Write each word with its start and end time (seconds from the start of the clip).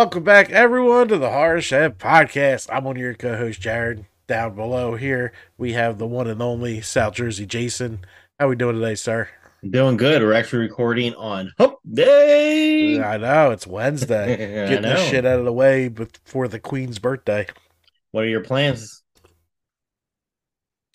Welcome 0.00 0.24
back, 0.24 0.48
everyone, 0.48 1.08
to 1.08 1.18
the 1.18 1.28
Horror 1.28 1.60
Shed 1.60 1.98
Podcast. 1.98 2.68
I'm 2.72 2.84
one 2.84 2.96
of 2.96 3.02
your 3.02 3.12
co-host, 3.12 3.60
Jared. 3.60 4.06
Down 4.26 4.54
below 4.54 4.96
here, 4.96 5.30
we 5.58 5.74
have 5.74 5.98
the 5.98 6.06
one 6.06 6.26
and 6.26 6.40
only 6.40 6.80
South 6.80 7.12
Jersey 7.12 7.44
Jason. 7.44 8.00
How 8.38 8.46
are 8.46 8.48
we 8.48 8.56
doing 8.56 8.76
today, 8.76 8.94
sir? 8.94 9.28
Doing 9.62 9.98
good. 9.98 10.22
We're 10.22 10.32
actually 10.32 10.60
recording 10.60 11.14
on 11.16 11.52
Hump 11.58 11.74
Day. 11.92 12.98
I 12.98 13.18
know 13.18 13.50
it's 13.50 13.66
Wednesday. 13.66 14.38
Getting 14.70 14.90
this 14.90 15.06
shit 15.10 15.26
out 15.26 15.38
of 15.38 15.44
the 15.44 15.52
way 15.52 15.88
before 15.88 16.48
the 16.48 16.58
Queen's 16.58 16.98
birthday. 16.98 17.46
What 18.12 18.24
are 18.24 18.28
your 18.28 18.42
plans? 18.42 19.02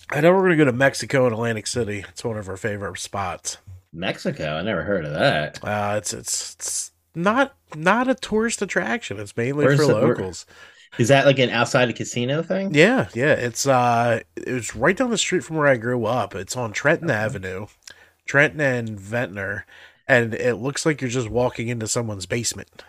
I 0.09 0.19
know 0.19 0.33
we're 0.33 0.45
gonna 0.45 0.57
go 0.57 0.65
to 0.65 0.73
Mexico 0.73 1.25
and 1.25 1.33
Atlantic 1.33 1.67
City. 1.67 2.03
It's 2.09 2.23
one 2.23 2.39
of 2.39 2.49
our 2.49 2.57
favorite 2.57 2.97
spots. 2.97 3.59
Mexico. 3.93 4.55
I 4.55 4.63
never 4.63 4.81
heard 4.81 5.05
of 5.05 5.13
that. 5.13 5.63
Uh, 5.63 5.93
it's 5.95 6.11
it's 6.11 6.55
it's 6.55 6.91
not 7.15 7.55
not 7.75 8.07
a 8.07 8.15
tourist 8.15 8.61
attraction. 8.61 9.19
It's 9.19 9.35
mainly 9.35 9.65
Where's 9.65 9.79
for 9.79 9.87
the- 9.87 9.93
where- 9.95 10.07
locals. 10.09 10.45
Is 10.97 11.09
that 11.09 11.25
like 11.25 11.39
an 11.39 11.49
outside 11.49 11.89
a 11.89 11.93
casino 11.93 12.41
thing? 12.41 12.73
Yeah, 12.73 13.09
yeah. 13.13 13.33
It's 13.33 13.67
uh 13.67 14.21
it 14.37 14.51
was 14.53 14.75
right 14.75 14.95
down 14.95 15.09
the 15.09 15.17
street 15.17 15.43
from 15.43 15.57
where 15.57 15.67
I 15.67 15.75
grew 15.75 16.05
up. 16.05 16.33
It's 16.35 16.55
on 16.55 16.71
Trenton 16.71 17.09
Avenue. 17.11 17.67
Trenton 18.25 18.61
and 18.61 18.97
Ventnor. 18.99 19.65
And 20.07 20.33
it 20.33 20.55
looks 20.55 20.85
like 20.85 21.01
you're 21.01 21.09
just 21.09 21.29
walking 21.29 21.67
into 21.67 21.87
someone's 21.87 22.25
basement. 22.25 22.83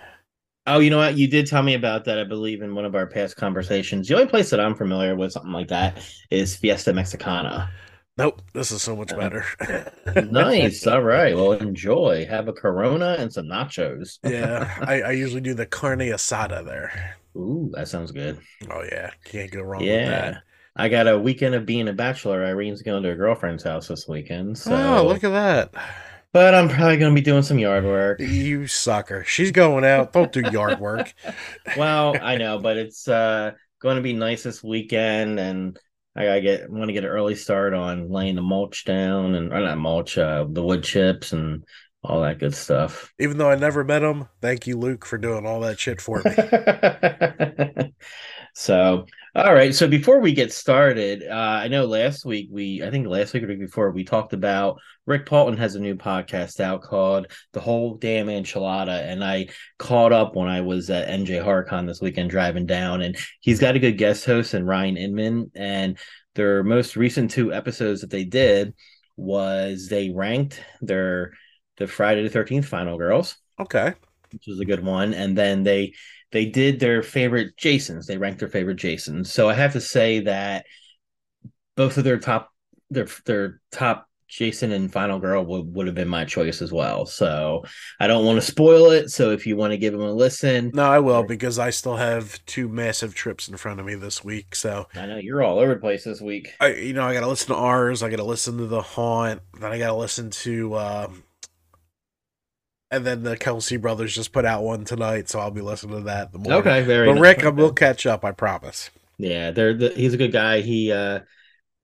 Oh, 0.68 0.78
you 0.80 0.90
know 0.90 0.98
what? 0.98 1.16
You 1.16 1.28
did 1.28 1.46
tell 1.46 1.62
me 1.62 1.74
about 1.74 2.04
that, 2.04 2.18
I 2.18 2.24
believe, 2.24 2.60
in 2.62 2.74
one 2.74 2.84
of 2.84 2.94
our 2.94 3.06
past 3.06 3.36
conversations. 3.36 4.06
The 4.08 4.14
only 4.14 4.26
place 4.26 4.50
that 4.50 4.60
I'm 4.60 4.74
familiar 4.74 5.14
with 5.16 5.32
something 5.32 5.52
like 5.52 5.68
that 5.68 5.98
is 6.30 6.56
Fiesta 6.56 6.92
Mexicana. 6.92 7.70
Nope, 8.18 8.40
this 8.54 8.72
is 8.72 8.82
so 8.82 8.96
much 8.96 9.12
Uh, 9.12 9.16
better. 9.16 9.44
nice. 10.30 10.86
All 10.86 11.02
right. 11.02 11.34
Well, 11.36 11.52
enjoy. 11.52 12.26
Have 12.26 12.48
a 12.48 12.52
Corona 12.52 13.16
and 13.18 13.32
some 13.32 13.46
nachos. 13.46 14.18
yeah, 14.24 14.74
I, 14.86 15.02
I 15.02 15.10
usually 15.12 15.42
do 15.42 15.54
the 15.54 15.66
carne 15.66 15.98
asada 16.00 16.64
there. 16.64 17.16
Ooh, 17.36 17.70
that 17.74 17.88
sounds 17.88 18.12
good. 18.12 18.40
Oh 18.70 18.82
yeah, 18.82 19.10
can't 19.24 19.50
go 19.50 19.60
wrong 19.62 19.90
with 19.90 19.90
Yeah. 19.90 20.08
that. 20.08 20.42
I 20.78 20.88
got 20.88 21.08
a 21.08 21.18
weekend 21.18 21.54
of 21.54 21.66
being 21.66 21.88
a 21.88 21.92
bachelor. 21.92 22.44
Irene's 22.44 22.82
going 22.82 23.02
to 23.02 23.08
her 23.10 23.16
girlfriend's 23.16 23.62
house 23.64 23.88
this 23.88 24.06
weekend. 24.08 24.58
So, 24.58 24.74
Oh, 24.74 25.06
look 25.06 25.24
at 25.24 25.30
that. 25.30 25.74
but 26.32 26.54
I'm 26.54 26.68
probably 26.68 26.98
going 26.98 27.14
to 27.14 27.18
be 27.18 27.24
doing 27.24 27.42
some 27.42 27.58
yard 27.58 27.84
work. 27.84 28.20
You 28.20 28.66
sucker. 28.66 29.24
She's 29.24 29.52
going 29.52 29.84
out. 29.84 30.12
Don't 30.12 30.32
do 30.32 30.42
yard 30.52 30.78
work. 30.80 31.14
well, 31.76 32.16
I 32.20 32.36
know, 32.36 32.58
but 32.58 32.76
it's 32.76 33.08
uh 33.08 33.52
going 33.80 33.96
to 33.96 34.02
be 34.02 34.12
nice 34.14 34.42
this 34.42 34.62
weekend, 34.62 35.38
and 35.40 35.78
I 36.16 36.24
gotta 36.24 36.40
get 36.40 36.70
want 36.70 36.88
to 36.88 36.92
get 36.94 37.04
an 37.04 37.10
early 37.10 37.34
start 37.34 37.74
on 37.74 38.08
laying 38.08 38.36
the 38.36 38.42
mulch 38.42 38.84
down 38.84 39.34
and 39.34 39.52
or 39.52 39.60
not 39.60 39.76
mulch, 39.78 40.16
uh, 40.16 40.46
the 40.48 40.62
wood 40.62 40.82
chips 40.82 41.32
and 41.32 41.64
all 42.02 42.22
that 42.22 42.38
good 42.38 42.54
stuff. 42.54 43.12
Even 43.18 43.36
though 43.36 43.50
I 43.50 43.56
never 43.56 43.84
met 43.84 44.02
him, 44.02 44.28
thank 44.40 44.66
you, 44.66 44.78
Luke, 44.78 45.04
for 45.04 45.18
doing 45.18 45.46
all 45.46 45.60
that 45.60 45.78
shit 45.78 46.00
for 46.00 46.22
me. 46.24 47.92
so, 48.54 49.06
all 49.36 49.52
right. 49.52 49.74
So 49.74 49.86
before 49.86 50.18
we 50.20 50.32
get 50.32 50.50
started, 50.50 51.22
uh, 51.22 51.34
I 51.34 51.68
know 51.68 51.84
last 51.84 52.24
week 52.24 52.48
we, 52.50 52.82
I 52.82 52.90
think 52.90 53.06
last 53.06 53.34
week 53.34 53.42
or 53.42 53.48
week 53.48 53.60
before, 53.60 53.90
we 53.90 54.02
talked 54.02 54.32
about 54.32 54.78
Rick 55.04 55.26
Paulton 55.26 55.58
has 55.58 55.74
a 55.74 55.80
new 55.80 55.94
podcast 55.94 56.58
out 56.58 56.80
called 56.80 57.26
The 57.52 57.60
Whole 57.60 57.96
Damn 57.96 58.28
Enchilada, 58.28 59.06
and 59.06 59.22
I 59.22 59.48
caught 59.78 60.14
up 60.14 60.34
when 60.34 60.48
I 60.48 60.62
was 60.62 60.88
at 60.88 61.08
NJ 61.08 61.42
Horror 61.42 61.64
Con 61.64 61.84
this 61.84 62.00
weekend 62.00 62.30
driving 62.30 62.64
down, 62.64 63.02
and 63.02 63.14
he's 63.40 63.60
got 63.60 63.76
a 63.76 63.78
good 63.78 63.98
guest 63.98 64.24
host 64.24 64.54
and 64.54 64.66
Ryan 64.66 64.96
Inman, 64.96 65.50
and 65.54 65.98
their 66.34 66.64
most 66.64 66.96
recent 66.96 67.30
two 67.30 67.52
episodes 67.52 68.00
that 68.00 68.10
they 68.10 68.24
did 68.24 68.72
was 69.18 69.88
they 69.88 70.08
ranked 70.08 70.62
their 70.80 71.34
the 71.76 71.86
Friday 71.86 72.22
the 72.22 72.30
Thirteenth 72.30 72.66
Final 72.66 72.96
Girls 72.96 73.36
Okay. 73.58 73.94
Which 74.32 74.46
was 74.46 74.60
a 74.60 74.64
good 74.64 74.84
one. 74.84 75.14
And 75.14 75.36
then 75.36 75.62
they 75.62 75.94
they 76.32 76.46
did 76.46 76.80
their 76.80 77.02
favorite 77.02 77.56
Jasons. 77.56 78.06
They 78.06 78.18
ranked 78.18 78.40
their 78.40 78.48
favorite 78.48 78.76
Jasons. 78.76 79.32
So 79.32 79.48
I 79.48 79.54
have 79.54 79.72
to 79.74 79.80
say 79.80 80.20
that 80.20 80.66
both 81.76 81.98
of 81.98 82.04
their 82.04 82.18
top 82.18 82.50
their 82.90 83.08
their 83.24 83.60
top 83.70 84.08
Jason 84.28 84.72
and 84.72 84.92
Final 84.92 85.20
Girl 85.20 85.44
would, 85.44 85.74
would 85.74 85.86
have 85.86 85.94
been 85.94 86.08
my 86.08 86.24
choice 86.24 86.60
as 86.60 86.72
well. 86.72 87.06
So 87.06 87.64
I 88.00 88.06
don't 88.06 88.24
want 88.26 88.36
to 88.40 88.46
spoil 88.46 88.90
it. 88.90 89.10
So 89.10 89.30
if 89.30 89.46
you 89.46 89.56
want 89.56 89.70
to 89.72 89.76
give 89.76 89.92
them 89.92 90.02
a 90.02 90.12
listen, 90.12 90.72
No, 90.74 90.84
I 90.84 90.98
will 90.98 91.22
because 91.22 91.58
I 91.58 91.70
still 91.70 91.96
have 91.96 92.44
two 92.44 92.68
massive 92.68 93.14
trips 93.14 93.48
in 93.48 93.56
front 93.56 93.78
of 93.78 93.86
me 93.86 93.94
this 93.94 94.24
week. 94.24 94.56
So 94.56 94.88
I 94.94 95.06
know 95.06 95.18
you're 95.18 95.44
all 95.44 95.58
over 95.58 95.74
the 95.74 95.80
place 95.80 96.04
this 96.04 96.20
week. 96.20 96.54
I, 96.60 96.74
you 96.74 96.92
know, 96.92 97.04
I 97.06 97.14
got 97.14 97.20
to 97.20 97.28
listen 97.28 97.48
to 97.48 97.54
ours. 97.54 98.02
I 98.02 98.10
got 98.10 98.16
to 98.16 98.24
listen 98.24 98.58
to 98.58 98.66
the 98.66 98.82
haunt. 98.82 99.42
Then 99.60 99.70
I 99.70 99.78
got 99.78 99.88
to 99.88 99.94
listen 99.94 100.30
to, 100.30 100.76
um, 100.76 101.22
and 102.90 103.04
then 103.04 103.22
the 103.22 103.36
Kelsey 103.36 103.76
brothers 103.76 104.14
just 104.14 104.32
put 104.32 104.44
out 104.44 104.62
one 104.62 104.84
tonight, 104.84 105.28
so 105.28 105.40
I'll 105.40 105.50
be 105.50 105.60
listening 105.60 105.98
to 105.98 106.04
that. 106.04 106.32
The 106.32 106.38
morning. 106.38 106.60
Okay, 106.60 106.82
very 106.82 107.06
but 107.08 107.14
nice. 107.14 107.22
Rick, 107.22 107.44
I 107.44 107.48
will 107.48 107.72
catch 107.72 108.06
up. 108.06 108.24
I 108.24 108.32
promise. 108.32 108.90
Yeah, 109.18 109.50
they're 109.50 109.74
the, 109.74 109.88
he's 109.90 110.14
a 110.14 110.18
good 110.18 110.32
guy. 110.32 110.60
He 110.60 110.92
uh 110.92 111.20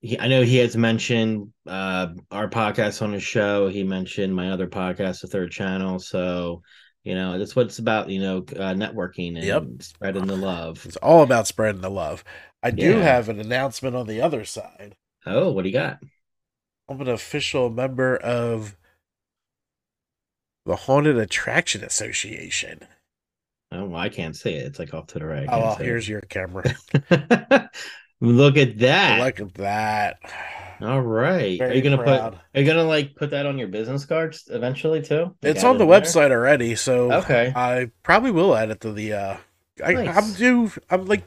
he, 0.00 0.18
I 0.18 0.28
know 0.28 0.42
he 0.42 0.58
has 0.58 0.76
mentioned 0.76 1.52
uh 1.66 2.08
our 2.30 2.48
podcast 2.48 3.02
on 3.02 3.12
his 3.12 3.22
show. 3.22 3.68
He 3.68 3.84
mentioned 3.84 4.34
my 4.34 4.50
other 4.50 4.66
podcast, 4.66 5.22
the 5.22 5.28
third 5.28 5.50
channel. 5.50 5.98
So, 5.98 6.62
you 7.04 7.14
know, 7.14 7.38
that's 7.38 7.56
what 7.56 7.66
it's 7.66 7.78
about, 7.78 8.10
you 8.10 8.20
know, 8.20 8.38
uh, 8.38 8.74
networking 8.74 9.36
and 9.36 9.44
Yep. 9.44 9.64
spreading 9.80 10.26
the 10.26 10.36
love. 10.36 10.84
It's 10.84 10.96
all 10.96 11.22
about 11.22 11.46
spreading 11.46 11.80
the 11.80 11.90
love. 11.90 12.22
I 12.62 12.70
do 12.70 12.90
Yeah. 12.90 13.02
have 13.02 13.28
an 13.28 13.40
announcement 13.40 13.96
on 13.96 14.06
the 14.06 14.20
other 14.20 14.44
side. 14.44 14.96
Oh, 15.26 15.50
what 15.52 15.62
do 15.62 15.68
you 15.68 15.74
got? 15.74 15.98
I'm 16.88 17.00
an 17.00 17.08
official 17.08 17.70
member 17.70 18.16
of 18.16 18.76
the 20.64 20.76
Haunted 20.76 21.18
Attraction 21.18 21.84
Association. 21.84 22.86
Oh, 23.70 23.94
I 23.94 24.08
can't 24.08 24.36
say 24.36 24.54
it. 24.56 24.66
It's 24.66 24.78
like 24.78 24.92
off 24.94 25.06
to 25.08 25.18
the 25.18 25.26
right. 25.26 25.48
Oh, 25.48 25.58
can't 25.58 25.62
well, 25.62 25.76
say 25.76 25.84
here's 25.84 26.08
your 26.08 26.20
camera. 26.22 26.74
Look 28.20 28.56
at 28.56 28.78
that. 28.78 29.20
Look 29.20 29.40
at 29.40 29.54
that. 29.54 30.18
All 30.80 31.00
right. 31.00 31.58
Very 31.58 31.70
are 31.72 31.74
you 31.74 31.82
gonna 31.82 31.98
proud. 31.98 32.32
put 32.32 32.40
are 32.54 32.60
you 32.60 32.66
gonna 32.66 32.84
like 32.84 33.14
put 33.16 33.30
that 33.30 33.46
on 33.46 33.58
your 33.58 33.68
business 33.68 34.04
cards 34.04 34.48
eventually 34.50 35.00
too? 35.02 35.36
It's 35.42 35.64
on 35.64 35.78
the 35.78 35.84
in 35.84 35.90
there? 35.90 36.00
website 36.02 36.30
already, 36.30 36.74
so 36.74 37.12
Okay. 37.12 37.52
I 37.54 37.90
probably 38.02 38.30
will 38.30 38.54
add 38.56 38.70
it 38.70 38.80
to 38.82 38.92
the. 38.92 39.12
uh 39.12 39.36
I, 39.84 39.92
Nice. 39.92 40.16
I'm 40.16 40.32
due. 40.34 40.70
I'm 40.90 41.06
like, 41.06 41.24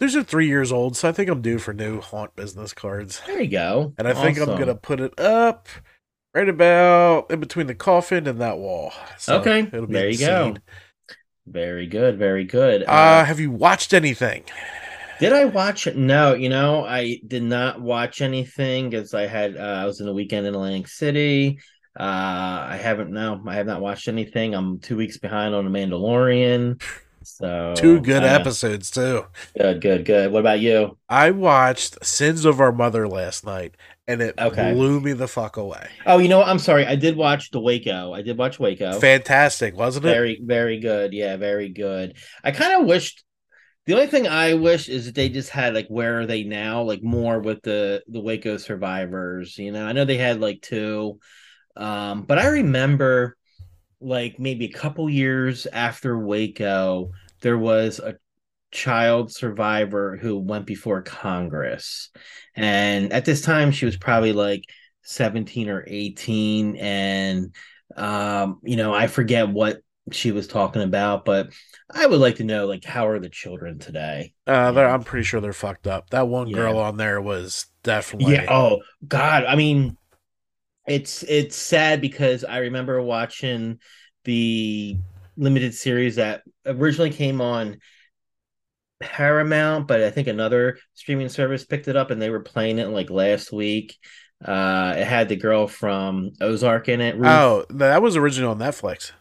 these 0.00 0.14
are 0.16 0.22
three 0.22 0.46
years 0.48 0.72
old, 0.72 0.96
so 0.96 1.08
I 1.08 1.12
think 1.12 1.30
I'm 1.30 1.42
due 1.42 1.58
for 1.58 1.72
new 1.72 2.00
haunt 2.00 2.36
business 2.36 2.72
cards, 2.74 3.22
There 3.26 3.40
you 3.40 3.50
go. 3.50 3.94
and 3.98 4.06
I 4.08 4.14
think 4.14 4.38
I'm 4.38 4.56
gonna 4.58 4.74
put 4.74 5.00
it 5.00 5.18
up 5.18 5.68
right 6.34 6.48
about 6.48 7.30
in 7.30 7.40
between 7.40 7.66
the 7.66 7.74
coffin 7.74 8.26
and 8.26 8.40
that 8.40 8.58
wall. 8.58 8.92
So 9.18 9.40
Okay, 9.40 9.60
it'll 9.60 9.86
be 9.86 9.94
there 9.94 10.08
you 10.08 10.18
go. 10.18 10.54
Very 11.46 11.86
good, 11.86 12.18
very 12.18 12.44
good. 12.44 12.84
Uh, 12.84 13.24
have 13.24 13.40
you 13.40 13.50
watched 13.50 13.92
anything? 13.92 14.44
did 15.18 15.32
I 15.32 15.44
watch? 15.44 15.86
it? 15.86 15.96
No, 15.96 16.34
you 16.34 16.48
know, 16.48 16.84
I 16.84 17.20
did 17.26 17.42
not 17.42 17.80
watch 17.80 18.20
anything 18.20 18.90
because 18.90 19.14
I 19.14 19.26
had 19.26 19.56
uh, 19.56 19.60
I 19.82 19.84
was 19.86 20.00
in 20.00 20.06
the 20.06 20.12
weekend 20.14 20.46
in 20.46 20.54
Atlantic 20.54 20.88
City. 20.88 21.58
Uh, 21.98 22.02
I 22.70 22.78
haven't 22.82 23.10
no, 23.10 23.42
I 23.46 23.54
have 23.56 23.66
not 23.66 23.80
watched 23.80 24.08
anything. 24.08 24.54
I'm 24.54 24.80
two 24.80 24.96
weeks 24.96 25.18
behind 25.18 25.54
on 25.54 25.70
the 25.70 25.78
Mandalorian. 25.78 26.82
So 27.22 27.74
Two 27.74 28.00
good 28.00 28.24
uh, 28.24 28.26
episodes 28.26 28.90
too. 28.90 29.26
Good, 29.56 29.80
good, 29.80 30.04
good. 30.04 30.30
What 30.32 30.40
about 30.40 30.60
you? 30.60 30.98
I 31.08 31.30
watched 31.30 32.04
Sins 32.04 32.44
of 32.44 32.60
Our 32.60 32.72
Mother 32.72 33.06
last 33.06 33.44
night, 33.44 33.76
and 34.12 34.22
it 34.22 34.38
Okay. 34.38 34.74
blew 34.74 35.00
me 35.00 35.12
the 35.12 35.28
fuck 35.28 35.56
away. 35.56 35.88
Oh, 36.06 36.18
you 36.18 36.28
know 36.28 36.38
what? 36.38 36.48
I'm 36.48 36.58
sorry. 36.58 36.86
I 36.86 36.96
did 36.96 37.16
watch 37.16 37.50
the 37.50 37.60
Waco. 37.60 38.12
I 38.12 38.22
did 38.22 38.38
watch 38.38 38.58
Waco. 38.58 38.98
Fantastic, 39.00 39.76
wasn't 39.76 40.06
it? 40.06 40.10
Very, 40.10 40.40
very 40.42 40.78
good. 40.80 41.12
Yeah, 41.12 41.36
very 41.36 41.68
good. 41.70 42.16
I 42.44 42.50
kind 42.50 42.80
of 42.80 42.86
wished 42.86 43.24
the 43.86 43.94
only 43.94 44.06
thing 44.06 44.28
I 44.28 44.54
wish 44.54 44.88
is 44.88 45.06
that 45.06 45.14
they 45.14 45.28
just 45.28 45.50
had 45.50 45.74
like 45.74 45.88
where 45.88 46.20
are 46.20 46.26
they 46.26 46.44
now, 46.44 46.82
like 46.82 47.02
more 47.02 47.40
with 47.40 47.62
the 47.62 48.02
the 48.08 48.20
Waco 48.20 48.56
survivors. 48.56 49.58
You 49.58 49.72
know, 49.72 49.84
I 49.84 49.92
know 49.92 50.04
they 50.04 50.18
had 50.18 50.40
like 50.40 50.62
two, 50.62 51.18
um, 51.76 52.22
but 52.22 52.38
I 52.38 52.46
remember 52.46 53.36
like 54.00 54.38
maybe 54.38 54.66
a 54.66 54.72
couple 54.72 55.08
years 55.08 55.66
after 55.66 56.18
Waco, 56.18 57.10
there 57.40 57.58
was 57.58 57.98
a 57.98 58.16
child 58.72 59.32
survivor 59.32 60.16
who 60.16 60.38
went 60.38 60.66
before 60.66 61.02
Congress, 61.02 62.10
and 62.56 63.12
at 63.12 63.24
this 63.24 63.42
time 63.42 63.70
she 63.70 63.84
was 63.86 63.96
probably 63.96 64.32
like 64.32 64.64
17 65.02 65.68
or 65.68 65.84
18 65.86 66.76
and 66.76 67.54
um 67.96 68.60
you 68.62 68.76
know 68.76 68.94
i 68.94 69.06
forget 69.06 69.48
what 69.48 69.78
she 70.10 70.32
was 70.32 70.46
talking 70.46 70.80
about 70.82 71.24
but 71.24 71.52
i 71.90 72.06
would 72.06 72.20
like 72.20 72.36
to 72.36 72.44
know 72.44 72.66
like 72.66 72.84
how 72.84 73.06
are 73.08 73.18
the 73.18 73.28
children 73.28 73.78
today 73.78 74.32
Uh, 74.46 74.72
I'm 74.74 75.02
pretty 75.04 75.24
sure 75.24 75.40
they're 75.40 75.52
fucked 75.52 75.86
up. 75.86 76.10
That 76.10 76.26
one 76.28 76.48
Yeah. 76.48 76.56
girl 76.56 76.78
on 76.78 76.96
there 76.96 77.20
was 77.20 77.66
definitely. 77.82 78.36
yeah 78.36 78.46
oh 78.50 78.78
god 79.06 79.44
i 79.44 79.54
mean 79.56 79.96
it's 80.86 81.22
it's 81.24 81.56
sad 81.56 82.00
because 82.00 82.44
i 82.44 82.58
remember 82.58 83.00
watching 83.02 83.78
the 84.24 84.98
limited 85.36 85.74
series 85.74 86.16
that 86.16 86.42
originally 86.66 87.10
came 87.10 87.40
on 87.40 87.78
paramount 89.02 89.86
but 89.86 90.00
i 90.02 90.10
think 90.10 90.28
another 90.28 90.78
streaming 90.94 91.28
service 91.28 91.64
picked 91.64 91.88
it 91.88 91.96
up 91.96 92.10
and 92.10 92.22
they 92.22 92.30
were 92.30 92.40
playing 92.40 92.78
it 92.78 92.88
like 92.88 93.10
last 93.10 93.52
week 93.52 93.96
uh 94.44 94.94
it 94.96 95.04
had 95.06 95.28
the 95.28 95.36
girl 95.36 95.66
from 95.66 96.30
ozark 96.40 96.88
in 96.88 97.00
it 97.00 97.16
Ruth. 97.16 97.26
Oh, 97.26 97.64
that 97.70 98.00
was 98.02 98.16
original 98.16 98.50
on 98.52 98.58
Netflix. 98.58 99.12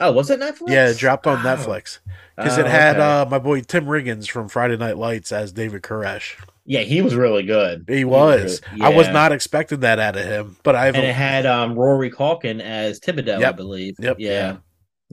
Oh, 0.00 0.10
was 0.10 0.28
it 0.30 0.40
Netflix? 0.40 0.68
Yeah, 0.70 0.88
it 0.88 0.98
dropped 0.98 1.26
on 1.28 1.38
Oh. 1.38 1.48
Netflix 1.48 2.00
because 2.36 2.58
Oh, 2.58 2.62
it 2.62 2.66
had 2.66 2.96
okay. 2.96 3.20
uh, 3.22 3.26
my 3.26 3.38
boy 3.38 3.60
Tim 3.60 3.86
Riggins 3.86 4.28
from 4.28 4.48
Friday 4.48 4.76
Night 4.76 4.96
Lights 4.98 5.30
as 5.30 5.52
David 5.52 5.82
Koresh. 5.82 6.34
yeah, 6.66 6.80
he 6.80 7.00
was 7.02 7.14
really 7.14 7.44
good. 7.44 7.84
He 7.86 8.04
was. 8.04 8.60
really- 8.72 8.82
I 8.84 8.88
was 8.88 9.08
not 9.08 9.30
expecting 9.30 9.80
that 9.80 10.00
out 10.00 10.16
of 10.16 10.24
him, 10.24 10.56
but 10.64 10.74
I've 10.74 10.96
and 10.96 11.04
it 11.04 11.14
had 11.14 11.46
um 11.46 11.74
Rory 11.78 12.10
Culkin 12.10 12.60
as 12.60 12.98
Thibodeau, 12.98 13.44
I 13.44 13.52
believe. 13.52 13.94
Yep, 14.00 14.16
Yeah. 14.18 14.30
Yeah. 14.30 14.56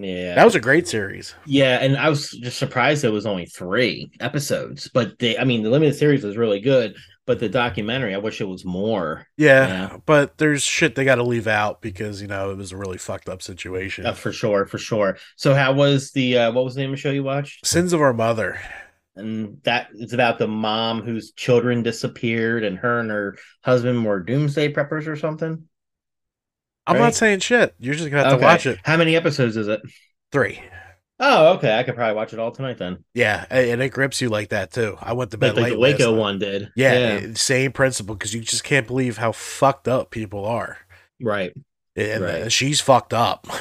That 0.01 0.45
was 0.45 0.55
a 0.55 0.59
great 0.59 0.87
series. 0.87 1.35
yeah, 1.45 1.79
and 1.81 1.97
I 1.97 2.09
was 2.09 2.31
just 2.31 2.57
surprised 2.59 3.03
it 3.03 3.09
was 3.09 3.25
only 3.25 3.45
three 3.45 4.11
episodes. 4.19 4.89
But 4.93 5.19
they 5.19 5.37
I 5.37 5.43
mean 5.43 5.63
the 5.63 5.69
limited 5.69 5.95
series 5.95 6.23
was 6.23 6.37
really 6.37 6.59
good, 6.59 6.95
but 7.25 7.39
the 7.39 7.49
documentary, 7.49 8.13
I 8.15 8.17
wish 8.19 8.41
it 8.41 8.45
was 8.47 8.65
more. 8.65 9.25
Yeah, 9.37 9.67
Yeah. 9.67 9.97
but 10.05 10.37
there's 10.37 10.63
shit 10.63 10.95
they 10.95 11.05
got 11.05 11.15
to 11.15 11.23
leave 11.23 11.47
out 11.47 11.81
because 11.81 12.21
you 12.21 12.27
know 12.27 12.51
it 12.51 12.57
was 12.57 12.71
a 12.71 12.77
really 12.77 12.97
fucked 12.97 13.29
up 13.29 13.41
situation. 13.41 14.05
Uh, 14.05 14.13
for 14.13 14.31
sure, 14.31 14.65
for 14.65 14.77
sure. 14.77 15.17
So 15.35 15.53
how 15.53 15.73
was 15.73 16.11
the 16.11 16.37
uh 16.37 16.51
what 16.51 16.65
was 16.65 16.75
the 16.75 16.81
name 16.81 16.91
of 16.91 16.95
the 16.97 17.01
show 17.01 17.11
you 17.11 17.23
watched? 17.23 17.65
Sins 17.65 17.93
of 17.93 18.01
Our 18.01 18.13
Mother. 18.13 18.59
And 19.17 19.57
that 19.63 19.87
it's 19.93 20.13
about 20.13 20.39
the 20.39 20.47
mom 20.47 21.01
whose 21.01 21.33
children 21.33 21.83
disappeared 21.83 22.63
and 22.63 22.77
her 22.77 22.99
and 23.01 23.11
her 23.11 23.37
husband 23.61 24.05
were 24.05 24.21
doomsday 24.21 24.71
preppers 24.71 25.05
or 25.05 25.17
something. 25.17 25.65
I'm 26.87 26.95
Right. 26.95 27.01
not 27.01 27.13
saying 27.15 27.39
shit. 27.39 27.73
You're 27.79 27.95
just 27.95 28.09
gonna 28.09 28.23
have 28.23 28.33
Okay. 28.33 28.41
to 28.41 28.45
watch 28.45 28.65
it. 28.65 28.79
How 28.83 28.97
many 28.97 29.15
episodes 29.15 29.55
is 29.57 29.67
it? 29.67 29.81
Three. 30.31 30.61
Oh, 31.19 31.53
okay. 31.53 31.77
I 31.77 31.83
could 31.83 31.93
probably 31.95 32.15
watch 32.15 32.33
it 32.33 32.39
all 32.39 32.51
tonight 32.51 32.79
then. 32.79 33.03
Yeah, 33.13 33.45
and 33.51 33.81
it 33.81 33.89
grips 33.89 34.21
you 34.21 34.29
like 34.29 34.49
that 34.49 34.71
too. 34.71 34.97
I 34.99 35.13
went 35.13 35.29
to 35.31 35.37
bed 35.37 35.55
Like, 35.55 35.71
like 35.71 35.77
late. 35.77 35.97
the 35.99 36.05
Waco 36.09 36.15
one 36.19 36.39
did. 36.39 36.69
Yeah, 36.75 37.19
yeah. 37.19 37.27
same 37.35 37.71
principle 37.71 38.15
because 38.15 38.33
you 38.33 38.41
just 38.41 38.63
can't 38.63 38.87
believe 38.87 39.17
how 39.17 39.31
fucked 39.31 39.87
up 39.87 40.09
people 40.09 40.45
are. 40.45 40.79
Right. 41.21 41.53
And 41.95 42.23
uh, 42.23 42.27
Right. 42.27 42.51
she's 42.51 42.81
fucked 42.81 43.13
up. 43.13 43.45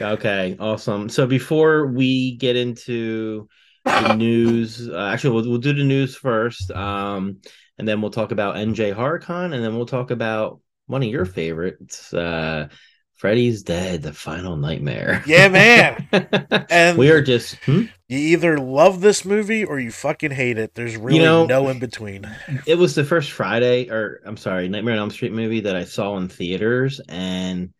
Okay. 0.00 0.56
Awesome. 0.60 1.08
So 1.08 1.26
before 1.26 1.86
we 1.86 2.36
get 2.36 2.54
into 2.56 3.48
the 3.84 4.14
news, 4.14 4.88
uh, 4.88 5.10
actually, 5.12 5.34
we'll, 5.34 5.50
we'll 5.50 5.58
do 5.58 5.72
the 5.72 5.82
news 5.84 6.14
first, 6.16 6.70
um, 6.70 7.38
and 7.78 7.88
then 7.88 8.00
we'll 8.00 8.10
talk 8.12 8.30
about 8.30 8.54
NJ 8.56 8.92
Horror 8.92 9.18
Con, 9.18 9.52
and 9.52 9.64
then 9.64 9.76
we'll 9.76 9.86
talk 9.86 10.10
about 10.12 10.60
one 10.90 11.02
of 11.02 11.08
your 11.08 11.24
favorites, 11.24 12.12
uh, 12.12 12.68
Freddy's 13.14 13.62
Dead: 13.62 14.02
The 14.02 14.12
Final 14.12 14.56
Nightmare. 14.56 15.22
yeah, 15.26 15.48
man. 15.48 16.06
And 16.70 16.96
we 16.98 17.10
are 17.10 17.20
just 17.22 17.56
hmm? 17.64 17.82
you 18.08 18.18
either 18.18 18.58
love 18.58 19.00
this 19.00 19.24
movie 19.24 19.64
or 19.64 19.78
you 19.78 19.90
fucking 19.90 20.30
hate 20.30 20.56
it. 20.58 20.74
There's 20.74 20.96
really 20.96 21.18
know- 21.20 21.46
no 21.46 21.68
in 21.68 21.78
between. 21.78 22.28
it 22.66 22.76
was 22.76 22.94
the 22.94 23.04
first 23.04 23.32
Friday, 23.32 23.88
or 23.90 24.20
I'm 24.24 24.36
sorry, 24.36 24.68
Nightmare 24.68 24.94
on 24.94 25.00
Elm 25.00 25.10
Street 25.10 25.32
movie 25.32 25.60
that 25.60 25.76
I 25.76 25.84
saw 25.84 26.16
in 26.16 26.28
theaters, 26.28 27.00
and 27.08 27.72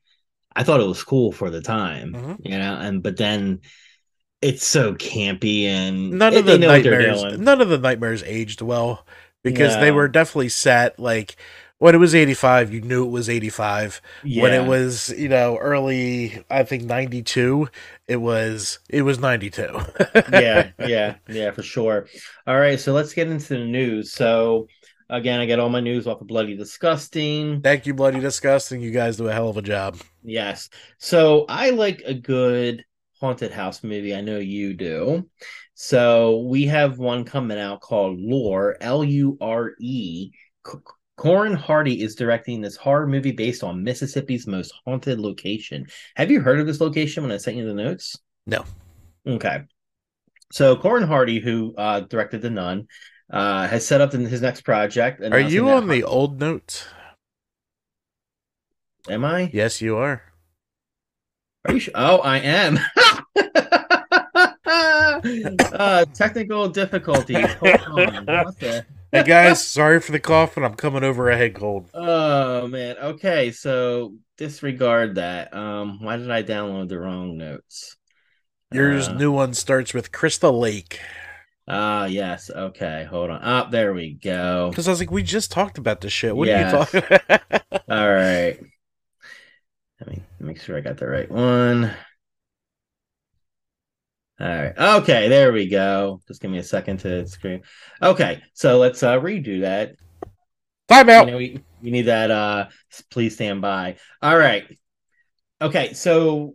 I 0.55 0.63
thought 0.65 0.81
it 0.81 0.87
was 0.87 1.05
cool 1.05 1.33
for 1.33 1.51
the 1.51 1.63
time, 1.63 2.13
Mhm. 2.13 2.37
you 2.45 2.59
know. 2.59 2.75
And 2.75 3.03
but 3.03 3.17
then 3.17 3.61
it's 4.43 4.67
so 4.67 4.95
campy, 4.95 5.65
and 5.65 6.13
None 6.13 6.35
of 6.37 6.45
the 6.45 6.59
know 6.59 6.69
what 6.69 6.83
they're 6.83 7.13
nightmares. 7.13 7.39
None 7.39 7.61
of 7.61 7.69
the 7.69 7.79
nightmares 7.79 8.23
aged 8.25 8.61
well 8.63 9.07
because 9.43 9.75
they 9.77 9.91
were 9.91 10.09
definitely 10.09 10.49
set 10.51 10.99
like 10.99 11.37
when 11.81 11.95
it 11.95 11.99
was 11.99 12.15
85 12.15 12.73
you 12.73 12.81
knew 12.81 13.05
it 13.05 13.11
was 13.11 13.29
85 13.29 14.01
when 14.23 14.53
it 14.53 14.67
was 14.69 15.11
you 15.19 15.29
know 15.29 15.57
early 15.59 16.45
i 16.51 16.63
think 16.63 16.85
92 16.85 17.69
it 18.07 18.17
was 18.17 18.79
it 18.89 19.03
was 19.03 19.19
92 19.19 19.81
yeah, 20.33 20.71
yeah, 20.79 21.17
yeah, 21.29 21.51
for 21.53 21.63
sure. 21.63 22.07
All 22.47 22.59
right, 22.59 22.79
so 22.79 22.93
let's 22.93 23.13
get 23.15 23.29
into 23.29 23.55
the 23.55 23.65
news. 23.65 24.13
So 24.13 24.69
again, 25.09 25.41
I 25.41 25.47
get 25.47 25.59
all 25.59 25.69
my 25.69 25.81
news 25.81 26.07
off 26.07 26.21
of 26.21 26.27
Bloody 26.27 26.57
Disgusting. 26.57 27.61
thank 27.63 27.87
you 27.87 27.95
bloody 27.95 28.21
disgusting 28.21 28.81
you 28.81 28.91
guys 28.91 29.17
do 29.17 29.29
a 29.29 29.33
hell 29.33 29.49
of 29.49 29.57
a 29.57 29.63
job 29.63 29.97
Yes. 30.23 30.69
So 30.99 31.47
I 31.49 31.71
like 31.71 32.03
a 32.05 32.15
good 32.15 32.85
haunted 33.21 33.53
house 33.53 33.83
movie. 33.83 34.15
I 34.15 34.21
know 34.21 34.39
you 34.39 34.75
do. 34.75 35.29
So 35.75 36.41
we 36.41 36.65
have 36.67 36.99
one 36.99 37.25
coming 37.25 37.59
out 37.59 37.81
called 37.81 38.19
lore 38.21 38.77
Lure, 38.77 38.77
L 38.81 39.05
U 39.05 39.39
R 39.41 39.73
E. 39.81 40.33
C- 40.67 40.79
Corin 41.21 41.53
Hardy 41.53 42.01
is 42.01 42.15
directing 42.15 42.63
this 42.63 42.77
horror 42.77 43.07
movie 43.07 43.31
based 43.31 43.63
on 43.63 43.85
Mississippi's 43.85 44.47
most 44.47 44.73
haunted 44.87 45.21
location. 45.21 45.87
Have 46.17 46.31
you 46.31 46.41
heard 46.41 46.61
of 46.61 46.67
this 46.67 46.81
location 46.81 47.23
when 47.23 47.31
I 47.31 47.37
sent 47.37 47.59
you 47.59 47.67
the 47.67 47.75
notes? 47.75 48.17
No. 48.47 48.65
Okay. 49.27 49.65
So 50.51 50.77
Corin 50.77 51.07
Hardy, 51.07 51.39
who 51.39 51.75
uh, 51.77 52.01
directed 52.01 52.41
The 52.41 52.49
Nun, 52.49 52.89
uh, 53.31 53.69
has 53.69 53.87
set 53.87 54.01
up 54.01 54.15
in 54.15 54.25
his 54.25 54.41
next 54.41 54.63
project. 54.63 55.23
are 55.23 55.39
you 55.39 55.69
on 55.69 55.89
the 55.89 56.05
old 56.05 56.41
notes 56.41 56.87
Am 59.11 59.23
I? 59.23 59.51
yes 59.53 59.83
you 59.83 59.99
are 59.99 60.23
Are 61.67 61.75
you 61.75 61.81
sure? 61.81 61.93
Oh, 61.97 62.21
I 62.21 62.39
am. 62.39 62.79
uh, 65.75 66.07
technical 66.15 66.71
difficulties. 66.71 67.53
Hold 67.57 67.99
on. 67.99 68.25
What 68.25 68.59
the? 68.59 68.87
hey 69.13 69.23
guys 69.23 69.67
sorry 69.67 70.01
for 70.01 70.13
the 70.13 70.21
cough, 70.21 70.51
coughing 70.51 70.65
i'm 70.65 70.75
coming 70.75 71.05
over 71.05 71.31
a 71.31 71.37
head 71.37 71.55
cold 71.55 71.89
Oh 71.93 72.69
man. 72.69 72.97
Okay, 72.99 73.51
so 73.51 74.15
disregard 74.37 75.17
that. 75.17 75.53
Um, 75.55 76.03
why 76.03 76.17
did 76.17 76.31
I 76.31 76.43
download 76.43 76.89
the 76.89 76.99
wrong 77.01 77.37
notes? 77.37 77.97
yours 78.73 79.09
Uh, 79.09 79.15
new 79.19 79.33
one 79.33 79.53
starts 79.55 79.93
with 79.93 80.13
crystal 80.13 80.59
lake 80.59 81.01
Ah, 81.67 82.05
yes. 82.07 82.51
Okay, 82.51 83.05
hold 83.09 83.31
on. 83.31 83.41
Up 83.43 83.71
there 83.71 83.95
we 83.95 84.15
go. 84.15 84.71
because 84.71 84.89
i 84.89 84.91
was 84.91 85.01
like 85.01 85.11
we 85.11 85.23
just 85.23 85.51
talked 85.51 85.79
about 85.79 86.01
this 86.01 86.13
shit 86.13 86.37
what 86.37 86.49
Yes. 86.49 86.93
are 86.95 86.99
you 86.99 87.03
talking 87.03 87.03
about? 87.29 87.63
All 87.89 88.09
right. 88.13 88.59
Let 90.01 90.09
me 90.09 90.23
make 90.39 90.61
sure 90.61 90.77
I 90.77 90.81
got 90.81 90.97
the 90.99 91.07
right 91.07 91.31
one. 91.31 91.95
All 94.41 94.47
right. 94.47 94.79
Okay, 94.79 95.29
there 95.29 95.53
we 95.53 95.69
go. 95.69 96.23
Just 96.27 96.41
give 96.41 96.51
me 96.51 96.59
a 96.59 96.63
second 96.63 96.99
to 97.01 97.27
screen. 97.27 97.63
Okay, 98.01 98.43
so 98.55 98.79
let's 98.79 99.03
uh 99.03 99.19
redo 99.21 99.61
that. 99.61 99.97
time 100.89 101.09
You 101.09 101.15
out 101.15 101.27
know, 101.27 101.37
we, 101.37 101.63
we 101.83 101.91
need 101.91 102.07
that 102.07 102.31
uh 102.31 102.69
please 103.11 103.35
stand 103.35 103.61
by. 103.61 103.97
All 104.23 104.39
right. 104.39 104.65
Okay, 105.61 105.93
so 105.93 106.55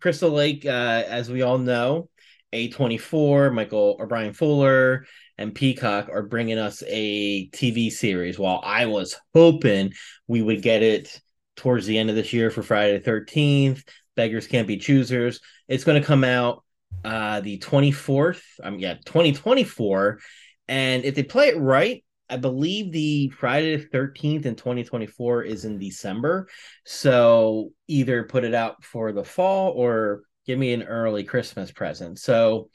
Crystal 0.00 0.30
Lake, 0.30 0.64
uh, 0.64 1.02
as 1.06 1.30
we 1.30 1.42
all 1.42 1.58
know, 1.58 2.08
A24, 2.54 3.52
Michael 3.52 3.96
or 3.98 4.06
Bryan 4.06 4.32
Fuller, 4.32 5.04
and 5.36 5.54
Peacock 5.54 6.08
are 6.10 6.22
bringing 6.22 6.58
us 6.58 6.82
a 6.86 7.48
TV 7.50 7.90
series. 7.90 8.38
While 8.38 8.62
I 8.64 8.86
was 8.86 9.16
hoping 9.34 9.92
we 10.26 10.40
would 10.40 10.62
get 10.62 10.82
it 10.82 11.20
towards 11.56 11.84
the 11.84 11.98
end 11.98 12.08
of 12.08 12.16
this 12.16 12.32
year 12.32 12.50
for 12.50 12.62
Friday 12.62 12.98
the 12.98 13.10
13th, 13.10 13.86
Beggars 14.14 14.46
Can't 14.46 14.68
Be 14.68 14.78
Choosers. 14.78 15.40
It's 15.68 15.84
going 15.84 16.00
to 16.00 16.06
come 16.06 16.24
out 16.24 16.64
uh 17.02 17.40
the 17.40 17.58
24th, 17.58 18.42
um 18.62 18.78
yeah, 18.78 18.94
2024. 19.04 20.20
And 20.68 21.04
if 21.04 21.14
they 21.14 21.22
play 21.22 21.48
it 21.48 21.58
right, 21.58 22.04
I 22.30 22.36
believe 22.38 22.92
the 22.92 23.28
Friday 23.30 23.76
the 23.76 23.86
13th 23.86 24.46
in 24.46 24.56
2024 24.56 25.42
is 25.42 25.64
in 25.64 25.78
December. 25.78 26.48
So 26.84 27.72
either 27.86 28.24
put 28.24 28.44
it 28.44 28.54
out 28.54 28.82
for 28.82 29.12
the 29.12 29.24
fall 29.24 29.72
or 29.72 30.22
give 30.46 30.58
me 30.58 30.72
an 30.72 30.82
early 30.82 31.24
Christmas 31.24 31.70
present. 31.70 32.18
So 32.18 32.70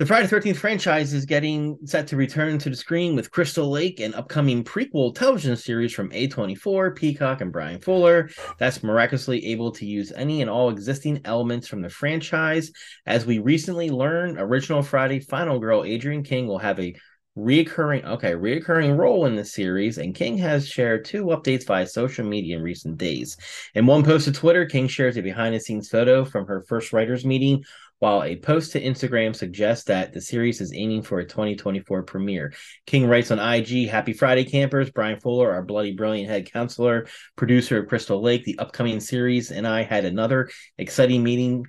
the 0.00 0.06
Friday 0.06 0.26
the 0.26 0.34
13th 0.34 0.56
franchise 0.56 1.12
is 1.12 1.26
getting 1.26 1.76
set 1.84 2.06
to 2.06 2.16
return 2.16 2.56
to 2.56 2.70
the 2.70 2.74
screen 2.74 3.14
with 3.14 3.30
Crystal 3.30 3.70
Lake, 3.70 4.00
an 4.00 4.14
upcoming 4.14 4.64
prequel 4.64 5.14
television 5.14 5.54
series 5.58 5.92
from 5.92 6.08
A24, 6.08 6.96
Peacock, 6.96 7.42
and 7.42 7.52
Bryan 7.52 7.78
Fuller 7.82 8.30
that's 8.58 8.82
miraculously 8.82 9.44
able 9.48 9.70
to 9.72 9.84
use 9.84 10.10
any 10.16 10.40
and 10.40 10.48
all 10.48 10.70
existing 10.70 11.20
elements 11.26 11.68
from 11.68 11.82
the 11.82 11.90
franchise. 11.90 12.72
As 13.04 13.26
we 13.26 13.40
recently 13.40 13.90
learned, 13.90 14.38
original 14.38 14.82
Friday 14.82 15.20
Final 15.20 15.58
Girl 15.58 15.84
Adrienne 15.84 16.24
King 16.24 16.46
will 16.46 16.56
have 16.56 16.80
a 16.80 16.96
reoccurring 17.38 18.04
okay 18.04 18.32
reoccurring 18.32 18.98
role 18.98 19.26
in 19.26 19.36
the 19.36 19.44
series 19.44 19.98
and 19.98 20.16
king 20.16 20.36
has 20.36 20.68
shared 20.68 21.04
two 21.04 21.26
updates 21.26 21.64
via 21.64 21.86
social 21.86 22.26
media 22.26 22.56
in 22.56 22.62
recent 22.62 22.98
days 22.98 23.36
in 23.76 23.86
one 23.86 24.02
post 24.02 24.24
to 24.24 24.32
twitter 24.32 24.66
king 24.66 24.88
shares 24.88 25.16
a 25.16 25.22
behind 25.22 25.54
the 25.54 25.60
scenes 25.60 25.88
photo 25.88 26.24
from 26.24 26.44
her 26.44 26.64
first 26.68 26.92
writers 26.92 27.24
meeting 27.24 27.62
while 28.00 28.22
a 28.22 28.36
post 28.36 28.72
to 28.72 28.82
instagram 28.82 29.34
suggests 29.34 29.84
that 29.84 30.12
the 30.12 30.20
series 30.20 30.60
is 30.60 30.74
aiming 30.74 31.02
for 31.02 31.20
a 31.20 31.26
2024 31.26 32.02
premiere 32.02 32.52
king 32.86 33.06
writes 33.06 33.30
on 33.30 33.38
ig 33.38 33.88
happy 33.88 34.12
friday 34.12 34.44
campers 34.44 34.90
bryan 34.90 35.20
fuller 35.20 35.50
our 35.52 35.62
bloody 35.62 35.92
brilliant 35.92 36.28
head 36.28 36.50
counselor 36.52 37.06
producer 37.36 37.78
of 37.78 37.88
crystal 37.88 38.20
lake 38.20 38.44
the 38.44 38.58
upcoming 38.58 38.98
series 39.00 39.52
and 39.52 39.66
i 39.66 39.82
had 39.82 40.04
another 40.04 40.50
exciting 40.76 41.22
meeting 41.22 41.64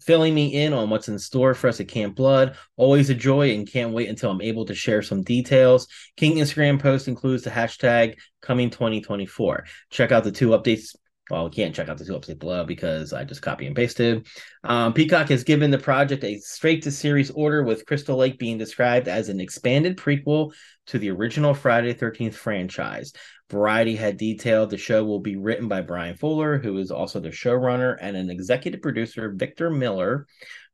filling 0.00 0.34
me 0.34 0.54
in 0.54 0.72
on 0.72 0.90
what's 0.90 1.08
in 1.08 1.18
store 1.18 1.54
for 1.54 1.68
us 1.68 1.80
at 1.80 1.88
Camp 1.88 2.14
Blood. 2.14 2.56
Always 2.76 3.10
a 3.10 3.14
joy 3.14 3.54
and 3.54 3.70
can't 3.70 3.92
wait 3.92 4.08
until 4.08 4.30
I'm 4.30 4.40
able 4.40 4.64
to 4.66 4.74
share 4.74 5.02
some 5.02 5.22
details. 5.22 5.88
King 6.16 6.36
Instagram 6.36 6.80
post 6.80 7.08
includes 7.08 7.42
the 7.42 7.50
hashtag 7.50 8.14
coming 8.40 8.70
2024. 8.70 9.66
Check 9.90 10.12
out 10.12 10.24
the 10.24 10.32
two 10.32 10.48
updates. 10.50 10.94
Well, 11.30 11.44
we 11.44 11.50
can't 11.50 11.74
check 11.74 11.88
out 11.88 11.98
the 11.98 12.04
two 12.04 12.12
updates 12.12 12.38
below 12.38 12.64
because 12.64 13.12
I 13.12 13.24
just 13.24 13.42
copy 13.42 13.66
and 13.66 13.76
pasted. 13.76 14.26
Um, 14.64 14.94
Peacock 14.94 15.28
has 15.28 15.44
given 15.44 15.70
the 15.70 15.78
project 15.78 16.24
a 16.24 16.38
straight 16.38 16.82
to 16.82 16.90
series 16.90 17.30
order, 17.30 17.62
with 17.62 17.84
Crystal 17.84 18.16
Lake 18.16 18.38
being 18.38 18.56
described 18.56 19.08
as 19.08 19.28
an 19.28 19.40
expanded 19.40 19.96
prequel 19.98 20.52
to 20.86 20.98
the 20.98 21.10
original 21.10 21.52
Friday 21.52 21.92
13th 21.92 22.34
franchise. 22.34 23.12
Variety 23.50 23.94
had 23.94 24.16
detailed 24.16 24.70
the 24.70 24.78
show 24.78 25.04
will 25.04 25.20
be 25.20 25.36
written 25.36 25.68
by 25.68 25.82
Bryan 25.82 26.16
Fuller, 26.16 26.58
who 26.58 26.78
is 26.78 26.90
also 26.90 27.20
the 27.20 27.28
showrunner, 27.28 27.96
and 28.00 28.16
an 28.16 28.30
executive 28.30 28.80
producer, 28.80 29.30
Victor 29.34 29.70
Miller, 29.70 30.26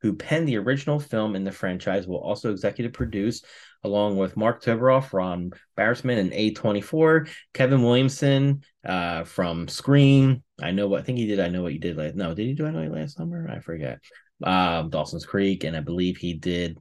who 0.02 0.14
penned 0.14 0.46
the 0.46 0.58
original 0.58 1.00
film 1.00 1.34
in 1.34 1.42
the 1.42 1.52
franchise, 1.52 2.06
will 2.06 2.18
also 2.18 2.52
executive 2.52 2.92
produce, 2.92 3.42
along 3.82 4.16
with 4.16 4.36
Marc 4.36 4.62
Toberoff 4.62 5.08
from 5.08 5.50
Barrisman 5.76 6.18
and 6.18 6.32
A24, 6.32 7.28
Kevin 7.52 7.82
Williamson 7.82 8.62
uh, 8.84 9.24
from 9.24 9.66
Scream. 9.66 10.43
I 10.60 10.70
know 10.70 10.86
what 10.86 11.00
I 11.00 11.02
think 11.04 11.18
he 11.18 11.26
did. 11.26 11.40
I 11.40 11.48
know 11.48 11.62
what 11.62 11.72
you 11.72 11.80
did 11.80 11.96
last. 11.96 12.14
No, 12.14 12.34
did 12.34 12.46
he 12.46 12.54
do 12.54 12.66
I 12.66 12.70
know 12.70 12.82
last 12.92 13.16
summer? 13.16 13.48
I 13.50 13.60
forget. 13.60 13.98
Um, 14.42 14.90
Dawson's 14.90 15.26
Creek, 15.26 15.64
and 15.64 15.76
I 15.76 15.80
believe 15.80 16.16
he 16.16 16.34
did. 16.34 16.78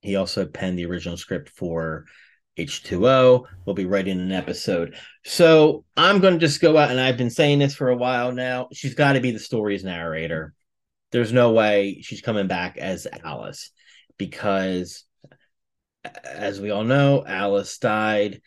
He 0.00 0.16
also 0.16 0.46
penned 0.46 0.78
the 0.78 0.86
original 0.86 1.16
script 1.16 1.48
for 1.48 2.06
H2O. 2.58 3.44
We'll 3.64 3.74
be 3.74 3.86
writing 3.86 4.20
an 4.20 4.32
episode. 4.32 4.96
So 5.24 5.84
I'm 5.96 6.20
going 6.20 6.34
to 6.34 6.40
just 6.40 6.60
go 6.60 6.76
out, 6.76 6.90
and 6.90 7.00
I've 7.00 7.16
been 7.16 7.30
saying 7.30 7.60
this 7.60 7.74
for 7.74 7.88
a 7.88 7.96
while 7.96 8.32
now. 8.32 8.68
She's 8.72 8.94
got 8.94 9.12
to 9.12 9.20
be 9.20 9.30
the 9.30 9.38
story's 9.38 9.84
narrator. 9.84 10.54
There's 11.12 11.32
no 11.32 11.52
way 11.52 12.00
she's 12.02 12.20
coming 12.20 12.48
back 12.48 12.76
as 12.76 13.06
Alice 13.24 13.70
because, 14.18 15.04
as 16.24 16.60
we 16.60 16.70
all 16.70 16.84
know, 16.84 17.24
Alice 17.26 17.78
died 17.78 18.42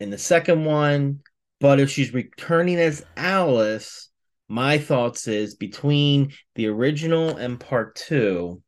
in 0.00 0.10
the 0.10 0.18
second 0.18 0.64
one. 0.64 1.20
But 1.60 1.80
if 1.80 1.90
she's 1.90 2.14
returning 2.14 2.78
as 2.78 3.04
Alice, 3.16 4.10
my 4.48 4.78
thoughts 4.78 5.26
is 5.26 5.54
between 5.54 6.32
the 6.54 6.68
original 6.68 7.36
and 7.36 7.58
part 7.58 7.96
two, 7.96 8.62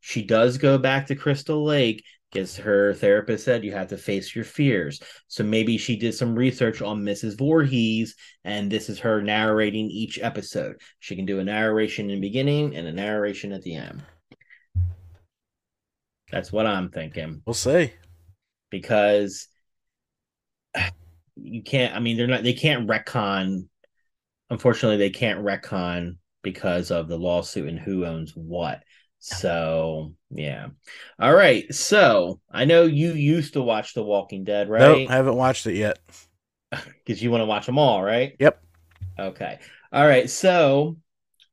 she 0.00 0.22
does 0.24 0.58
go 0.58 0.78
back 0.78 1.06
to 1.06 1.14
Crystal 1.14 1.64
Lake 1.64 2.04
because 2.32 2.56
her 2.56 2.94
therapist 2.94 3.44
said 3.44 3.62
you 3.62 3.72
have 3.72 3.88
to 3.88 3.96
face 3.96 4.34
your 4.34 4.44
fears. 4.44 5.00
So 5.28 5.44
maybe 5.44 5.76
she 5.76 5.96
did 5.96 6.14
some 6.14 6.34
research 6.34 6.80
on 6.80 7.02
Mrs. 7.02 7.36
Voorhees, 7.36 8.14
and 8.44 8.70
this 8.70 8.88
is 8.88 8.98
her 9.00 9.22
narrating 9.22 9.90
each 9.90 10.18
episode. 10.18 10.80
She 10.98 11.14
can 11.14 11.26
do 11.26 11.40
a 11.40 11.44
narration 11.44 12.08
in 12.10 12.20
the 12.20 12.26
beginning 12.26 12.74
and 12.74 12.86
a 12.86 12.92
narration 12.92 13.52
at 13.52 13.62
the 13.62 13.74
end. 13.74 14.02
That's 16.30 16.50
what 16.50 16.66
I'm 16.66 16.88
thinking. 16.88 17.42
We'll 17.44 17.54
see. 17.54 17.92
Because 18.70 19.48
you 21.36 21.62
can't, 21.62 21.94
I 21.94 22.00
mean, 22.00 22.16
they're 22.16 22.26
not, 22.26 22.42
they 22.42 22.52
can't 22.52 22.88
retcon. 22.88 23.68
Unfortunately, 24.50 24.98
they 24.98 25.10
can't 25.10 25.44
retcon 25.44 26.16
because 26.42 26.90
of 26.90 27.08
the 27.08 27.18
lawsuit 27.18 27.68
and 27.68 27.78
who 27.78 28.04
owns 28.04 28.32
what. 28.34 28.82
So 29.24 30.14
yeah. 30.30 30.66
All 31.20 31.32
right. 31.32 31.72
So 31.72 32.40
I 32.50 32.64
know 32.64 32.82
you 32.82 33.12
used 33.12 33.52
to 33.52 33.62
watch 33.62 33.94
The 33.94 34.02
Walking 34.02 34.42
Dead, 34.42 34.68
right? 34.68 34.80
Nope, 34.80 35.10
I 35.10 35.14
haven't 35.14 35.36
watched 35.36 35.66
it 35.66 35.76
yet. 35.76 35.98
Because 37.04 37.22
you 37.22 37.30
want 37.30 37.42
to 37.42 37.46
watch 37.46 37.66
them 37.66 37.78
all, 37.78 38.02
right? 38.02 38.34
Yep. 38.38 38.62
Okay. 39.18 39.58
All 39.92 40.06
right. 40.06 40.30
So 40.30 40.96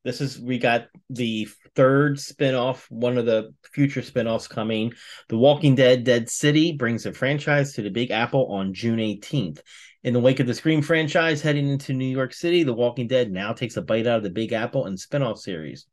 this 0.06 0.22
is 0.22 0.40
we 0.40 0.60
got 0.60 0.88
the 1.10 1.50
third 1.80 2.18
spinoff, 2.18 2.86
one 2.92 3.18
of 3.18 3.26
the 3.26 3.54
future 3.72 4.02
spinoffs 4.02 4.50
coming. 4.50 4.92
The 5.30 5.38
Walking 5.38 5.76
Dead 5.76 6.04
Dead 6.04 6.30
City 6.30 6.74
brings 6.74 7.04
the 7.04 7.14
franchise 7.14 7.72
to 7.74 7.82
the 7.82 7.90
Big 7.90 8.12
Apple 8.12 8.48
on 8.52 8.74
June 8.74 9.00
18th. 9.00 9.62
In 10.04 10.14
the 10.14 10.20
wake 10.20 10.42
of 10.42 10.48
the 10.48 10.54
Scream 10.54 10.82
franchise 10.82 11.42
heading 11.42 11.70
into 11.70 11.94
New 11.94 12.04
York 12.04 12.34
City, 12.34 12.64
The 12.64 12.74
Walking 12.74 13.08
Dead 13.08 13.32
now 13.32 13.54
takes 13.54 13.78
a 13.78 13.82
bite 13.82 14.08
out 14.08 14.18
of 14.18 14.24
the 14.24 14.30
Big 14.30 14.52
Apple 14.52 14.88
and 14.88 14.98
spinoff 14.98 15.38
series. 15.38 15.86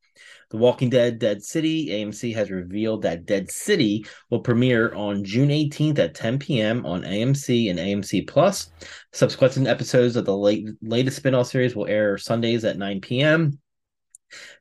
The 0.51 0.57
Walking 0.57 0.91
Dead 0.91 1.21
Dead 1.21 1.41
City, 1.41 1.91
AMC 1.91 2.35
has 2.35 2.51
revealed 2.51 3.03
that 3.03 3.25
Dead 3.25 3.49
City 3.49 4.07
will 4.29 4.41
premiere 4.41 4.93
on 4.93 5.23
June 5.23 5.51
18th 5.51 6.01
at 6.01 6.17
10 6.17 6.41
p.m. 6.41 6.85
on 6.85 7.03
AMC 7.03 7.71
and 7.71 7.79
AMC 7.79 8.27
Plus. 8.27 8.73
Subsequent 9.13 9.69
episodes 9.69 10.17
of 10.17 10.25
the 10.25 10.37
late, 10.37 10.67
latest 10.83 11.19
spin-off 11.19 11.47
series 11.47 11.77
will 11.77 11.87
air 11.87 12.19
Sundays 12.19 12.65
at 12.65 12.77
9 12.77 13.01
p.m. 13.03 13.61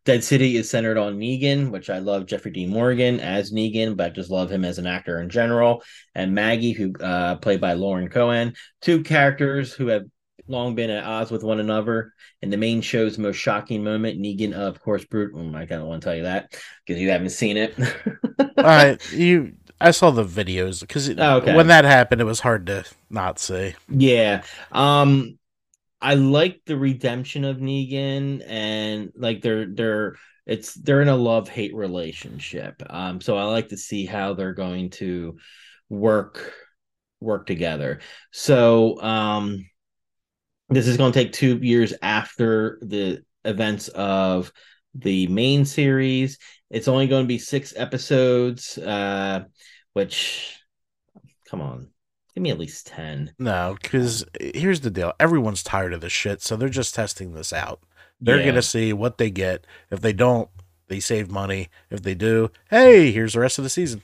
Dead 0.05 0.24
City 0.24 0.55
is 0.55 0.69
centered 0.69 0.98
on 0.98 1.17
Negan, 1.17 1.72
which 1.72 1.89
I 1.89 2.00
love 2.00 2.25
Jeffrey 2.25 2.51
D. 2.51 2.65
Morgan 2.65 3.19
as 3.19 3.51
Negan, 3.51 3.98
but 3.98 4.07
I 4.07 4.10
just 4.10 4.29
love 4.29 4.51
him 4.51 4.63
as 4.63 4.77
an 4.77 4.88
actor 4.88 5.19
in 5.19 5.29
general. 5.29 5.84
And 6.13 6.36
Maggie, 6.36 6.74
who 6.74 6.93
uh, 7.00 7.38
played 7.38 7.62
by 7.62 7.74
Lauren 7.74 8.10
Cohan, 8.10 8.53
two 8.81 9.03
characters 9.03 9.74
who 9.74 9.88
have 9.88 10.03
long 10.48 10.75
been 10.75 10.89
at 10.89 11.03
odds 11.03 11.31
with 11.31 11.43
one 11.43 11.60
another. 11.60 12.13
In 12.41 12.50
the 12.50 12.57
main 12.57 12.81
show's 12.81 13.17
most 13.17 13.38
shocking 13.38 13.84
moment, 13.84 14.19
Negan, 14.19 14.53
of 14.53 14.81
course, 14.81 15.05
brute. 15.05 15.34
Oh, 15.36 15.55
I 15.55 15.65
kind 15.65 15.81
of 15.81 15.88
want 15.88 16.01
to 16.01 16.05
tell 16.05 16.15
you 16.15 16.24
that 16.24 16.55
because 16.86 17.01
you 17.01 17.10
haven't 17.10 17.29
seen 17.29 17.57
it. 17.57 17.75
uh, 18.57 18.95
you, 19.12 19.53
I 19.81 19.91
saw 19.91 20.12
the 20.12 20.24
videos 20.24 20.81
because 20.81 21.10
oh, 21.10 21.38
okay. 21.38 21.55
when 21.55 21.67
that 21.67 21.86
happened, 21.86 22.22
it 22.22 22.25
was 22.25 22.39
hard 22.39 22.67
to 22.67 22.86
not 23.10 23.39
see. 23.39 23.75
Yeah. 23.89 24.43
Um, 24.72 25.38
I 26.01 26.15
like 26.15 26.61
the 26.65 26.77
redemption 26.77 27.45
of 27.45 27.57
Negan, 27.57 28.43
and 28.47 29.11
like 29.15 29.41
they're 29.41 29.67
they're 29.67 30.15
it's 30.45 30.73
they're 30.75 31.01
in 31.01 31.07
a 31.07 31.15
love 31.15 31.49
hate 31.49 31.75
relationship. 31.75 32.83
Um, 32.89 33.21
so 33.21 33.37
I 33.37 33.43
like 33.45 33.69
to 33.69 33.77
see 33.77 34.05
how 34.05 34.33
they're 34.33 34.53
going 34.53 34.91
to 34.91 35.37
work 35.89 36.53
work 37.19 37.45
together. 37.45 38.01
So 38.31 39.01
um 39.01 39.65
this 40.69 40.87
is 40.87 40.97
going 40.97 41.11
to 41.11 41.19
take 41.23 41.31
two 41.31 41.57
years 41.57 41.93
after 42.01 42.79
the 42.81 43.23
events 43.43 43.87
of 43.89 44.51
the 44.95 45.27
main 45.27 45.65
series. 45.65 46.39
It's 46.69 46.87
only 46.87 47.07
going 47.07 47.23
to 47.23 47.27
be 47.27 47.37
six 47.37 47.73
episodes, 47.75 48.77
uh, 48.77 49.43
which, 49.93 50.59
come 51.47 51.61
on, 51.61 51.89
give 52.35 52.41
me 52.43 52.51
at 52.51 52.59
least 52.59 52.87
10. 52.87 53.33
No, 53.39 53.77
because 53.81 54.25
here's 54.39 54.81
the 54.81 54.91
deal 54.91 55.13
everyone's 55.19 55.63
tired 55.63 55.93
of 55.93 56.01
this 56.01 56.11
shit, 56.11 56.41
so 56.41 56.55
they're 56.55 56.69
just 56.69 56.93
testing 56.93 57.33
this 57.33 57.53
out. 57.53 57.79
They're 58.21 58.37
yeah. 58.37 58.43
going 58.43 58.55
to 58.55 58.61
see 58.61 58.93
what 58.93 59.17
they 59.17 59.29
get. 59.29 59.65
If 59.89 60.01
they 60.01 60.13
don't, 60.13 60.49
they 60.87 60.99
save 60.99 61.29
money. 61.29 61.69
If 61.89 62.03
they 62.03 62.15
do, 62.15 62.51
hey, 62.69 63.11
here's 63.11 63.33
the 63.33 63.39
rest 63.39 63.57
of 63.57 63.63
the 63.63 63.69
season. 63.69 64.01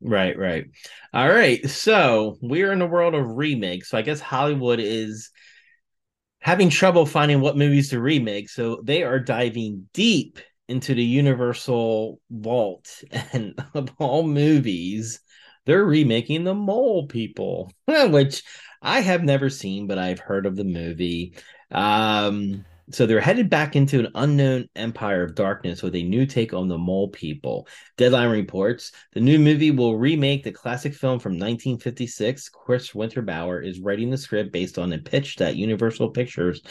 Right, 0.00 0.38
right. 0.38 0.66
All 1.12 1.28
right. 1.28 1.68
So 1.68 2.38
we're 2.40 2.72
in 2.72 2.78
the 2.78 2.86
world 2.86 3.14
of 3.14 3.36
remakes. 3.36 3.90
So 3.90 3.98
I 3.98 4.02
guess 4.02 4.20
Hollywood 4.20 4.80
is 4.80 5.30
having 6.40 6.70
trouble 6.70 7.04
finding 7.04 7.40
what 7.40 7.56
movies 7.56 7.90
to 7.90 8.00
remake. 8.00 8.48
So 8.48 8.80
they 8.82 9.02
are 9.02 9.18
diving 9.18 9.88
deep 9.92 10.38
into 10.68 10.94
the 10.94 11.04
Universal 11.04 12.20
vault 12.30 13.02
and 13.32 13.62
of 13.74 13.90
all 13.98 14.22
movies, 14.22 15.20
they're 15.66 15.84
remaking 15.84 16.44
the 16.44 16.54
Mole 16.54 17.06
People, 17.06 17.72
which 17.86 18.42
I 18.82 19.00
have 19.00 19.22
never 19.22 19.50
seen, 19.50 19.86
but 19.86 19.98
I've 19.98 20.20
heard 20.20 20.46
of 20.46 20.56
the 20.56 20.64
movie. 20.64 21.34
Um, 21.70 22.64
so 22.92 23.06
they're 23.06 23.20
headed 23.20 23.48
back 23.48 23.76
into 23.76 24.00
an 24.00 24.08
unknown 24.16 24.68
empire 24.74 25.22
of 25.22 25.36
darkness 25.36 25.82
with 25.82 25.94
a 25.94 26.02
new 26.02 26.26
take 26.26 26.52
on 26.52 26.66
the 26.66 26.78
mole 26.78 27.08
people. 27.08 27.68
Deadline 27.96 28.30
reports 28.30 28.90
the 29.12 29.20
new 29.20 29.38
movie 29.38 29.70
will 29.70 29.96
remake 29.96 30.42
the 30.42 30.50
classic 30.50 30.94
film 30.94 31.20
from 31.20 31.32
1956. 31.32 32.48
Chris 32.48 32.90
Winterbauer 32.90 33.64
is 33.64 33.78
writing 33.78 34.10
the 34.10 34.18
script 34.18 34.52
based 34.52 34.76
on 34.76 34.92
a 34.92 34.98
pitch 34.98 35.36
that 35.36 35.56
Universal 35.56 36.10
Pictures 36.10 36.62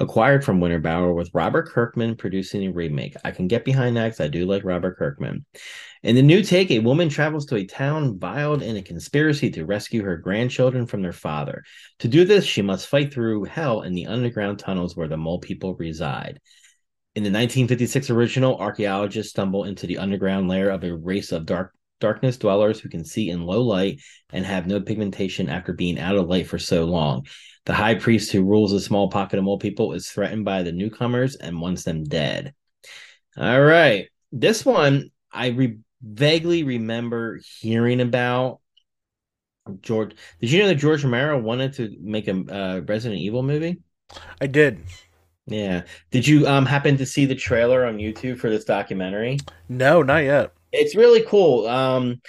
acquired 0.00 0.44
from 0.44 0.60
Winterbauer, 0.60 1.14
with 1.14 1.30
Robert 1.32 1.68
Kirkman 1.68 2.16
producing 2.16 2.64
a 2.64 2.72
remake. 2.72 3.14
I 3.24 3.30
can 3.30 3.46
get 3.46 3.64
behind 3.64 3.96
that 3.96 4.06
because 4.06 4.20
I 4.20 4.28
do 4.28 4.46
like 4.46 4.64
Robert 4.64 4.98
Kirkman. 4.98 5.44
In 6.02 6.14
the 6.14 6.22
new 6.22 6.42
take, 6.42 6.70
a 6.70 6.78
woman 6.78 7.08
travels 7.08 7.46
to 7.46 7.56
a 7.56 7.64
town 7.64 8.18
viled 8.18 8.62
in 8.62 8.76
a 8.76 8.82
conspiracy 8.82 9.50
to 9.50 9.64
rescue 9.64 10.02
her 10.04 10.16
grandchildren 10.16 10.86
from 10.86 11.02
their 11.02 11.12
father. 11.12 11.64
To 12.00 12.08
do 12.08 12.24
this, 12.24 12.44
she 12.44 12.62
must 12.62 12.86
fight 12.86 13.12
through 13.12 13.44
hell 13.44 13.82
in 13.82 13.94
the 13.94 14.06
underground 14.06 14.58
tunnels 14.58 14.96
where 14.96 15.08
the 15.08 15.16
mole 15.16 15.40
people 15.40 15.74
reside. 15.74 16.40
In 17.16 17.24
the 17.24 17.30
1956 17.30 18.10
original, 18.10 18.56
archaeologists 18.58 19.30
stumble 19.30 19.64
into 19.64 19.88
the 19.88 19.98
underground 19.98 20.48
lair 20.48 20.70
of 20.70 20.84
a 20.84 20.96
race 20.96 21.32
of 21.32 21.46
dark 21.46 21.72
darkness 22.00 22.36
dwellers 22.36 22.78
who 22.78 22.88
can 22.88 23.04
see 23.04 23.28
in 23.28 23.42
low 23.42 23.60
light 23.60 24.00
and 24.30 24.46
have 24.46 24.68
no 24.68 24.80
pigmentation 24.80 25.48
after 25.48 25.72
being 25.72 25.98
out 25.98 26.16
of 26.16 26.28
light 26.28 26.46
for 26.46 26.58
so 26.58 26.84
long. 26.84 27.26
The 27.64 27.74
high 27.74 27.96
priest 27.96 28.30
who 28.30 28.44
rules 28.44 28.72
a 28.72 28.78
small 28.78 29.10
pocket 29.10 29.38
of 29.38 29.44
mole 29.44 29.58
people 29.58 29.92
is 29.94 30.08
threatened 30.08 30.44
by 30.44 30.62
the 30.62 30.70
newcomers 30.70 31.34
and 31.34 31.60
wants 31.60 31.82
them 31.82 32.04
dead. 32.04 32.54
All 33.36 33.60
right. 33.60 34.06
This 34.30 34.64
one 34.64 35.10
I 35.32 35.48
re- 35.48 35.78
vaguely 36.02 36.62
remember 36.62 37.40
hearing 37.60 38.00
about 38.00 38.60
George. 39.80 40.14
Did 40.40 40.50
you 40.50 40.60
know 40.60 40.68
that 40.68 40.76
George 40.76 41.04
Romero 41.04 41.38
wanted 41.38 41.74
to 41.74 41.96
make 42.00 42.28
a 42.28 42.32
uh, 42.32 42.80
Resident 42.80 43.20
Evil 43.20 43.42
movie? 43.42 43.78
I 44.40 44.46
did. 44.46 44.80
Yeah. 45.46 45.82
Did 46.10 46.26
you 46.26 46.46
um 46.46 46.66
happen 46.66 46.96
to 46.98 47.06
see 47.06 47.24
the 47.24 47.34
trailer 47.34 47.86
on 47.86 47.98
YouTube 47.98 48.38
for 48.38 48.50
this 48.50 48.64
documentary? 48.64 49.38
No, 49.68 50.02
not 50.02 50.24
yet. 50.24 50.52
It's 50.72 50.94
really 50.94 51.24
cool. 51.26 51.66
Um 51.66 52.20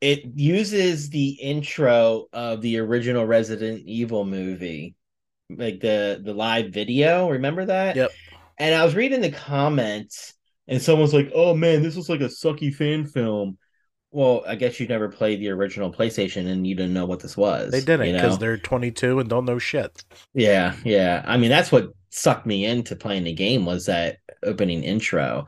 it 0.00 0.24
uses 0.36 1.10
the 1.10 1.30
intro 1.30 2.26
of 2.32 2.62
the 2.62 2.78
original 2.78 3.26
Resident 3.26 3.82
Evil 3.84 4.24
movie. 4.24 4.94
Like 5.50 5.80
the 5.80 6.20
the 6.22 6.34
live 6.34 6.72
video, 6.72 7.28
remember 7.28 7.64
that? 7.66 7.96
Yep. 7.96 8.10
And 8.58 8.74
I 8.74 8.84
was 8.84 8.94
reading 8.94 9.20
the 9.20 9.30
comments 9.30 10.34
and 10.68 10.80
someone's 10.80 11.14
like, 11.14 11.30
"Oh 11.34 11.54
man, 11.54 11.82
this 11.82 11.96
was 11.96 12.08
like 12.08 12.20
a 12.20 12.24
sucky 12.24 12.72
fan 12.74 13.06
film." 13.06 13.58
Well, 14.10 14.42
I 14.46 14.54
guess 14.54 14.80
you 14.80 14.86
never 14.86 15.08
played 15.08 15.40
the 15.40 15.50
original 15.50 15.92
PlayStation 15.92 16.46
and 16.48 16.66
you 16.66 16.74
didn't 16.74 16.94
know 16.94 17.04
what 17.04 17.20
this 17.20 17.36
was. 17.36 17.70
They 17.70 17.80
didn't 17.80 18.06
you 18.06 18.14
because 18.14 18.34
know? 18.34 18.38
they're 18.38 18.56
22 18.56 19.20
and 19.20 19.28
don't 19.28 19.44
know 19.44 19.58
shit. 19.58 20.02
Yeah, 20.32 20.74
yeah. 20.82 21.22
I 21.26 21.36
mean, 21.36 21.50
that's 21.50 21.70
what 21.70 21.90
sucked 22.10 22.46
me 22.46 22.64
into 22.64 22.96
playing 22.96 23.24
the 23.24 23.34
game 23.34 23.66
was 23.66 23.86
that 23.86 24.18
opening 24.42 24.82
intro. 24.82 25.46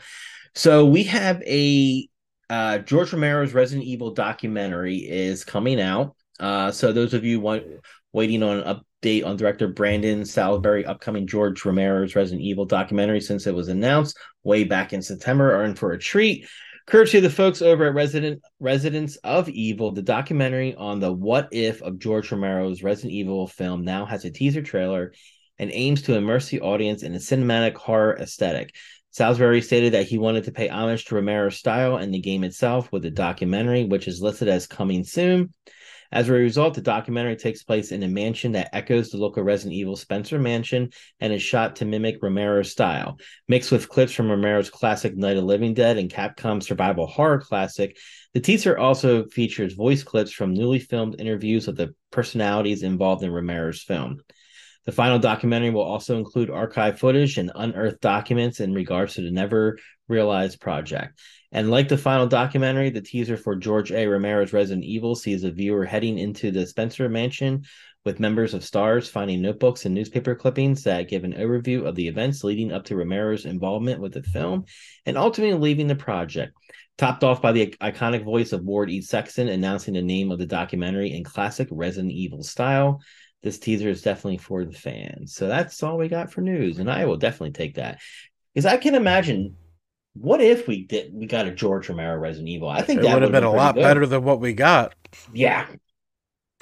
So 0.55 0.85
we 0.85 1.05
have 1.05 1.43
a 1.47 2.07
uh, 2.51 2.79
George 2.79 3.13
Romero's 3.13 3.55
Resident 3.55 3.87
Evil 3.87 4.13
documentary 4.13 4.99
is 4.99 5.45
coming 5.45 5.81
out. 5.81 6.17
Uh, 6.39 6.71
so 6.71 6.93
those 6.93 7.15
of 7.15 7.25
you 7.25 7.41
want, 7.41 7.65
waiting 8.13 8.43
on 8.43 8.83
update 9.01 9.25
on 9.25 9.37
director 9.37 9.69
Brandon 9.69 10.25
Salisbury 10.25 10.85
upcoming 10.85 11.27
George 11.27 11.65
Romero's 11.65 12.15
Resident 12.15 12.43
Evil 12.43 12.65
documentary 12.65 13.21
since 13.21 13.47
it 13.47 13.55
was 13.55 13.69
announced 13.69 14.17
way 14.45 14.65
back 14.65 14.93
in 14.93 15.03
September 15.03 15.55
are 15.55 15.65
in 15.65 15.75
for 15.75 15.93
a 15.93 15.99
treat. 15.99 16.47
Courtesy 16.87 17.19
of 17.19 17.23
the 17.23 17.31
folks 17.31 17.63
over 17.63 17.87
at 17.87 17.95
Resident 17.95 18.43
Residence 18.59 19.17
of 19.17 19.49
Evil, 19.49 19.93
the 19.93 20.03
documentary 20.03 20.75
on 20.75 20.99
the 20.99 21.13
what 21.13 21.49
if 21.53 21.83
of 21.83 21.99
George 21.99 22.31
Romero's 22.31 22.83
Resident 22.83 23.13
Evil 23.13 23.47
film 23.47 23.85
now 23.85 24.05
has 24.05 24.25
a 24.25 24.31
teaser 24.31 24.63
trailer 24.63 25.13
and 25.59 25.71
aims 25.73 26.03
to 26.03 26.17
immerse 26.17 26.49
the 26.49 26.61
audience 26.61 27.03
in 27.03 27.15
a 27.15 27.19
cinematic 27.19 27.77
horror 27.77 28.17
aesthetic. 28.19 28.75
Salisbury 29.13 29.61
stated 29.61 29.95
that 29.95 30.07
he 30.07 30.19
wanted 30.19 30.45
to 30.45 30.53
pay 30.53 30.69
homage 30.69 31.05
to 31.07 31.17
Romero's 31.17 31.57
style 31.57 31.97
and 31.97 32.13
the 32.13 32.21
game 32.21 32.45
itself 32.45 32.91
with 32.93 33.03
the 33.03 33.11
documentary, 33.11 33.85
which 33.85 34.09
is 34.09 34.23
listed 34.23 34.49
as 34.49 34.67
coming 34.67 35.05
soon. 35.05 35.53
As 36.13 36.29
a 36.29 36.33
result, 36.33 36.75
the 36.75 36.81
documentary 36.81 37.37
takes 37.37 37.63
place 37.63 37.93
in 37.93 38.03
a 38.03 38.09
mansion 38.09 38.53
that 38.53 38.75
echoes 38.75 39.11
the 39.11 39.17
local 39.17 39.45
Resident 39.45 39.75
Evil 39.75 39.95
Spencer 39.95 40.41
mansion 40.41 40.91
and 41.21 41.33
is 41.33 41.43
shot 41.43 41.77
to 41.77 41.85
mimic 41.85 42.21
Romero's 42.21 42.73
style. 42.73 43.19
Mixed 43.47 43.71
with 43.71 43.89
clips 43.89 44.13
from 44.13 44.29
Romero's 44.29 44.71
classic 44.71 45.17
Night 45.17 45.37
of 45.37 45.45
Living 45.45 45.73
Dead 45.73 45.99
and 45.99 46.11
Capcom's 46.11 46.67
survival 46.67 47.07
horror 47.07 47.39
classic, 47.39 47.97
the 48.35 48.41
teaser 48.41 48.77
also 48.77 49.27
features 49.27 49.75
voice 49.75 50.03
clips 50.03 50.33
from 50.33 50.53
newly 50.53 50.81
filmed 50.81 51.21
interviews 51.21 51.69
of 51.69 51.77
the 51.77 51.95
personalities 52.11 52.83
involved 52.83 53.23
in 53.23 53.31
Romero's 53.31 53.83
film. 53.83 54.21
The 54.87 54.93
final 54.93 55.21
documentary 55.21 55.71
will 55.71 55.83
also 55.83 56.19
include 56.19 56.51
archive 56.51 56.99
footage 56.99 57.39
and 57.39 57.53
unearthed 57.55 58.01
documents 58.01 58.59
in 58.59 58.75
regards 58.75 59.15
to 59.15 59.23
the 59.23 59.31
never 59.31 59.79
realized 60.09 60.61
project. 60.61 61.21
And 61.53 61.71
like 61.71 61.89
the 61.89 61.99
final 61.99 62.29
documentary, 62.29 62.91
the 62.91 63.01
teaser 63.01 63.37
for 63.37 63.57
George 63.57 63.91
A. 63.91 64.07
Romero's 64.07 64.53
Resident 64.53 64.85
Evil 64.85 65.17
sees 65.17 65.43
a 65.43 65.51
viewer 65.51 65.85
heading 65.85 66.19
into 66.19 66.53
the 66.53 66.67
Spencer 66.67 67.09
mansion 67.09 67.65
with 68.05 68.21
members 68.21 68.55
of 68.55 68.65
stars 68.65 69.09
finding 69.09 69.43
notebooks 69.43 69.85
and 69.85 69.95
newspaper 69.95 70.35
clippings 70.35 70.85
that 70.85 71.09
give 71.09 71.25
an 71.25 71.35
overview 71.35 71.87
of 71.87 71.95
the 71.97 72.07
events 72.07 72.45
leading 72.45 72.73
up 72.73 72.85
to 72.85 72.97
Romero's 72.97 73.45
involvement 73.45 74.01
with 74.01 74.13
the 74.15 74.23
film 74.23 74.65
and 75.07 75.19
ultimately 75.19 75.59
leaving 75.59 75.87
the 75.87 75.95
project. 75.95 76.53
Topped 76.97 77.25
off 77.25 77.43
by 77.43 77.53
the 77.53 77.75
iconic 77.81 78.25
voice 78.25 78.53
of 78.53 78.63
Ward 78.63 78.91
E. 78.91 79.01
Sexton 79.01 79.49
announcing 79.49 79.95
the 79.95 80.03
name 80.03 80.31
of 80.31 80.39
the 80.39 80.47
documentary 80.47 81.13
in 81.13 81.25
classic 81.25 81.67
Resident 81.71 82.13
Evil 82.13 82.43
style. 82.43 83.01
This 83.43 83.59
teaser 83.59 83.89
is 83.89 84.03
definitely 84.03 84.37
for 84.37 84.65
the 84.65 84.73
fans. 84.73 85.35
So 85.35 85.49
that's 85.49 85.83
all 85.83 85.97
we 85.97 86.09
got 86.09 86.31
for 86.31 86.43
news, 86.43 86.79
and 86.79 86.91
I 86.91 87.07
will 87.07 87.17
definitely 87.17 87.53
take 87.53 87.77
that. 87.77 88.01
Because 88.55 88.67
I 88.67 88.77
can 88.77 88.95
imagine 88.95 89.57
what 90.15 90.41
if 90.41 90.67
we 90.67 90.85
did 90.87 91.13
we 91.15 91.27
got 91.27 91.47
a 91.47 91.51
George 91.53 91.89
Romero 91.89 92.17
Resident 92.19 92.49
Evil? 92.49 92.69
I 92.69 92.83
think 92.83 93.01
It 93.01 93.05
that 93.05 93.15
would 93.15 93.23
have 93.23 93.33
been 93.33 93.45
a 93.45 93.51
lot 93.53 93.75
good. 93.75 93.83
better 93.83 94.07
than 94.07 94.25
what 94.25 94.41
we 94.41 94.53
got. 94.53 94.95
Yeah, 95.33 95.67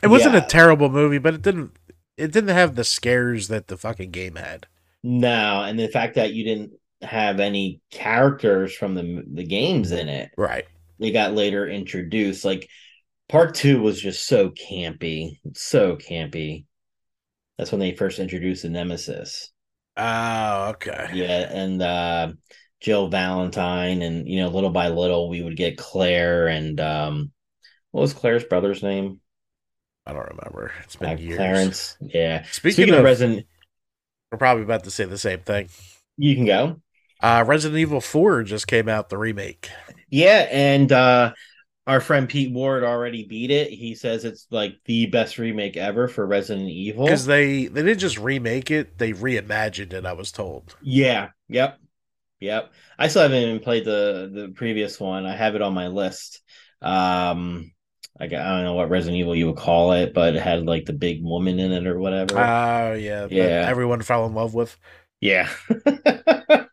It 0.03 0.09
wasn't 0.09 0.35
Yeah. 0.35 0.45
a 0.45 0.47
terrible 0.47 0.89
movie, 0.91 1.19
but 1.19 1.35
it 1.35 1.43
didn't 1.43 1.73
it 2.17 2.33
didn't 2.33 2.51
have 2.55 2.75
the 2.75 2.85
scares 2.85 3.49
that 3.49 3.69
the 3.69 3.77
fucking 3.77 4.11
game 4.11 4.37
had. 4.37 4.67
no, 5.03 5.63
and 5.63 5.79
the 5.79 5.89
fact 5.89 6.17
that 6.17 6.33
you 6.35 6.45
didn't 6.45 6.73
have 7.03 7.39
any 7.41 7.81
characters 7.91 8.75
from 8.75 8.95
the 8.95 9.23
the 9.33 9.45
games 9.45 9.93
in 9.93 10.09
it, 10.09 10.31
Right. 10.37 10.67
they 10.99 11.11
got 11.13 11.35
later 11.35 11.69
introduced. 11.69 12.45
Like 12.45 12.69
part 13.29 13.55
two 13.55 13.81
was 13.83 14.01
just 14.01 14.27
so 14.27 14.51
campy, 14.51 15.39
so 15.55 15.97
campy. 15.97 16.67
That's 17.57 17.73
when 17.73 17.81
they 17.81 17.95
first 17.95 18.19
introduced 18.19 18.63
the 18.63 18.69
Nemesis. 18.71 19.53
Oh, 19.97 20.71
okay. 20.71 21.11
Yeah, 21.15 21.51
and 21.53 21.83
uh 21.83 22.33
Jill 22.81 23.09
Valentine, 23.09 24.03
and 24.03 24.29
you 24.29 24.41
know, 24.41 24.49
little 24.49 24.71
by 24.71 24.89
little, 24.89 25.29
we 25.29 25.43
would 25.43 25.57
get 25.57 25.79
Claire 25.79 26.49
and 26.49 26.81
um, 26.81 27.33
what 27.91 28.03
was 28.03 28.15
Claire's 28.15 28.45
brother's 28.45 28.83
name? 28.83 29.21
I 30.07 30.13
don't 30.13 30.29
remember. 30.29 30.73
It's 30.85 30.97
been 30.97 31.11
Uh, 31.11 31.17
years. 31.17 31.37
Clarence. 31.37 31.97
Yeah. 32.01 32.45
Speaking, 32.51 32.73
Speaking, 32.73 32.95
of, 32.95 32.99
of 33.01 33.05
Resident, 33.05 33.47
we're 34.31 34.39
probably 34.39 34.63
about 34.65 34.85
to 34.85 34.91
say 34.91 35.05
the 35.05 35.19
same 35.19 35.41
thing. 35.41 35.69
you 36.17 36.35
can 36.35 36.45
go. 36.45 36.81
Uh 37.21 37.45
Resident 37.47 37.79
Evil 37.79 38.01
4 38.01 38.43
just 38.45 38.67
came 38.67 38.89
out, 38.89 39.09
the 39.09 39.19
remake. 39.19 39.71
Yeah, 40.11 40.47
and 40.51 40.91
uh 40.93 41.33
our 41.87 42.01
friend 42.01 42.29
Pete 42.29 42.53
Ward 42.53 42.85
already 42.85 43.25
beat 43.25 43.51
it. 43.51 43.71
He 43.71 43.95
says 43.95 44.25
it's 44.25 44.47
like 44.51 44.77
the 44.85 45.07
best 45.07 45.39
remake 45.39 45.77
ever 45.77 46.07
for 46.07 46.27
Resident 46.27 46.69
Evil. 46.69 47.07
Because 47.07 47.27
they 47.27 47.67
they 47.67 47.83
didn't 47.83 48.01
just 48.01 48.19
remake 48.19 48.71
it, 48.71 48.99
they 48.99 49.13
reimagined 49.13 49.93
it, 49.93 50.07
I 50.07 50.13
was 50.13 50.31
told. 50.33 50.77
Yeah. 50.81 51.31
Yep. 51.49 51.79
Yep. 52.41 52.73
I 52.99 53.09
still 53.09 53.23
haven't 53.23 53.43
even 53.43 53.61
played 53.61 53.85
the 53.85 54.31
the 54.33 54.49
previous 54.55 54.99
one. 55.01 55.27
I 55.27 55.35
have 55.37 55.55
it 55.55 55.63
on 55.63 55.75
my 55.75 55.89
list. 55.89 56.41
Um 56.81 57.73
I 58.21 58.27
got, 58.27 58.41
I 58.45 58.57
don't 58.57 58.65
know 58.65 58.75
what 58.75 58.91
Resident 58.91 59.17
Evil 59.19 59.37
you 59.37 59.47
would 59.47 59.57
call 59.57 59.93
it, 59.93 60.13
but 60.13 60.35
it 60.35 60.43
had 60.43 60.67
like 60.67 60.87
the 60.87 60.93
big 60.93 61.23
woman 61.23 61.61
in 61.61 61.71
it 61.73 61.87
or 61.87 61.99
whatever. 62.01 62.39
Oh 62.39 62.93
yeah, 62.95 63.23
that 63.23 63.33
Yeah. 63.33 63.67
everyone 63.69 64.03
fell 64.03 64.27
in 64.27 64.35
love 64.35 64.55
with. 64.55 64.77
Yeah. 65.21 65.49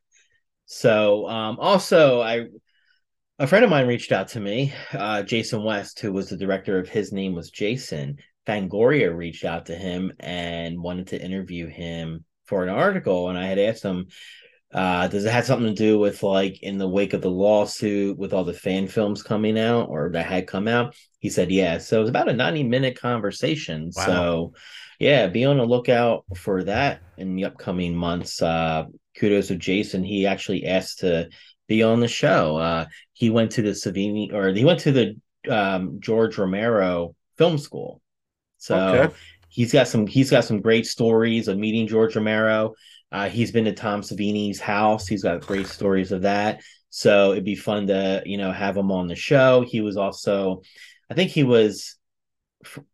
so 0.65 1.27
um 1.27 1.57
also 1.59 2.21
I 2.21 2.47
a 3.39 3.47
friend 3.47 3.65
of 3.65 3.69
mine 3.71 3.87
reached 3.87 4.11
out 4.11 4.29
to 4.29 4.39
me, 4.39 4.73
uh 4.93 5.23
Jason 5.23 5.63
West, 5.63 5.99
who 5.99 6.13
was 6.13 6.29
the 6.29 6.37
director 6.37 6.79
of 6.79 6.89
His 6.89 7.11
Name 7.11 7.33
Was 7.35 7.51
Jason. 7.51 8.17
Fangoria 8.47 9.15
reached 9.15 9.43
out 9.43 9.65
to 9.67 9.75
him 9.75 10.11
and 10.19 10.79
wanted 10.81 11.07
to 11.07 11.21
interview 11.21 11.67
him 11.67 12.23
for 12.45 12.61
an 12.63 12.69
article. 12.69 13.29
And 13.29 13.37
I 13.39 13.47
had 13.47 13.57
asked 13.57 13.81
him, 13.83 14.05
uh, 14.73 15.07
does 15.07 15.25
it 15.25 15.31
have 15.31 15.45
something 15.45 15.67
to 15.67 15.73
do 15.73 15.97
with 15.99 16.21
like 16.23 16.61
in 16.61 16.77
the 16.77 16.87
wake 16.87 17.13
of 17.13 17.21
the 17.21 17.29
lawsuit 17.29 18.17
with 18.17 18.33
all 18.33 18.43
the 18.43 18.53
fan 18.53 18.87
films 18.87 19.23
coming 19.23 19.57
out 19.57 19.87
or 19.89 20.09
that 20.11 20.25
had 20.25 20.47
come 20.47 20.67
out? 20.67 20.95
He 21.19 21.29
said, 21.29 21.49
yeah. 21.51 21.77
So 21.77 21.97
it 21.97 22.01
was 22.01 22.09
about 22.09 22.29
a 22.29 22.33
90 22.33 22.63
minute 22.63 22.99
conversation. 22.99 23.91
Wow. 23.95 24.05
So 24.05 24.53
yeah, 24.99 25.27
be 25.27 25.45
on 25.45 25.57
the 25.57 25.65
lookout 25.65 26.25
for 26.35 26.63
that 26.65 27.01
in 27.17 27.35
the 27.35 27.45
upcoming 27.45 27.95
months. 27.95 28.41
Uh, 28.41 28.85
kudos 29.17 29.47
to 29.47 29.55
Jason. 29.55 30.03
He 30.03 30.25
actually 30.27 30.65
asked 30.65 30.99
to 30.99 31.29
be 31.67 31.81
on 31.83 31.99
the 31.99 32.07
show. 32.07 32.57
Uh, 32.57 32.85
he 33.13 33.29
went 33.29 33.51
to 33.51 33.61
the 33.61 33.71
Savini 33.71 34.33
or 34.33 34.49
he 34.53 34.65
went 34.65 34.81
to 34.81 34.91
the 34.91 35.15
um, 35.49 35.99
George 36.01 36.37
Romero 36.37 37.15
Film 37.37 37.57
School. 37.57 38.01
So 38.57 38.75
Okay. 38.77 39.13
he's 39.47 39.71
got 39.71 39.87
some 39.87 40.07
he's 40.07 40.31
got 40.31 40.43
some 40.43 40.61
great 40.61 40.85
stories 40.85 41.47
of 41.47 41.57
meeting 41.57 41.87
George 41.87 42.15
Romero. 42.15 42.73
Uh, 43.15 43.29
he's 43.29 43.53
been 43.53 43.63
to 43.63 43.71
Tom 43.71 44.01
Savini's 44.01 44.59
house. 44.59 45.07
He's 45.07 45.23
got 45.23 45.39
great 45.39 45.67
stories 45.67 46.11
of 46.11 46.23
that. 46.23 46.61
So 46.89 47.31
it'd 47.31 47.45
be 47.45 47.55
fun 47.55 47.87
to 47.87 48.21
you 48.25 48.37
know 48.37 48.51
have 48.51 48.75
him 48.75 48.91
on 48.91 49.07
the 49.07 49.15
show. 49.15 49.61
He 49.61 49.79
was 49.79 49.95
also, 49.95 50.63
I 51.09 51.13
think 51.13 51.31
he 51.31 51.45
was 51.45 51.95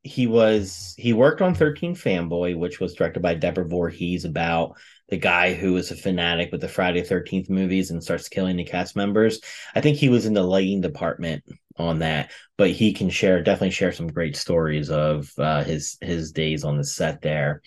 he 0.04 0.28
was 0.28 0.94
he 0.98 1.12
worked 1.14 1.42
on 1.42 1.56
13 1.56 1.96
fanboy 1.96 2.58
which 2.58 2.82
was 2.82 2.94
directed 2.94 3.22
by 3.22 3.34
deborah 3.34 3.66
Voorhees 3.66 4.26
about 4.26 4.76
the 5.08 5.16
guy 5.16 5.54
who 5.54 5.78
is 5.78 5.92
a 5.92 5.96
fanatic 5.96 6.52
with 6.52 6.60
the 6.60 6.68
friday 6.68 7.02
13th 7.02 7.50
movies 7.50 7.90
and 7.90 8.04
starts 8.04 8.28
killing 8.28 8.58
the 8.58 8.66
cast 8.66 8.98
members 8.98 9.40
i 9.74 9.80
think 9.80 9.96
he 9.96 10.10
was 10.10 10.26
in 10.26 10.34
the 10.34 10.44
lighting 10.44 10.82
department 10.82 11.42
on 11.78 12.00
that 12.00 12.32
but 12.58 12.70
he 12.70 12.92
can 12.92 13.10
share 13.10 13.42
definitely 13.42 13.72
share 13.72 13.94
some 13.94 14.08
great 14.08 14.36
stories 14.36 14.90
of 14.90 15.32
uh, 15.38 15.64
his 15.64 15.98
his 16.02 16.34
days 16.34 16.66
on 16.66 16.76
the 16.76 16.84
set 16.84 17.22
there 17.22 17.62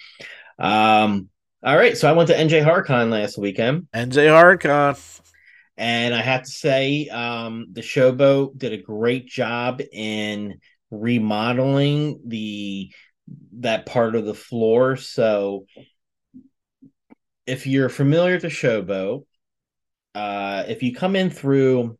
um 0.58 1.30
all 1.64 1.76
right 1.76 1.96
so 1.96 2.08
i 2.08 2.12
went 2.12 2.28
to 2.28 2.34
nj 2.34 2.62
horror 2.62 2.82
con 2.82 3.10
last 3.10 3.38
weekend 3.38 3.86
NJ 3.94 4.28
Horror 4.28 4.58
Con. 4.58 4.96
and 5.76 6.14
I 6.14 6.20
have 6.20 6.42
to 6.42 6.50
say, 6.50 7.08
um, 7.08 7.66
the 7.72 7.80
Showboat 7.80 8.58
did 8.58 8.72
a 8.72 8.82
great 8.82 9.26
job 9.26 9.80
in 9.92 10.60
remodeling 10.90 12.20
the 12.26 12.92
that 13.60 13.86
part 13.86 14.14
of 14.14 14.24
the 14.24 14.34
floor. 14.34 14.96
So, 14.96 15.66
if 17.46 17.66
you're 17.66 17.88
familiar 17.88 18.34
with 18.34 18.42
the 18.42 18.48
Showboat, 18.48 19.24
uh, 20.14 20.64
if 20.68 20.82
you 20.82 20.94
come 20.94 21.16
in 21.16 21.30
through 21.30 21.98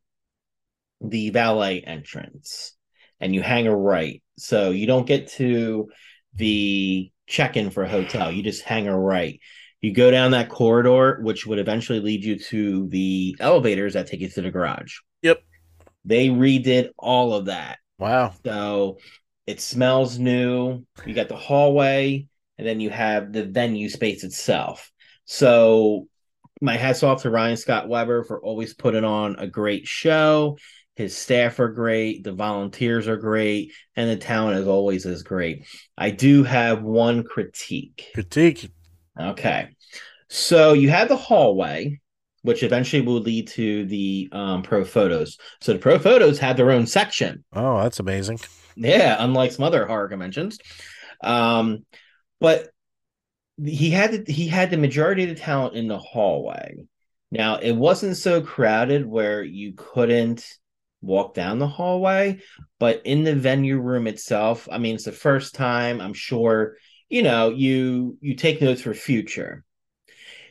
the 1.01 1.31
valet 1.31 1.81
entrance 1.81 2.77
and 3.21 3.35
you 3.35 3.43
hang 3.43 3.67
a 3.67 3.77
right, 3.77 4.23
so 4.39 4.71
you 4.71 4.87
don't 4.87 5.07
get 5.07 5.29
to 5.33 5.89
the 6.35 7.11
check-in 7.27 7.71
for 7.71 7.85
a 7.85 7.89
hotel, 7.89 8.31
you 8.31 8.43
just 8.43 8.63
hang 8.63 8.87
a 8.89 8.99
right. 8.99 9.41
You 9.81 9.93
go 9.93 10.11
down 10.11 10.31
that 10.31 10.49
corridor, 10.49 11.21
which 11.23 11.47
would 11.47 11.59
eventually 11.59 12.01
lead 12.01 12.25
you 12.25 12.39
to 12.39 12.89
the 12.89 13.37
elevators 13.39 13.93
that 13.95 14.07
take 14.07 14.21
you 14.21 14.29
to 14.31 14.43
the 14.43 14.51
garage. 14.51 14.97
Yep. 15.23 15.43
They 16.05 16.29
redid 16.29 16.91
all 16.99 17.35
of 17.35 17.47
that. 17.47 17.79
Wow. 17.99 18.33
So 18.45 18.99
it 19.47 19.61
smells 19.61 20.19
new. 20.19 20.85
You 21.05 21.15
got 21.15 21.29
the 21.29 21.37
hallway, 21.37 22.27
and 22.57 22.67
then 22.67 22.81
you 22.81 22.91
have 22.91 23.33
the 23.33 23.45
venue 23.45 23.89
space 23.89 24.25
itself. 24.25 24.91
So 25.27 26.09
my 26.61 26.77
hats 26.77 27.03
off 27.03 27.23
to 27.23 27.31
Ryan 27.31 27.57
Scott 27.57 27.89
Weber 27.89 28.25
for 28.25 28.41
always 28.41 28.73
putting 28.75 29.05
on 29.05 29.37
a 29.39 29.47
great 29.47 29.87
show. 29.87 30.57
His 30.97 31.17
staff 31.17 31.59
are 31.59 31.69
great, 31.69 32.23
the 32.23 32.33
volunteers 32.33 33.09
are 33.09 33.17
great, 33.17 33.73
and 33.97 34.09
the 34.09 34.17
town 34.17 34.53
as 34.53 34.67
always 34.67 35.07
is 35.07 35.23
great. 35.25 35.67
I 35.99 36.11
do 36.11 36.45
have 36.45 36.83
one 36.83 37.25
critique. 37.25 38.11
Critique. 38.15 38.71
Okay. 39.21 39.69
So 40.29 40.73
you 40.73 40.91
have 40.91 41.09
the 41.09 41.17
hallway, 41.17 42.01
which 42.43 42.63
eventually 42.63 43.03
will 43.03 43.21
lead 43.21 43.49
to 43.49 43.87
the 43.87 44.29
um, 44.33 44.63
pro 44.63 44.85
photos. 44.85 45.39
So 45.61 45.73
the 45.73 45.79
pro 45.79 45.99
photos 45.99 46.39
have 46.39 46.57
their 46.57 46.71
own 46.71 46.87
section. 46.87 47.45
Oh, 47.53 47.83
that's 47.83 48.01
amazing. 48.01 48.39
Yeah, 48.77 49.17
unlike 49.19 49.53
some 49.53 49.65
other 49.65 49.87
horror 49.87 50.09
conventions. 50.09 50.59
Um, 51.23 51.85
but 52.41 52.69
he 53.65 53.91
had 53.91 54.27
the, 54.27 54.33
he 54.33 54.49
had 54.49 54.71
the 54.71 54.77
majority 54.77 55.25
of 55.25 55.29
the 55.29 55.35
talent 55.37 55.75
in 55.75 55.89
the 55.89 55.99
hallway. 55.99 56.77
Now 57.31 57.57
it 57.57 57.73
wasn't 57.73 58.17
so 58.17 58.41
crowded 58.41 59.07
where 59.07 59.43
you 59.43 59.75
couldn't 59.77 60.47
walk 61.05 61.35
down 61.35 61.59
the 61.59 61.69
hallway, 61.69 62.41
but 62.79 63.03
in 63.05 63.25
the 63.25 63.35
venue 63.35 63.79
room 63.79 64.07
itself, 64.07 64.69
I 64.71 64.79
mean, 64.79 64.95
it's 64.95 65.05
the 65.05 65.13
first 65.13 65.55
time. 65.55 66.01
I'm 66.01 66.15
sure 66.15 66.77
you 67.09 67.23
know 67.23 67.51
you 67.51 68.19
you 68.21 68.35
take 68.35 68.61
notes 68.61 68.83
for 68.83 68.95
future. 68.95 69.65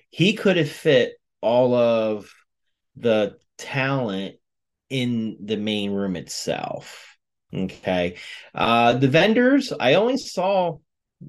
He 0.10 0.34
could 0.34 0.58
have 0.58 0.70
fit 0.70 1.13
all 1.42 1.74
of 1.74 2.32
the 2.96 3.38
talent 3.58 4.36
in 4.89 5.38
the 5.44 5.58
main 5.58 5.92
room 5.92 6.16
itself. 6.16 7.18
Okay. 7.54 8.18
Uh 8.54 8.94
the 8.94 9.08
vendors, 9.08 9.74
I 9.78 9.96
only 9.96 10.18
saw 10.18 10.78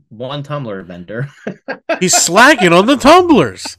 one 0.09 0.43
tumbler 0.43 0.83
vendor. 0.83 1.29
He's 2.01 2.15
slacking 2.15 2.73
on 2.73 2.87
the 2.87 2.97
tumblers. 2.97 3.79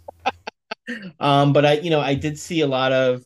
Um, 1.20 1.54
but 1.54 1.66
I, 1.66 1.74
you 1.74 1.90
know, 1.90 2.00
I 2.00 2.14
did 2.14 2.38
see 2.38 2.62
a 2.62 2.68
lot 2.68 2.92
of 2.92 3.24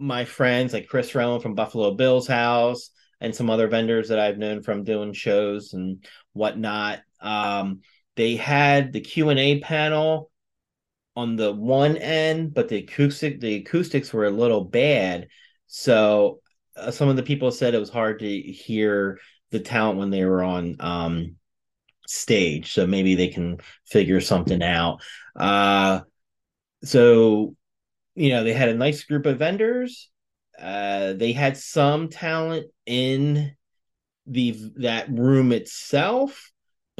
my 0.00 0.24
friends 0.24 0.72
like 0.72 0.88
Chris 0.88 1.14
Rowan 1.14 1.40
from 1.40 1.54
Buffalo 1.54 1.92
Bill's 1.92 2.26
house 2.26 2.90
and 3.20 3.34
some 3.34 3.50
other 3.50 3.68
vendors 3.68 4.08
that 4.08 4.18
I've 4.18 4.38
known 4.38 4.62
from 4.62 4.82
doing 4.82 5.12
shows 5.12 5.74
and 5.74 6.04
whatnot. 6.32 7.00
Um, 7.20 7.80
they 8.16 8.36
had 8.36 8.92
the 8.92 9.00
Q 9.00 9.28
and 9.28 9.38
A 9.38 9.60
panel 9.60 10.30
on 11.16 11.36
the 11.36 11.52
one 11.52 11.96
end, 11.96 12.54
but 12.54 12.68
the 12.68 12.78
acoustic 12.78 13.40
the 13.40 13.56
acoustics 13.56 14.12
were 14.12 14.26
a 14.26 14.30
little 14.30 14.64
bad. 14.64 15.28
So 15.66 16.40
uh, 16.76 16.90
some 16.90 17.08
of 17.08 17.16
the 17.16 17.22
people 17.22 17.52
said 17.52 17.74
it 17.74 17.78
was 17.78 17.90
hard 17.90 18.20
to 18.20 18.40
hear 18.40 19.18
the 19.50 19.60
talent 19.60 19.98
when 19.98 20.10
they 20.10 20.24
were 20.24 20.42
on 20.42 20.76
um, 20.80 21.36
stage. 22.06 22.72
So 22.72 22.86
maybe 22.86 23.14
they 23.16 23.28
can 23.28 23.58
figure 23.86 24.20
something 24.20 24.62
out. 24.62 25.02
Uh, 25.36 26.00
so 26.84 27.54
you 28.14 28.30
know 28.30 28.44
they 28.44 28.52
had 28.52 28.68
a 28.68 28.74
nice 28.74 29.04
group 29.04 29.26
of 29.26 29.38
vendors. 29.38 30.10
Uh, 30.58 31.14
they 31.14 31.32
had 31.32 31.56
some 31.56 32.08
talent 32.08 32.66
in 32.86 33.56
the 34.26 34.54
that 34.76 35.10
room 35.10 35.52
itself 35.52 36.50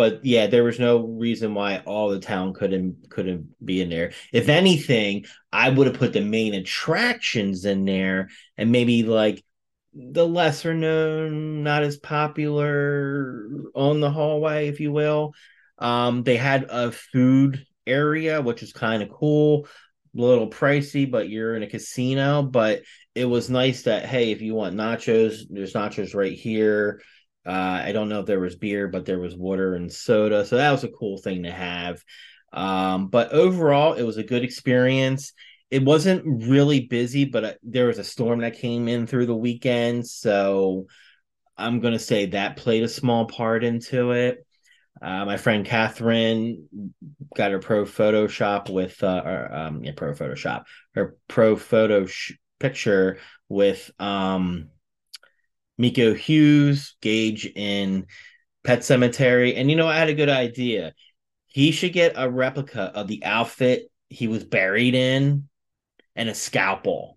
but 0.01 0.25
yeah, 0.25 0.47
there 0.47 0.65
was 0.65 0.79
no 0.79 1.05
reason 1.05 1.53
why 1.53 1.83
all 1.85 2.09
the 2.09 2.21
town 2.21 2.55
couldn't 2.55 3.11
couldn't 3.11 3.55
be 3.63 3.83
in 3.83 3.91
there. 3.91 4.13
If 4.33 4.49
anything, 4.49 5.27
I 5.53 5.69
would 5.69 5.87
have 5.89 5.99
put 5.99 6.15
the 6.15 6.23
main 6.23 6.55
attractions 6.55 7.67
in 7.67 7.85
there 7.85 8.31
and 8.57 8.73
maybe 8.73 9.03
like 9.03 9.45
the 9.93 10.27
lesser 10.27 10.73
known, 10.73 11.63
not 11.63 11.83
as 11.83 11.99
popular 11.99 13.47
on 13.75 14.01
the 14.01 14.11
hallway, 14.11 14.69
if 14.69 14.81
you 14.81 14.91
will. 14.91 15.35
Um, 15.77 16.23
they 16.23 16.39
had 16.39 16.65
a 16.71 16.93
food 16.93 17.67
area, 17.87 18.41
which 18.41 18.63
is 18.63 18.73
kind 18.73 19.03
of 19.03 19.11
cool, 19.11 19.69
little 20.15 20.49
pricey, 20.49 21.11
but 21.11 21.29
you're 21.29 21.57
in 21.57 21.63
a 21.63 21.71
casino. 21.71 22.43
But 22.43 22.83
it 23.15 23.25
was 23.25 23.51
nice 23.51 23.83
that 23.83 24.07
hey, 24.07 24.31
if 24.33 24.41
you 24.41 24.55
want 24.55 24.77
nachos, 24.77 25.43
there's 25.51 25.73
nachos 25.73 26.15
right 26.15 26.33
here 26.33 27.01
uh, 27.47 27.83
I 27.85 27.93
don't 27.93 28.09
know 28.09 28.21
if 28.21 28.27
there 28.27 28.41
was 28.41 28.57
beer, 28.57 28.89
but 28.89 29.07
there 29.07 29.19
was 29.19 29.35
water 29.35 29.75
and 29.75 29.91
soda. 29.91 30.45
So 30.45 30.57
that 30.57 30.71
was 30.71 30.85
a 30.85 30.89
cool 30.89 31.19
thing 31.19 31.45
to 31.45 31.51
have. 31.51 32.03
Um, 32.53 33.09
but 33.09 33.33
overall, 33.33 33.95
it 33.95 34.03
was 34.03 34.19
a 34.19 34.23
good 34.23 34.45
experience. 34.45 35.33
It 35.71 35.83
wasn't 35.83 36.49
really 36.49 36.81
busy, 36.81 37.25
but 37.25 37.45
uh, 37.45 37.53
there 37.63 37.87
was 37.87 37.99
a 37.99 38.05
storm 38.05 38.41
that 38.41 38.59
came 38.59 38.89
in 38.89 39.07
through 39.07 39.27
the 39.27 39.37
weekend. 39.37 40.07
So 40.07 40.87
I'm 41.57 41.81
to 41.81 41.99
say 41.99 42.27
that 42.27 42.57
played 42.57 42.83
a 42.83 42.89
small 42.89 43.27
part 43.27 43.65
into 43.65 44.11
it. 44.13 44.47
Uh, 45.03 45.25
my 45.25 45.37
friend 45.37 45.65
Catherine 45.65 46.69
got 47.35 47.53
her 47.53 47.59
pro 47.59 47.85
Photoshop 47.85 48.69
with, 48.69 49.03
uh, 49.03 49.23
or, 49.25 49.55
um, 49.55 49.85
yeah, 49.85 49.93
pro 49.97 50.13
Photoshop, 50.13 50.65
her 50.95 51.17
pro 51.27 51.57
photo 51.57 52.07
sh- 52.07 52.33
picture 52.59 53.19
with, 53.49 53.91
um, 53.99 54.69
Miko 55.79 56.13
Hughes, 56.13 56.97
Gage 57.01 57.47
in 57.47 58.07
Pet 58.65 58.81
Sematary. 58.81 59.57
And 59.57 59.71
you 59.71 59.77
know, 59.77 59.89
I 59.89 59.97
had 59.97 60.11
a 60.11 60.15
good 60.15 60.29
idea. 60.29 60.93
He 61.47 61.71
should 61.71 61.95
get 61.95 62.13
a 62.17 62.31
replica 62.31 62.93
of 62.95 63.09
the 63.09 63.25
outfit 63.25 63.91
he 64.11 64.29
was 64.29 64.45
buried 64.45 64.95
in 64.95 65.49
and 66.15 66.29
a 66.29 66.35
scalpel. 66.35 67.17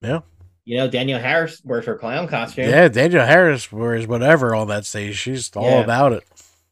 Yeah. 0.00 0.20
You 0.64 0.76
know, 0.76 0.88
Danielle 0.88 1.18
Harris 1.18 1.60
wears 1.64 1.86
her 1.86 1.98
clown 1.98 2.28
costume. 2.28 2.68
Yeah, 2.68 2.86
Danielle 2.86 3.26
Harris 3.26 3.72
wears 3.72 4.06
whatever 4.06 4.54
on 4.54 4.68
that 4.68 4.86
stage. 4.86 5.16
She's 5.16 5.50
all 5.56 5.64
yeah. 5.64 5.80
about 5.80 6.12
it. 6.12 6.22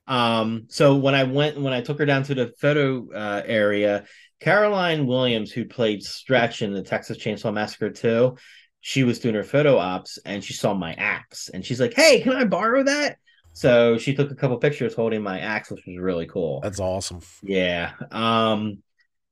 Um, 0.09 0.65
so 0.69 0.97
when 0.97 1.15
I 1.15 1.25
went 1.25 1.61
when 1.61 1.73
I 1.73 1.83
took 1.83 1.99
her 1.99 2.07
down 2.07 2.25
to 2.25 2.35
the 2.35 2.53
photo 2.59 3.07
uh, 3.13 3.43
area, 3.45 4.05
Caroline 4.41 5.07
Williams, 5.07 5.53
who 5.53 5.67
played 5.67 6.03
Stretch 6.03 6.63
in 6.63 6.73
the 6.73 6.83
Texas 6.83 7.19
Chainsaw 7.19 7.53
Massacre 7.53 7.91
2, 7.91 8.37
she 8.81 9.05
was 9.05 9.19
doing 9.19 9.35
her 9.35 9.45
photo 9.45 9.77
ops 9.77 10.19
and 10.25 10.43
she 10.43 10.55
saw 10.55 10.73
my 10.75 10.95
axe 10.95 11.51
and 11.51 11.65
she's 11.65 11.81
like, 11.81 11.95
Hey, 11.95 12.21
can 12.23 12.33
I 12.33 12.45
borrow 12.45 12.83
that? 12.85 13.19
So 13.53 13.99
she 13.99 14.15
took 14.15 14.31
a 14.31 14.35
couple 14.35 14.57
pictures 14.59 14.95
holding 14.95 15.23
my 15.23 15.41
axe, 15.41 15.71
which 15.71 15.85
was 15.87 15.99
really 15.99 16.27
cool. 16.27 16.61
That's 16.61 16.81
awesome. 16.81 17.21
Yeah. 17.43 17.93
Um, 18.11 18.83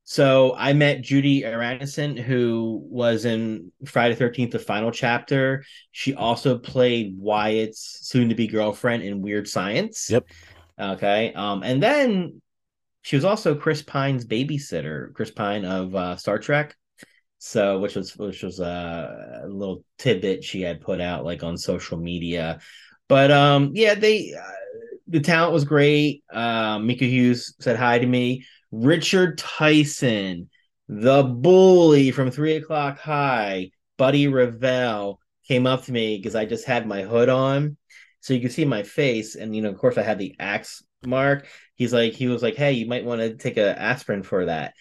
so 0.03 0.53
I 0.55 0.73
met 0.73 1.01
Judie 1.01 1.43
Aronson, 1.43 2.15
who 2.15 2.81
was 2.89 3.25
in 3.25 3.71
Friday 3.85 4.15
Thirteenth, 4.15 4.51
the 4.51 4.59
final 4.59 4.91
chapter. 4.91 5.65
She 5.91 6.13
also 6.13 6.57
played 6.57 7.17
Wyatt's 7.17 7.99
soon-to-be 8.03 8.47
girlfriend 8.47 9.03
in 9.03 9.21
Weird 9.21 9.47
Science. 9.47 10.09
Yep. 10.09 10.27
Okay. 10.79 11.33
Um, 11.33 11.63
and 11.63 11.81
then 11.81 12.41
she 13.01 13.15
was 13.15 13.25
also 13.25 13.55
Chris 13.55 13.81
Pine's 13.81 14.25
babysitter, 14.25 15.13
Chris 15.13 15.31
Pine 15.31 15.65
of 15.65 15.95
uh, 15.95 16.15
Star 16.17 16.39
Trek. 16.39 16.75
So, 17.39 17.79
which 17.79 17.95
was 17.95 18.17
which 18.17 18.41
was 18.41 18.59
a, 18.59 19.41
a 19.43 19.47
little 19.47 19.83
tidbit 19.99 20.43
she 20.43 20.61
had 20.61 20.81
put 20.81 20.99
out 20.99 21.23
like 21.23 21.43
on 21.43 21.55
social 21.55 21.97
media, 21.97 22.59
but 23.07 23.31
um, 23.31 23.71
yeah, 23.73 23.93
they 23.93 24.33
uh, 24.33 24.41
the 25.07 25.19
talent 25.19 25.53
was 25.53 25.63
great. 25.63 26.23
Uh, 26.31 26.79
Miko 26.79 27.05
Hughes 27.05 27.55
said 27.59 27.77
hi 27.77 27.99
to 27.99 28.05
me. 28.05 28.43
Richard 28.71 29.37
Tyson, 29.37 30.49
the 30.87 31.23
bully 31.23 32.11
from 32.11 32.31
Three 32.31 32.55
O'clock 32.55 32.99
High, 32.99 33.71
Buddy 33.97 34.27
Revell 34.27 35.19
came 35.47 35.65
up 35.65 35.85
to 35.85 35.91
me 35.91 36.17
because 36.17 36.35
I 36.35 36.45
just 36.45 36.65
had 36.65 36.87
my 36.87 37.03
hood 37.03 37.29
on, 37.29 37.77
so 38.27 38.33
you 38.33 38.41
can 38.41 38.49
see 38.49 38.65
my 38.65 38.83
face, 38.83 39.35
and 39.35 39.55
you 39.55 39.61
know, 39.61 39.69
of 39.69 39.77
course, 39.77 39.97
I 39.97 40.01
had 40.01 40.19
the 40.19 40.35
axe 40.37 40.83
mark. 41.05 41.47
He's 41.75 41.93
like 41.93 42.11
he 42.11 42.27
was 42.27 42.43
like 42.43 42.55
hey 42.55 42.73
you 42.73 42.85
might 42.85 43.05
want 43.05 43.21
to 43.21 43.35
take 43.35 43.55
a 43.55 43.79
aspirin 43.79 44.21
for 44.21 44.45
that. 44.47 44.73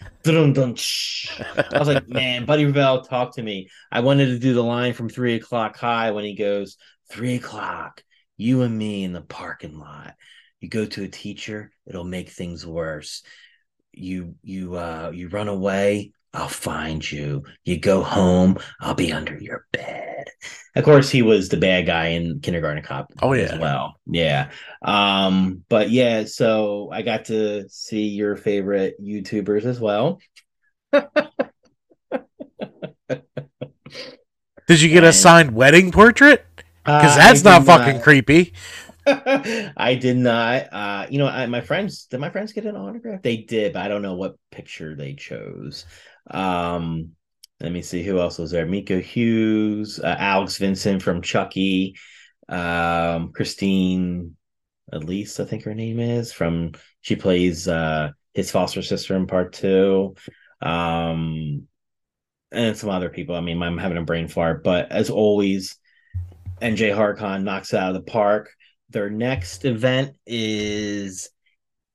I 1.72 1.78
was 1.78 1.86
like 1.86 2.08
man 2.08 2.44
buddy 2.44 2.64
revell 2.64 3.04
talk 3.04 3.36
to 3.36 3.42
me. 3.42 3.68
I 3.92 4.00
wanted 4.00 4.26
to 4.26 4.40
do 4.40 4.52
the 4.52 4.64
line 4.64 4.94
from 4.94 5.08
three 5.08 5.36
o'clock 5.36 5.76
high 5.76 6.10
when 6.10 6.24
he 6.24 6.34
goes 6.34 6.76
three 7.08 7.36
o'clock 7.36 8.02
you 8.36 8.62
and 8.62 8.76
me 8.76 9.04
in 9.04 9.12
the 9.12 9.20
parking 9.20 9.78
lot. 9.78 10.14
You 10.58 10.68
go 10.68 10.84
to 10.84 11.04
a 11.04 11.08
teacher 11.08 11.70
it'll 11.86 12.02
make 12.02 12.30
things 12.30 12.66
worse. 12.66 13.22
You 13.92 14.34
you 14.42 14.74
uh 14.74 15.12
you 15.14 15.28
run 15.28 15.46
away 15.48 16.12
I'll 16.34 16.48
find 16.48 17.08
you. 17.08 17.44
You 17.64 17.78
go 17.78 18.02
home, 18.02 18.58
I'll 18.80 18.94
be 18.94 19.10
under 19.10 19.38
your 19.38 19.66
bed. 19.72 20.05
Of 20.74 20.84
course, 20.84 21.10
he 21.10 21.22
was 21.22 21.48
the 21.48 21.56
bad 21.56 21.86
guy 21.86 22.08
in 22.08 22.40
Kindergarten 22.40 22.82
Cop. 22.82 23.10
Oh 23.22 23.32
yeah, 23.32 23.44
as 23.44 23.58
well, 23.58 23.94
yeah. 24.06 24.50
Um, 24.82 25.64
but 25.68 25.90
yeah, 25.90 26.24
so 26.24 26.90
I 26.92 27.02
got 27.02 27.26
to 27.26 27.68
see 27.70 28.08
your 28.08 28.36
favorite 28.36 28.96
YouTubers 29.02 29.64
as 29.64 29.80
well. 29.80 30.20
Did 34.66 34.80
you 34.80 34.88
get 34.88 34.98
and, 34.98 35.06
a 35.06 35.12
signed 35.12 35.52
wedding 35.54 35.92
portrait? 35.92 36.44
Because 36.84 37.14
uh, 37.14 37.18
that's 37.18 37.42
not 37.42 37.64
fucking 37.64 37.96
not. 37.96 38.02
creepy. 38.02 38.52
I 39.06 39.96
did 40.00 40.16
not. 40.16 40.72
Uh, 40.72 41.06
you 41.08 41.18
know, 41.18 41.26
I, 41.28 41.46
my 41.46 41.60
friends 41.60 42.06
did 42.06 42.20
my 42.20 42.30
friends 42.30 42.52
get 42.52 42.66
an 42.66 42.76
autograph? 42.76 43.22
They 43.22 43.38
did, 43.38 43.72
but 43.72 43.82
I 43.82 43.88
don't 43.88 44.02
know 44.02 44.14
what 44.14 44.36
picture 44.50 44.96
they 44.96 45.14
chose. 45.14 45.86
Um, 46.28 47.12
let 47.60 47.72
me 47.72 47.82
see 47.82 48.02
who 48.02 48.20
else 48.20 48.38
was 48.38 48.50
there. 48.50 48.66
Miko 48.66 49.00
Hughes, 49.00 49.98
uh, 49.98 50.16
Alex 50.18 50.58
Vincent 50.58 51.02
from 51.02 51.22
Chucky, 51.22 51.96
um, 52.48 53.32
Christine 53.32 54.36
Elise, 54.92 55.40
I 55.40 55.44
think 55.44 55.64
her 55.64 55.74
name 55.74 55.98
is 55.98 56.32
from. 56.32 56.72
She 57.00 57.16
plays 57.16 57.66
uh, 57.68 58.10
his 58.34 58.50
foster 58.50 58.82
sister 58.82 59.16
in 59.16 59.26
part 59.26 59.52
two. 59.52 60.14
Um, 60.60 61.66
and 62.52 62.76
some 62.76 62.90
other 62.90 63.08
people. 63.08 63.34
I 63.34 63.40
mean, 63.40 63.62
I'm 63.62 63.78
having 63.78 63.98
a 63.98 64.02
brain 64.02 64.28
fart, 64.28 64.62
but 64.62 64.90
as 64.92 65.10
always, 65.10 65.78
NJ 66.60 66.94
Horror 66.94 67.14
Con 67.14 67.44
knocks 67.44 67.72
it 67.72 67.78
out 67.78 67.94
of 67.94 68.04
the 68.04 68.10
park. 68.10 68.50
Their 68.90 69.10
next 69.10 69.64
event 69.64 70.16
is 70.26 71.28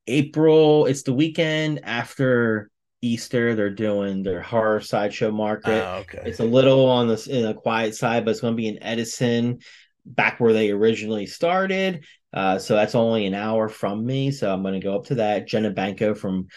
April. 0.08 0.86
It's 0.86 1.04
the 1.04 1.13
weekend 1.13 1.82
after 1.84 2.70
Easter. 3.02 3.56
They're 3.56 3.70
doing 3.70 4.24
their 4.24 4.42
horror 4.42 4.82
sideshow 4.82 5.32
market. 5.32 5.84
Ah, 5.84 5.98
okay. 5.98 6.22
It's 6.26 6.40
a 6.40 6.46
little 6.46 6.86
on 6.86 7.08
the 7.08 7.28
in 7.30 7.44
the 7.44 7.54
quiet 7.54 7.96
side, 7.96 8.26
but 8.26 8.32
it's 8.32 8.42
going 8.42 8.54
to 8.54 8.58
be 8.58 8.68
in 8.68 8.82
Edison, 8.82 9.60
back 10.06 10.40
where 10.40 10.54
they 10.54 10.72
originally 10.72 11.26
started. 11.26 12.06
Uh, 12.34 12.58
so 12.58 12.76
that's 12.76 12.96
only 12.96 13.26
an 13.26 13.34
hour 13.34 13.68
from 13.68 14.06
me. 14.06 14.32
So 14.32 14.52
I'm 14.54 14.62
going 14.62 14.80
to 14.80 14.80
go 14.80 14.96
up 14.96 15.06
to 15.08 15.16
that. 15.16 15.48
Jenna 15.48 15.72
Banko 15.72 16.16
from 16.16 16.48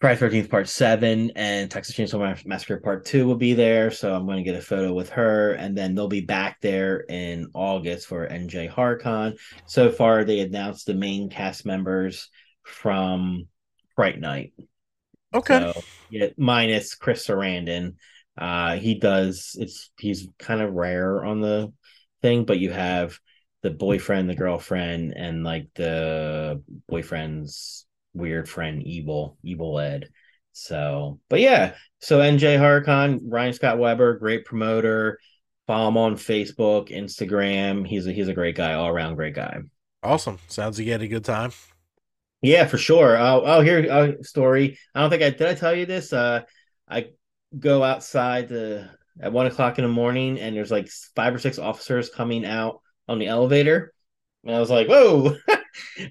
Friday 0.00 0.20
Thirteenth 0.20 0.48
Part 0.48 0.68
Seven 0.68 1.32
and 1.34 1.68
Texas 1.68 1.96
Chainsaw 1.96 2.46
Massacre 2.46 2.78
Part 2.78 3.04
Two 3.04 3.26
will 3.26 3.36
be 3.36 3.54
there, 3.54 3.90
so 3.90 4.14
I'm 4.14 4.26
going 4.26 4.38
to 4.38 4.44
get 4.44 4.58
a 4.58 4.62
photo 4.62 4.94
with 4.94 5.10
her, 5.10 5.54
and 5.54 5.76
then 5.76 5.94
they'll 5.94 6.06
be 6.06 6.20
back 6.20 6.60
there 6.60 7.00
in 7.08 7.48
August 7.52 8.06
for 8.06 8.28
NJ 8.28 8.68
Horror 8.68 8.98
Con. 8.98 9.34
So 9.66 9.90
far, 9.90 10.22
they 10.24 10.38
announced 10.38 10.86
the 10.86 10.94
main 10.94 11.28
cast 11.30 11.66
members 11.66 12.30
from 12.62 13.48
Fright 13.96 14.20
Night. 14.20 14.52
Okay. 15.34 15.72
So, 15.72 15.80
yeah, 16.10 16.28
minus 16.36 16.94
Chris 16.94 17.26
Sarandon. 17.26 17.94
Uh, 18.36 18.76
he 18.76 18.94
does. 18.94 19.56
It's 19.58 19.90
he's 19.98 20.28
kind 20.38 20.60
of 20.60 20.72
rare 20.72 21.24
on 21.24 21.40
the 21.40 21.72
thing, 22.22 22.44
but 22.44 22.58
you 22.58 22.70
have 22.70 23.18
the 23.62 23.70
boyfriend, 23.70 24.30
the 24.30 24.34
girlfriend, 24.34 25.14
and 25.16 25.42
like 25.44 25.68
the 25.74 26.62
boyfriend's 26.88 27.86
weird 28.14 28.48
friend 28.48 28.82
evil 28.82 29.36
evil 29.42 29.78
ed 29.78 30.08
so 30.52 31.20
but 31.28 31.40
yeah 31.40 31.74
so 32.00 32.18
nj 32.18 32.58
horror 32.58 32.80
con 32.80 33.20
ryan 33.28 33.52
scott 33.52 33.78
weber 33.78 34.18
great 34.18 34.44
promoter 34.44 35.18
follow 35.66 35.88
him 35.88 35.96
on 35.96 36.16
facebook 36.16 36.88
instagram 36.88 37.86
he's 37.86 38.06
a 38.06 38.12
he's 38.12 38.28
a 38.28 38.34
great 38.34 38.56
guy 38.56 38.74
all 38.74 38.88
around 38.88 39.14
great 39.14 39.34
guy 39.34 39.60
awesome 40.02 40.38
sounds 40.48 40.78
like 40.78 40.86
you 40.86 40.92
had 40.92 41.02
a 41.02 41.08
good 41.08 41.24
time 41.24 41.52
yeah 42.42 42.66
for 42.66 42.78
sure 42.78 43.16
oh 43.18 43.60
here 43.60 43.80
a 43.80 44.24
story 44.24 44.78
i 44.94 45.00
don't 45.00 45.10
think 45.10 45.22
i 45.22 45.30
did 45.30 45.48
i 45.48 45.54
tell 45.54 45.74
you 45.74 45.86
this 45.86 46.12
uh 46.12 46.40
i 46.88 47.06
go 47.58 47.82
outside 47.82 48.48
the 48.48 48.88
at 49.20 49.32
one 49.32 49.46
o'clock 49.46 49.78
in 49.78 49.84
the 49.84 49.90
morning 49.90 50.38
and 50.38 50.54
there's 50.54 50.70
like 50.70 50.88
five 51.16 51.34
or 51.34 51.38
six 51.38 51.58
officers 51.58 52.10
coming 52.10 52.44
out 52.44 52.80
on 53.08 53.18
the 53.18 53.26
elevator 53.26 53.92
and 54.44 54.54
i 54.54 54.60
was 54.60 54.70
like 54.70 54.88
whoa 54.88 55.36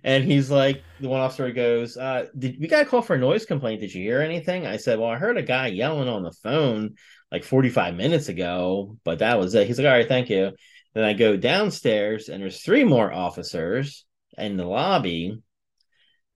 and 0.03 0.23
he's 0.23 0.49
like, 0.49 0.83
the 0.99 1.09
one 1.09 1.21
officer 1.21 1.51
goes, 1.51 1.97
uh, 1.97 2.27
did 2.37 2.59
we 2.59 2.67
got 2.67 2.83
a 2.83 2.85
call 2.85 3.01
for 3.01 3.15
a 3.15 3.19
noise 3.19 3.45
complaint? 3.45 3.81
Did 3.81 3.93
you 3.93 4.03
hear 4.03 4.21
anything? 4.21 4.65
I 4.65 4.77
said, 4.77 4.99
Well, 4.99 5.09
I 5.09 5.17
heard 5.17 5.37
a 5.37 5.43
guy 5.43 5.67
yelling 5.67 6.09
on 6.09 6.23
the 6.23 6.31
phone 6.31 6.95
like 7.31 7.43
45 7.43 7.95
minutes 7.95 8.29
ago, 8.29 8.97
but 9.03 9.19
that 9.19 9.39
was 9.39 9.55
it. 9.55 9.67
He's 9.67 9.77
like, 9.77 9.87
All 9.87 9.93
right, 9.93 10.07
thank 10.07 10.29
you. 10.29 10.51
Then 10.93 11.03
I 11.03 11.13
go 11.13 11.37
downstairs 11.37 12.29
and 12.29 12.41
there's 12.41 12.61
three 12.61 12.83
more 12.83 13.11
officers 13.11 14.05
in 14.37 14.57
the 14.57 14.65
lobby. 14.65 15.41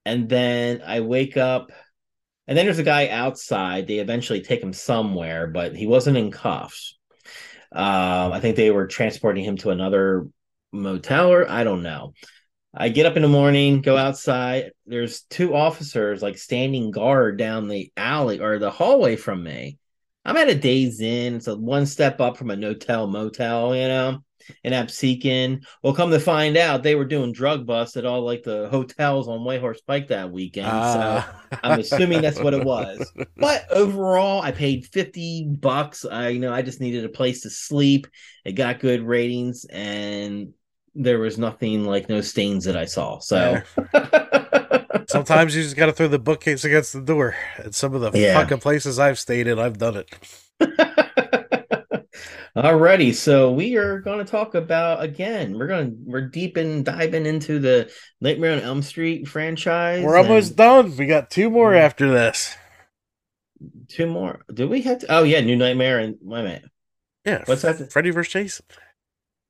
And 0.06 0.28
then 0.28 0.82
I 0.86 1.02
wake 1.02 1.38
up 1.38 1.72
and 2.48 2.58
then 2.58 2.66
there's 2.66 2.80
a 2.80 2.84
guy 2.84 3.08
outside. 3.08 3.88
They 3.88 4.00
eventually 4.00 4.42
take 4.42 4.62
him 4.62 4.74
somewhere, 4.74 5.48
but 5.48 5.76
he 5.76 5.88
wasn't 5.88 6.18
in 6.18 6.32
cuffs. 6.32 6.98
Um, 7.72 8.34
I 8.34 8.40
think 8.40 8.56
they 8.56 8.72
were 8.72 8.88
transporting 8.88 9.46
him 9.46 9.58
to 9.58 9.70
another 9.70 10.28
motel 10.72 11.32
or 11.32 11.50
I 11.50 11.64
don't 11.64 11.84
know. 11.84 12.14
I 12.74 12.90
get 12.90 13.06
up 13.06 13.16
in 13.16 13.22
the 13.22 13.28
morning, 13.28 13.82
go 13.82 13.98
outside. 13.98 14.72
There's 14.86 15.22
two 15.24 15.56
officers 15.56 16.22
like 16.22 16.38
standing 16.38 16.92
guard 16.92 17.38
down 17.38 17.68
the 17.68 17.92
alley 17.98 18.40
or 18.40 18.60
the 18.60 18.72
hallway 18.72 19.18
from 19.18 19.44
me. 19.44 19.78
I'm 20.24 20.38
at 20.38 20.50
a 20.50 20.56
Days 20.56 21.02
Inn. 21.02 21.36
It's 21.36 21.48
a 21.48 21.56
one 21.56 21.86
step 21.86 22.22
up 22.22 22.38
from 22.38 22.50
a 22.50 22.56
no-tell 22.56 23.08
motel, 23.08 23.76
you 23.76 23.88
know, 23.88 24.20
in 24.64 24.74
Absecon. 24.74 25.64
Well, 25.84 25.94
come 25.94 26.12
to 26.12 26.20
find 26.20 26.58
out, 26.58 26.84
they 26.84 26.96
were 26.96 27.06
doing 27.06 27.32
drug 27.32 27.66
busts 27.66 27.98
at 27.98 28.06
all 28.06 28.22
like 28.22 28.44
the 28.44 28.70
hotels 28.70 29.28
on 29.28 29.44
Whitehorse 29.44 29.82
Pike 29.82 30.08
that 30.10 30.32
weekend. 30.32 30.68
Uh. 30.68 30.94
So 30.94 31.00
ah. 31.00 31.60
I'm 31.64 31.80
assuming 31.80 32.22
that's 32.22 32.40
what 32.40 32.54
it 32.54 32.64
was. 32.64 33.12
But 33.38 33.72
overall, 33.72 34.42
I 34.42 34.52
paid 34.52 34.86
50 34.86 35.56
bucks. 35.60 36.06
I, 36.06 36.30
you 36.30 36.40
know, 36.40 36.54
I 36.54 36.62
just 36.62 36.80
needed 36.80 37.06
a 37.06 37.10
place 37.10 37.42
to 37.42 37.50
sleep. 37.50 38.08
It 38.46 38.54
got 38.54 38.80
good 38.80 39.02
ratings 39.02 39.66
and 39.66 40.54
there 40.94 41.20
was 41.20 41.38
nothing 41.38 41.86
like 41.86 42.10
no 42.10 42.22
stains 42.22 42.66
that 42.66 42.78
I 42.78 42.86
saw. 42.86 43.20
So 43.20 43.62
sometimes 45.08 45.56
you 45.56 45.64
just 45.64 45.76
got 45.76 45.88
to 45.88 45.94
throw 45.94 46.08
the 46.08 46.20
bookcase 46.20 46.64
against 46.64 46.94
the 46.94 47.02
door. 47.02 47.36
And 47.58 47.74
some 47.74 47.94
of 47.94 48.02
the 48.02 48.18
yeah. 48.18 48.40
fucking 48.40 48.60
places 48.60 49.00
I've 49.00 49.20
stayed 49.20 49.48
in, 49.48 49.60
I've 49.60 49.78
done 49.78 49.98
it. 49.98 50.10
Alrighty, 52.56 53.14
so 53.14 53.52
we 53.52 53.78
are 53.78 54.00
going 54.02 54.20
to 54.20 54.30
talk 54.30 54.56
about 54.56 55.02
again. 55.02 55.58
We're 55.58 55.68
going 55.68 55.92
to 55.92 55.98
we're 56.04 56.28
deep 56.28 56.58
in 56.58 56.84
diving 56.84 57.26
into 57.26 57.60
the 57.60 57.90
Nightmare 58.20 58.54
on 58.54 58.60
Elm 58.60 58.82
Street 58.82 59.26
franchise. 59.28 60.04
We're 60.04 60.18
almost 60.18 60.58
done. 60.58 60.96
We 60.98 61.06
got 61.06 61.32
two 61.32 61.50
more 61.50 61.72
mm. 61.72 61.80
after 61.80 62.12
this. 62.12 62.58
Two 63.88 64.08
more. 64.08 64.42
Do 64.54 64.68
we 64.68 64.82
have 64.82 65.00
to? 65.00 65.06
Oh 65.10 65.24
yeah, 65.24 65.40
New 65.40 65.56
Nightmare 65.56 66.00
and 66.00 66.18
a 66.22 66.26
minute. 66.26 66.66
Yeah, 67.26 67.44
what's 67.46 67.62
that? 67.62 67.92
Freddy 67.92 68.10
vs. 68.10 68.34
Jason. 68.34 68.66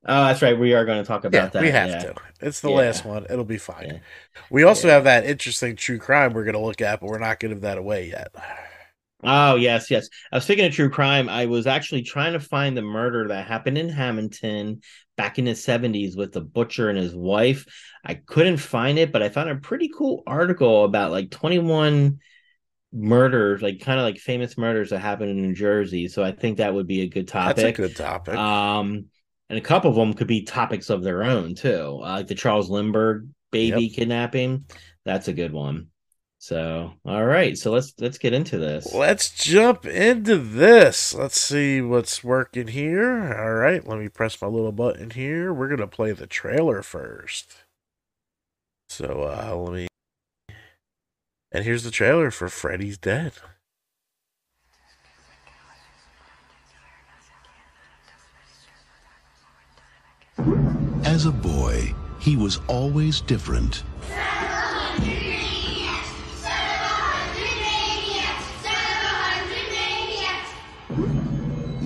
Oh, 0.05 0.25
that's 0.25 0.41
right. 0.41 0.57
We 0.57 0.73
are 0.73 0.85
going 0.85 1.01
to 1.01 1.07
talk 1.07 1.25
about 1.25 1.37
yeah, 1.37 1.47
that. 1.47 1.61
We 1.61 1.69
have 1.69 1.89
yeah. 1.89 1.99
to. 1.99 2.15
It's 2.41 2.61
the 2.61 2.69
yeah. 2.69 2.75
last 2.75 3.05
one. 3.05 3.25
It'll 3.29 3.45
be 3.45 3.57
fine. 3.57 4.01
We 4.49 4.63
also 4.63 4.89
have 4.89 5.03
that 5.05 5.25
interesting 5.25 5.75
true 5.75 5.99
crime 5.99 6.33
we're 6.33 6.43
going 6.43 6.55
to 6.55 6.59
look 6.59 6.81
at, 6.81 6.99
but 6.99 7.07
we're 7.07 7.19
not 7.19 7.39
going 7.39 7.49
to 7.49 7.55
give 7.55 7.61
that 7.61 7.77
away 7.77 8.09
yet. 8.09 8.33
Oh 9.23 9.55
yes, 9.55 9.91
yes. 9.91 10.09
I 10.31 10.37
was 10.37 10.43
speaking 10.43 10.65
of 10.65 10.73
true 10.73 10.89
crime. 10.89 11.29
I 11.29 11.45
was 11.45 11.67
actually 11.67 12.01
trying 12.01 12.33
to 12.33 12.39
find 12.39 12.75
the 12.75 12.81
murder 12.81 13.27
that 13.27 13.47
happened 13.47 13.77
in 13.77 13.89
Hamilton 13.89 14.81
back 15.17 15.37
in 15.37 15.45
the 15.45 15.55
seventies 15.55 16.15
with 16.15 16.31
the 16.31 16.41
butcher 16.41 16.89
and 16.89 16.97
his 16.97 17.15
wife. 17.15 17.65
I 18.03 18.15
couldn't 18.15 18.57
find 18.57 18.97
it, 18.97 19.11
but 19.11 19.21
I 19.21 19.29
found 19.29 19.49
a 19.49 19.55
pretty 19.55 19.89
cool 19.95 20.23
article 20.25 20.85
about 20.85 21.11
like 21.11 21.29
twenty 21.29 21.59
one 21.59 22.19
murders, 22.93 23.61
like 23.61 23.79
kind 23.79 23.99
of 23.99 24.03
like 24.03 24.17
famous 24.17 24.57
murders 24.57 24.89
that 24.89 24.99
happened 24.99 25.29
in 25.29 25.41
New 25.41 25.53
Jersey. 25.53 26.07
So 26.07 26.23
I 26.23 26.31
think 26.31 26.57
that 26.57 26.73
would 26.73 26.87
be 26.87 27.01
a 27.01 27.07
good 27.07 27.27
topic. 27.27 27.57
That's 27.57 27.79
a 27.79 27.81
good 27.81 27.95
topic. 27.95 28.35
Um, 28.35 29.05
and 29.49 29.57
a 29.57 29.61
couple 29.61 29.89
of 29.89 29.95
them 29.95 30.13
could 30.13 30.27
be 30.27 30.43
topics 30.43 30.89
of 30.89 31.03
their 31.03 31.23
own 31.23 31.55
too, 31.55 31.99
uh, 32.01 32.17
like 32.17 32.27
the 32.27 32.35
Charles 32.35 32.69
Lindbergh 32.69 33.27
baby 33.51 33.83
yep. 33.83 33.95
kidnapping. 33.95 34.65
That's 35.05 35.27
a 35.27 35.33
good 35.33 35.53
one. 35.53 35.87
So, 36.41 36.93
all 37.05 37.23
right, 37.23 37.55
so 37.55 37.69
let's 37.71 37.93
let's 37.99 38.17
get 38.17 38.33
into 38.33 38.57
this. 38.57 38.91
Let's 38.95 39.29
jump 39.29 39.85
into 39.85 40.39
this. 40.39 41.13
Let's 41.13 41.39
see 41.39 41.81
what's 41.81 42.23
working 42.23 42.69
here. 42.69 43.37
All 43.39 43.53
right, 43.53 43.87
let 43.87 43.99
me 43.99 44.09
press 44.09 44.41
my 44.41 44.47
little 44.47 44.71
button 44.71 45.11
here. 45.11 45.53
We're 45.53 45.67
gonna 45.67 45.85
play 45.85 46.13
the 46.13 46.25
trailer 46.25 46.81
first. 46.81 47.53
So, 48.89 49.05
uh, 49.05 49.55
let 49.55 49.71
me. 49.71 49.87
And 51.51 51.63
here's 51.63 51.83
the 51.83 51.91
trailer 51.91 52.31
for 52.31 52.49
Freddy's 52.49 52.97
Dead. 52.97 53.33
As 61.05 61.27
a 61.27 61.31
boy, 61.31 61.93
he 62.19 62.35
was 62.35 62.59
always 62.67 63.21
different. 63.21 63.83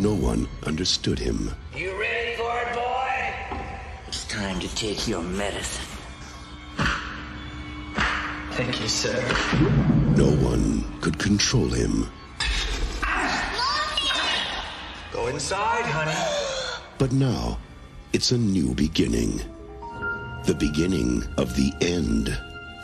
No 0.05 0.13
one 0.13 0.47
understood 0.67 1.17
him. 1.17 1.51
You 1.75 1.99
ready 1.99 2.35
for 2.35 2.61
it, 2.61 2.75
boy? 2.75 3.57
It's 4.07 4.23
time 4.25 4.59
to 4.59 4.75
take 4.75 5.07
your 5.07 5.23
medicine. 5.23 5.97
Thank 8.51 8.79
you, 8.81 8.87
sir. 8.87 9.19
No 10.15 10.29
one 10.45 10.83
could 11.01 11.17
control 11.17 11.69
him. 11.69 12.07
Go 15.11 15.25
inside, 15.25 15.85
honey. 15.85 16.83
But 16.99 17.11
now, 17.11 17.57
it's 18.13 18.31
a 18.31 18.37
new 18.37 18.75
beginning. 18.75 19.41
The 20.45 20.53
beginning 20.53 21.23
of 21.37 21.55
the 21.55 21.73
end 21.81 22.37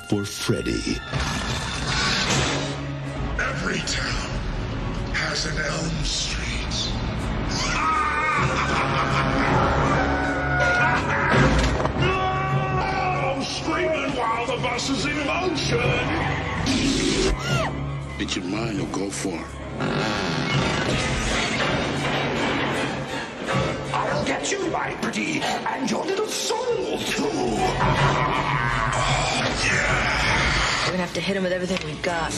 for 0.09 0.25
Freddy. 0.25 0.97
Every 3.39 3.77
town 3.85 4.31
has 5.13 5.45
an 5.45 5.63
Elm 5.63 6.03
Street. 6.03 7.00
No! 11.99 13.43
Screaming 13.43 14.11
while 14.15 14.45
the 14.45 14.57
bus 14.61 14.89
is 14.89 15.05
in 15.05 15.25
motion! 15.25 15.79
It's 18.19 18.35
your 18.35 18.45
mind 18.45 18.79
or 18.79 18.87
go 18.87 19.09
for 19.09 19.43
I'll 23.93 24.25
get 24.25 24.51
you, 24.51 24.67
my 24.69 24.93
pretty, 25.01 25.41
and 25.41 25.89
your 25.89 26.05
little 26.05 26.27
soul, 26.27 26.99
too. 26.99 27.23
Oh, 27.25 27.71
yeah. 29.65 30.85
We're 30.85 30.91
gonna 30.91 31.03
have 31.03 31.13
to 31.13 31.21
hit 31.21 31.35
him 31.35 31.43
with 31.43 31.51
everything 31.51 31.79
we've 31.85 32.01
got. 32.01 32.31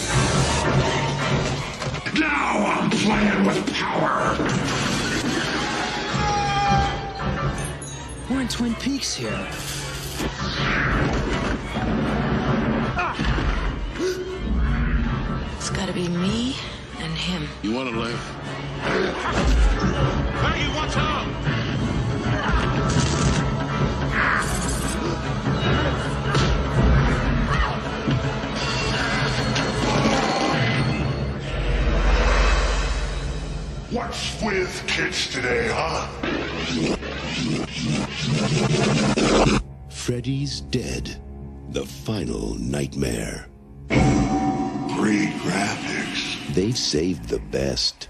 Now 2.20 2.80
I'm 2.80 2.90
playing 2.90 3.46
with 3.46 3.74
power. 3.74 4.93
We're 8.30 8.40
in 8.42 8.48
Twin 8.48 8.74
Peaks 8.76 9.14
here. 9.16 9.48
Ah! 12.96 13.14
It's 15.58 15.70
gotta 15.70 15.92
be 15.92 16.08
me 16.08 16.56
and 17.00 17.14
him. 17.14 17.50
You 17.62 17.74
want 17.74 17.90
to 17.90 18.00
live? 18.00 18.20
Maggie, 20.42 20.70
watch 20.74 20.96
out! 20.96 21.28
What's 33.94 34.42
with 34.42 34.84
kids 34.88 35.32
today, 35.32 35.68
huh? 35.72 36.08
Freddy's 39.90 40.62
Dead. 40.62 41.22
The 41.70 41.86
final 41.86 42.56
nightmare. 42.56 43.48
Great 43.90 45.30
graphics. 45.44 46.56
They've 46.56 46.76
saved 46.76 47.30
the 47.30 47.38
best 47.38 48.10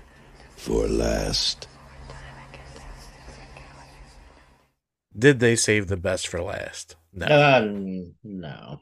for 0.56 0.88
last. 0.88 1.68
Did 5.20 5.42
they 5.42 5.58
save 5.58 5.88
the 5.88 5.98
best 5.98 6.30
for 6.30 6.42
last? 6.42 6.96
No. 7.12 7.26
Um, 7.28 8.14
no. 8.24 8.80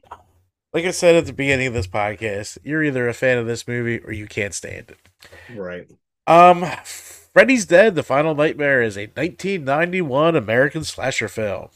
like 0.71 0.85
I 0.85 0.91
said 0.91 1.15
at 1.15 1.25
the 1.25 1.33
beginning 1.33 1.65
of 1.65 1.73
this 1.73 1.87
podcast, 1.87 2.59
you're 2.63 2.83
either 2.83 3.07
a 3.09 3.13
fan 3.15 3.39
of 3.39 3.47
this 3.47 3.67
movie 3.67 3.97
or 3.97 4.11
you 4.11 4.27
can't 4.27 4.53
stand 4.53 4.91
it. 4.91 5.09
Right. 5.57 5.87
Um, 6.31 6.65
Freddy's 6.85 7.65
Dead: 7.65 7.95
The 7.95 8.03
Final 8.03 8.33
Nightmare 8.33 8.81
is 8.81 8.97
a 8.97 9.07
1991 9.07 10.37
American 10.37 10.85
slasher 10.85 11.27
film. 11.27 11.67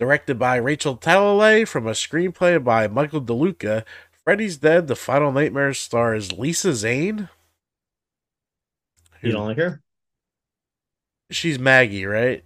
Directed 0.00 0.38
by 0.38 0.56
Rachel 0.56 0.96
Talalay 0.96 1.68
from 1.68 1.86
a 1.86 1.90
screenplay 1.90 2.62
by 2.62 2.88
Michael 2.88 3.20
DeLuca, 3.20 3.84
Freddy's 4.24 4.56
Dead: 4.56 4.86
The 4.86 4.96
Final 4.96 5.30
Nightmare 5.30 5.74
stars 5.74 6.32
Lisa 6.32 6.74
Zane. 6.74 7.28
You 9.20 9.32
don't 9.32 9.46
like 9.46 9.58
her? 9.58 9.82
She's 11.30 11.58
Maggie, 11.58 12.06
right? 12.06 12.42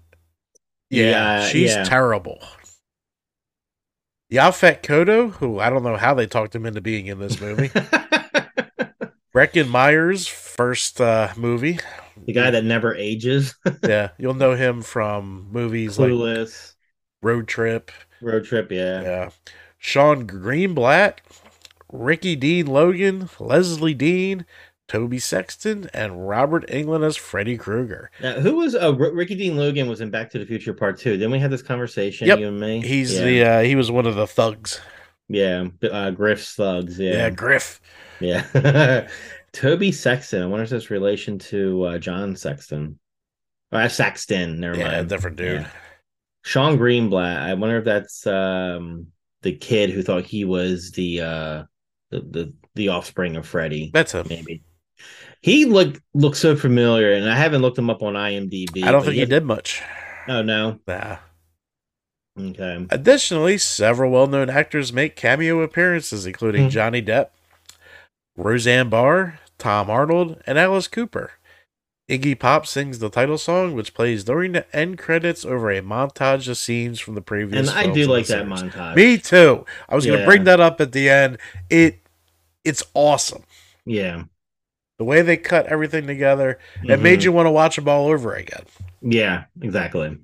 Yeah, 0.91 1.47
she's 1.47 1.75
yeah. 1.75 1.85
terrible. 1.85 2.41
Yaphet 4.33 4.83
Kotto, 4.83 5.31
who 5.35 5.61
I 5.61 5.71
don't 5.71 5.85
know 5.85 5.97
how 5.97 6.15
they 6.15 6.27
talked 6.27 6.57
him 6.57 6.67
into 6.67 6.81
being 6.81 7.07
in 7.07 7.21
this 7.21 7.41
movie. 7.41 7.71
Breckin 9.37 9.69
Meyer's 9.69 10.27
first 10.27 10.99
uh, 10.99 11.29
movie. 11.37 11.79
the 12.27 12.33
guy 12.33 12.51
that 12.51 12.65
never 12.65 12.95
ages. 12.95 13.55
Yeah, 13.87 14.09
you'll 14.17 14.33
know 14.33 14.55
him 14.55 14.81
from 14.81 15.49
movies 15.53 15.99
like 15.99 16.09
Clueless. 16.11 16.73
Road 17.23 17.47
Trip. 17.47 17.91
Road 18.23 18.47
trip, 18.47 18.73
yeah. 18.73 19.03
Yeah. 19.03 19.31
Shon 19.77 20.27
Greenblatt, 20.27 21.19
Ricky 21.93 22.35
Dean 22.35 22.67
Logan, 22.67 23.25
Lezlie 23.39 23.97
Deane, 23.97 24.47
Tobe 24.89 25.21
Sexton, 25.21 25.91
and 25.93 26.27
Robert 26.27 26.67
Englund 26.69 27.05
as 27.05 27.17
Freddy 27.17 27.59
Krueger. 27.59 28.11
Now, 28.23 28.41
who 28.41 28.57
was 28.57 28.75
uh, 28.75 28.97
R- 28.99 29.13
Ricky 29.13 29.35
Dean 29.35 29.59
Logan 29.59 29.87
was 29.87 30.01
in 30.01 30.09
Back 30.09 30.31
to 30.31 30.39
the 30.39 30.47
Future 30.47 30.73
Part 30.73 30.99
Two? 30.99 31.13
Didn't 31.13 31.31
we 31.33 31.39
had 31.39 31.51
this 31.51 31.61
conversation, 31.61 32.27
Yep. 32.27 32.39
you 32.39 32.49
and 32.49 32.59
me? 32.59 32.81
He's 32.81 33.13
yeah. 33.13 33.25
the 33.25 33.45
uh, 33.45 33.61
he 33.65 33.77
was 33.77 33.91
one 33.91 34.07
of 34.07 34.15
the 34.15 34.27
thugs. 34.27 34.81
yeah, 35.29 35.67
uh, 35.93 36.11
Griff 36.13 36.43
Slugs, 36.43 36.99
Yeah, 36.99 37.13
yeah, 37.13 37.31
Griff. 37.31 37.83
Yeah. 38.21 39.09
Tobe 39.53 39.93
Sexton. 39.93 40.43
I 40.43 40.47
wonder 40.47 40.65
if 40.65 40.71
that's 40.71 40.91
relation 40.91 41.39
to 41.39 41.83
uh, 41.85 41.99
John 41.99 42.37
Sexton. 42.37 42.99
Uh, 43.73 43.89
Saxton. 43.89 44.61
Never 44.61 44.75
mind. 44.77 44.87
Yeah, 44.87 44.97
mind. 44.97 45.09
different 45.09 45.37
dude. 45.37 45.61
Yeah. 45.63 45.69
Shon 46.45 46.79
Greenblatt. 46.79 47.39
I 47.43 47.55
wonder 47.55 47.79
if 47.79 47.85
that's 47.85 48.27
um, 48.27 49.09
the 49.43 49.53
kid 49.53 49.91
who 49.91 50.03
thought 50.03 50.25
he 50.25 50.45
was 50.45 50.93
the 50.93 51.21
uh, 51.21 51.63
the, 52.11 52.21
the 52.21 52.55
the 52.75 52.89
offspring 52.89 53.37
of 53.37 53.47
Freddy. 53.47 53.91
That's 53.93 54.13
him. 54.13 54.27
maybe. 54.29 54.63
He 55.43 55.65
looked 55.65 56.01
looks 56.15 56.39
so 56.39 56.55
familiar, 56.57 57.13
and 57.13 57.29
I 57.29 57.37
haven't 57.37 57.63
looked 57.63 57.79
him 57.79 57.91
up 57.91 58.03
on 58.03 58.15
IMDb. 58.15 58.85
I 58.85 58.93
don't 58.93 59.03
think 59.03 59.15
he 59.15 59.21
has- 59.21 59.29
did 59.29 59.45
much. 59.45 59.83
Oh 60.29 60.43
no. 60.43 60.79
Nah. 60.87 61.19
Okay. 62.39 62.87
Additionally, 62.91 63.57
several 63.57 64.11
well-known 64.13 64.51
actors 64.51 64.93
make 64.93 65.17
cameo 65.17 65.61
appearances, 65.63 66.27
including 66.27 66.65
Hmm. 66.65 66.69
Johnny 66.69 67.01
Depp, 67.01 67.29
Roseanne 68.37 68.89
Barr, 68.89 69.39
Tom 69.59 69.91
Arnold, 69.91 70.41
and 70.47 70.59
Alice 70.59 70.89
Cooper. 70.89 71.33
Iggy 72.09 72.39
Pop 72.39 72.67
sings 72.67 73.01
the 73.01 73.09
title 73.11 73.37
song, 73.39 73.75
which 73.75 73.93
plays 73.93 74.23
during 74.23 74.53
the 74.53 74.77
end 74.77 74.97
credits 74.97 75.45
over 75.45 75.71
a 75.73 75.81
montage 75.83 76.47
of 76.49 76.57
scenes 76.57 77.01
from 77.01 77.15
the 77.17 77.21
previous. 77.21 77.69
And 77.69 77.77
I 77.77 77.93
do 77.93 78.07
like 78.07 78.27
that 78.27 78.47
series. 78.47 78.73
montage. 78.73 78.95
Me 78.95 79.19
too. 79.19 79.65
I 79.89 79.97
was 79.97 80.07
going 80.07 80.21
to 80.21 80.25
bring 80.25 80.45
that 80.45 80.61
up 80.61 80.81
at 80.81 80.93
the 80.93 81.09
end. 81.09 81.39
It, 81.69 81.99
it's 82.65 82.85
awesome. 82.95 83.43
Yeah. 83.85 84.25
The 84.99 85.05
way 85.05 85.23
they 85.23 85.37
cut 85.37 85.67
everything 85.67 86.07
together, 86.07 86.59
it 86.85 87.01
made 87.01 87.21
Mhm. 87.21 87.25
you 87.25 87.33
want 87.33 87.47
to 87.47 87.51
watch 87.51 87.75
them 87.77 87.89
all 87.89 88.07
over 88.07 88.35
again. 88.35 88.63
Yeah, 89.03 89.45
exactly. 89.61 90.17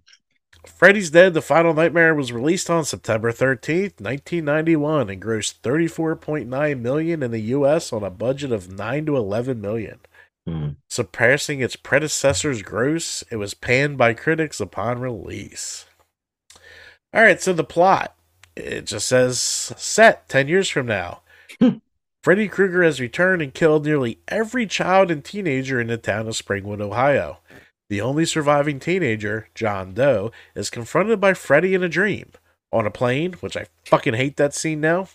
Freddy's 0.67 1.11
Dead: 1.11 1.35
The 1.35 1.43
Final 1.43 1.75
Nightmare 1.75 2.15
was 2.15 2.33
released 2.33 2.71
on 2.71 2.85
September 2.85 3.33
13th, 3.33 4.01
1991 4.01 5.11
and 5.11 5.23
grossed 5.23 5.61
34.9 5.63 6.81
million 6.81 7.23
in 7.23 7.31
the 7.31 7.41
US 7.41 7.93
on 7.93 8.03
a 8.03 8.11
budget 8.11 8.53
of 8.53 8.73
9 8.73 9.07
to 9.07 9.17
11 9.17 9.61
million. 9.61 10.01
Hmm. 10.47 10.69
Surpassing 10.89 11.61
its 11.61 11.77
predecessor's 11.77 12.63
gross, 12.63 13.23
it 13.31 13.37
was 13.37 13.55
panned 13.55 13.97
by 13.97 14.15
critics 14.15 14.61
upon 14.61 15.01
release. 15.01 15.87
All 17.15 17.23
right, 17.23 17.41
so 17.41 17.53
the 17.53 17.65
plot 17.65 18.17
it 18.57 18.87
just 18.87 19.09
says 19.09 19.41
set 19.41 20.29
10 20.29 20.49
years 20.49 20.69
from 20.69 20.87
now. 20.87 21.23
Freddy 22.23 22.49
Krueger 22.49 22.83
has 22.85 23.01
returned 23.01 23.43
and 23.43 23.53
killed 23.53 23.85
nearly 23.85 24.21
every 24.29 24.67
child 24.67 25.11
and 25.11 25.25
teenager 25.25 25.81
in 25.81 25.89
the 25.89 25.97
town 25.97 26.29
of 26.29 26.35
Springwood, 26.35 26.81
Ohio. 26.81 27.39
The 27.93 28.01
only 28.01 28.25
surviving 28.25 28.81
teenager, 28.81 29.49
John 29.55 29.93
Doe, 29.93 30.33
is 30.55 30.71
confronted 30.71 31.21
by 31.21 31.35
Freddy 31.35 31.75
in 31.75 31.83
a 31.83 31.91
dream 31.91 32.31
on 32.73 32.87
a 32.87 32.91
plane, 32.91 33.35
which 33.41 33.55
I 33.55 33.67
fucking 33.85 34.15
hate 34.15 34.39
that 34.39 34.55
scene 34.55 34.81
now. 34.81 35.09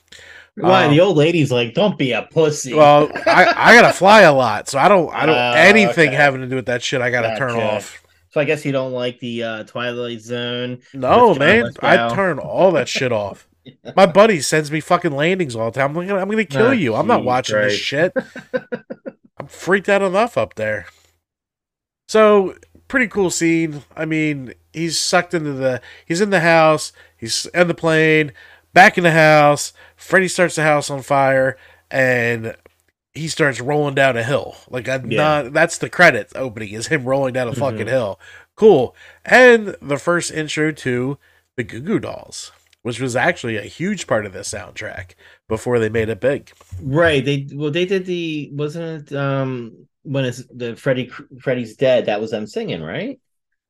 Why 0.53 0.85
Um, 0.85 0.91
the 0.91 0.99
old 1.01 1.17
lady's 1.17 1.51
like, 1.51 1.73
"Don't 1.73 1.97
be 1.97 2.11
a 2.11 2.27
pussy." 2.31 2.75
Well, 2.75 3.09
I, 3.25 3.51
I 3.57 3.73
gotta 3.81 3.91
fly 3.97 4.21
a 4.21 4.31
lot, 4.31 4.69
so 4.69 4.77
I 4.77 4.89
don't 4.89 5.11
I 5.11 5.25
don't 5.25 5.35
Oh, 5.35 5.53
anything 5.55 6.09
okay. 6.09 6.15
having 6.17 6.41
to 6.41 6.47
do 6.47 6.55
with 6.55 6.67
that 6.67 6.83
shit. 6.83 7.01
I 7.01 7.09
gotta 7.09 7.35
turn 7.35 7.59
off. 7.59 7.99
so 8.29 8.39
I 8.39 8.43
guess 8.43 8.63
you 8.63 8.71
don't 8.71 8.91
like 8.91 9.19
the 9.21 9.41
uh, 9.41 9.63
Twilight 9.63 10.21
Zone. 10.21 10.77
No, 10.93 11.33
man, 11.33 11.71
I 11.81 12.13
turn 12.13 12.37
all 12.37 12.71
that 12.73 12.87
shit 12.87 13.11
off. 13.11 13.47
My 13.95 14.05
buddy 14.05 14.39
sends 14.39 14.71
me 14.71 14.81
fucking 14.81 15.13
landings 15.13 15.55
all 15.55 15.71
the 15.71 15.79
time. 15.79 15.97
I'm 15.97 16.07
gonna, 16.07 16.21
I'm 16.21 16.29
gonna 16.29 16.45
kill 16.45 16.67
Ah, 16.67 16.71
you. 16.73 16.93
I'm 16.93 17.07
not 17.07 17.23
watching 17.23 17.55
this 17.59 17.73
shit. 17.73 18.13
I'm 19.39 19.47
freaked 19.47 19.89
out 19.89 20.03
enough 20.03 20.37
up 20.37 20.53
there. 20.53 20.85
So 22.09 22.55
pretty 22.87 23.07
cool 23.07 23.29
scene. 23.29 23.83
I 23.95 24.05
mean, 24.05 24.53
he's 24.73 24.99
sucked 24.99 25.33
into 25.33 25.53
the. 25.53 25.81
He's 26.05 26.21
in 26.21 26.29
the 26.29 26.39
house. 26.41 26.91
He's 27.17 27.45
in 27.47 27.67
the 27.67 27.73
plane. 27.73 28.31
Back 28.73 28.97
in 28.97 29.03
the 29.03 29.11
house. 29.11 29.73
Freddy 29.95 30.27
starts 30.27 30.55
the 30.55 30.63
house 30.63 30.89
on 30.89 31.01
fire, 31.01 31.57
and 31.89 32.55
he 33.13 33.27
starts 33.27 33.59
rolling 33.59 33.95
down 33.95 34.15
a 34.17 34.23
hill. 34.23 34.55
Like 34.69 34.87
a 34.87 35.01
Yeah. 35.05 35.41
not, 35.41 35.53
that's 35.53 35.79
the 35.79 35.89
credits 35.89 36.33
opening 36.35 36.73
is 36.73 36.87
him 36.87 37.05
rolling 37.05 37.33
down 37.33 37.47
a 37.47 37.53
fucking 37.55 37.87
Mhm. 37.87 37.89
hill. 37.89 38.19
Cool. 38.55 38.95
And 39.25 39.75
the 39.81 39.97
first 39.97 40.31
intro 40.31 40.71
to 40.71 41.17
the 41.55 41.63
Goo 41.63 41.79
Goo 41.79 41.97
Dolls, 41.99 42.51
which 42.83 42.99
was 42.99 43.15
actually 43.15 43.57
a 43.57 43.61
huge 43.63 44.05
part 44.05 44.27
of 44.27 44.33
the 44.33 44.39
soundtrack 44.41 45.11
before 45.47 45.79
they 45.79 45.89
made 45.89 46.09
it 46.09 46.19
big. 46.19 46.51
Right. 46.79 47.25
They 47.25 47.47
well, 47.53 47.71
they 47.71 47.85
did 47.85 48.05
the 48.05 48.51
wasn't 48.53 49.11
it 49.11 49.15
um 49.17 49.87
when 50.07 50.25
it's 50.25 50.43
the 50.53 50.75
Freddy 50.75 51.09
Freddy's 51.41 51.75
dead. 51.75 52.05
That 52.05 52.21
was 52.21 52.31
them 52.31 52.47
singing, 52.47 52.81
right? 52.81 53.19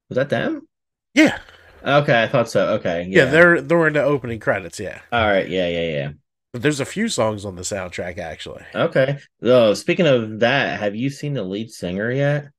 Was 0.10 0.16
that 0.18 0.30
them? 0.30 0.68
Yeah. 1.14 1.40
Okay, 1.84 2.24
I 2.24 2.28
thought 2.28 2.50
so. 2.50 2.74
Okay, 2.76 3.08
Yeah, 3.10 3.26
yeah. 3.26 3.32
they're 3.32 3.62
they're 3.62 3.88
in 3.88 3.94
the 3.94 4.04
opening 4.04 4.40
credits, 4.40 4.80
yeah. 4.80 5.02
All 5.12 5.26
right. 5.28 5.48
Yeah, 5.48 5.68
yeah, 5.68 5.90
yeah. 5.90 6.12
But 6.54 6.62
there's 6.62 6.80
a 6.80 6.86
few 6.86 7.10
songs 7.10 7.46
on 7.46 7.56
the 7.56 7.62
soundtrack 7.62 8.18
actually. 8.18 8.64
Okay. 8.74 9.20
Oh, 9.42 9.74
speaking 9.74 10.08
of 10.08 10.40
that, 10.40 10.80
have 10.80 10.96
you 10.96 11.10
seen 11.10 11.34
the 11.34 11.44
lead 11.44 11.72
singer 11.72 12.12
yet 12.12 12.50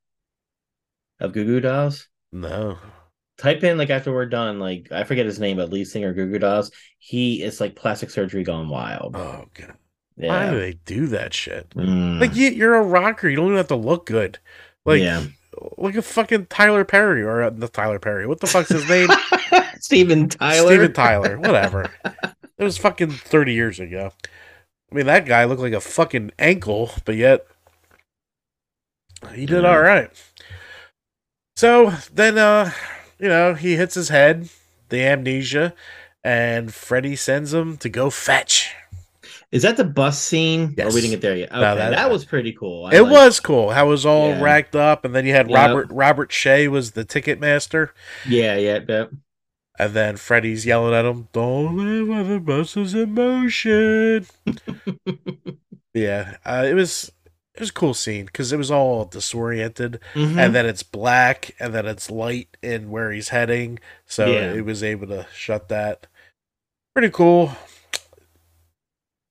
of 1.20 1.32
Goo 1.32 1.44
Goo 1.44 1.60
Dolls? 1.60 2.08
No. 2.32 2.78
Type 3.38 3.62
in 3.62 3.78
like 3.78 3.90
after 3.90 4.12
we're 4.12 4.26
done, 4.26 4.58
like 4.58 4.90
I 4.92 5.04
forget 5.04 5.26
his 5.26 5.38
name, 5.40 5.56
but 5.58 5.70
lead 5.70 5.86
singer 5.86 6.12
Goo 6.12 6.30
Goo 6.30 6.38
Dolls. 6.38 6.70
He 6.98 7.42
is 7.42 7.60
like 7.60 7.76
plastic 7.76 8.10
surgery 8.10 8.42
gone 8.44 8.68
wild. 8.68 9.16
Oh 9.16 9.46
god. 9.54 9.76
Why 10.18 10.50
do 10.50 10.58
they 10.58 10.72
do 10.84 11.06
that 11.08 11.32
shit? 11.32 11.70
Mm, 11.70 12.20
Like 12.20 12.34
you, 12.34 12.48
you're 12.50 12.74
a 12.74 12.82
rocker. 12.82 13.28
You 13.28 13.36
don't 13.36 13.46
even 13.46 13.56
have 13.56 13.68
to 13.68 13.76
look 13.76 14.04
good. 14.06 14.38
Like 14.84 15.00
yeah. 15.02 15.24
look 15.76 15.94
at 15.94 16.04
fucking 16.04 16.46
Tyler 16.46 16.84
Perry 16.84 17.22
or 17.22 17.42
uh, 17.42 17.50
the 17.50 17.68
Tyler 17.68 17.98
Perry. 17.98 18.26
What 18.26 18.40
the 18.40 18.46
fuck's 18.48 18.70
his 18.70 18.88
name? 18.88 19.08
Steven 19.80 20.28
Tyler. 20.28 20.68
Steven 20.70 20.92
Tyler. 20.92 21.38
Whatever. 21.38 21.90
it 22.58 22.64
was 22.64 22.78
fucking 22.78 23.10
thirty 23.12 23.54
years 23.54 23.78
ago. 23.78 24.12
I 24.90 24.94
mean, 24.94 25.06
that 25.06 25.26
guy 25.26 25.44
looked 25.44 25.60
like 25.60 25.72
a 25.74 25.80
fucking 25.80 26.32
ankle, 26.38 26.90
but 27.04 27.14
yet 27.16 27.46
He 29.34 29.46
did 29.46 29.62
Yeah. 29.62 29.70
all 29.70 29.80
right. 29.80 30.10
So 31.56 31.90
then, 32.12 32.38
uh, 32.38 32.70
you 33.18 33.28
know, 33.28 33.54
he 33.54 33.76
hits 33.76 33.94
his 33.94 34.08
head, 34.10 34.48
the 34.90 35.02
amnesia, 35.04 35.74
and 36.24 36.72
Freddy 36.72 37.16
sends 37.16 37.52
him 37.52 37.76
to 37.78 37.88
go 37.88 38.10
fetch. 38.10 38.74
Is 39.50 39.62
that 39.62 39.76
the 39.78 39.84
bus 39.84 40.20
scene? 40.20 40.74
Or 40.78 40.86
we 40.88 41.00
didn't 41.00 41.10
get 41.10 41.20
there 41.22 41.34
yet. 41.36 41.50
Okay, 41.50 41.60
No, 41.60 41.74
that, 41.74 41.90
that- 41.90 42.10
was 42.10 42.24
pretty 42.26 42.52
cool. 42.52 42.84
I 42.86 42.96
it 42.96 43.00
liked 43.02 43.12
was 43.12 43.40
cool. 43.40 43.70
How 43.70 43.86
it 43.86 43.88
was 43.88 44.04
all 44.04 44.28
Yeah. 44.30 44.42
racked 44.42 44.76
up, 44.76 45.04
and 45.06 45.14
then 45.14 45.24
you 45.24 45.32
had 45.32 45.48
Yeah. 45.50 45.66
Robert 45.66 45.88
Robert 45.90 46.30
Shaye 46.30 46.68
was 46.68 46.90
the 46.90 47.04
ticket 47.04 47.40
master, 47.40 47.94
Yeah, 48.26 48.56
yeah, 48.56 48.80
yeah. 48.86 49.04
and 49.78 49.94
then 49.94 50.16
Freddy's 50.18 50.66
yelling 50.66 50.92
at 50.94 51.06
him, 51.06 51.28
"Don't 51.32 51.76
live 51.78 52.08
while 52.08 52.24
the 52.24 52.40
bus 52.40 52.76
is 52.76 52.92
in 52.94 53.14
motion." 53.14 54.26
yeah, 55.94 56.36
uh, 56.44 56.64
it 56.66 56.74
was 56.74 57.10
it 57.54 57.60
was 57.60 57.70
a 57.70 57.74
cool 57.74 57.94
scene 57.94 58.26
because 58.26 58.52
it 58.52 58.56
was 58.58 58.70
all 58.70 59.04
disoriented. 59.06 59.98
Mhm. 60.14 60.36
and 60.38 60.54
then 60.54 60.66
it's 60.66 60.82
black 60.82 61.54
and 61.58 61.74
then 61.74 61.86
it's 61.86 62.10
light 62.10 62.56
in 62.62 62.90
where 62.90 63.10
he's 63.12 63.30
heading 63.30 63.78
so 64.06 64.26
Yeah. 64.26 64.52
it 64.52 64.64
was 64.64 64.82
able 64.84 65.06
to 65.08 65.26
shut 65.34 65.68
that 65.68 66.06
pretty 66.94 67.10
cool 67.10 67.56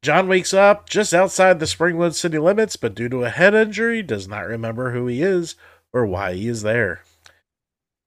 john 0.01 0.27
wakes 0.27 0.53
up 0.53 0.89
just 0.89 1.13
outside 1.13 1.59
the 1.59 1.65
springwood 1.65 2.13
city 2.13 2.37
limits 2.37 2.75
but 2.75 2.95
due 2.95 3.09
to 3.09 3.23
a 3.23 3.29
head 3.29 3.53
injury 3.53 4.01
does 4.01 4.27
not 4.27 4.47
remember 4.47 4.91
who 4.91 5.07
he 5.07 5.21
is 5.21 5.55
or 5.93 6.05
why 6.05 6.33
he 6.33 6.47
is 6.47 6.61
there 6.61 7.01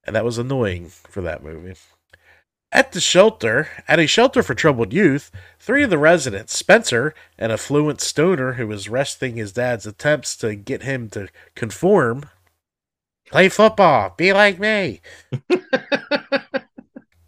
and 0.05 0.15
that 0.15 0.25
was 0.25 0.39
annoying 0.39 0.89
for 0.89 1.21
that 1.21 1.43
movie 1.43 1.75
at 2.73 2.93
the 2.93 3.01
shelter, 3.01 3.69
at 3.89 3.99
a 3.99 4.07
shelter 4.07 4.43
for 4.43 4.55
troubled 4.55 4.93
youth, 4.93 5.31
three 5.59 5.83
of 5.83 5.91
the 5.91 5.99
residents, 5.99 6.57
Spencer, 6.57 7.15
an 7.37 7.51
affluent 7.51 8.01
stoner 8.01 8.53
who 8.53 8.67
was 8.67 8.89
resting 8.89 9.37
his 9.37 9.53
dad's 9.53 9.87
attempts 9.87 10.37
to 10.37 10.55
get 10.55 10.83
him 10.83 11.09
to 11.11 11.29
conform, 11.57 12.29
play 13.27 13.49
football, 13.49 14.15
be 14.17 14.33
like 14.33 14.61
me. 14.61 15.01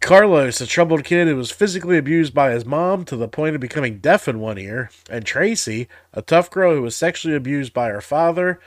Carlos, 0.03 0.59
a 0.59 0.67
troubled 0.67 1.05
kid 1.05 1.29
who 1.29 1.37
was 1.37 1.49
physically 1.49 1.97
abused 1.97 2.33
by 2.33 2.51
his 2.51 2.65
mom 2.65 3.05
to 3.05 3.15
the 3.15 3.29
point 3.29 3.55
of 3.55 3.61
becoming 3.61 3.99
deaf 3.99 4.27
in 4.27 4.41
one 4.41 4.57
ear, 4.57 4.89
and 5.09 5.25
Tracy, 5.25 5.87
a 6.11 6.21
tough 6.21 6.51
girl 6.51 6.75
who 6.75 6.81
was 6.81 6.93
sexually 6.93 7.37
abused 7.37 7.73
by 7.73 7.87
her 7.87 8.01
father, 8.01 8.59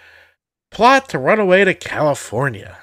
plot 0.71 1.11
to 1.11 1.19
run 1.19 1.39
away 1.39 1.63
to 1.65 1.75
California. 1.75 2.79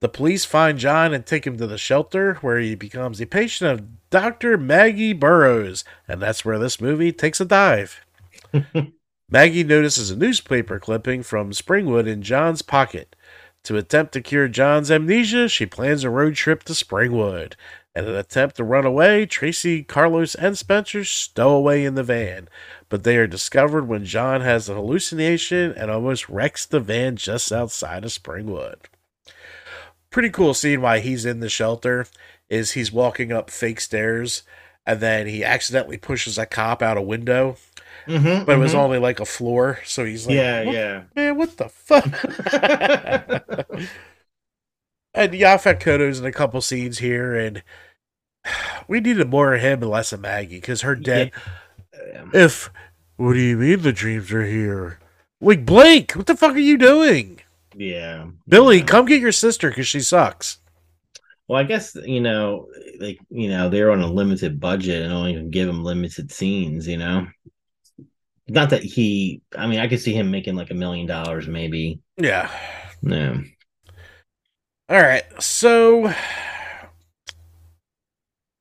The 0.00 0.08
police 0.08 0.44
find 0.44 0.76
John 0.76 1.14
and 1.14 1.24
take 1.24 1.46
him 1.46 1.56
to 1.58 1.68
the 1.68 1.78
shelter 1.78 2.34
where 2.40 2.58
he 2.58 2.74
becomes 2.74 3.20
a 3.20 3.26
patient 3.26 3.70
of 3.70 4.10
Dr. 4.10 4.58
Maggie 4.58 5.12
Burrows, 5.12 5.84
and 6.08 6.20
that's 6.20 6.44
where 6.44 6.58
this 6.58 6.80
movie 6.80 7.12
takes 7.12 7.40
a 7.40 7.44
dive. 7.44 8.04
Maggie 9.30 9.64
notices 9.64 10.10
a 10.10 10.16
newspaper 10.16 10.80
clipping 10.80 11.22
from 11.22 11.52
Springwood 11.52 12.08
in 12.08 12.22
John's 12.22 12.62
pocket. 12.62 13.14
To 13.66 13.76
attempt 13.76 14.12
to 14.12 14.20
cure 14.20 14.46
John's 14.46 14.92
amnesia, 14.92 15.48
she 15.48 15.66
plans 15.66 16.04
a 16.04 16.08
road 16.08 16.36
trip 16.36 16.62
to 16.64 16.72
Springwood. 16.72 17.54
In 17.96 18.04
an 18.04 18.14
attempt 18.14 18.54
to 18.58 18.64
run 18.64 18.86
away, 18.86 19.26
Tracy, 19.26 19.82
Carlos, 19.82 20.36
and 20.36 20.56
Spencer 20.56 21.02
stow 21.02 21.48
away 21.50 21.84
in 21.84 21.96
the 21.96 22.04
van, 22.04 22.48
but 22.88 23.02
they 23.02 23.16
are 23.16 23.26
discovered 23.26 23.88
when 23.88 24.04
John 24.04 24.40
has 24.40 24.68
a 24.68 24.74
hallucination 24.74 25.72
and 25.72 25.90
almost 25.90 26.28
wrecks 26.28 26.64
the 26.64 26.78
van 26.78 27.16
just 27.16 27.50
outside 27.50 28.04
of 28.04 28.12
Springwood. 28.12 28.84
Pretty 30.10 30.30
cool 30.30 30.54
scene 30.54 30.80
why 30.80 31.00
he's 31.00 31.24
in 31.24 31.40
the 31.40 31.48
shelter 31.48 32.06
is 32.48 32.72
he's 32.72 32.92
walking 32.92 33.32
up 33.32 33.50
fake 33.50 33.80
stairs 33.80 34.44
and 34.86 35.00
then 35.00 35.26
he 35.26 35.42
accidentally 35.42 35.96
pushes 35.96 36.38
a 36.38 36.46
cop 36.46 36.82
out 36.82 36.96
a 36.96 37.02
window, 37.02 37.56
Mhm, 38.06 38.46
but 38.46 38.56
it 38.56 38.58
was 38.58 38.72
mhm. 38.72 38.78
only 38.78 38.98
like 38.98 39.20
a 39.20 39.24
floor, 39.24 39.80
so 39.84 40.04
he's 40.04 40.26
like, 40.26 40.36
yeah, 40.36 40.62
yeah. 40.62 41.02
man, 41.14 41.36
what 41.36 41.56
the 41.56 41.68
fuck? 41.68 42.04
and 45.14 45.32
Yaphet 45.32 45.80
Kotto's 45.80 46.20
in 46.20 46.26
a 46.26 46.32
couple 46.32 46.60
scenes 46.60 46.98
here, 46.98 47.34
and 47.34 47.62
we 48.88 49.00
needed 49.00 49.28
more 49.28 49.54
of 49.54 49.60
him 49.60 49.82
and 49.82 49.90
less 49.90 50.12
of 50.12 50.20
Maggie 50.20 50.60
because 50.60 50.82
her 50.82 50.94
dead. 50.94 51.32
Yeah. 51.92 52.26
If 52.32 52.70
what 53.16 53.32
do 53.32 53.40
you 53.40 53.56
mean 53.56 53.82
the 53.82 53.92
dreams 53.92 54.32
are 54.32 54.46
here? 54.46 55.00
Like 55.40 55.66
Blake, 55.66 56.12
what 56.12 56.26
the 56.26 56.36
fuck 56.36 56.54
are 56.54 56.58
you 56.58 56.78
doing? 56.78 57.40
Yeah. 57.74 58.26
Billy, 58.48 58.78
yeah. 58.78 58.84
come 58.84 59.06
get 59.06 59.20
your 59.20 59.32
sister 59.32 59.68
because 59.68 59.88
she 59.88 60.00
sucks. 60.00 60.58
Well, 61.48 61.60
I 61.60 61.64
guess 61.64 61.94
you 61.94 62.20
know, 62.20 62.68
like 62.98 63.18
you 63.30 63.48
know, 63.48 63.68
they're 63.68 63.90
on 63.90 64.00
a 64.00 64.10
limited 64.10 64.58
budget 64.60 65.02
and 65.02 65.12
only 65.12 65.34
can 65.34 65.50
give 65.50 65.66
them 65.66 65.84
limited 65.84 66.32
scenes. 66.32 66.88
You 66.88 66.98
know, 66.98 67.26
not 68.48 68.70
that 68.70 68.82
he. 68.82 69.42
I 69.56 69.66
mean, 69.66 69.80
I 69.80 69.88
could 69.88 70.00
see 70.00 70.12
him 70.12 70.30
making 70.30 70.56
like 70.56 70.70
a 70.70 70.74
million 70.74 71.06
dollars, 71.06 71.48
maybe. 71.48 72.00
Yeah. 72.16 72.50
No. 73.02 73.42
All 74.88 75.00
right. 75.00 75.24
So, 75.42 76.12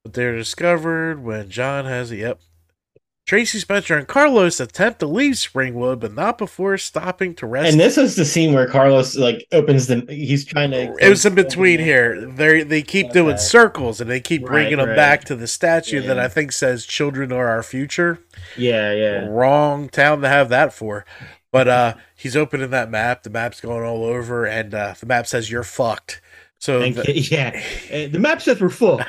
but 0.03 0.13
they're 0.13 0.36
discovered 0.36 1.23
when 1.23 1.49
John 1.49 1.86
has 1.86 2.11
yep. 2.11 2.39
Tracy 3.26 3.57
Spencer 3.57 3.97
and 3.97 4.07
Carlos 4.07 4.59
attempt 4.59 4.99
to 4.99 5.07
leave 5.07 5.34
Springwood, 5.34 5.99
but 5.99 6.13
not 6.13 6.38
before 6.38 6.78
stopping 6.78 7.34
to 7.36 7.47
rest. 7.47 7.71
And 7.71 7.80
this 7.80 7.97
is 7.97 8.15
the 8.15 8.23
scene 8.23 8.53
where 8.53 8.67
Carlos 8.67 9.15
like 9.15 9.47
opens 9.51 9.88
the. 9.88 10.05
He's 10.07 10.45
trying 10.45 10.69
to. 10.71 10.95
it 10.99 11.09
was 11.09 11.26
in 11.26 11.34
between 11.34 11.80
here. 11.80 12.28
They 12.28 12.61
they 12.61 12.84
keep 12.84 13.11
doing 13.13 13.38
circles 13.38 13.99
and 13.99 14.09
they 14.09 14.19
keep 14.19 14.43
Right, 14.43 14.51
bringing 14.51 14.78
them 14.78 14.89
right. 14.89 14.95
back 14.95 15.23
to 15.26 15.36
the 15.36 15.47
statue 15.47 16.01
that 16.01 16.19
I 16.19 16.28
think 16.28 16.51
says 16.51 16.86
"Children 16.86 17.32
are 17.32 17.47
our 17.47 17.63
future." 17.63 18.19
Yeah, 18.55 18.93
yeah. 18.93 19.26
Wrong 19.26 19.89
town 19.89 20.21
to 20.21 20.28
have 20.30 20.49
that 20.49 20.71
for. 20.71 21.03
But 21.51 21.67
uh, 21.67 21.93
he's 22.15 22.36
opening 22.36 22.69
that 22.71 22.91
map. 22.91 23.23
The 23.23 23.30
map's 23.32 23.59
going 23.61 23.84
all 23.84 24.03
over, 24.03 24.45
and 24.45 24.73
uh, 24.76 24.93
the 24.99 25.05
map 25.07 25.26
says 25.26 25.49
"You're 25.49 25.63
fucked." 25.63 26.21
So 26.60 26.82
And 26.82 26.95
the- 26.95 27.20
yeah, 27.32 27.62
Uh, 27.91 28.08
the 28.08 28.20
map 28.20 28.41
sets 28.41 28.60
we're 28.62 28.70
full. 28.70 28.99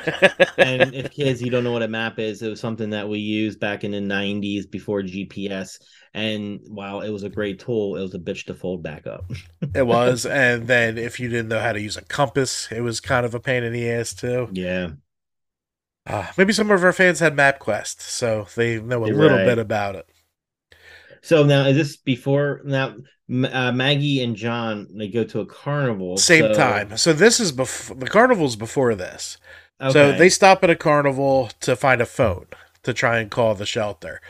and 0.57 0.93
if 0.93 1.11
kids 1.11 1.41
you 1.41 1.49
don't 1.49 1.63
know 1.63 1.71
what 1.71 1.81
a 1.83 1.87
map 1.87 2.19
is 2.19 2.41
it 2.41 2.49
was 2.49 2.59
something 2.59 2.91
that 2.91 3.07
we 3.09 3.19
used 3.19 3.59
back 3.59 3.83
in 3.83 3.91
the 3.91 4.01
90s 4.01 4.65
before 4.69 5.01
gps 5.01 5.79
and 6.13 6.59
while 6.67 7.01
it 7.01 7.09
was 7.09 7.23
a 7.23 7.29
great 7.29 7.59
tool 7.59 7.95
it 7.95 8.01
was 8.01 8.13
a 8.13 8.19
bitch 8.19 8.45
to 8.45 8.53
fold 8.53 8.83
back 8.83 9.07
up 9.07 9.31
It 9.75 9.85
was, 9.87 10.25
and 10.25 10.67
then 10.67 10.97
if 10.97 11.19
you 11.19 11.29
didn't 11.29 11.49
know 11.49 11.59
how 11.59 11.73
to 11.73 11.81
use 11.81 11.97
a 11.97 12.01
compass, 12.01 12.71
it 12.71 12.81
was 12.81 12.99
kind 12.99 13.25
of 13.25 13.33
a 13.35 13.39
pain 13.39 13.63
in 13.63 13.73
the 13.73 13.89
ass 13.89 14.13
too. 14.13 14.49
yeah 14.51 14.89
Uh, 16.05 16.25
maybe 16.37 16.53
some 16.53 16.71
of 16.71 16.83
our 16.83 16.93
fans 16.93 17.19
had 17.19 17.35
MapQuest, 17.35 17.99
so 18.01 18.47
they 18.55 18.79
know 18.79 19.05
a 19.05 19.07
little 19.07 19.39
Right. 19.39 19.45
bit 19.45 19.57
about 19.59 19.95
it. 19.95 20.07
so 21.21 21.43
now 21.43 21.65
is 21.65 21.75
this 21.75 21.97
before 21.97 22.61
now 22.63 22.95
uh, 23.29 23.71
maggie 23.73 24.23
and 24.23 24.35
john 24.35 24.87
they 24.91 25.07
go 25.07 25.23
to 25.23 25.39
a 25.41 25.45
carnival 25.45 26.17
Same 26.17 26.53
so- 26.53 26.53
time. 26.53 26.95
So 26.97 27.11
this 27.13 27.39
is 27.39 27.51
before 27.51 27.95
the 27.95 28.07
carnival's 28.07 28.55
before 28.55 28.95
this. 28.95 29.37
okay. 29.81 29.91
So 29.91 30.11
they 30.13 30.29
stop 30.29 30.63
at 30.63 30.69
a 30.69 30.75
carnival 30.75 31.49
to 31.61 31.75
find 31.75 31.99
a 32.01 32.05
phone 32.05 32.45
to 32.83 32.93
try 32.93 33.19
and 33.19 33.29
call 33.29 33.53
the 33.55 33.65
shelter. 33.65 34.21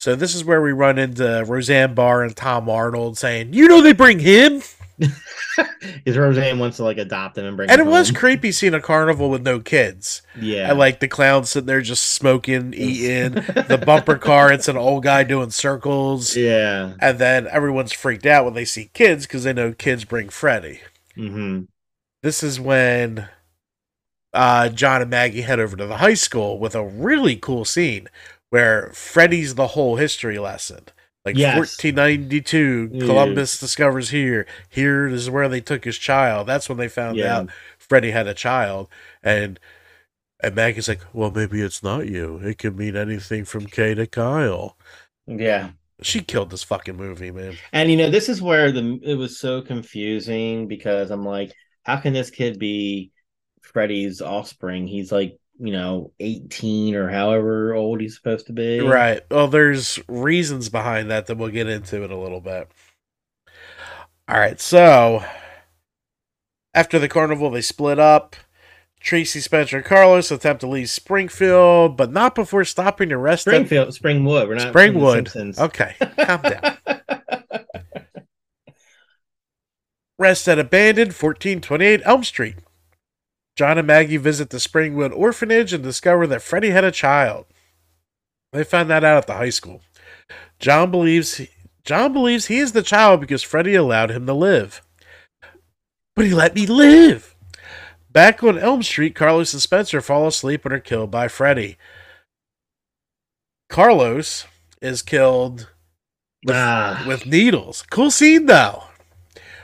So 0.00 0.14
this 0.14 0.34
is 0.34 0.44
where 0.44 0.62
we 0.62 0.72
run 0.72 0.98
into 0.98 1.44
Roseanne 1.46 1.94
Barr 1.94 2.22
and 2.22 2.36
Tom 2.36 2.68
Arnold 2.68 3.18
saying, 3.18 3.52
"You 3.52 3.68
know 3.68 3.80
they 3.82 3.92
bring 3.92 4.18
him." 4.20 4.62
because 5.94 6.16
roseanne 6.16 6.58
wants 6.58 6.78
to 6.78 6.84
like 6.84 6.98
adopt 6.98 7.36
him 7.38 7.44
and 7.44 7.56
bring 7.56 7.68
And 7.68 7.80
it 7.80 7.84
him 7.84 7.86
was 7.86 8.10
creepy 8.12 8.52
seeing 8.52 8.74
a 8.74 8.80
carnival 8.80 9.28
with 9.30 9.42
no 9.42 9.60
kids. 9.60 10.22
yeah 10.34 10.70
And 10.70 10.78
like 10.78 11.00
the 11.00 11.08
clowns 11.08 11.50
sitting 11.50 11.66
there 11.66 11.80
just 11.80 12.04
smoking, 12.12 12.72
eating. 12.76 13.34
the 13.68 13.80
bumper 13.84 14.16
car, 14.16 14.52
it's 14.52 14.68
an 14.68 14.76
old 14.76 15.02
guy 15.04 15.24
doing 15.24 15.50
circles. 15.50 16.34
yeah 16.34 16.94
And 16.98 17.18
then 17.18 17.46
everyone's 17.48 17.92
freaked 17.92 18.26
out 18.26 18.44
when 18.44 18.54
they 18.54 18.64
see 18.64 18.90
kids 18.94 19.26
because 19.26 19.44
they 19.44 19.52
know 19.52 19.72
kids 19.72 20.04
bring 20.04 20.28
Freddy. 20.28 20.80
hmm 21.16 21.68
This 22.22 22.42
is 22.42 22.60
when 22.60 23.28
uh, 24.32 24.68
John 24.68 25.00
and 25.02 25.10
Maggie 25.10 25.42
head 25.42 25.60
over 25.60 25.76
to 25.76 25.86
the 25.86 25.98
high 25.98 26.14
school 26.14 26.58
with 26.58 26.74
a 26.74 26.84
really 26.86 27.36
cool 27.36 27.64
scene 27.64 28.08
where 28.50 28.90
Freddy's 28.92 29.54
the 29.54 29.68
whole 29.68 29.96
history 29.96 30.38
lesson. 30.38 30.86
Like 31.26 31.36
Yes. 31.36 31.56
1492, 31.56 32.92
Yeah. 32.92 33.06
Columbus 33.06 33.58
discovers 33.60 34.10
here. 34.10 34.46
Here 34.70 35.06
is 35.08 35.30
where 35.30 35.48
they 35.50 35.60
took 35.62 35.84
his 35.84 35.98
child. 35.98 36.48
That's 36.48 36.68
when 36.70 36.78
they 36.78 36.88
found 36.88 37.18
Yeah. 37.18 37.38
out 37.38 37.50
Freddy 37.78 38.12
had 38.12 38.28
a 38.28 38.34
child. 38.34 38.88
And 39.22 39.60
and 40.42 40.54
Maggie's 40.56 40.88
like, 40.88 41.02
well, 41.14 41.30
maybe 41.32 41.62
it's 41.62 41.82
not 41.82 42.08
you. 42.08 42.38
It 42.38 42.58
could 42.58 42.76
mean 42.78 42.96
anything 42.96 43.44
from 43.46 43.66
Kay 43.66 43.94
to 43.94 44.06
Kyle. 44.06 44.76
yeah 45.26 45.72
She 46.02 46.20
killed 46.22 46.50
this 46.50 46.62
fucking 46.62 46.96
movie, 46.96 47.30
man. 47.30 47.60
And 47.72 47.90
you 47.90 47.96
know, 47.96 48.10
this 48.10 48.28
is 48.28 48.42
where 48.42 48.72
the 48.72 48.98
it 49.02 49.14
was 49.14 49.38
so 49.38 49.62
confusing 49.62 50.68
because 50.68 51.10
I'm 51.10 51.24
like, 51.24 51.52
how 51.84 51.98
can 51.98 52.12
this 52.12 52.30
kid 52.30 52.58
be 52.58 53.12
Freddy's 53.62 54.20
offspring? 54.20 54.86
He's 54.86 55.12
like, 55.12 55.38
you 55.58 55.72
know, 55.72 56.12
18 56.20 56.94
or 56.94 57.08
however 57.08 57.74
old 57.74 58.00
he's 58.00 58.14
supposed 58.14 58.46
to 58.46 58.52
be. 58.52 58.80
Right. 58.80 59.22
Well, 59.30 59.48
there's 59.48 59.98
reasons 60.08 60.68
behind 60.68 61.10
that 61.10 61.26
that 61.26 61.38
we'll 61.38 61.48
get 61.50 61.68
into 61.68 62.02
in 62.02 62.10
a 62.10 62.20
little 62.20 62.40
bit. 62.40 62.70
All 64.28 64.38
right. 64.38 64.60
So 64.60 65.24
after 66.74 66.98
the 66.98 67.08
carnival, 67.08 67.50
they 67.50 67.62
split 67.62 67.98
up. 67.98 68.36
Tracy, 69.00 69.40
Spencer, 69.40 69.76
and 69.76 69.84
Carlos 69.84 70.30
attempt 70.30 70.60
to 70.60 70.66
leave 70.66 70.90
Springfield, 70.90 71.96
but 71.96 72.10
not 72.10 72.34
before 72.34 72.64
stopping 72.64 73.10
to 73.10 73.16
rest 73.16 73.46
at 73.46 73.52
Springfield, 73.52 73.88
Springwood. 73.90 74.48
We're 74.48 74.54
not 74.56 74.74
Springwood. 74.74 75.58
Okay, 75.58 75.94
calm 76.24 76.42
down. 76.42 76.76
Rest 80.18 80.48
at 80.48 80.58
abandoned 80.58 81.08
1428 81.12 82.00
Elm 82.04 82.24
Street. 82.24 82.56
John 83.56 83.78
and 83.78 83.86
Maggie 83.86 84.18
visit 84.18 84.50
the 84.50 84.58
Springwood 84.58 85.12
orphanage 85.16 85.72
and 85.72 85.82
discover 85.82 86.26
that 86.26 86.42
Freddy 86.42 86.70
had 86.70 86.84
a 86.84 86.90
child. 86.92 87.46
They 88.52 88.64
find 88.64 88.88
that 88.90 89.02
out 89.04 89.16
at 89.16 89.26
the 89.26 89.34
high 89.34 89.50
school. 89.50 89.80
John 90.58 90.90
believes 90.90 91.40
John 91.84 92.12
believes 92.12 92.46
he 92.46 92.58
is 92.58 92.72
the 92.72 92.82
child 92.82 93.20
because 93.20 93.42
Freddy 93.42 93.74
allowed 93.74 94.10
him 94.10 94.26
to 94.26 94.34
live. 94.34 94.82
But 96.14 96.26
he 96.26 96.34
let 96.34 96.54
me 96.54 96.66
live. 96.66 97.34
Back 98.10 98.42
on 98.42 98.58
Elm 98.58 98.82
Street, 98.82 99.14
Carlos 99.14 99.52
and 99.52 99.60
Spencer 99.62 100.00
fall 100.00 100.26
asleep 100.26 100.64
and 100.64 100.72
are 100.74 100.80
killed 100.80 101.10
by 101.10 101.28
Freddy. 101.28 101.76
Carlos 103.68 104.46
is 104.80 105.02
killed 105.02 105.68
with, 106.44 106.56
Ah. 106.56 107.04
with 107.06 107.26
needles. 107.26 107.82
Cool 107.90 108.10
scene 108.10 108.46
though. 108.46 108.84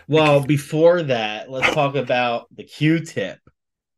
Well, 0.09 0.40
before 0.45 1.03
that, 1.05 1.51
let's 1.51 1.72
talk 1.74 1.95
about 1.95 2.47
the 2.55 2.64
Q-tip. 2.64 3.38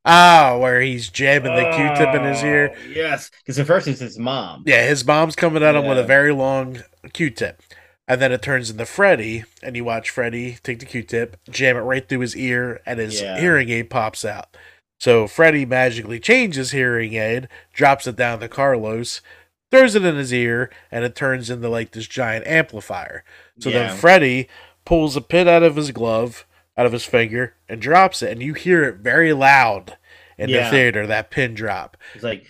Ah, 0.05 0.59
where 0.61 0.81
he's 0.81 1.09
jamming 1.09 1.55
the 1.55 1.71
Q-tip 1.75 2.15
in 2.15 2.25
his 2.25 2.43
ear. 2.43 2.75
Oh, 2.75 2.79
Yes, 2.95 3.31
because 3.39 3.59
at 3.59 3.67
first 3.67 3.89
it's 3.89 4.01
his 4.01 4.19
mom. 4.19 4.63
Yeah, 4.67 4.87
his 4.87 5.05
mom's 5.07 5.35
coming 5.37 5.63
at 5.63 5.75
him 5.75 5.87
with 5.87 5.99
a 5.99 6.05
very 6.05 6.33
long 6.33 6.83
Q-tip. 7.13 7.63
And 8.07 8.21
then 8.21 8.31
it 8.33 8.43
turns 8.43 8.69
into 8.71 8.85
Freddy, 8.85 9.45
and 9.63 9.75
you 9.77 9.85
watch 9.85 10.11
Freddy 10.11 10.59
take 10.63 10.79
the 10.81 10.85
Q-tip, 10.85 11.39
jam 11.51 11.77
it 11.79 11.81
right 11.81 12.07
through 12.07 12.21
his 12.21 12.37
ear, 12.37 12.83
and 12.85 13.01
his 13.01 13.23
Yeah. 13.23 13.39
hearing 13.41 13.71
aid 13.71 13.89
pops 13.89 14.27
out. 14.27 14.55
So 15.01 15.27
Freddy 15.27 15.65
magically 15.65 16.21
changes 16.21 16.73
hearing 16.73 17.15
aid, 17.15 17.49
drops 17.73 18.07
it 18.07 18.17
down 18.17 18.41
to 18.41 18.49
Carlos, 18.49 19.23
throws 19.71 19.95
it 19.95 20.05
in 20.05 20.17
his 20.17 20.35
ear, 20.35 20.71
and 20.93 21.03
it 21.05 21.17
turns 21.17 21.49
into 21.49 21.69
like 21.71 21.93
this 21.93 22.07
giant 22.07 22.47
amplifier. 22.47 23.25
So 23.59 23.71
Yeah. 23.71 23.85
then 23.89 23.97
Freddy 23.97 24.49
pulls 24.85 25.17
a 25.17 25.23
pin 25.23 25.49
out 25.49 25.63
of 25.63 25.77
his 25.77 25.91
glove, 25.91 26.45
out 26.77 26.87
of 26.87 26.93
his 26.93 27.05
finger, 27.05 27.55
and 27.69 27.81
drops 27.81 28.23
it, 28.23 28.33
and 28.33 28.43
you 28.43 28.55
hear 28.55 28.85
it 28.85 28.97
very 28.97 29.33
loud 29.33 29.97
in 30.39 30.51
the 30.51 30.65
theater, 30.71 31.07
that 31.07 31.31
pin 31.31 31.55
drop. 31.55 31.97
It's 32.15 32.25
like, 32.25 32.45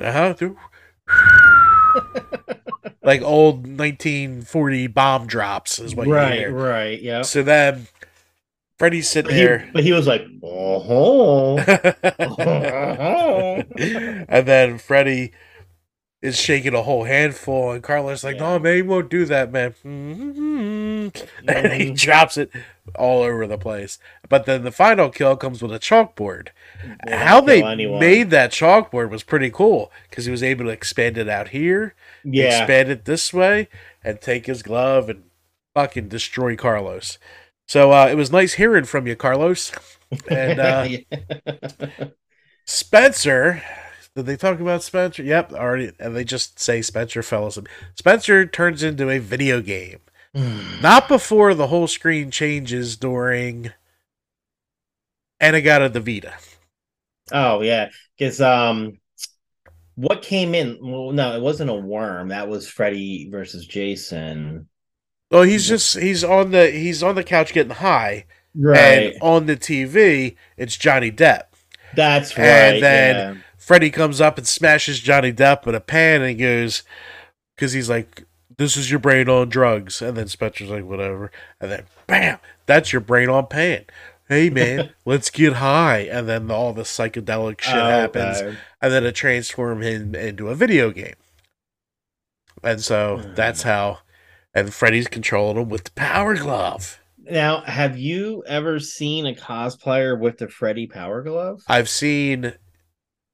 Uh 0.00 0.12
huh. 0.12 0.34
like 3.02 3.22
old 3.22 3.66
1940 3.66 4.86
bomb 4.86 5.26
drops 5.26 5.78
is 5.78 5.94
what 5.94 6.06
you 6.06 6.14
right, 6.14 6.38
hear. 6.38 6.52
right, 6.52 7.00
yeah. 7.02 7.22
So 7.22 7.42
then 7.42 7.88
Freddy's 8.78 9.08
sitting 9.08 9.30
But 9.30 9.36
he, 9.36 9.42
there. 9.44 9.70
but 9.72 9.82
he 9.84 9.92
was 9.92 10.06
like, 10.06 10.22
oh, 10.42 11.58
and 13.78 14.46
then 14.46 14.78
Freddy 14.78 15.32
is 16.22 16.38
shaking 16.38 16.74
a 16.74 16.82
whole 16.82 17.04
handful, 17.04 17.72
and 17.72 17.82
Carlos 17.82 18.22
like, 18.24 18.36
Yeah. 18.36 18.42
"No, 18.42 18.58
man, 18.58 18.76
he 18.76 18.82
won't 18.82 19.10
do 19.10 19.24
that, 19.26 19.52
man." 19.52 19.74
And 21.48 21.72
he 21.72 21.90
drops 21.90 22.36
it 22.36 22.50
all 22.94 23.22
over 23.22 23.46
the 23.46 23.58
place. 23.58 23.98
But 24.28 24.46
then 24.46 24.62
the 24.62 24.72
final 24.72 25.10
kill 25.10 25.36
comes 25.36 25.62
with 25.62 25.72
a 25.72 25.78
chalkboard. 25.78 26.48
How 27.08 27.40
they 27.40 27.62
made 27.62 28.30
that 28.30 28.52
chalkboard 28.52 29.10
was 29.10 29.22
pretty 29.22 29.50
cool 29.50 29.90
because 30.08 30.24
he 30.24 30.30
was 30.30 30.42
able 30.42 30.64
to 30.64 30.70
expand 30.70 31.18
it 31.18 31.28
out 31.28 31.48
here, 31.48 31.94
yeah, 32.24 32.60
expand 32.60 32.88
it 32.90 33.04
this 33.04 33.32
way, 33.32 33.68
and 34.02 34.20
take 34.20 34.46
his 34.46 34.62
glove 34.62 35.08
and 35.08 35.24
fucking 35.74 36.08
destroy 36.08 36.56
Carlos. 36.56 37.18
So 37.66 37.92
uh, 37.92 38.08
it 38.10 38.16
was 38.16 38.32
nice 38.32 38.54
hearing 38.54 38.84
from 38.84 39.06
you, 39.06 39.16
Carlos. 39.16 39.72
And 40.28 40.58
uh, 40.58 40.88
Spencer. 42.64 43.62
Did 44.16 44.26
they 44.26 44.36
talk 44.36 44.58
about 44.58 44.82
Spencer? 44.82 45.22
Yep, 45.22 45.52
already. 45.52 45.92
And 46.00 46.16
they 46.16 46.24
just 46.24 46.58
say 46.58 46.82
Spencer 46.82 47.22
fell 47.22 47.46
asleep. 47.46 47.68
Spencer 47.94 48.44
turns 48.44 48.82
into 48.82 49.08
a 49.08 49.18
video 49.18 49.60
game. 49.60 50.00
Not 50.34 51.08
before 51.08 51.54
the 51.54 51.68
whole 51.68 51.86
screen 51.86 52.30
changes 52.30 52.96
during 52.96 53.72
In-A-Gadda-Da-Vida. 55.40 56.34
oh 57.32 57.62
yeah, 57.62 57.90
because 58.18 58.40
um, 58.40 58.98
what 59.96 60.22
came 60.22 60.54
in? 60.54 60.78
Well, 60.82 61.12
no, 61.12 61.36
it 61.36 61.42
wasn't 61.42 61.70
a 61.70 61.74
worm. 61.74 62.28
That 62.28 62.48
was 62.48 62.68
Freddy 62.68 63.28
versus 63.30 63.66
Jason. 63.66 64.68
Well, 65.30 65.42
he's 65.42 65.66
just 65.68 65.96
he's 65.98 66.24
on 66.24 66.50
the 66.50 66.70
he's 66.70 67.02
on 67.02 67.14
the 67.14 67.24
couch 67.24 67.52
getting 67.52 67.74
high, 67.76 68.26
Right, 68.54 69.12
and 69.12 69.18
on 69.20 69.46
the 69.46 69.56
TV 69.56 70.36
it's 70.56 70.76
Johnny 70.76 71.12
Depp. 71.12 71.44
that's 71.92 72.36
right. 72.38 72.46
and 72.46 72.82
then 72.82 73.16
yeah. 73.16 73.34
Freddy 73.56 73.90
comes 73.90 74.20
up 74.20 74.38
and 74.38 74.46
smashes 74.46 75.00
Johnny 75.00 75.32
Depp 75.32 75.66
with 75.66 75.74
a 75.74 75.80
pan 75.80 76.22
and 76.22 76.30
he 76.30 76.36
goes, 76.36 76.82
because 77.56 77.72
he's 77.72 77.90
like, 77.90 78.24
"This 78.56 78.76
is 78.76 78.90
your 78.90 79.00
brain 79.00 79.28
on 79.28 79.48
drugs," 79.48 80.02
and 80.02 80.16
then 80.16 80.28
Spencer's 80.28 80.68
like, 80.70 80.84
"Whatever," 80.84 81.30
and 81.60 81.70
then 81.70 81.82
bam, 82.06 82.38
that's 82.66 82.92
your 82.92 83.00
brain 83.00 83.28
on 83.28 83.46
pain. 83.46 83.84
Hey 84.28 84.50
man, 84.50 84.90
let's 85.04 85.30
get 85.30 85.54
high, 85.54 86.00
and 86.00 86.28
then 86.28 86.50
all 86.50 86.72
the 86.72 86.82
psychedelic 86.82 87.60
shit 87.60 87.74
Oh, 87.76 87.86
happens, 87.88 88.40
God. 88.42 88.56
and 88.80 88.92
then 88.92 89.04
it 89.04 89.14
transforms 89.14 89.84
him 89.86 90.14
into 90.14 90.48
a 90.48 90.54
video 90.54 90.90
game. 90.90 91.14
And 92.62 92.80
so 92.82 93.18
Hmm. 93.18 93.34
that's 93.34 93.62
how, 93.62 94.00
and 94.54 94.72
Freddy's 94.74 95.08
controlling 95.08 95.56
him 95.56 95.68
with 95.68 95.84
the 95.84 95.90
power 95.92 96.36
glove. 96.36 97.00
Now, 97.22 97.60
have 97.62 97.96
you 97.98 98.42
ever 98.46 98.80
seen 98.80 99.26
a 99.26 99.34
cosplayer 99.34 100.18
with 100.18 100.38
the 100.38 100.48
Freddy 100.48 100.86
Power 100.86 101.22
Glove? 101.22 101.62
I've 101.68 101.88
seen 101.88 102.54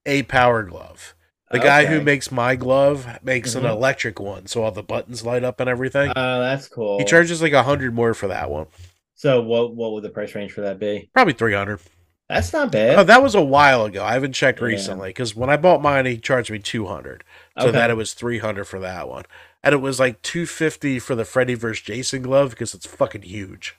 a 0.04 0.22
power 0.24 0.62
glove. 0.62 1.14
The 1.50 1.58
guy 1.60 1.86
who 1.86 2.00
makes 2.00 2.32
my 2.32 2.56
glove 2.56 3.06
makes 3.22 3.54
an 3.54 3.62
Mhm. 3.64 3.70
electric 3.70 4.18
one, 4.18 4.46
so 4.46 4.64
all 4.64 4.72
the 4.72 4.82
buttons 4.82 5.24
light 5.24 5.44
up 5.44 5.60
and 5.60 5.70
everything. 5.70 6.12
Oh, 6.16 6.40
that's 6.40 6.68
cool. 6.68 6.98
he 6.98 7.04
charges 7.04 7.40
like 7.40 7.52
a 7.52 7.62
hundred 7.62 7.94
more 7.94 8.14
for 8.14 8.28
that 8.28 8.50
one, 8.50 8.66
So, 9.14 9.40
what 9.42 9.74
what 9.74 9.92
would 9.92 10.02
the 10.02 10.10
price 10.10 10.34
range 10.34 10.52
for 10.52 10.62
that 10.62 10.78
be? 10.78 11.08
probably 11.14 11.34
three 11.34 11.54
hundred. 11.54 11.80
That's 12.28 12.52
not 12.52 12.72
bad. 12.72 12.98
Oh, 12.98 13.04
that 13.04 13.22
was 13.22 13.36
a 13.36 13.42
while 13.42 13.84
ago. 13.84 14.02
I 14.04 14.14
haven't 14.14 14.32
checked 14.32 14.60
Yeah. 14.60 14.66
recently 14.66 15.10
because 15.10 15.36
when 15.36 15.48
I 15.48 15.56
bought 15.56 15.80
mine, 15.80 16.06
he 16.06 16.18
charged 16.18 16.50
me 16.50 16.58
two 16.58 16.86
hundred, 16.86 17.22
so 17.60 17.68
Okay. 17.68 17.78
that 17.78 17.90
it 17.90 17.94
was 17.96 18.12
three 18.14 18.38
hundred 18.38 18.64
for 18.64 18.80
that 18.80 19.08
one, 19.08 19.24
and 19.62 19.72
it 19.72 19.78
was 19.78 20.00
like 20.00 20.22
two 20.22 20.46
fifty 20.46 20.98
for 20.98 21.14
the 21.14 21.24
Freddy 21.24 21.54
vs. 21.54 21.82
Jason 21.84 22.22
glove 22.22 22.50
because 22.50 22.74
it's 22.74 22.86
fucking 22.86 23.22
huge. 23.22 23.76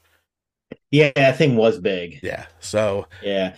yeah, 0.91 1.11
that 1.17 1.37
thing 1.37 1.57
was 1.57 1.79
big. 1.79 2.19
Yeah. 2.23 2.45
So 2.61 3.07
Yeah. 3.21 3.55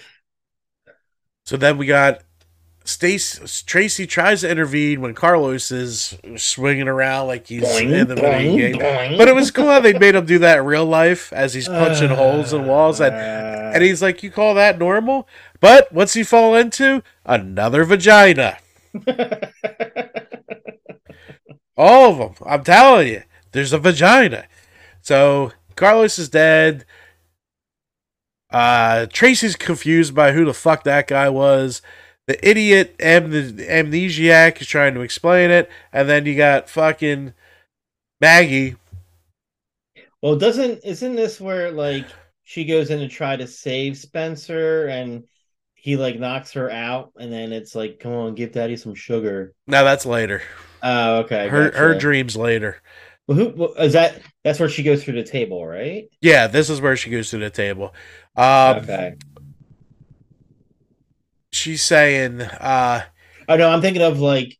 so 1.45 1.57
then 1.57 1.77
we 1.77 1.85
got. 1.85 2.21
Stace 2.89 3.61
Tracy 3.67 4.07
tries 4.07 4.41
to 4.41 4.49
intervene 4.49 4.99
when 5.01 5.13
Carlos 5.13 5.69
is 5.71 6.17
swinging 6.37 6.87
around 6.87 7.27
like 7.27 7.45
he's 7.47 7.63
in 7.79 8.07
the 8.07 8.15
video 8.15 8.77
game. 8.77 9.17
But 9.17 9.27
it 9.27 9.35
was 9.35 9.51
cool 9.51 9.67
how 9.67 9.79
they 9.79 9.93
made 9.97 10.15
him 10.15 10.25
do 10.25 10.39
that 10.39 10.57
in 10.57 10.65
real 10.65 10.85
life 10.85 11.31
as 11.31 11.53
he's 11.53 11.67
punching 11.67 12.09
holes 12.09 12.51
in 12.51 12.65
walls 12.65 12.99
and 12.99 13.13
and 13.15 13.83
he's 13.83 14.01
like, 14.01 14.23
"You 14.23 14.31
call 14.31 14.55
that 14.55 14.79
normal?" 14.79 15.27
But 15.59 15.91
what's 15.93 16.13
he 16.13 16.23
fall 16.23 16.55
into? 16.55 17.03
Another 17.25 17.83
vagina. 17.83 18.57
All 21.77 22.11
of 22.11 22.17
them. 22.17 22.33
I'm 22.45 22.63
telling 22.63 23.07
you, 23.07 23.21
there's 23.51 23.71
a 23.71 23.77
vagina. 23.77 24.45
So 25.01 25.51
Carlos 25.75 26.17
is 26.17 26.29
dead. 26.29 26.85
Uh, 28.49 29.05
Tracy's 29.13 29.55
confused 29.55 30.15
by 30.15 30.31
who 30.31 30.43
the 30.43 30.55
fuck 30.55 30.83
that 30.85 31.07
guy 31.07 31.29
was. 31.29 31.83
The 32.29 32.47
idiot 32.47 32.95
am- 32.99 33.31
amnesiac 33.31 34.61
is 34.61 34.67
trying 34.67 34.93
to 34.93 35.01
explain 35.01 35.49
it, 35.49 35.67
and 35.91 36.07
then 36.07 36.27
you 36.27 36.35
got 36.35 36.69
fucking 36.69 37.33
Maggie 38.21 38.75
well, 40.21 40.35
doesn't 40.35 40.81
isn't 40.83 41.15
this 41.15 41.39
where 41.39 41.71
like 41.71 42.05
she 42.43 42.65
goes 42.65 42.89
in 42.89 42.99
to 42.99 43.07
try 43.07 43.35
to 43.35 43.47
save 43.47 43.97
Spencer 43.97 44.87
and 44.87 45.23
he 45.75 45.95
like 45.95 46.19
knocks 46.19 46.51
her 46.53 46.69
out 46.69 47.13
and 47.17 47.31
then 47.31 47.53
it's 47.53 47.73
like, 47.73 47.99
come 47.99 48.11
on, 48.11 48.35
give 48.35 48.51
daddy 48.51 48.75
some 48.75 48.95
sugar. 48.95 49.53
No, 49.65 49.83
that's 49.83 50.05
later. 50.05 50.41
Oh, 50.83 51.19
okay. 51.19 51.47
Her 51.47 51.71
her 51.71 51.97
dreams 51.97 52.35
later. 52.35 52.81
Well, 53.27 53.37
who 53.37 53.73
is 53.75 53.93
that? 53.93 54.21
That's 54.43 54.59
where 54.59 54.69
she 54.69 54.83
goes 54.83 55.03
through 55.03 55.13
the 55.13 55.23
table, 55.23 55.65
right? 55.65 56.09
Yeah, 56.21 56.47
this 56.47 56.69
is 56.69 56.81
where 56.81 56.97
she 56.97 57.11
goes 57.11 57.29
through 57.29 57.41
the 57.41 57.49
table. 57.49 57.93
Um, 58.35 58.77
okay. 58.77 59.15
She's 61.51 61.81
saying, 61.83 62.41
uh, 62.41 63.03
Oh 63.47 63.55
no, 63.57 63.69
I'm 63.69 63.81
thinking 63.81 64.01
of 64.03 64.19
like 64.19 64.57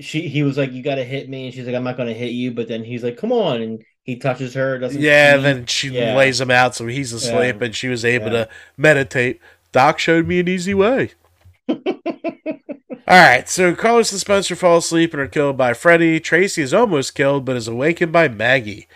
she. 0.00 0.28
He 0.28 0.42
was 0.42 0.58
like, 0.58 0.72
"You 0.72 0.82
got 0.82 0.96
to 0.96 1.04
hit 1.04 1.28
me," 1.28 1.46
and 1.46 1.54
she's 1.54 1.66
like, 1.66 1.76
"I'm 1.76 1.84
not 1.84 1.96
going 1.96 2.08
to 2.08 2.14
hit 2.14 2.32
you." 2.32 2.52
But 2.52 2.68
then 2.68 2.84
he's 2.84 3.04
like, 3.04 3.16
"Come 3.16 3.32
on," 3.32 3.62
and 3.62 3.84
he 4.04 4.16
touches 4.16 4.54
her. 4.54 4.78
Doesn't 4.78 5.00
yeah, 5.00 5.36
she? 5.36 5.42
then 5.42 5.66
she 5.66 5.88
Yeah. 5.90 6.16
lays 6.16 6.40
him 6.40 6.50
out 6.50 6.74
so 6.74 6.86
he's 6.86 7.12
asleep 7.12 7.56
Yeah. 7.60 7.66
and 7.66 7.76
she 7.76 7.88
was 7.88 8.04
able 8.04 8.26
Yeah. 8.32 8.44
to 8.44 8.48
meditate. 8.76 9.40
Doc 9.72 9.98
showed 9.98 10.26
me 10.26 10.40
an 10.40 10.48
easy 10.48 10.74
way. 10.74 11.12
All 11.68 13.16
right, 13.16 13.48
so 13.48 13.74
Carlos 13.74 14.12
and 14.12 14.20
Spencer 14.20 14.54
fall 14.54 14.78
asleep 14.78 15.12
and 15.14 15.22
are 15.22 15.28
killed 15.28 15.56
by 15.56 15.72
Freddy. 15.72 16.20
Tracy 16.20 16.60
is 16.62 16.74
almost 16.74 17.14
killed 17.14 17.44
but 17.44 17.56
is 17.56 17.68
awakened 17.68 18.12
by 18.12 18.28
Maggie. 18.28 18.86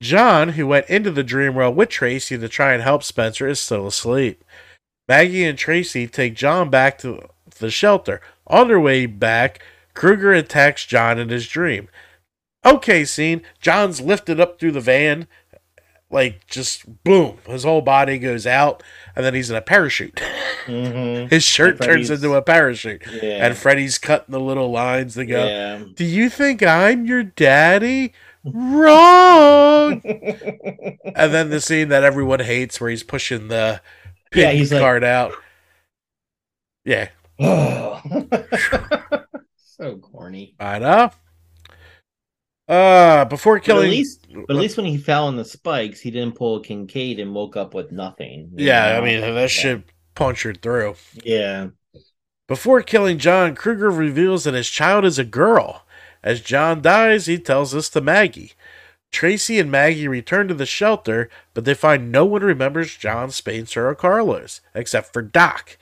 John, 0.00 0.50
who 0.50 0.66
went 0.66 0.88
into 0.88 1.10
the 1.10 1.24
dream 1.24 1.54
world 1.54 1.74
with 1.76 1.88
Tracy 1.88 2.38
to 2.38 2.48
try 2.48 2.72
and 2.72 2.82
help 2.82 3.02
Spencer, 3.02 3.48
is 3.48 3.58
still 3.58 3.86
asleep. 3.86 4.44
Maggie 5.08 5.44
and 5.44 5.58
Tracy 5.58 6.06
take 6.06 6.34
John 6.34 6.68
back 6.70 6.98
to 6.98 7.28
the 7.58 7.70
shelter. 7.70 8.20
On 8.46 8.68
their 8.68 8.80
way 8.80 9.06
back, 9.06 9.60
Krueger 9.94 10.32
attacks 10.32 10.84
John 10.84 11.18
in 11.18 11.28
his 11.30 11.48
dream. 11.48 11.88
Okay, 12.64 13.04
scene. 13.04 13.42
John's 13.60 14.00
lifted 14.00 14.38
up 14.40 14.58
through 14.58 14.72
the 14.72 14.80
van 14.80 15.26
like 16.10 16.46
just 16.46 17.04
boom, 17.04 17.36
his 17.46 17.64
whole 17.64 17.82
body 17.82 18.18
goes 18.18 18.46
out, 18.46 18.82
and 19.14 19.22
then 19.24 19.34
he's 19.34 19.50
in 19.50 19.56
a 19.56 19.60
parachute. 19.60 20.14
Mhm. 20.66 21.30
His 21.30 21.42
shirt 21.44 21.80
turns 21.82 22.08
into 22.08 22.32
a 22.32 22.40
parachute, 22.40 23.02
Yeah. 23.22 23.44
and 23.46 23.54
Freddy's 23.56 23.98
cutting 23.98 24.32
the 24.32 24.40
little 24.40 24.70
lines 24.70 25.14
to 25.16 25.26
go. 25.26 25.46
yeah. 25.46 25.82
Do 25.94 26.06
you 26.06 26.30
think 26.30 26.62
I'm 26.62 27.04
your 27.04 27.22
daddy? 27.24 28.14
Wrong. 28.42 30.00
and 30.04 31.34
then 31.34 31.50
the 31.50 31.60
scene 31.60 31.88
that 31.88 32.04
everyone 32.04 32.40
hates, 32.40 32.80
where 32.80 32.88
he's 32.90 33.02
pushing 33.02 33.48
the 33.48 33.82
Yeah, 34.34 34.50
he's 34.52 34.72
like- 34.72 34.80
card 34.82 35.04
out. 35.04 35.32
Yeah, 36.84 37.08
Oh. 37.38 38.00
so 39.56 39.96
corny. 39.98 40.54
I 40.58 40.78
know. 40.78 41.10
Uh, 42.66 43.24
before 43.26 43.54
But 43.56 43.62
at 43.62 43.64
killing, 43.64 43.90
least, 43.90 44.26
but 44.46 44.56
at 44.56 44.60
least 44.60 44.76
when 44.76 44.86
he 44.86 44.98
fell 44.98 45.26
on 45.26 45.36
the 45.36 45.44
spikes, 45.44 46.00
he 46.00 46.10
didn't 46.10 46.34
pull 46.34 46.56
a 46.56 46.62
Kincaid 46.62 47.18
and 47.18 47.34
woke 47.34 47.56
up 47.56 47.74
with 47.74 47.92
nothing. 47.92 48.50
yeah, 48.56 48.92
know? 48.92 48.98
I 48.98 49.04
mean 49.04 49.20
that 49.34 49.50
shit 49.50 49.84
punctured 50.14 50.60
through. 50.62 50.96
Yeah. 51.24 51.68
Before 52.46 52.82
killing 52.82 53.18
John, 53.18 53.54
Krueger 53.54 53.90
reveals 53.90 54.44
that 54.44 54.54
his 54.54 54.68
child 54.68 55.04
is 55.04 55.18
a 55.18 55.24
girl. 55.24 55.86
As 56.22 56.40
John 56.40 56.82
dies, 56.82 57.26
he 57.26 57.38
tells 57.38 57.72
this 57.72 57.88
to 57.90 58.00
Maggie. 58.00 58.52
Tracy 59.10 59.58
and 59.58 59.70
Maggie 59.70 60.08
return 60.08 60.48
to 60.48 60.54
the 60.54 60.66
shelter, 60.66 61.30
but 61.54 61.64
they 61.64 61.74
find 61.74 62.12
no 62.12 62.24
one 62.24 62.42
remembers 62.42 62.96
John 62.96 63.30
Spencer 63.30 63.88
or 63.88 63.94
Carlos, 63.94 64.60
except 64.74 65.12
for 65.12 65.22
Doc, 65.22 65.78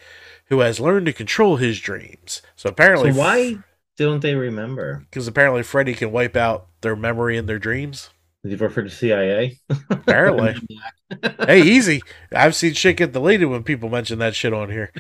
who 0.47 0.61
has 0.61 0.81
learned 0.81 1.07
to 1.07 1.13
control 1.13 1.57
his 1.57 1.81
dreams. 1.81 2.41
So 2.55 2.71
apparently, 2.71 3.13
So 3.13 3.19
why 3.19 3.59
don't 3.97 4.21
they 4.21 4.35
remember? 4.35 5.05
Because 5.11 5.27
apparently 5.27 5.63
Freddy 5.63 5.95
can 5.95 6.13
wipe 6.13 6.37
out 6.37 6.69
their 6.83 6.97
memory 6.97 7.37
and 7.37 7.49
their 7.49 7.59
dreams. 7.59 8.11
Did 8.45 8.61
you 8.61 8.69
for 8.69 8.83
the 8.83 8.91
CIA? 8.91 9.59
Apparently. 9.91 10.55
hey, 11.47 11.63
easy. 11.63 12.01
I've 12.33 12.55
seen 12.55 12.75
shit 12.75 12.99
get 12.99 13.13
deleted 13.13 13.49
when 13.49 13.65
people 13.65 13.89
mention 13.89 14.21
that 14.21 14.37
shit 14.37 14.53
on 14.55 14.71
here. 14.71 14.93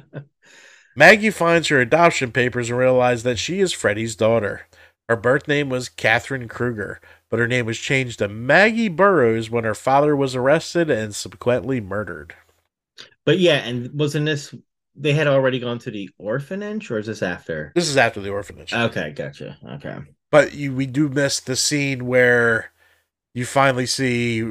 Maggie 0.96 1.30
finds 1.30 1.68
her 1.68 1.80
adoption 1.80 2.32
papers 2.32 2.70
and 2.70 2.78
realizes 2.78 3.22
that 3.24 3.38
she 3.38 3.60
is 3.60 3.72
Freddy's 3.72 4.16
daughter. 4.16 4.62
Her 5.10 5.16
birth 5.16 5.48
name 5.48 5.70
was 5.70 5.88
Catherine 5.88 6.46
Krueger, 6.46 7.00
but 7.30 7.40
her 7.40 7.48
name 7.48 7.66
was 7.66 7.80
changed 7.80 8.20
to 8.20 8.28
Maggie 8.28 8.86
Burrows 8.86 9.50
when 9.50 9.64
her 9.64 9.74
father 9.74 10.14
was 10.14 10.36
arrested 10.36 10.88
and 10.88 11.12
subsequently 11.12 11.80
murdered. 11.80 12.36
But 13.26 13.40
yeah, 13.40 13.56
and 13.56 13.92
wasn't 13.92 14.26
this 14.26 14.54
they 14.94 15.12
had 15.12 15.26
already 15.26 15.58
gone 15.58 15.80
to 15.80 15.90
the 15.90 16.10
orphanage, 16.16 16.92
or 16.92 16.98
is 17.00 17.06
this 17.06 17.24
after? 17.24 17.72
This 17.74 17.88
is 17.88 17.96
after 17.96 18.20
the 18.20 18.30
orphanage. 18.30 18.72
Okay, 18.72 19.10
gotcha. 19.10 19.58
Okay. 19.68 19.98
but 20.30 20.54
you, 20.54 20.72
we 20.72 20.86
do 20.86 21.08
miss 21.08 21.40
the 21.40 21.56
scene 21.56 22.06
where 22.06 22.70
you 23.34 23.44
finally 23.44 23.86
see 23.86 24.44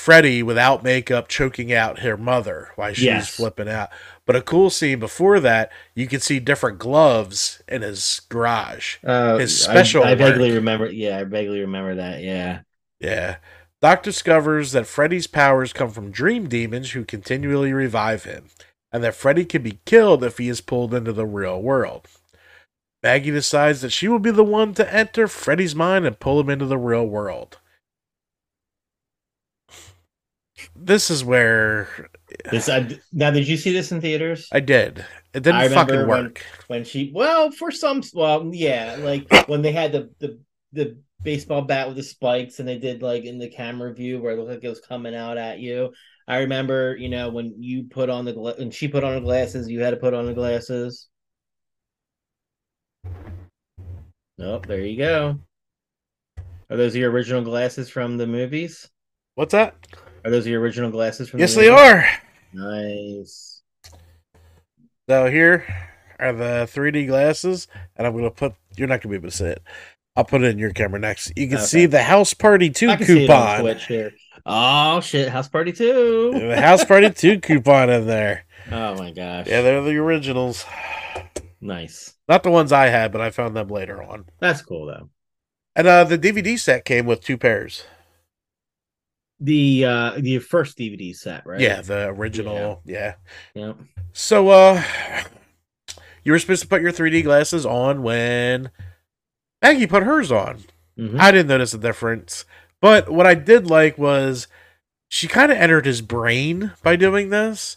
Freddy 0.00 0.42
without 0.42 0.82
makeup 0.82 1.28
choking 1.28 1.74
out 1.74 1.98
her 1.98 2.16
mother 2.16 2.70
while 2.76 2.92
she's 2.94 3.04
Yes. 3.04 3.36
flipping 3.36 3.68
out. 3.68 3.90
But 4.24 4.34
a 4.34 4.40
cool 4.40 4.70
scene 4.70 4.98
before 4.98 5.40
that, 5.40 5.70
you 5.94 6.06
can 6.06 6.20
see 6.20 6.40
different 6.40 6.78
gloves 6.78 7.62
in 7.68 7.82
his 7.82 8.22
garage. 8.30 8.96
Uh, 9.04 9.36
His 9.36 9.62
special 9.62 10.02
I, 10.02 10.12
I 10.12 10.14
vaguely 10.14 10.52
remember. 10.52 10.90
Yeah, 10.90 11.18
I 11.18 11.24
vaguely 11.24 11.60
remember 11.60 11.96
that. 11.96 12.22
Yeah. 12.22 12.60
Yeah. 12.98 13.36
Doc 13.82 14.02
discovers 14.02 14.72
that 14.72 14.86
Freddy's 14.86 15.26
powers 15.26 15.74
come 15.74 15.90
from 15.90 16.10
dream 16.10 16.48
demons 16.48 16.92
who 16.92 17.04
continually 17.04 17.74
revive 17.74 18.24
him, 18.24 18.46
and 18.90 19.04
that 19.04 19.14
Freddy 19.14 19.44
can 19.44 19.62
be 19.62 19.80
killed 19.84 20.24
if 20.24 20.38
he 20.38 20.48
is 20.48 20.62
pulled 20.62 20.94
into 20.94 21.12
the 21.12 21.26
real 21.26 21.60
world. 21.60 22.08
Maggie 23.02 23.30
decides 23.30 23.82
that 23.82 23.92
she 23.92 24.08
will 24.08 24.18
be 24.18 24.30
the 24.30 24.44
one 24.44 24.72
to 24.74 24.94
enter 24.94 25.28
Freddy's 25.28 25.74
mind 25.74 26.06
and 26.06 26.18
pull 26.18 26.40
him 26.40 26.48
into 26.48 26.66
the 26.66 26.78
real 26.78 27.06
world. 27.06 27.58
This 30.76 31.10
is 31.10 31.24
where 31.24 32.10
This 32.50 32.68
I, 32.68 32.98
now, 33.12 33.30
did 33.30 33.46
you 33.48 33.56
see 33.56 33.72
this 33.72 33.92
in 33.92 34.00
theaters? 34.00 34.48
I 34.52 34.60
did. 34.60 35.04
It 35.32 35.42
didn't 35.42 35.60
I 35.60 35.68
fucking 35.68 36.06
work. 36.06 36.44
when 36.66 36.84
she 36.84 37.12
well 37.14 37.50
for 37.50 37.70
some 37.70 38.02
well 38.14 38.50
yeah 38.52 38.96
like 38.98 39.48
when 39.48 39.62
they 39.62 39.72
had 39.72 39.92
the 39.92 40.10
the 40.18 40.38
the 40.72 40.98
baseball 41.22 41.62
bat 41.62 41.86
with 41.86 41.96
the 41.96 42.02
spikes 42.02 42.58
and 42.58 42.68
they 42.68 42.78
did 42.78 43.02
like 43.02 43.24
in 43.24 43.38
the 43.38 43.48
camera 43.48 43.92
view 43.94 44.20
where 44.20 44.32
it 44.32 44.36
looked 44.38 44.50
like 44.50 44.64
it 44.64 44.68
was 44.68 44.80
coming 44.80 45.14
out 45.14 45.36
at 45.36 45.58
you 45.58 45.92
i 46.26 46.38
remember 46.38 46.96
you 46.96 47.10
know 47.10 47.28
when 47.28 47.54
you 47.62 47.84
put 47.84 48.08
on 48.08 48.24
the 48.24 48.32
gla- 48.32 48.54
when 48.58 48.70
she 48.70 48.88
put 48.88 49.04
on 49.04 49.14
the 49.14 49.20
glasses 49.20 49.68
you 49.68 49.80
had 49.80 49.90
to 49.90 49.98
put 49.98 50.14
on 50.14 50.24
the 50.26 50.32
glasses 50.34 51.08
Nope, 54.38 54.66
there 54.66 54.80
you 54.80 54.96
go. 54.96 55.38
Are 56.70 56.76
those 56.78 56.96
your 56.96 57.10
original 57.10 57.42
glasses 57.42 57.90
from 57.90 58.16
the 58.16 58.26
movies? 58.26 58.88
What's 59.34 59.52
that? 59.52 59.76
Are 60.24 60.30
those 60.30 60.44
the 60.44 60.54
original 60.54 60.90
glasses 60.90 61.28
from? 61.28 61.40
Yes, 61.40 61.54
the 61.54 61.62
they 61.62 61.68
are. 61.68 62.04
Nice. 62.52 63.62
So 65.08 65.30
here 65.30 65.64
are 66.18 66.32
the 66.32 66.68
3D 66.72 67.06
glasses, 67.06 67.68
and 67.96 68.06
I'm 68.06 68.14
gonna 68.14 68.30
put. 68.30 68.54
You're 68.76 68.88
not 68.88 69.00
gonna 69.00 69.10
be 69.12 69.16
able 69.16 69.30
to 69.30 69.36
see 69.36 69.46
it. 69.46 69.62
I'll 70.16 70.24
put 70.24 70.42
it 70.42 70.48
in 70.50 70.58
your 70.58 70.72
camera 70.72 71.00
next. 71.00 71.32
You 71.36 71.48
can 71.48 71.56
Okay. 71.58 71.66
see 71.66 71.86
the 71.86 72.02
House 72.02 72.34
Party 72.34 72.70
Two 72.70 72.90
I 72.90 72.96
can 72.96 73.06
see 73.06 73.24
it 73.24 73.30
on 73.30 73.58
coupon. 73.62 73.76
Here. 73.78 74.12
Oh 74.46 75.00
shit! 75.00 75.28
House 75.28 75.48
party 75.48 75.72
two. 75.72 76.32
The 76.34 76.60
House 76.60 76.84
Party 76.84 77.10
Two 77.10 77.40
coupon 77.40 77.90
in 77.90 78.06
there. 78.06 78.44
Oh 78.70 78.94
my 78.96 79.10
gosh. 79.10 79.46
Yeah, 79.46 79.62
they're 79.62 79.82
the 79.82 79.96
originals. 79.96 80.64
nice. 81.60 82.14
Not 82.28 82.42
the 82.42 82.50
ones 82.50 82.72
I 82.72 82.86
had, 82.86 83.12
but 83.12 83.20
I 83.20 83.30
found 83.30 83.56
them 83.56 83.68
later 83.68 84.02
on. 84.02 84.26
That's 84.38 84.62
cool 84.62 84.86
though. 84.86 85.08
And 85.76 85.86
uh 85.86 86.04
the 86.04 86.18
DVD 86.18 86.58
set 86.58 86.84
came 86.84 87.06
with 87.06 87.20
two 87.22 87.38
pairs. 87.38 87.84
The 89.40 89.84
uh 89.86 90.12
the 90.18 90.38
first 90.38 90.76
DVD 90.76 91.14
set, 91.16 91.46
right? 91.46 91.60
Yeah, 91.60 91.80
the 91.80 92.08
original. 92.08 92.82
Yeah. 92.84 93.14
Yeah. 93.54 93.72
So 94.12 94.48
uh 94.48 94.82
you 96.24 96.32
were 96.32 96.38
supposed 96.38 96.62
to 96.62 96.68
put 96.68 96.82
your 96.82 96.92
3D 96.92 97.22
glasses 97.24 97.64
on 97.64 98.02
when 98.02 98.70
Maggie 99.62 99.86
put 99.86 100.02
hers 100.02 100.30
on. 100.30 100.64
Mhm. 100.98 101.18
I 101.18 101.30
didn't 101.30 101.48
notice 101.48 101.72
a 101.72 101.78
difference. 101.78 102.44
But 102.82 103.08
what 103.10 103.26
I 103.26 103.34
did 103.34 103.66
like 103.68 103.96
was 103.96 104.46
she 105.08 105.26
kind 105.28 105.50
of 105.50 105.58
entered 105.58 105.86
his 105.86 106.02
brain 106.02 106.72
by 106.82 106.96
doing 106.96 107.30
this. 107.30 107.76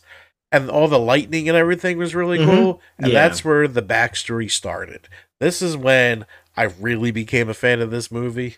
And 0.52 0.70
all 0.70 0.88
the 0.88 1.00
lightning 1.00 1.48
and 1.50 1.58
everything 1.58 1.98
was 1.98 2.14
really 2.14 2.38
Mhm. 2.38 2.46
cool. 2.46 2.82
And 3.00 3.08
Yeah. 3.08 3.14
that's 3.28 3.44
where 3.44 3.68
the 3.68 3.82
backstory 3.82 4.52
started. 4.52 5.08
This 5.40 5.62
is 5.62 5.76
when 5.76 6.26
I 6.56 6.64
really 6.64 7.10
became 7.12 7.50
a 7.50 7.54
fan 7.56 7.82
of 7.82 7.90
this 7.90 8.12
movie, 8.12 8.58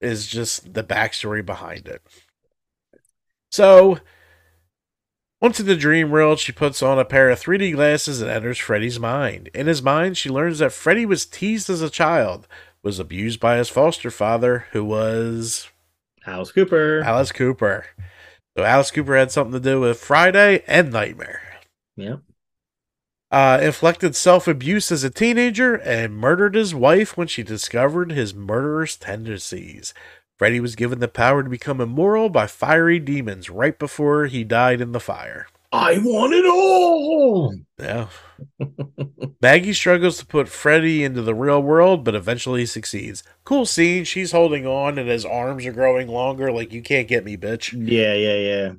is 0.00 0.26
just 0.28 0.74
the 0.74 0.84
backstory 0.84 1.44
behind 1.44 1.88
it. 1.88 2.02
So, 3.54 4.00
once 5.40 5.60
in 5.60 5.66
the 5.66 5.76
dream 5.76 6.10
world, 6.10 6.40
she 6.40 6.50
puts 6.50 6.82
on 6.82 6.98
a 6.98 7.04
pair 7.04 7.30
of 7.30 7.38
3D 7.38 7.74
glasses 7.74 8.20
and 8.20 8.28
enters 8.28 8.58
Freddy's 8.58 8.98
mind. 8.98 9.48
In 9.54 9.68
his 9.68 9.80
mind, 9.80 10.18
she 10.18 10.28
learns 10.28 10.58
that 10.58 10.72
Freddy 10.72 11.06
was 11.06 11.24
teased 11.24 11.70
as 11.70 11.80
a 11.80 11.88
child, 11.88 12.48
was 12.82 12.98
abused 12.98 13.38
by 13.38 13.58
his 13.58 13.68
foster 13.68 14.10
father, 14.10 14.66
who 14.72 14.84
was 14.84 15.68
Alice 16.26 16.50
Cooper. 16.50 17.00
Alice 17.04 17.30
Cooper. 17.30 17.86
So 18.58 18.64
Alice 18.64 18.90
Cooper 18.90 19.16
had 19.16 19.30
something 19.30 19.52
to 19.52 19.60
do 19.60 19.78
with 19.78 20.00
Friday 20.00 20.64
and 20.66 20.90
Nightmare. 20.90 21.60
Yep. 21.96 22.22
Uh, 23.30 23.60
inflicted 23.62 24.16
self 24.16 24.48
abuse 24.48 24.90
as 24.90 25.04
a 25.04 25.10
teenager 25.10 25.76
and 25.76 26.16
murdered 26.16 26.56
his 26.56 26.74
wife 26.74 27.16
when 27.16 27.28
she 27.28 27.44
discovered 27.44 28.10
his 28.10 28.34
murderous 28.34 28.96
tendencies. 28.96 29.94
Freddy 30.38 30.60
was 30.60 30.74
given 30.74 30.98
the 30.98 31.08
power 31.08 31.42
to 31.42 31.48
become 31.48 31.80
immoral 31.80 32.28
by 32.28 32.46
fiery 32.46 32.98
demons 32.98 33.48
right 33.48 33.78
before 33.78 34.26
he 34.26 34.42
died 34.42 34.80
in 34.80 34.92
the 34.92 35.00
fire. 35.00 35.46
I 35.72 35.98
want 35.98 36.32
it 36.32 36.46
all. 36.46 37.54
Yeah. 37.80 38.08
Maggie 39.40 39.72
struggles 39.72 40.18
to 40.18 40.26
put 40.26 40.48
Freddy 40.48 41.02
into 41.02 41.22
the 41.22 41.34
real 41.34 41.60
world, 41.60 42.04
but 42.04 42.14
eventually 42.14 42.64
succeeds. 42.66 43.24
Cool 43.44 43.66
scene. 43.66 44.04
She's 44.04 44.32
holding 44.32 44.66
on 44.66 44.98
and 44.98 45.08
his 45.08 45.24
arms 45.24 45.66
are 45.66 45.72
growing 45.72 46.08
longer, 46.08 46.52
like 46.52 46.72
you 46.72 46.82
can't 46.82 47.08
get 47.08 47.24
me, 47.24 47.36
bitch. 47.36 47.72
Yeah, 47.72 48.14
yeah, 48.14 48.36
yeah. 48.36 48.72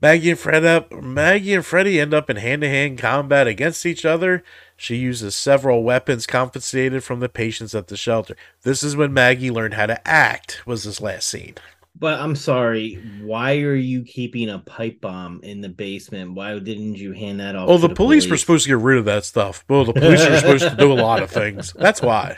Maggie 0.00 0.30
and 0.30 0.38
Fred 0.38 0.64
up 0.64 0.92
Maggie 0.92 1.54
and 1.54 1.64
Freddy 1.64 1.98
end 1.98 2.12
up 2.12 2.28
in 2.28 2.36
hand-to-hand 2.36 2.98
combat 2.98 3.46
against 3.46 3.86
each 3.86 4.04
other. 4.04 4.44
She 4.76 4.96
uses 4.96 5.34
several 5.34 5.82
weapons 5.82 6.26
confiscated 6.26 7.02
from 7.02 7.20
the 7.20 7.28
patients 7.28 7.74
at 7.74 7.88
the 7.88 7.96
shelter. 7.96 8.36
This 8.62 8.82
is 8.82 8.94
when 8.94 9.14
Maggie 9.14 9.50
learned 9.50 9.74
how 9.74 9.86
to 9.86 10.06
act. 10.06 10.62
Was 10.66 10.84
this 10.84 11.00
last 11.00 11.28
scene? 11.28 11.54
But 11.98 12.20
I'm 12.20 12.36
sorry. 12.36 13.02
Why 13.22 13.60
are 13.60 13.74
you 13.74 14.02
keeping 14.02 14.50
a 14.50 14.58
pipe 14.58 15.00
bomb 15.00 15.40
in 15.42 15.62
the 15.62 15.70
basement? 15.70 16.34
Why 16.34 16.58
didn't 16.58 16.96
you 16.96 17.12
hand 17.12 17.40
that 17.40 17.56
off? 17.56 17.70
Oh, 17.70 17.80
to 17.80 17.88
the, 17.88 17.94
police, 17.94 18.28
were 18.28 18.36
supposed 18.36 18.64
to 18.64 18.68
get 18.68 18.78
rid 18.78 18.98
of 18.98 19.06
that 19.06 19.24
stuff. 19.24 19.64
Well, 19.66 19.86
the 19.86 19.94
police 19.94 20.20
are 20.20 20.36
supposed 20.36 20.68
to 20.68 20.76
do 20.76 20.92
a 20.92 20.94
lot 20.94 21.22
of 21.22 21.30
things. 21.30 21.72
That's 21.72 22.02
why 22.02 22.36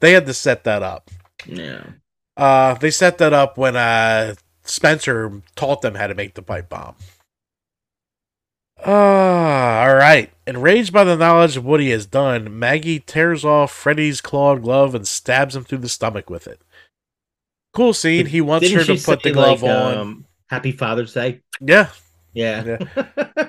they 0.00 0.12
had 0.12 0.26
to 0.26 0.34
set 0.34 0.64
that 0.64 0.82
up. 0.82 1.10
Yeah. 1.46 1.84
Uh, 2.36 2.74
they 2.74 2.90
set 2.90 3.16
that 3.18 3.32
up 3.32 3.56
when 3.56 3.76
uh, 3.76 4.34
Spencer 4.64 5.42
taught 5.56 5.80
them 5.80 5.94
how 5.94 6.06
to 6.06 6.14
make 6.14 6.34
the 6.34 6.42
pipe 6.42 6.68
bomb. 6.68 6.96
Ah, 8.84 9.82
all 9.86 9.94
right. 9.94 10.30
Enraged 10.46 10.92
by 10.92 11.04
the 11.04 11.16
knowledge 11.16 11.56
of 11.56 11.64
what 11.64 11.80
he 11.80 11.90
has 11.90 12.06
done, 12.06 12.58
Maggie 12.58 12.98
tears 13.00 13.44
off 13.44 13.72
Freddy's 13.72 14.20
clawed 14.20 14.62
glove 14.62 14.94
and 14.94 15.06
stabs 15.06 15.54
him 15.54 15.64
through 15.64 15.78
the 15.78 15.88
stomach 15.88 16.28
with 16.28 16.46
it. 16.48 16.60
Cool 17.72 17.92
scene. 17.94 18.26
He 18.26 18.40
wants 18.40 18.66
Didn't 18.68 18.86
her 18.86 18.96
to 18.96 19.02
put 19.02 19.22
the 19.22 19.30
glove 19.32 19.62
like, 19.62 19.70
on. 19.72 19.98
um, 19.98 20.26
Happy 20.48 20.72
Father's 20.72 21.14
Day. 21.14 21.40
yeah. 21.60 21.88
Yeah. 22.34 22.78
Uh, 22.96 23.44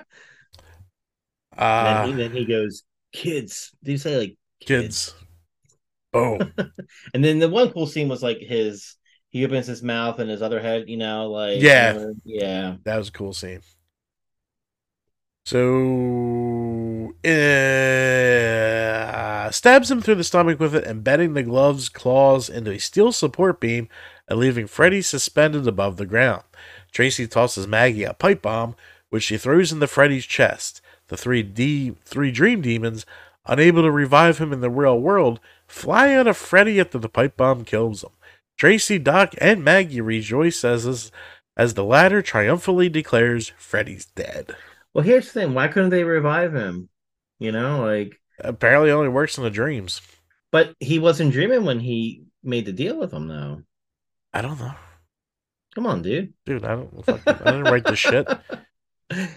and 1.58 1.98
then, 1.98 2.08
he, 2.08 2.14
then 2.16 2.32
he 2.32 2.46
goes, 2.46 2.84
"Kids." 3.14 3.72
Did 3.84 3.92
you 3.92 3.98
say 3.98 4.18
like 4.18 4.38
kids. 4.60 5.14
Boom. 6.12 6.54
And 7.14 7.24
then 7.24 7.40
the 7.40 7.50
one 7.50 7.72
cool 7.72 7.88
scene 7.88 8.08
was 8.10 8.22
like 8.24 8.40
his. 8.40 8.96
He 9.30 9.46
opens 9.46 9.66
his 9.68 9.82
mouth 9.82 10.20
and 10.20 10.30
his 10.30 10.42
other 10.44 10.60
head, 10.60 10.86
you 10.88 10.98
know, 10.98 11.32
like 11.32 11.62
Yeah. 11.62 11.94
you 11.94 12.00
know, 12.00 12.14
yeah. 12.24 12.76
That 12.84 12.98
was 12.98 13.08
a 13.10 13.12
cool 13.14 13.34
scene. 13.34 13.62
So, 15.46 17.14
uh, 17.26 17.30
stabs 19.52 19.92
him 19.92 20.02
through 20.02 20.16
the 20.16 20.24
stomach 20.24 20.58
with 20.58 20.74
it, 20.74 20.86
embedding 20.86 21.34
the 21.34 21.44
glove's 21.44 21.90
claws 21.90 22.50
into 22.50 22.72
a 22.72 22.78
steel 22.80 23.12
support 23.12 23.60
beam 23.60 23.90
and 24.30 24.40
leaving 24.40 24.68
Freddy 24.68 25.02
suspended 25.02 25.68
above 25.68 25.98
the 25.98 26.06
ground. 26.06 26.44
Tracy 26.94 27.28
tosses 27.28 27.68
Maggie 27.68 28.06
a 28.06 28.14
pipe 28.14 28.42
bomb, 28.42 28.76
which 29.10 29.24
she 29.24 29.38
throws 29.38 29.74
into 29.74 29.86
Freddy's 29.88 30.26
chest. 30.26 30.82
The 31.08 31.18
three 31.18 31.44
D 31.44 31.94
three 32.06 32.32
dream 32.32 32.62
demons, 32.62 33.06
unable 33.46 33.82
to 33.82 33.92
revive 33.92 34.38
him 34.38 34.54
in 34.54 34.62
the 34.62 34.70
real 34.70 34.98
world, 35.00 35.42
fly 35.68 36.14
out 36.14 36.28
of 36.28 36.38
Freddy 36.38 36.80
after 36.80 36.98
the 36.98 37.10
pipe 37.10 37.36
bomb 37.36 37.66
kills 37.66 38.02
him. 38.04 38.12
Tracy, 38.58 38.98
Doc, 38.98 39.34
and 39.40 39.62
Maggie 39.62 40.00
rejoice 40.00 40.64
as 40.64 41.12
as 41.58 41.74
the 41.74 41.84
latter 41.84 42.22
triumphantly 42.22 42.88
declares 42.88 43.52
Freddy's 43.58 44.06
dead. 44.06 44.56
Well, 44.94 45.04
here's 45.04 45.26
the 45.26 45.32
thing: 45.42 45.54
why 45.54 45.68
couldn't 45.68 45.90
they 45.90 46.04
revive 46.04 46.54
him? 46.54 46.90
You 47.40 47.52
know, 47.52 47.84
like, 47.86 48.20
Apparently, 48.40 48.92
only 48.92 49.10
works 49.10 49.38
in 49.38 49.44
the 49.44 49.50
dreams. 49.50 50.02
but 50.52 50.76
he 50.80 51.00
wasn't 51.00 51.32
dreaming 51.34 51.66
when 51.66 51.80
he 51.80 52.24
made 52.44 52.66
the 52.66 52.74
deal 52.74 53.00
with 53.00 53.12
him, 53.14 53.28
though. 53.28 53.64
I 54.34 54.42
don't 54.42 54.60
know, 54.60 54.74
Come 55.76 55.86
on, 55.88 56.02
dude. 56.02 56.34
dude. 56.46 56.64
I 56.66 56.76
don't. 56.76 57.06
Fucking, 57.06 57.34
I 57.48 57.52
didn't 57.52 57.64
write 57.64 57.86
this 57.86 58.00
shit. 58.00 58.28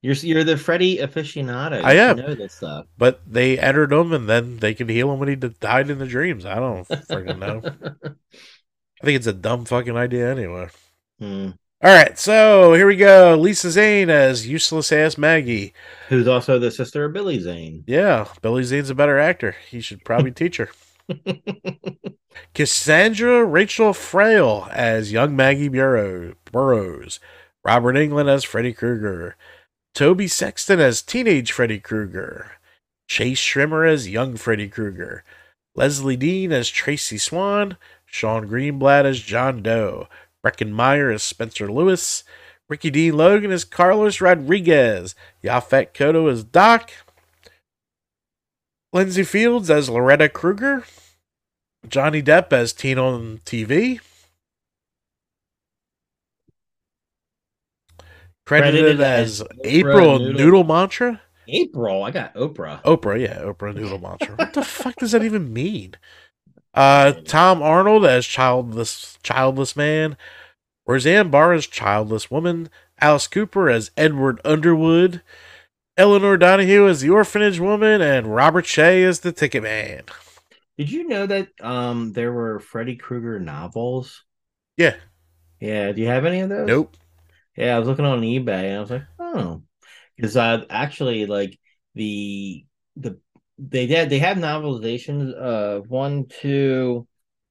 You're 0.00 0.14
you're 0.14 0.44
the 0.44 0.56
Freddy 0.56 0.98
aficionado. 0.98 1.82
I 1.82 1.94
am. 1.94 2.16
know 2.18 2.32
this 2.36 2.54
stuff. 2.54 2.86
But 2.96 3.20
they 3.26 3.58
entered 3.58 3.92
him, 3.92 4.12
and 4.12 4.28
then 4.28 4.58
they 4.58 4.72
could 4.72 4.88
heal 4.88 5.12
him 5.12 5.18
when 5.18 5.28
he 5.28 5.34
died 5.34 5.90
in 5.90 5.98
the 5.98 6.06
dreams. 6.06 6.46
I 6.46 6.54
don't 6.54 6.86
freaking 6.88 7.38
know. 7.40 7.60
I 7.64 9.04
think 9.04 9.16
it's 9.16 9.26
a 9.26 9.32
dumb 9.32 9.64
fucking 9.64 9.96
idea 9.96 10.30
anyway. 10.30 10.68
Hmm. 11.18 11.50
All 11.80 11.94
right, 11.94 12.18
so 12.18 12.72
here 12.74 12.88
we 12.88 12.96
go. 12.96 13.36
Lisa 13.36 13.70
Zane 13.70 14.10
as 14.10 14.48
useless 14.48 14.90
ass 14.90 15.16
Maggie. 15.16 15.72
Who's 16.08 16.26
also 16.26 16.58
the 16.58 16.72
sister 16.72 17.04
of 17.04 17.12
Billy 17.12 17.38
Zane. 17.38 17.84
Yeah, 17.86 18.26
Billy 18.42 18.64
Zane's 18.64 18.90
a 18.90 18.96
better 18.96 19.16
actor. 19.18 19.54
He 19.70 19.80
should 19.80 20.04
probably 20.04 20.30
teach 20.32 20.56
her. 20.56 20.70
Cassandra 22.52 23.44
Rachel 23.44 23.92
Friel 23.92 24.68
as 24.72 25.12
young 25.12 25.36
Maggie 25.36 25.68
Burrow- 25.68 26.34
Burrows. 26.50 27.20
Robert 27.64 27.94
Englund 27.94 28.28
as 28.28 28.42
Freddy 28.42 28.72
Krueger. 28.72 29.36
Tobe 29.94 30.28
Sexton 30.28 30.80
as 30.80 31.00
teenage 31.00 31.52
Freddy 31.52 31.78
Krueger. 31.78 32.52
Chase 33.06 33.38
Schrimmer 33.40 33.88
as 33.88 34.08
young 34.08 34.36
Freddy 34.36 34.68
Krueger. 34.68 35.22
Lezlie 35.76 36.18
Deane 36.18 36.52
as 36.52 36.68
Tracy 36.68 37.18
Swan. 37.18 37.76
Shon 38.04 38.48
Greenblatt 38.48 39.04
as 39.04 39.20
John 39.20 39.62
Doe. 39.62 40.08
Breckin 40.44 40.70
Meyer 40.70 41.10
as 41.10 41.22
Spencer 41.22 41.70
Lewis. 41.70 42.24
Ricky 42.68 42.90
D. 42.90 43.10
Logan 43.10 43.50
as 43.50 43.64
Carlos 43.64 44.20
Rodriguez. 44.20 45.14
Yaphet 45.42 45.94
Kotto 45.94 46.30
as 46.30 46.44
Doc. 46.44 46.90
Lindsay 48.92 49.24
Fields 49.24 49.70
as 49.70 49.88
Loretta 49.88 50.28
Krueger. 50.28 50.84
Johnny 51.88 52.22
Depp 52.22 52.52
as 52.52 52.72
Teen 52.72 52.98
on 52.98 53.38
TV. 53.44 54.00
Credited, 58.46 58.96
Credited 58.96 59.00
as, 59.00 59.40
as 59.42 59.48
April 59.64 60.18
Noodle- 60.18 60.32
Noodle 60.38 60.64
Mantra. 60.64 61.20
April. 61.48 62.02
I 62.02 62.10
got 62.10 62.34
Oprah. 62.34 62.82
Oprah, 62.82 63.20
yeah, 63.20 63.40
Oprah 63.42 63.74
Noodle 63.74 63.98
Mantra. 63.98 64.34
What 64.36 64.52
the 64.54 64.62
fuck 64.64 64.96
does 64.96 65.12
that 65.12 65.22
even 65.24 65.52
mean? 65.52 65.94
Uh, 66.78 67.10
Tom 67.24 67.60
Arnold 67.60 68.04
as 68.06 68.24
childless 68.24 69.18
childless 69.24 69.74
man. 69.74 70.16
Roseanne 70.86 71.28
Barr 71.28 71.52
as 71.52 71.66
childless 71.66 72.30
woman. 72.30 72.70
Alice 73.00 73.26
Cooper 73.26 73.68
as 73.68 73.90
Edward 73.96 74.40
Underwood. 74.44 75.20
Elinor 75.96 76.36
Donahue 76.36 76.86
as 76.86 77.00
the 77.00 77.10
orphanage 77.10 77.58
woman, 77.58 78.00
and 78.00 78.32
Robert 78.32 78.64
Shaye 78.64 79.04
as 79.04 79.20
the 79.20 79.32
ticket 79.32 79.64
man. 79.64 80.04
Did 80.76 80.92
you 80.92 81.08
know 81.08 81.26
that 81.26 81.48
um 81.60 82.12
there 82.12 82.32
were 82.32 82.60
Freddy 82.60 82.94
Krueger 82.94 83.40
novels? 83.40 84.22
Yeah, 84.76 84.94
Yeah. 85.58 85.90
Do 85.90 86.00
you 86.00 86.06
have 86.06 86.24
any 86.24 86.40
of 86.40 86.48
those? 86.48 86.68
nope. 86.68 86.96
Yeah, 87.56 87.74
I 87.74 87.78
was 87.80 87.88
looking 87.88 88.04
on 88.04 88.20
eBay 88.20 88.66
and 88.66 88.76
I 88.76 88.80
was 88.80 88.90
like, 88.90 89.02
oh, 89.18 89.62
because 90.16 90.36
uh, 90.36 90.64
actually, 90.70 91.26
like 91.26 91.58
the 91.96 92.64
the 92.94 93.18
they 93.58 93.86
did 93.86 94.10
they 94.10 94.20
have 94.20 94.36
novelizations 94.36 95.32
of 95.34 95.90
one, 95.90 96.26
two, 96.26 97.06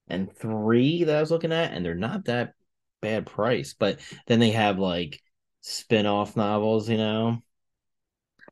and 0.08 0.34
three 0.36 1.04
that 1.04 1.16
I 1.16 1.20
was 1.20 1.32
looking 1.32 1.52
at, 1.52 1.74
and 1.74 1.86
they're 1.86 1.96
not 1.96 2.26
that 2.26 2.54
bad 3.02 3.26
price. 3.26 3.76
But 3.78 4.00
then 4.26 4.40
they 4.40 4.52
have 4.52 4.80
like 4.80 5.22
spin-off 5.62 6.36
novels, 6.36 6.90
you 6.90 6.98
know. 6.98 7.42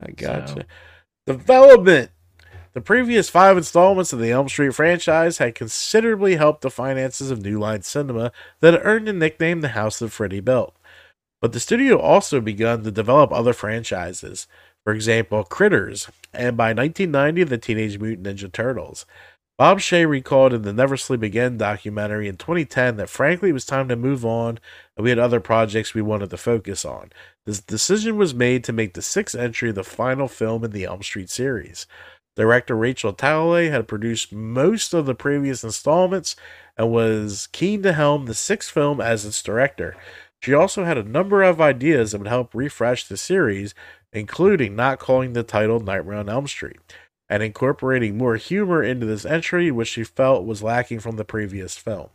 I 0.02 0.12
gotcha. 0.12 0.54
So- 1.28 1.34
Development. 1.34 2.12
The 2.74 2.82
previous 2.82 3.30
five 3.30 3.56
installments 3.56 4.12
of 4.12 4.20
the 4.20 4.32
Elm 4.32 4.50
Street 4.50 4.76
franchise 4.76 5.38
had 5.38 5.56
considerably 5.56 6.36
helped 6.36 6.62
the 6.62 6.70
finances 6.70 7.32
of 7.32 7.42
New 7.42 7.58
Line 7.58 7.84
Cinema 7.84 8.34
that 8.60 8.82
earned 8.84 9.08
the 9.08 9.14
nickname 9.14 9.62
the 9.62 9.70
House 9.70 10.02
of 10.02 10.12
Freddy 10.12 10.42
built. 10.42 10.76
But 11.42 11.54
the 11.54 11.62
studio 11.62 11.98
also 11.98 12.42
begun 12.42 12.84
to 12.84 12.92
develop 12.92 13.32
other 13.32 13.54
franchises, 13.54 14.46
for 14.86 14.94
example, 14.94 15.44
Critters, 15.44 16.10
and 16.32 16.56
by 16.56 16.68
1990, 16.68 17.44
the 17.44 17.58
Teenage 17.58 18.00
Mutant 18.00 18.28
Ninja 18.28 18.52
Turtles. 18.52 19.06
Bob 19.58 19.80
Shaye 19.80 20.08
recalled 20.08 20.54
in 20.54 20.62
the 20.62 20.74
Never 20.74 20.96
Sleep 20.96 21.24
Again 21.24 21.58
documentary 21.58 22.28
in 22.28 22.36
2010 22.36 22.98
that 22.98 23.10
frankly 23.10 23.50
it 23.50 23.54
was 23.54 23.66
time 23.66 23.88
to 23.88 23.96
move 23.96 24.26
on 24.26 24.60
and 24.98 25.04
we 25.04 25.10
had 25.10 25.18
other 25.18 25.40
projects 25.40 25.94
we 25.94 26.02
wanted 26.02 26.30
to 26.30 26.38
focus 26.38 26.84
on. 26.84 27.12
This 27.46 27.62
decision 27.62 28.18
was 28.18 28.34
made 28.34 28.66
to 28.66 28.74
make 28.74 28.94
the 28.96 29.02
sixth 29.02 29.34
entry 29.34 29.72
the 29.72 29.86
final 29.86 30.28
film 30.28 30.66
in 30.66 30.72
the 30.72 30.84
Elm 30.84 31.02
Street 31.04 31.30
series. 31.30 31.88
Director 32.36 32.76
Rachel 32.76 33.14
Talalay 33.14 33.72
had 33.72 33.88
produced 33.88 34.34
most 34.34 34.94
of 34.94 35.06
the 35.06 35.16
previous 35.16 35.64
installments 35.64 36.36
and 36.78 36.92
was 36.92 37.48
keen 37.54 37.82
to 37.84 37.94
helm 37.94 38.26
the 38.26 38.34
sixth 38.34 38.70
film 38.70 39.00
as 39.00 39.26
its 39.26 39.42
director. 39.42 39.96
She 40.42 40.54
also 40.54 40.84
had 40.84 40.98
a 40.98 41.04
number 41.04 41.44
of 41.44 41.62
ideas 41.62 42.12
that 42.12 42.18
would 42.18 42.28
help 42.28 42.54
refresh 42.54 43.08
the 43.08 43.16
series, 43.16 43.74
including 44.16 44.76
not 44.76 45.00
calling 45.00 45.34
the 45.34 45.44
title 45.44 45.80
Nightmare 45.80 46.18
on 46.18 46.30
Elm 46.30 46.48
Street 46.48 46.80
and 47.28 47.42
incorporating 47.42 48.18
more 48.18 48.36
humor 48.36 48.84
into 48.84 49.06
this 49.06 49.26
entry, 49.26 49.72
which 49.72 49.88
she 49.88 50.04
felt 50.04 50.46
was 50.46 50.64
lacking 50.64 51.00
from 51.00 51.16
the 51.16 51.26
previous 51.26 51.78
film. 51.78 52.10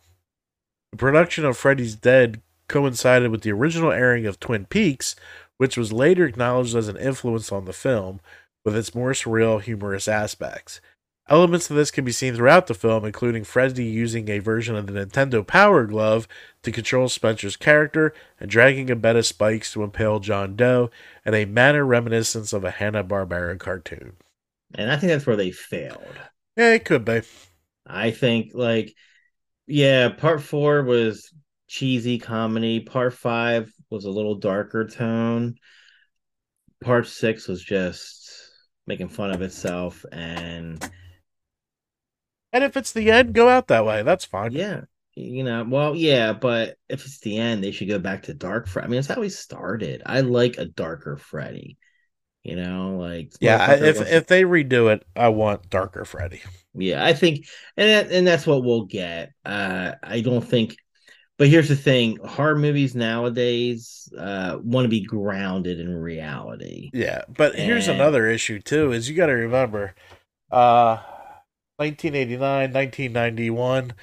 The 0.92 0.98
production 0.98 1.44
of 1.44 1.57
Freddy's 1.57 1.96
Dead 1.96 2.40
coincided 2.68 3.30
with 3.30 3.42
the 3.42 3.53
original 3.53 3.90
airing 3.90 4.26
of 4.26 4.38
Twin 4.38 4.66
Peaks, 4.66 5.16
which 5.57 5.76
was 5.76 5.92
later 5.92 6.26
acknowledged 6.26 6.76
as 6.76 6.88
an 6.88 6.96
influence 6.96 7.51
on 7.51 7.64
the 7.64 7.72
film, 7.72 8.20
with 8.64 8.76
its 8.76 8.94
more 8.94 9.12
surreal, 9.12 9.61
humorous 9.61 10.07
aspects. 10.07 10.80
Elements 11.31 11.70
of 11.70 11.76
this 11.76 11.93
can 11.93 12.05
be 12.05 12.11
seen 12.11 12.35
throughout 12.35 12.66
the 12.66 12.74
film, 12.74 13.05
including 13.05 13.45
Freddy 13.45 13.85
using 13.85 14.28
a 14.28 14.41
version 14.41 14.74
of 14.74 14.89
the 14.89 14.93
Nintendo 14.93 15.47
Power 15.47 15.87
Glove 15.87 16.26
to 16.64 16.72
control 16.72 17.09
Spencer's 17.09 17.57
character 17.57 18.12
and 18.41 18.51
dragging 18.51 18.91
a 18.91 18.97
bed 18.97 19.14
of 19.14 19.24
spikes 19.24 19.72
to 19.72 19.85
impale 19.85 20.18
John 20.18 20.57
Doe 20.57 20.91
in 21.24 21.35
a 21.35 21.45
manner 21.45 21.85
reminiscent 21.85 22.53
of 22.53 22.64
a 22.64 22.72
Hanna-Barbera 22.72 23.61
cartoon. 23.61 24.14
And 24.74 24.91
I 24.91 24.97
think 24.97 25.12
that's 25.12 25.24
where 25.24 25.37
they 25.37 25.53
failed. 25.53 26.18
Yeah, 26.57 26.72
it 26.72 26.85
could 26.85 27.05
be. 27.05 27.22
I 27.87 28.11
think 28.11 28.51
like 28.55 28.93
yeah, 29.68 30.09
part 30.09 30.43
four 30.43 30.83
was 30.83 31.33
cheesy 31.68 32.18
comedy. 32.18 32.81
Part 32.81 33.14
five 33.14 33.72
was 33.89 34.05
a 34.05 34.11
little 34.11 34.35
darker 34.35 34.85
tone. 34.89 35.55
Part 36.83 37.07
six 37.07 37.47
was 37.47 37.62
just 37.62 38.28
making 38.89 39.09
fun 39.09 39.31
of 39.31 39.43
itself 39.43 40.05
and 40.11 40.91
And 42.53 42.64
if 42.64 42.76
it's 42.76 42.92
the 42.92 43.11
end, 43.11 43.34
go 43.34 43.48
out 43.48 43.68
that 43.68 43.84
way. 43.84 44.03
That's 44.03 44.24
fine. 44.24 44.53
yeah, 44.53 44.82
you 45.14 45.44
know, 45.44 45.64
well, 45.68 45.94
yeah, 45.94 46.32
but 46.32 46.76
if 46.88 47.05
it's 47.05 47.20
the 47.20 47.38
end, 47.38 47.62
they 47.62 47.70
should 47.72 47.88
go 47.88 47.98
back 47.98 48.24
to 48.24 48.34
dark 48.34 48.66
Freddy. 48.68 48.86
I 48.86 48.88
mean, 48.90 48.96
that's 48.98 49.09
how 49.09 49.22
he 49.22 49.28
started. 49.28 50.03
I 50.07 50.20
like 50.20 50.59
a 50.59 50.64
darker 50.66 51.16
Freddy. 51.16 51.76
You 52.42 52.57
know, 52.57 52.96
like 52.98 53.32
Yeah, 53.40 53.72
if 53.74 53.96
wants- 53.96 54.11
if 54.12 54.26
they 54.26 54.44
redo 54.44 54.92
it, 54.92 55.05
I 55.14 55.28
want 55.28 55.68
Darker 55.70 56.05
Freddy. 56.05 56.42
Yeah, 56.74 57.05
I 57.05 57.12
think, 57.14 57.46
and 57.76 57.88
that, 57.88 58.12
and 58.12 58.26
that's 58.26 58.46
what 58.46 58.62
we'll 58.64 58.84
get. 58.84 59.32
Uh, 59.44 59.92
I 60.03 60.20
don't 60.20 60.44
think, 60.44 60.76
but 61.38 61.48
here's 61.48 61.68
the 61.68 61.76
thing: 61.76 62.18
horror 62.18 62.57
movies 62.57 62.94
nowadays 62.94 64.09
uh, 64.18 64.59
want 64.62 64.84
to 64.86 64.88
be 64.90 65.05
grounded 65.05 65.80
in 65.80 65.94
reality. 65.94 66.90
Yeah, 66.92 67.22
but 67.28 67.55
here's 67.55 67.88
another 67.88 68.26
issue 68.28 68.61
too: 68.61 68.92
is 68.92 69.09
you 69.09 69.16
got 69.16 69.26
to 69.26 69.32
remember, 69.32 69.94
uh, 70.51 70.98
1989, 71.81 72.72
1991, 72.72 73.95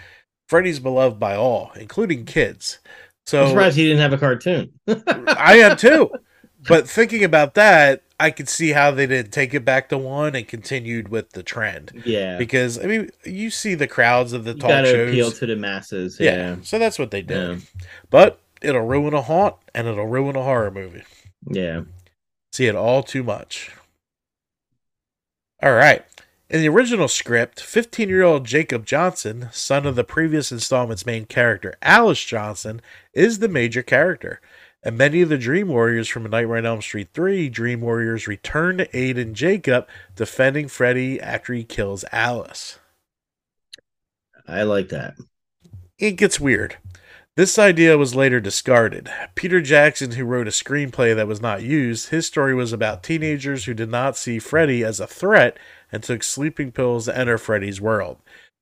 Freddy's 0.50 0.80
beloved 0.80 1.20
by 1.20 1.36
all, 1.36 1.72
including 1.76 2.26
kids. 2.26 2.80
So 3.28 3.44
I'm 3.44 3.50
surprised 3.50 3.78
he 3.78 3.84
didn't 3.84 4.00
have 4.02 4.14
a 4.14 4.18
cartoon. 4.18 4.72
I 4.88 5.58
am 5.60 5.78
too. 5.78 6.10
But 6.68 6.90
thinking 6.90 7.24
about 7.24 7.54
that, 7.54 8.02
I 8.20 8.32
could 8.32 8.50
see 8.50 8.72
how 8.72 8.90
they 8.92 9.06
didn't 9.06 9.32
take 9.32 9.54
it 9.54 9.64
back 9.64 9.88
to 9.90 9.98
one 9.98 10.36
and 10.36 10.46
continued 10.46 11.08
with 11.08 11.30
the 11.30 11.44
trend. 11.44 12.02
yeah. 12.04 12.38
Because 12.38 12.78
I 12.84 12.88
mean, 12.88 13.10
you 13.24 13.52
see 13.52 13.76
the 13.76 13.88
crowds 13.88 14.34
of 14.34 14.44
the 14.44 14.54
You 14.54 14.60
talk 14.60 14.86
shows. 14.86 15.10
appeal 15.10 15.32
to 15.32 15.46
the 15.46 15.56
masses. 15.56 16.20
yeah. 16.20 16.32
Yeah. 16.36 16.56
so 16.64 16.78
that's 16.80 16.98
what 17.00 17.12
they 17.12 17.22
did. 17.22 17.60
Yeah. 17.60 17.84
But 18.10 18.42
it'll 18.62 18.82
ruin 18.82 19.14
a 19.14 19.22
haunt 19.22 19.56
and 19.76 19.88
it'll 19.88 20.08
ruin 20.08 20.36
a 20.36 20.44
horror 20.44 20.72
movie. 20.72 21.04
Yeah. 21.50 21.82
See 22.52 22.66
it 22.66 22.76
all 22.76 23.04
too 23.04 23.24
much. 23.24 23.72
All 25.62 25.74
right. 25.74 26.04
In 26.50 26.62
the 26.62 26.70
original 26.70 27.10
script, 27.10 27.60
15 27.60 28.08
year 28.08 28.24
old 28.24 28.46
Jacob 28.46 28.86
Johnson, 28.86 29.50
son 29.52 29.86
of 29.86 29.96
the 29.96 30.06
previous 30.06 30.50
installment's 30.50 31.06
main 31.06 31.26
character, 31.26 31.76
Alice 31.82 32.24
Johnson, 32.24 32.82
is 33.12 33.40
the 33.40 33.50
major 33.50 33.84
character. 33.84 34.40
And 34.82 34.98
many 34.98 35.22
of 35.22 35.28
the 35.28 35.38
Dream 35.38 35.68
Warriors 35.68 36.08
from 36.08 36.24
Nightmare 36.24 36.60
on 36.60 36.66
Elm 36.66 36.82
Street 36.82 37.10
3 37.14 37.50
Dream 37.50 37.82
Warriors 37.82 38.28
return 38.28 38.78
to 38.78 38.98
aid 38.98 39.18
in 39.18 39.34
Jacob 39.34 39.88
defending 40.16 40.70
Freddy 40.70 41.20
after 41.20 41.54
he 41.54 41.66
kills 41.66 42.06
Alice. 42.14 42.80
I 44.48 44.64
like 44.64 44.88
that. 44.88 45.16
It 46.00 46.12
gets 46.12 46.40
weird. 46.40 46.78
This 47.36 47.60
idea 47.60 47.98
was 47.98 48.16
later 48.16 48.40
discarded. 48.40 49.12
Peter 49.36 49.60
Jackson, 49.62 50.12
who 50.12 50.24
wrote 50.24 50.48
a 50.48 50.52
screenplay 50.52 51.14
that 51.14 51.28
was 51.28 51.42
not 51.42 51.62
used, 51.62 52.10
his 52.10 52.26
story 52.26 52.56
was 52.56 52.72
about 52.72 53.04
teenagers 53.04 53.66
who 53.66 53.74
did 53.74 53.90
not 53.90 54.16
see 54.16 54.40
Freddy 54.40 54.84
as 54.84 55.00
a 55.02 55.06
threat 55.06 55.58
and 55.92 56.04
took 56.04 56.24
sleeping 56.24 56.72
pills 56.72 57.06
to 57.06 57.18
enter 57.18 57.38
Freddy's 57.38 57.82
world. 57.82 58.18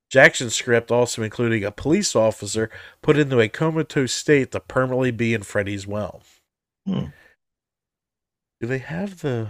Jackson's 0.09 0.55
script 0.55 0.91
also 0.91 1.23
including 1.23 1.63
a 1.63 1.71
police 1.71 2.15
officer 2.15 2.69
put 3.01 3.17
into 3.17 3.39
a 3.39 3.49
comatose 3.49 4.13
state 4.13 4.51
to 4.51 4.59
permanently 4.59 5.11
be 5.11 5.33
in 5.33 5.43
Freddy's 5.43 5.87
well. 5.87 6.21
Hmm. 6.85 7.05
Do 8.61 8.67
they 8.67 8.77
have 8.79 9.21
the. 9.21 9.49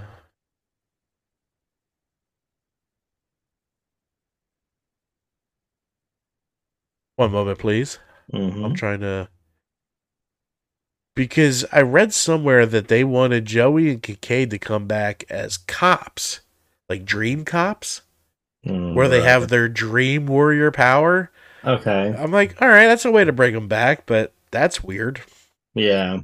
One 7.17 7.31
moment, 7.31 7.59
please. 7.59 7.99
Mhm. 8.33 8.63
I'm 8.65 8.73
trying 8.73 9.01
to 9.01 9.29
because 11.15 11.65
I 11.71 11.81
read 11.81 12.13
somewhere 12.13 12.65
that 12.65 12.87
they 12.89 13.03
wanted 13.03 13.45
Joey 13.45 13.89
and 13.89 14.03
Kincaid 14.03 14.49
to 14.51 14.59
come 14.59 14.85
back 14.85 15.23
as 15.29 15.57
cops, 15.57 16.41
like 16.89 17.05
dream 17.05 17.45
cops, 17.45 18.01
Mm, 18.65 18.95
where 18.95 19.07
they 19.07 19.19
right. 19.19 19.27
have 19.27 19.47
their 19.49 19.69
dream 19.69 20.25
warrior 20.25 20.71
power. 20.71 21.29
Okay. 21.63 22.15
I'm 22.17 22.31
like, 22.31 22.59
all 22.61 22.67
right, 22.67 22.87
that's 22.87 23.05
a 23.05 23.11
way 23.11 23.23
to 23.23 23.31
bring 23.31 23.53
them 23.53 23.67
back, 23.67 24.05
but 24.07 24.33
that's 24.49 24.83
weird. 24.83 25.21
Yeah. 25.75 26.19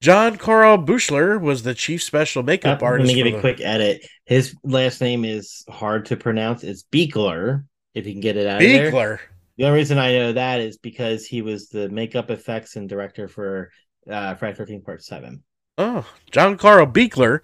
John 0.00 0.36
Carl 0.36 0.76
Bushler 0.78 1.38
was 1.38 1.62
the 1.62 1.74
chief 1.74 2.02
special 2.02 2.42
makeup 2.42 2.80
I'm 2.80 2.86
artist. 2.86 3.08
gonna 3.08 3.16
give 3.16 3.26
you 3.26 3.32
a 3.32 3.36
the- 3.36 3.40
quick 3.40 3.60
edit. 3.60 4.06
His 4.26 4.54
last 4.62 5.00
name 5.00 5.24
is 5.24 5.64
hard 5.68 6.06
to 6.06 6.16
pronounce. 6.16 6.62
It's 6.64 6.84
Buechler. 6.84 7.64
If 7.94 8.06
you 8.06 8.12
can 8.12 8.20
get 8.20 8.36
it 8.36 8.46
out 8.46 8.56
of 8.62 8.68
there. 8.68 8.92
Buechler. 8.92 9.18
The 9.56 9.64
only 9.64 9.78
reason 9.78 9.96
I 9.98 10.12
know 10.12 10.32
that 10.34 10.60
is 10.60 10.76
because 10.76 11.24
he 11.26 11.40
was 11.40 11.68
the 11.70 11.88
makeup 11.88 12.30
effects 12.30 12.76
and 12.76 12.88
director 12.88 13.26
for 13.26 13.70
uh, 14.08 14.34
Friday 14.34 14.54
Thirteen 14.56 14.82
Part 14.82 15.02
Seven. 15.02 15.42
Oh, 15.78 16.06
John 16.30 16.56
Carl 16.56 16.86
Buechler 16.86 17.40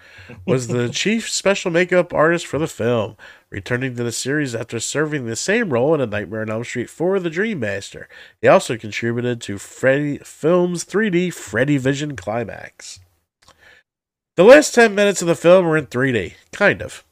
was 0.46 0.68
the 0.68 0.88
chief 0.92 1.28
special 1.28 1.70
makeup 1.70 2.14
artist 2.14 2.46
for 2.46 2.58
the 2.58 2.66
film, 2.66 3.16
returning 3.50 3.94
to 3.96 4.04
the 4.04 4.12
series 4.12 4.54
after 4.54 4.80
serving 4.80 5.26
the 5.26 5.36
same 5.36 5.70
role 5.70 5.94
in 5.94 6.00
A 6.00 6.06
Nightmare 6.06 6.40
on 6.40 6.50
Elm 6.50 6.64
Street 6.64 6.88
for 6.88 7.20
The 7.20 7.28
Dream 7.28 7.60
Master. 7.60 8.08
He 8.40 8.48
also 8.48 8.78
contributed 8.78 9.42
to 9.42 9.58
Freddy 9.58 10.16
Films 10.18 10.86
3D 10.86 11.32
Freddy 11.34 11.76
Vision 11.76 12.16
Climax. 12.16 13.00
The 14.36 14.44
last 14.44 14.74
10 14.74 14.94
minutes 14.94 15.20
of 15.20 15.28
the 15.28 15.34
film 15.34 15.66
are 15.66 15.76
in 15.76 15.86
3D, 15.86 16.32
kind 16.52 16.80
of. 16.80 17.04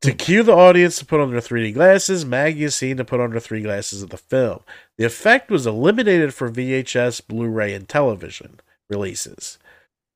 To 0.00 0.12
hmm. 0.12 0.16
cue 0.16 0.42
the 0.42 0.52
audience 0.52 0.96
to 0.96 1.04
put 1.04 1.20
on 1.20 1.30
their 1.30 1.40
3D 1.42 1.74
glasses, 1.74 2.24
Maggie 2.24 2.64
is 2.64 2.74
seen 2.74 2.96
to 2.96 3.04
put 3.04 3.20
on 3.20 3.32
her 3.32 3.40
3 3.40 3.60
glasses 3.60 4.02
of 4.02 4.08
the 4.08 4.16
film. 4.16 4.60
The 4.96 5.04
effect 5.04 5.50
was 5.50 5.66
eliminated 5.66 6.32
for 6.32 6.50
VHS, 6.50 7.26
Blu 7.26 7.48
ray, 7.48 7.74
and 7.74 7.86
television 7.86 8.60
releases 8.88 9.58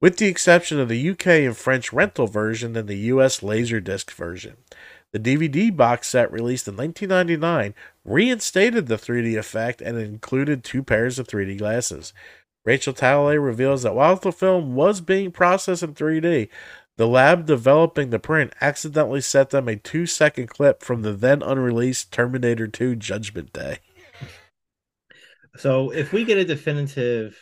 with 0.01 0.19
the 0.19 0.27
exception 0.27 0.79
of 0.79 0.89
the 0.89 1.11
UK 1.11 1.27
and 1.27 1.57
French 1.57 1.93
rental 1.93 2.27
version 2.27 2.77
and 2.77 2.89
the 2.89 2.97
US 2.97 3.41
Laserdisc 3.41 4.11
version. 4.13 4.57
The 5.13 5.19
DVD 5.19 5.75
box 5.75 6.09
set 6.09 6.31
released 6.31 6.69
in 6.69 6.77
1999 6.77 7.75
reinstated 8.05 8.87
the 8.87 8.97
3D 8.97 9.39
effect 9.39 9.81
and 9.81 9.99
included 9.99 10.63
two 10.63 10.83
pairs 10.83 11.19
of 11.19 11.27
3D 11.27 11.59
glasses. 11.59 12.13
Rachel 12.65 12.93
Talalay 12.93 13.43
reveals 13.43 13.83
that 13.83 13.95
while 13.95 14.17
the 14.17 14.33
film 14.33 14.75
was 14.75 15.01
being 15.01 15.33
processed 15.33 15.83
in 15.83 15.95
3D, 15.95 16.49
the 16.99 17.07
lab 17.07 17.47
developing 17.47 18.11
the 18.11 18.19
print 18.19 18.53
accidentally 18.61 19.21
set 19.21 19.51
them 19.51 19.69
a 19.69 19.77
two 19.77 20.05
second 20.05 20.49
clip 20.49 20.83
from 20.83 21.03
the 21.03 21.13
then 21.13 21.43
unreleased 21.43 22.13
Terminator 22.13 22.67
2 22.67 22.97
Judgment 22.97 23.53
Day. 23.53 23.79
So 25.57 25.91
if 25.91 26.13
we 26.13 26.25
get 26.25 26.39
a 26.39 26.45
definitive 26.45 27.39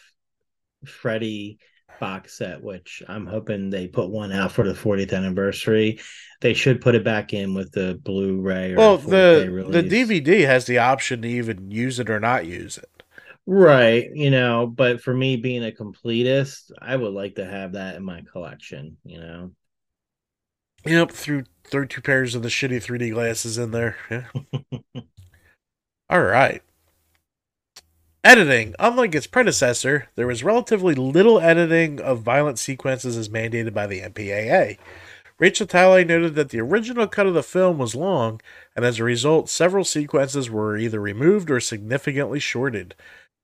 Freddy 0.84 1.58
box 1.98 2.38
set, 2.38 2.62
which 2.62 3.02
I'm 3.08 3.26
hoping 3.26 3.70
they 3.70 3.88
put 3.88 4.10
one 4.10 4.32
out 4.32 4.52
for 4.52 4.64
the 4.66 4.74
40th 4.74 5.12
anniversary, 5.12 6.00
they 6.40 6.54
should 6.54 6.80
put 6.80 6.94
it 6.94 7.04
back 7.04 7.32
in 7.32 7.54
with 7.54 7.72
the 7.72 8.00
Blu-ray. 8.02 8.72
Or 8.74 8.76
Well, 8.76 8.98
4K 8.98 9.50
the 9.50 9.82
the. 9.82 9.82
DVD 9.82 10.46
has 10.46 10.66
the 10.66 10.78
option 10.78 11.22
to 11.22 11.28
even 11.28 11.70
use 11.70 11.98
it 11.98 12.10
or 12.10 12.20
not 12.20 12.46
use 12.46 12.78
it. 12.78 13.02
Right, 13.48 14.10
you 14.12 14.30
know, 14.30 14.66
but 14.66 15.00
for 15.00 15.14
me 15.14 15.36
being 15.36 15.64
a 15.64 15.70
completist, 15.70 16.72
I 16.80 16.96
would 16.96 17.12
like 17.14 17.36
to 17.36 17.44
have 17.46 17.72
that 17.72 17.94
in 17.94 18.02
my 18.04 18.22
collection, 18.32 18.98
you 19.04 19.18
know. 19.20 19.52
Yep, 20.86 21.10
threw 21.10 21.44
threw 21.64 21.86
two 21.86 22.00
pairs 22.00 22.34
of 22.34 22.42
the 22.42 22.48
shitty 22.48 22.82
3D 22.82 23.12
glasses 23.12 23.58
in 23.58 23.72
there. 23.72 23.96
Yeah. 24.10 24.26
All 26.10 26.22
right. 26.22 26.62
Editing. 28.26 28.74
Unlike 28.80 29.14
its 29.14 29.28
predecessor, 29.28 30.08
there 30.16 30.26
was 30.26 30.42
relatively 30.42 30.96
little 30.96 31.38
editing 31.38 32.00
of 32.00 32.22
violent 32.22 32.58
sequences 32.58 33.16
as 33.16 33.28
mandated 33.28 33.72
by 33.72 33.86
the 33.86 34.00
MPAA. 34.00 34.78
Rachel 35.38 35.64
Talalay 35.64 36.04
noted 36.04 36.34
that 36.34 36.48
the 36.48 36.58
original 36.58 37.06
cut 37.06 37.28
of 37.28 37.34
the 37.34 37.44
film 37.44 37.78
was 37.78 37.94
long, 37.94 38.40
and 38.74 38.84
as 38.84 38.98
a 38.98 39.04
result, 39.04 39.48
several 39.48 39.84
sequences 39.84 40.50
were 40.50 40.76
either 40.76 41.00
removed 41.00 41.52
or 41.52 41.60
significantly 41.60 42.40
shorted. 42.40 42.96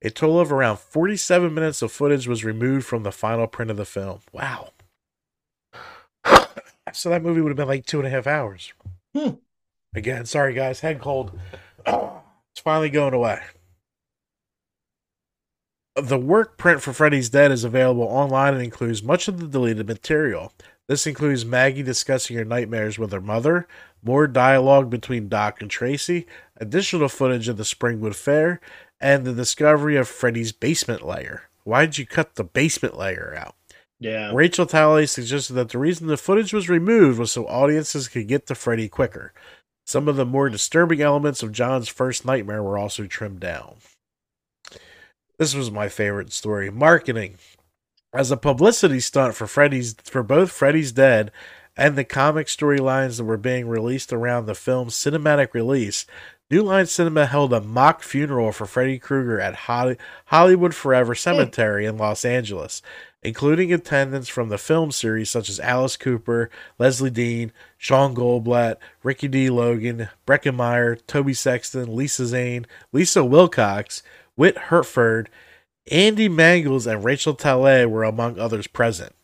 A 0.03 0.11
total 0.11 0.41
of 0.41 0.51
around 0.51 0.81
47 0.81 1.55
minutes 1.55 1.81
of 1.81 1.93
footage 1.93 2.27
was 2.27 2.45
removed 2.45 2.85
from 2.85 3.05
the 3.05 3.13
final 3.13 3.47
print 3.47 3.71
of 3.71 3.77
the 3.77 3.85
film. 3.85 4.19
Wow. 4.33 4.71
So 6.93 7.09
that 7.09 7.23
movie 7.23 7.41
would 7.41 7.51
have 7.51 7.57
been 7.57 7.69
like 7.69 7.87
two 7.87 8.01
and 8.01 8.09
a 8.09 8.11
half 8.11 8.27
hours. 8.27 8.73
Hmm. 9.17 9.35
Again, 9.95 10.27
sorry 10.27 10.53
guys, 10.53 10.81
head 10.81 11.01
cold. 11.01 11.39
It's 11.87 12.61
finally 12.63 12.91
going 12.91 13.15
away. 13.15 13.41
The 15.95 16.19
work 16.19 16.57
print 16.57 16.81
for 16.81 16.95
Freddy's 16.95 17.29
Dead 17.29 17.53
is 17.53 17.65
available 17.65 18.05
online 18.05 18.55
and 18.55 18.63
includes 18.63 19.03
much 19.03 19.29
of 19.29 19.39
the 19.39 19.47
deleted 19.47 19.87
material. 19.87 20.53
This 20.89 21.07
includes 21.07 21.45
Maggie 21.45 21.83
discussing 21.83 22.37
her 22.37 22.47
nightmares 22.47 22.99
with 22.99 23.13
her 23.13 23.21
mother, 23.21 23.69
more 24.03 24.27
dialogue 24.27 24.89
between 24.89 25.29
Doc 25.29 25.61
and 25.61 25.71
Tracy, 25.71 26.27
additional 26.57 27.11
footage 27.11 27.47
of 27.47 27.59
the 27.59 27.63
Springwood 27.63 28.15
Fair, 28.15 28.59
and 29.01 29.25
the 29.25 29.35
discovery 29.35 29.97
of 29.97 30.09
Freddy's 30.09 30.53
basement 30.53 31.03
layer. 31.07 31.43
Why'd 31.65 31.99
you 31.99 32.07
cut 32.07 32.37
the 32.37 32.45
basement 32.45 32.97
layer 32.97 33.35
out? 33.37 33.55
Yeah. 34.01 34.33
Rachel 34.35 34.67
Talley 34.67 35.07
suggested 35.07 35.53
that 35.55 35.69
the 35.69 35.79
reason 35.79 36.07
the 36.07 36.17
footage 36.17 36.55
was 36.55 36.71
removed 36.71 37.19
was 37.19 37.33
so 37.33 37.47
audiences 37.47 38.09
could 38.09 38.29
get 38.29 38.47
to 38.47 38.55
Freddy 38.55 38.89
quicker. 38.89 39.35
Some 39.85 40.09
of 40.09 40.17
the 40.17 40.25
more 40.25 40.49
disturbing 40.49 41.03
elements 41.03 41.43
of 41.43 41.53
John's 41.53 41.89
first 41.89 42.25
nightmare 42.25 42.63
were 42.63 42.79
also 42.79 43.07
trimmed 43.07 43.41
down. 43.41 43.77
This 45.43 45.57
was 45.57 45.73
my 45.73 45.89
favorite 45.89 46.33
story. 46.33 46.71
Marketing. 46.71 47.35
As 48.15 48.31
a 48.31 48.37
publicity 48.37 49.01
stunt 49.01 49.35
for 49.35 49.49
Freddy's 49.49 49.95
for 50.05 50.23
both 50.23 50.53
Freddy's 50.53 50.93
Dead 50.93 51.33
and 51.77 51.97
the 51.97 52.05
comic 52.05 52.47
storylines 52.47 53.17
that 53.17 53.25
were 53.25 53.37
being 53.37 53.67
released 53.67 54.13
around 54.13 54.47
the 54.47 54.55
film's 54.55 54.95
cinematic 54.95 55.53
release, 55.53 56.07
New 56.49 56.63
Line 56.63 56.87
Cinema 56.87 57.27
held 57.27 57.53
a 57.53 57.61
mock 57.61 58.05
funeral 58.05 58.53
for 58.53 58.67
Freddy 58.67 59.01
Krueger 59.01 59.41
at 59.41 59.67
Hollywood 60.27 60.77
Forever 60.77 61.17
Cemetery 61.17 61.87
in 61.87 61.97
Los 61.97 62.25
Angeles, 62.25 62.81
including 63.25 63.73
attendance 63.73 64.29
from 64.29 64.49
the 64.49 64.59
film 64.59 64.93
series 64.93 65.29
such 65.29 65.49
as 65.49 65.59
Alice 65.59 65.97
Cooper, 65.97 66.51
Lezlie 66.79 67.13
Deane, 67.13 67.51
Sean 67.79 68.15
Goldblatt, 68.15 68.77
Ricky 69.03 69.27
D. 69.27 69.51
Logan, 69.51 70.09
Breckenmeyer, 70.25 71.01
Tobe 71.09 71.35
Sexton, 71.35 71.97
Lisa 71.97 72.27
Zane, 72.27 72.65
Lisa 72.93 73.25
Wilcox, 73.25 74.05
Whit 74.37 74.57
Hertford, 74.57 75.29
Andy 75.91 76.29
Mangels, 76.29 76.87
and 76.87 77.05
Rachel 77.05 77.35
Talalay 77.35 77.89
were 77.89 78.05
among 78.05 78.39
others 78.39 78.67
present. 78.67 79.15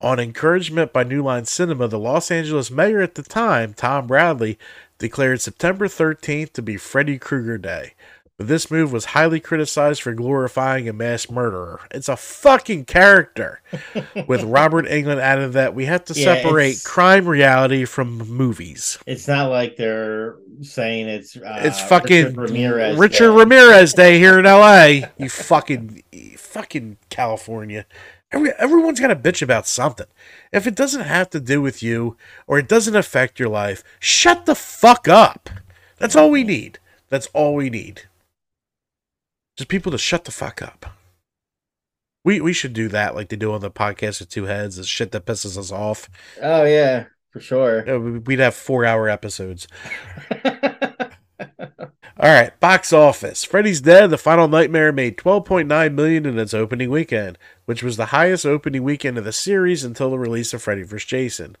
On 0.00 0.20
encouragement 0.20 0.92
by 0.92 1.04
New 1.04 1.22
Line 1.22 1.46
Cinema, 1.46 1.88
the 1.88 1.98
Los 1.98 2.30
Angeles 2.30 2.70
mayor 2.70 3.00
at 3.00 3.14
the 3.14 3.22
time, 3.22 3.72
Tom 3.72 4.06
Bradley, 4.06 4.58
declared 4.98 5.40
September 5.40 5.88
13th 5.88 6.52
to 6.52 6.62
be 6.62 6.76
Freddy 6.76 7.18
Krueger 7.18 7.58
Day. 7.58 7.94
But 8.36 8.48
this 8.48 8.70
move 8.70 8.92
was 8.92 9.06
highly 9.06 9.40
criticized 9.40 10.02
for 10.02 10.12
glorifying 10.12 10.88
a 10.90 10.92
mass 10.92 11.30
murderer. 11.30 11.80
It's 11.90 12.08
a 12.08 12.16
fucking 12.18 12.84
character. 12.84 13.62
With 14.26 14.42
Robert 14.42 14.84
Englund 14.86 15.20
added 15.20 15.54
that 15.54 15.74
we 15.74 15.86
have 15.86 16.04
to 16.06 16.14
Yeah, 16.14 16.34
separate 16.34 16.82
crime 16.84 17.26
reality 17.26 17.86
from 17.86 18.18
movies. 18.18 18.98
It's 19.06 19.26
not 19.26 19.50
like 19.50 19.76
they're 19.76 20.36
saying 20.60 21.08
it's 21.08 21.36
uh, 21.36 21.60
It's 21.62 21.80
fucking 21.80 22.34
Richard 22.34 22.36
Ramirez. 22.36 22.98
Richard 22.98 23.30
Day. 23.30 23.36
Ramirez 23.38 23.94
Day 23.94 24.18
here 24.18 24.38
in 24.38 24.44
LA. 24.44 25.08
You 25.16 25.30
fucking 25.30 26.02
fucking 26.36 26.98
California. 27.08 27.86
Every, 28.32 28.50
everyone's 28.58 29.00
got 29.00 29.08
to 29.08 29.16
bitch 29.16 29.40
about 29.40 29.66
something. 29.66 30.06
If 30.52 30.66
it 30.66 30.74
doesn't 30.74 31.02
have 31.02 31.30
to 31.30 31.40
do 31.40 31.62
with 31.62 31.82
you 31.82 32.18
or 32.46 32.58
it 32.58 32.68
doesn't 32.68 32.96
affect 32.96 33.38
your 33.38 33.48
life, 33.48 33.82
shut 33.98 34.44
the 34.44 34.54
fuck 34.54 35.08
up. 35.08 35.48
That's 35.96 36.16
all 36.16 36.30
we 36.30 36.44
need. 36.44 36.78
That's 37.08 37.28
all 37.28 37.54
we 37.54 37.70
need. 37.70 38.02
Just 39.56 39.68
people 39.68 39.92
to 39.92 39.98
shut 39.98 40.24
the 40.24 40.30
fuck 40.32 40.60
up. 40.62 40.86
We 42.24 42.40
we 42.40 42.52
should 42.52 42.72
do 42.72 42.88
that 42.88 43.14
like 43.14 43.28
they 43.28 43.36
do 43.36 43.52
on 43.52 43.60
the 43.60 43.70
podcast 43.70 44.20
with 44.20 44.28
two 44.28 44.44
heads. 44.44 44.78
Is 44.78 44.88
shit 44.88 45.12
that 45.12 45.26
pisses 45.26 45.56
us 45.56 45.70
off. 45.70 46.08
Oh 46.42 46.64
yeah, 46.64 47.04
for 47.30 47.40
sure. 47.40 47.98
We- 47.98 48.18
We'd 48.18 48.38
have 48.40 48.54
four 48.54 48.84
hour 48.84 49.08
episodes. 49.08 49.68
All 52.18 52.32
right, 52.32 52.58
box 52.60 52.92
office. 52.94 53.44
Freddy's 53.44 53.80
Dead: 53.82 54.08
The 54.10 54.18
Final 54.18 54.48
Nightmare 54.48 54.90
made 54.90 55.18
12.9 55.18 55.92
million 55.94 56.24
in 56.26 56.38
its 56.38 56.54
opening 56.54 56.90
weekend, 56.90 57.36
which 57.66 57.82
was 57.82 57.96
the 57.98 58.06
highest 58.06 58.46
opening 58.46 58.82
weekend 58.82 59.18
of 59.18 59.24
the 59.24 59.32
series 59.32 59.84
until 59.84 60.10
the 60.10 60.18
release 60.18 60.54
of 60.54 60.62
Freddy 60.62 60.82
vs. 60.82 61.06
Jason, 61.06 61.56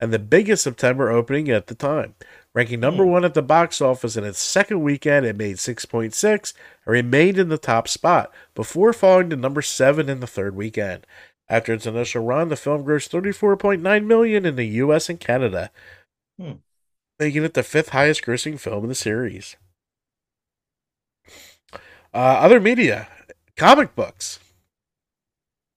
and 0.00 0.12
the 0.12 0.18
biggest 0.18 0.64
September 0.64 1.10
opening 1.10 1.48
at 1.48 1.68
the 1.68 1.76
time. 1.76 2.14
Ranking 2.52 2.80
number 2.80 3.06
one 3.06 3.24
at 3.24 3.34
the 3.34 3.42
box 3.42 3.80
office 3.80 4.16
in 4.16 4.24
its 4.24 4.40
second 4.40 4.82
weekend, 4.82 5.24
it 5.24 5.36
made 5.36 5.56
6.6 5.56 6.24
and 6.84 6.92
remained 6.92 7.38
in 7.38 7.48
the 7.48 7.58
top 7.58 7.86
spot 7.86 8.32
before 8.56 8.92
falling 8.92 9.30
to 9.30 9.36
number 9.36 9.62
seven 9.62 10.08
in 10.08 10.18
the 10.18 10.26
third 10.26 10.56
weekend. 10.56 11.06
After 11.48 11.72
its 11.72 11.86
initial 11.86 12.24
run, 12.24 12.48
the 12.48 12.56
film 12.56 12.84
grossed 12.84 13.10
34.9 13.10 14.04
million 14.04 14.44
in 14.46 14.56
the 14.56 14.64
U.S. 14.64 15.08
and 15.08 15.20
Canada, 15.20 15.70
Hmm. 16.40 16.54
making 17.20 17.44
it 17.44 17.54
the 17.54 17.62
fifth 17.62 17.90
highest 17.90 18.22
grossing 18.24 18.58
film 18.58 18.82
in 18.84 18.88
the 18.88 18.94
series. 18.96 19.56
Uh, 22.12 22.16
other 22.42 22.60
media, 22.60 23.08
comic 23.56 23.94
books. 23.94 24.40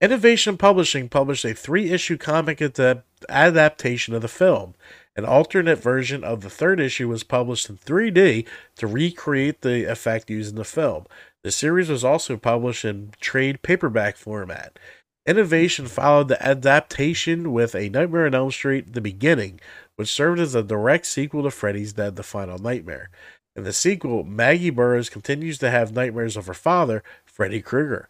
Innovation 0.02 0.58
Publishing 0.58 1.08
published 1.08 1.46
a 1.46 1.54
three 1.54 1.92
issue 1.92 2.18
comic 2.18 2.58
adap- 2.58 3.04
adaptation 3.30 4.14
of 4.14 4.22
the 4.22 4.28
film. 4.28 4.74
An 5.16 5.26
alternate 5.26 5.78
version 5.78 6.24
of 6.24 6.42
the 6.42 6.50
third 6.50 6.80
issue 6.80 7.08
was 7.08 7.24
published 7.24 7.70
in 7.70 7.78
3D 7.78 8.48
to 8.78 8.88
recreate 8.88 9.62
the 9.62 9.90
effect 9.90 10.30
used 10.30 10.52
in 10.52 10.56
the 10.56 10.64
film. 10.64 11.06
The 11.44 11.52
series 11.52 11.90
was 11.90 12.04
also 12.04 12.36
published 12.36 12.84
in 12.84 13.12
trade 13.20 13.62
paperback 13.62 14.18
format. 14.18 14.80
Innovation 15.26 15.88
followed 15.88 16.28
the 16.30 16.46
adaptation 16.46 17.54
with 17.54 17.76
A 17.76 17.90
Nightmare 17.90 18.26
on 18.26 18.36
Elm 18.36 18.52
Street 18.52 18.94
The 18.94 19.02
Beginning, 19.02 19.60
which 19.96 20.12
served 20.12 20.40
as 20.40 20.56
a 20.56 20.64
direct 20.64 21.06
sequel 21.06 21.44
to 21.44 21.52
Freddy's 21.52 21.94
Dead 21.94 22.16
The 22.16 22.24
Final 22.24 22.58
Nightmare. 22.58 23.10
In 23.56 23.64
the 23.64 23.72
sequel, 23.72 24.24
Maggie 24.24 24.72
Burroughs 24.72 25.10
continues 25.10 25.60
to 25.60 25.70
have 25.70 25.94
nightmares 25.94 26.36
of 26.36 26.48
her 26.48 26.56
father, 26.56 27.04
Freddy 27.24 27.62
Krueger. 27.62 28.08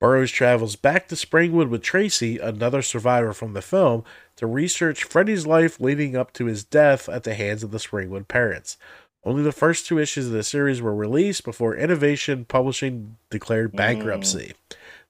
Burroughs 0.00 0.30
travels 0.30 0.76
back 0.76 1.08
to 1.08 1.14
Springwood 1.14 1.70
with 1.70 1.82
Tracy, 1.82 2.38
another 2.38 2.82
survivor 2.82 3.32
from 3.32 3.54
the 3.54 3.62
film, 3.62 4.04
to 4.36 4.46
research 4.46 5.04
Freddy's 5.04 5.46
life 5.46 5.80
leading 5.80 6.16
up 6.16 6.32
to 6.34 6.44
his 6.44 6.64
death 6.64 7.08
at 7.08 7.24
the 7.24 7.34
hands 7.34 7.62
of 7.62 7.70
the 7.70 7.78
Springwood 7.78 8.28
parents. 8.28 8.76
Only 9.24 9.42
the 9.42 9.52
first 9.52 9.86
two 9.86 9.98
issues 9.98 10.26
of 10.26 10.32
the 10.32 10.42
series 10.42 10.80
were 10.80 10.94
released 10.94 11.44
before 11.44 11.74
Innovation 11.74 12.44
Publishing 12.44 13.16
declared 13.30 13.72
mm. 13.72 13.76
bankruptcy. 13.76 14.52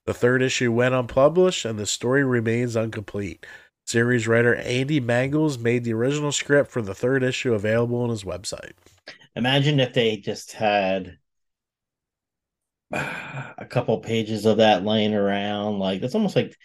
The 0.06 0.14
third 0.14 0.40
issue 0.40 0.72
went 0.72 0.94
unpublished 0.94 1.64
and 1.64 1.78
the 1.78 1.84
story 1.84 2.24
remains 2.24 2.76
incomplete. 2.76 3.44
Series 3.84 4.26
writer 4.26 4.54
Andy 4.54 5.00
Mangels 5.00 5.58
made 5.58 5.84
the 5.84 5.92
original 5.92 6.32
script 6.32 6.70
for 6.70 6.80
the 6.80 6.94
third 6.94 7.22
issue 7.22 7.54
available 7.54 8.00
on 8.00 8.10
his 8.10 8.24
website. 8.24 8.72
Imagine 9.34 9.80
if 9.80 9.92
they 9.92 10.16
just 10.16 10.52
had 10.52 11.18
a 12.92 13.66
couple 13.68 13.98
pages 13.98 14.46
of 14.46 14.58
that 14.58 14.84
laying 14.84 15.14
around. 15.14 15.78
Like 15.78 16.00
that's 16.00 16.14
almost 16.14 16.36
like 16.36 16.56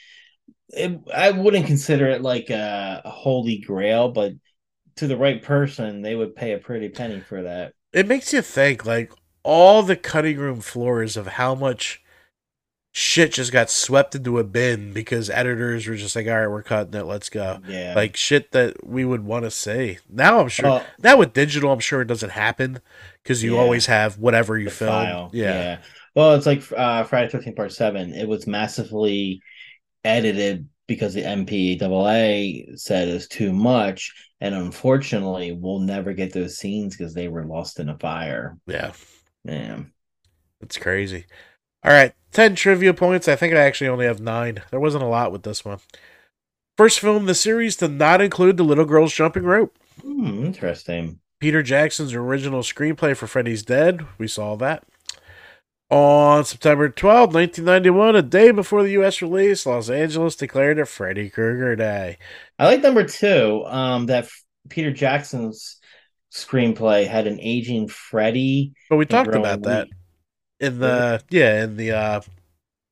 it, 0.69 0.99
I 1.13 1.31
wouldn't 1.31 1.67
consider 1.67 2.07
it 2.09 2.21
like 2.21 2.49
a, 2.49 3.01
a 3.05 3.09
holy 3.09 3.59
grail, 3.59 4.09
but 4.11 4.33
to 4.97 5.07
the 5.07 5.17
right 5.17 5.41
person, 5.41 6.01
they 6.01 6.15
would 6.15 6.35
pay 6.35 6.53
a 6.53 6.59
pretty 6.59 6.89
penny 6.89 7.21
for 7.21 7.43
that. 7.43 7.73
It 7.93 8.07
makes 8.07 8.33
you 8.33 8.41
think 8.41 8.85
like 8.85 9.11
all 9.43 9.83
the 9.83 9.95
cutting 9.95 10.37
room 10.37 10.61
floors 10.61 11.17
of 11.17 11.27
how 11.27 11.55
much 11.55 12.01
shit 12.93 13.33
just 13.33 13.51
got 13.53 13.69
swept 13.69 14.15
into 14.15 14.37
a 14.37 14.43
bin 14.43 14.91
because 14.91 15.29
editors 15.29 15.87
were 15.87 15.95
just 15.95 16.15
like, 16.15 16.27
all 16.27 16.35
right, 16.39 16.47
we're 16.47 16.63
cutting 16.63 16.99
it, 16.99 17.05
let's 17.05 17.29
go. 17.29 17.59
Yeah, 17.67 17.93
Like 17.95 18.17
shit 18.17 18.51
that 18.51 18.85
we 18.85 19.05
would 19.05 19.23
want 19.23 19.45
to 19.45 19.51
say. 19.51 19.99
Now 20.09 20.39
I'm 20.39 20.49
sure. 20.49 20.85
Now 21.01 21.17
with 21.17 21.33
digital, 21.33 21.71
I'm 21.71 21.79
sure 21.79 22.01
it 22.01 22.07
doesn't 22.07 22.31
happen 22.31 22.79
because 23.23 23.43
you 23.43 23.55
Yeah. 23.55 23.61
always 23.61 23.85
have 23.85 24.17
whatever 24.17 24.57
you 24.57 24.65
the 24.65 24.71
film. 24.71 24.89
file. 24.91 25.29
Yeah. 25.33 25.79
Well, 26.15 26.35
it's 26.35 26.45
like 26.45 26.63
uh, 26.71 27.03
Friday 27.03 27.29
Thirteenth 27.29 27.55
Part 27.55 27.71
Seven. 27.71 28.13
It 28.13 28.27
was 28.27 28.47
massively 28.47 29.41
edited 30.03 30.67
because 30.87 31.13
the 31.13 31.23
MPAA 31.23 32.77
said 32.77 33.07
it's 33.07 33.27
too 33.27 33.53
much, 33.53 34.13
and 34.41 34.53
unfortunately, 34.53 35.51
we'll 35.53 35.79
never 35.79 36.13
get 36.13 36.33
those 36.33 36.57
scenes 36.57 36.97
because 36.97 37.13
they 37.13 37.27
were 37.27 37.45
lost 37.45 37.79
in 37.79 37.89
a 37.89 37.97
fire. 37.97 38.57
yeah. 38.67 38.91
Yeah. 39.43 39.83
that's 40.59 40.77
crazy. 40.77 41.25
All 41.83 41.91
right, 41.91 42.13
10 42.31 42.55
trivia 42.55 42.93
points. 42.93 43.27
I 43.27 43.35
think 43.35 43.53
I 43.53 43.57
actually 43.57 43.87
only 43.87 44.05
have 44.05 44.19
nine. 44.21 44.61
There 44.69 44.79
wasn't 44.79 45.03
a 45.03 45.07
lot 45.07 45.31
with 45.31 45.43
this 45.43 45.65
one. 45.65 45.79
First 46.77 46.99
film 46.99 47.17
in 47.17 47.25
the 47.25 47.35
series 47.35 47.75
to 47.77 47.87
not 47.87 48.21
include 48.21 48.57
the 48.57 48.63
little 48.63 48.85
girl's 48.85 49.13
jumping 49.13 49.43
rope. 49.43 49.77
Hmm, 50.01 50.45
interesting. 50.45 51.19
Peter 51.39 51.63
Jackson's 51.63 52.13
original 52.13 52.61
screenplay 52.61 53.15
for 53.15 53.27
Freddy's 53.27 53.63
Dead. 53.63 54.05
We 54.17 54.27
saw 54.27 54.55
that. 54.57 54.83
On 55.91 56.45
September 56.45 56.87
12, 56.87 57.33
1991, 57.33 58.15
a 58.15 58.21
day 58.21 58.51
before 58.51 58.81
the 58.81 58.91
U.S. 58.91 59.21
release, 59.21 59.65
Los 59.65 59.89
Angeles 59.89 60.37
declared 60.37 60.79
it 60.79 60.87
Freddy 60.87 61.29
Krueger 61.29 61.75
Day. 61.75 62.17
I 62.57 62.65
like 62.67 62.81
number 62.81 63.03
two. 63.03 63.65
Um, 63.65 64.05
that 64.05 64.29
Peter 64.69 64.93
Jackson's 64.93 65.79
screenplay 66.31 67.05
had 67.05 67.27
an 67.27 67.41
aging 67.41 67.89
Freddy. 67.89 68.71
But 68.89 68.95
we 68.95 69.05
talked 69.05 69.35
about 69.35 69.63
that 69.63 69.89
in 70.61 70.79
the, 70.79 71.21
yeah, 71.29 71.65
in 71.65 71.75
the, 71.75 71.91
uh, 71.91 72.21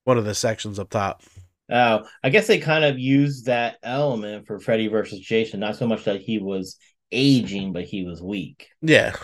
one 0.03 0.17
of 0.17 0.25
the 0.25 0.35
sections 0.35 0.77
up 0.77 0.89
top. 0.89 1.23
Oh, 1.71 2.05
I 2.21 2.29
guess 2.29 2.47
they 2.47 2.57
kind 2.57 2.83
of 2.83 2.99
used 2.99 3.45
that 3.45 3.77
element 3.81 4.45
for 4.45 4.59
Freddy 4.59 4.87
versus 4.87 5.21
Jason. 5.21 5.61
Not 5.61 5.77
so 5.77 5.87
much 5.87 6.03
that 6.03 6.19
he 6.19 6.37
was 6.39 6.75
aging, 7.13 7.71
but 7.71 7.85
he 7.85 8.03
was 8.03 8.21
weak. 8.21 8.67
Yeah. 8.81 9.15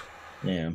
Yeah. 0.45 0.71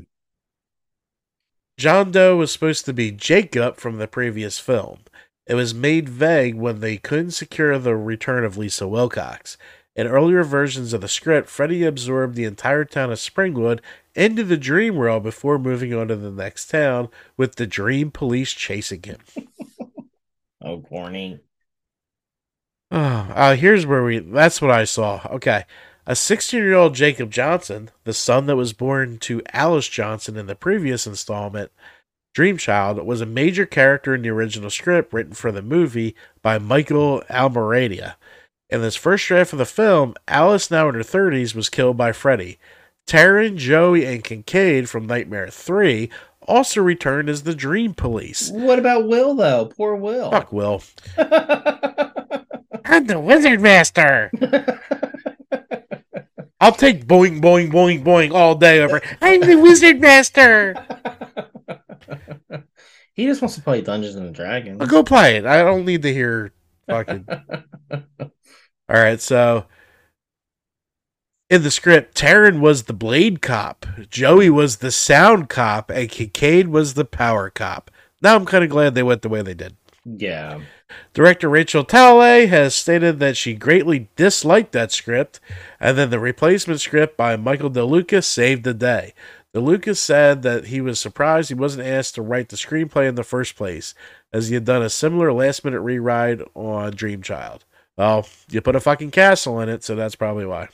John 1.80 2.10
Doe 2.10 2.36
was 2.36 2.52
supposed 2.52 2.84
to 2.84 2.92
be 2.92 3.10
Jacob 3.10 3.78
from 3.78 3.96
the 3.96 4.06
previous 4.06 4.58
film. 4.58 4.98
It 5.46 5.54
was 5.54 5.72
made 5.72 6.10
vague 6.10 6.54
when 6.54 6.80
they 6.80 6.98
couldn't 6.98 7.30
secure 7.30 7.78
the 7.78 7.96
return 7.96 8.44
of 8.44 8.58
Lisa 8.58 8.86
Wilcox. 8.86 9.56
In 9.96 10.06
earlier 10.06 10.44
versions 10.44 10.92
of 10.92 11.00
the 11.00 11.08
script, 11.08 11.48
Freddy 11.48 11.84
absorbed 11.84 12.34
the 12.34 12.44
entire 12.44 12.84
town 12.84 13.10
of 13.10 13.16
Springwood 13.18 13.80
into 14.14 14.44
the 14.44 14.58
dream 14.58 14.94
world 14.94 15.22
before 15.22 15.58
moving 15.58 15.94
on 15.94 16.08
to 16.08 16.16
the 16.16 16.30
next 16.30 16.68
town, 16.68 17.08
with 17.38 17.54
the 17.54 17.66
dream 17.66 18.10
police 18.10 18.52
chasing 18.52 19.02
him. 19.02 19.20
Oh, 20.62 20.80
corny. 20.80 21.40
Oh, 22.90 22.98
uh, 23.34 23.56
here's 23.56 23.86
where 23.86 24.04
we. 24.04 24.18
That's 24.18 24.60
what 24.60 24.70
I 24.70 24.84
saw. 24.84 25.26
Okay. 25.30 25.64
A 26.06 26.16
16 26.16 26.60
year 26.60 26.74
old 26.74 26.94
Jacob 26.94 27.30
Johnson, 27.30 27.90
the 28.04 28.12
son 28.12 28.46
that 28.46 28.56
was 28.56 28.72
born 28.72 29.18
to 29.18 29.42
Alice 29.52 29.88
Johnson 29.88 30.36
in 30.36 30.46
the 30.46 30.54
previous 30.54 31.06
installment, 31.06 31.70
Dreamchild, 32.34 33.04
was 33.04 33.20
a 33.20 33.26
major 33.26 33.66
character 33.66 34.14
in 34.14 34.22
the 34.22 34.30
original 34.30 34.70
script 34.70 35.12
written 35.12 35.34
for 35.34 35.52
the 35.52 35.62
movie 35.62 36.14
by 36.42 36.58
Michael 36.58 37.22
Almereyda. 37.28 38.14
In 38.70 38.82
this 38.82 38.96
first 38.96 39.26
draft 39.26 39.52
of 39.52 39.58
the 39.58 39.66
film, 39.66 40.14
Alice, 40.28 40.70
now 40.70 40.88
in 40.88 40.94
her 40.94 41.00
30s, 41.00 41.54
was 41.54 41.68
killed 41.68 41.96
by 41.96 42.12
Freddy. 42.12 42.58
Taryn, 43.06 43.56
Joey, 43.56 44.06
and 44.06 44.22
Kincaid 44.22 44.88
from 44.88 45.06
Nightmare 45.06 45.48
3 45.48 46.08
also 46.46 46.80
returned 46.80 47.28
as 47.28 47.42
the 47.42 47.54
Dream 47.54 47.94
Police. 47.94 48.50
What 48.50 48.78
about 48.78 49.08
Will 49.08 49.34
though? 49.34 49.66
Poor 49.66 49.94
Will. 49.94 50.30
Fuck 50.30 50.52
Will. 50.52 50.82
I'm 52.84 53.06
the 53.06 53.20
Wizard 53.20 53.60
Master! 53.60 54.30
I'll 56.60 56.72
take 56.72 57.06
boing, 57.06 57.40
boing, 57.40 57.70
boing, 57.72 58.04
boing 58.04 58.32
all 58.32 58.54
day 58.54 58.80
over. 58.82 59.00
I'm 59.22 59.40
the 59.40 59.56
Wizard 59.56 60.00
Master. 60.00 60.74
he 63.14 63.26
just 63.26 63.40
wants 63.42 63.54
to 63.56 63.62
play 63.62 63.80
Dungeons 63.80 64.14
and 64.16 64.34
Dragons. 64.34 64.78
I'll 64.80 64.86
go 64.86 65.02
play 65.02 65.36
it. 65.36 65.46
I 65.46 65.62
don't 65.62 65.84
need 65.84 66.02
to 66.02 66.12
hear 66.12 66.52
fucking. 66.88 67.26
All 67.90 68.96
right, 68.96 69.20
so 69.20 69.66
In 71.48 71.62
the 71.62 71.70
script, 71.70 72.16
Taryn 72.16 72.60
was 72.60 72.84
the 72.84 72.92
blade 72.92 73.42
cop, 73.42 73.84
Joey 74.08 74.48
was 74.50 74.76
the 74.78 74.90
sound 74.92 75.48
cop, 75.48 75.90
and 75.90 76.08
Kincaid 76.08 76.68
was 76.68 76.94
the 76.94 77.04
power 77.04 77.50
cop. 77.50 77.90
Now 78.22 78.36
I'm 78.36 78.46
kind 78.46 78.62
of 78.64 78.70
glad 78.70 78.94
they 78.94 79.02
went 79.02 79.22
the 79.22 79.28
way 79.28 79.42
they 79.42 79.54
did. 79.54 79.76
Yeah. 80.04 80.60
Director 81.12 81.48
Rachel 81.48 81.84
Talalay 81.84 82.48
has 82.48 82.74
stated 82.74 83.18
that 83.18 83.36
she 83.36 83.54
greatly 83.54 84.08
disliked 84.16 84.72
that 84.72 84.92
script, 84.92 85.40
and 85.78 85.96
then 85.96 86.10
the 86.10 86.20
replacement 86.20 86.80
script 86.80 87.16
by 87.16 87.36
Michael 87.36 87.70
DeLuca 87.70 88.24
saved 88.24 88.64
the 88.64 88.74
day. 88.74 89.14
DeLuca 89.54 89.96
said 89.96 90.42
that 90.42 90.66
he 90.66 90.80
was 90.80 91.00
surprised 91.00 91.48
he 91.48 91.54
wasn't 91.54 91.86
asked 91.86 92.14
to 92.14 92.22
write 92.22 92.50
the 92.50 92.56
screenplay 92.56 93.08
in 93.08 93.16
the 93.16 93.24
first 93.24 93.56
place, 93.56 93.94
as 94.32 94.48
he 94.48 94.54
had 94.54 94.64
done 94.64 94.82
a 94.82 94.90
similar 94.90 95.32
last 95.32 95.64
minute 95.64 95.80
rewrite 95.80 96.40
on 96.54 96.92
Dream 96.92 97.22
Child. 97.22 97.64
Well, 97.96 98.26
you 98.48 98.60
put 98.60 98.76
a 98.76 98.80
fucking 98.80 99.10
castle 99.10 99.60
in 99.60 99.68
it, 99.68 99.82
so 99.82 99.94
that's 99.94 100.14
probably 100.14 100.46
why. 100.46 100.68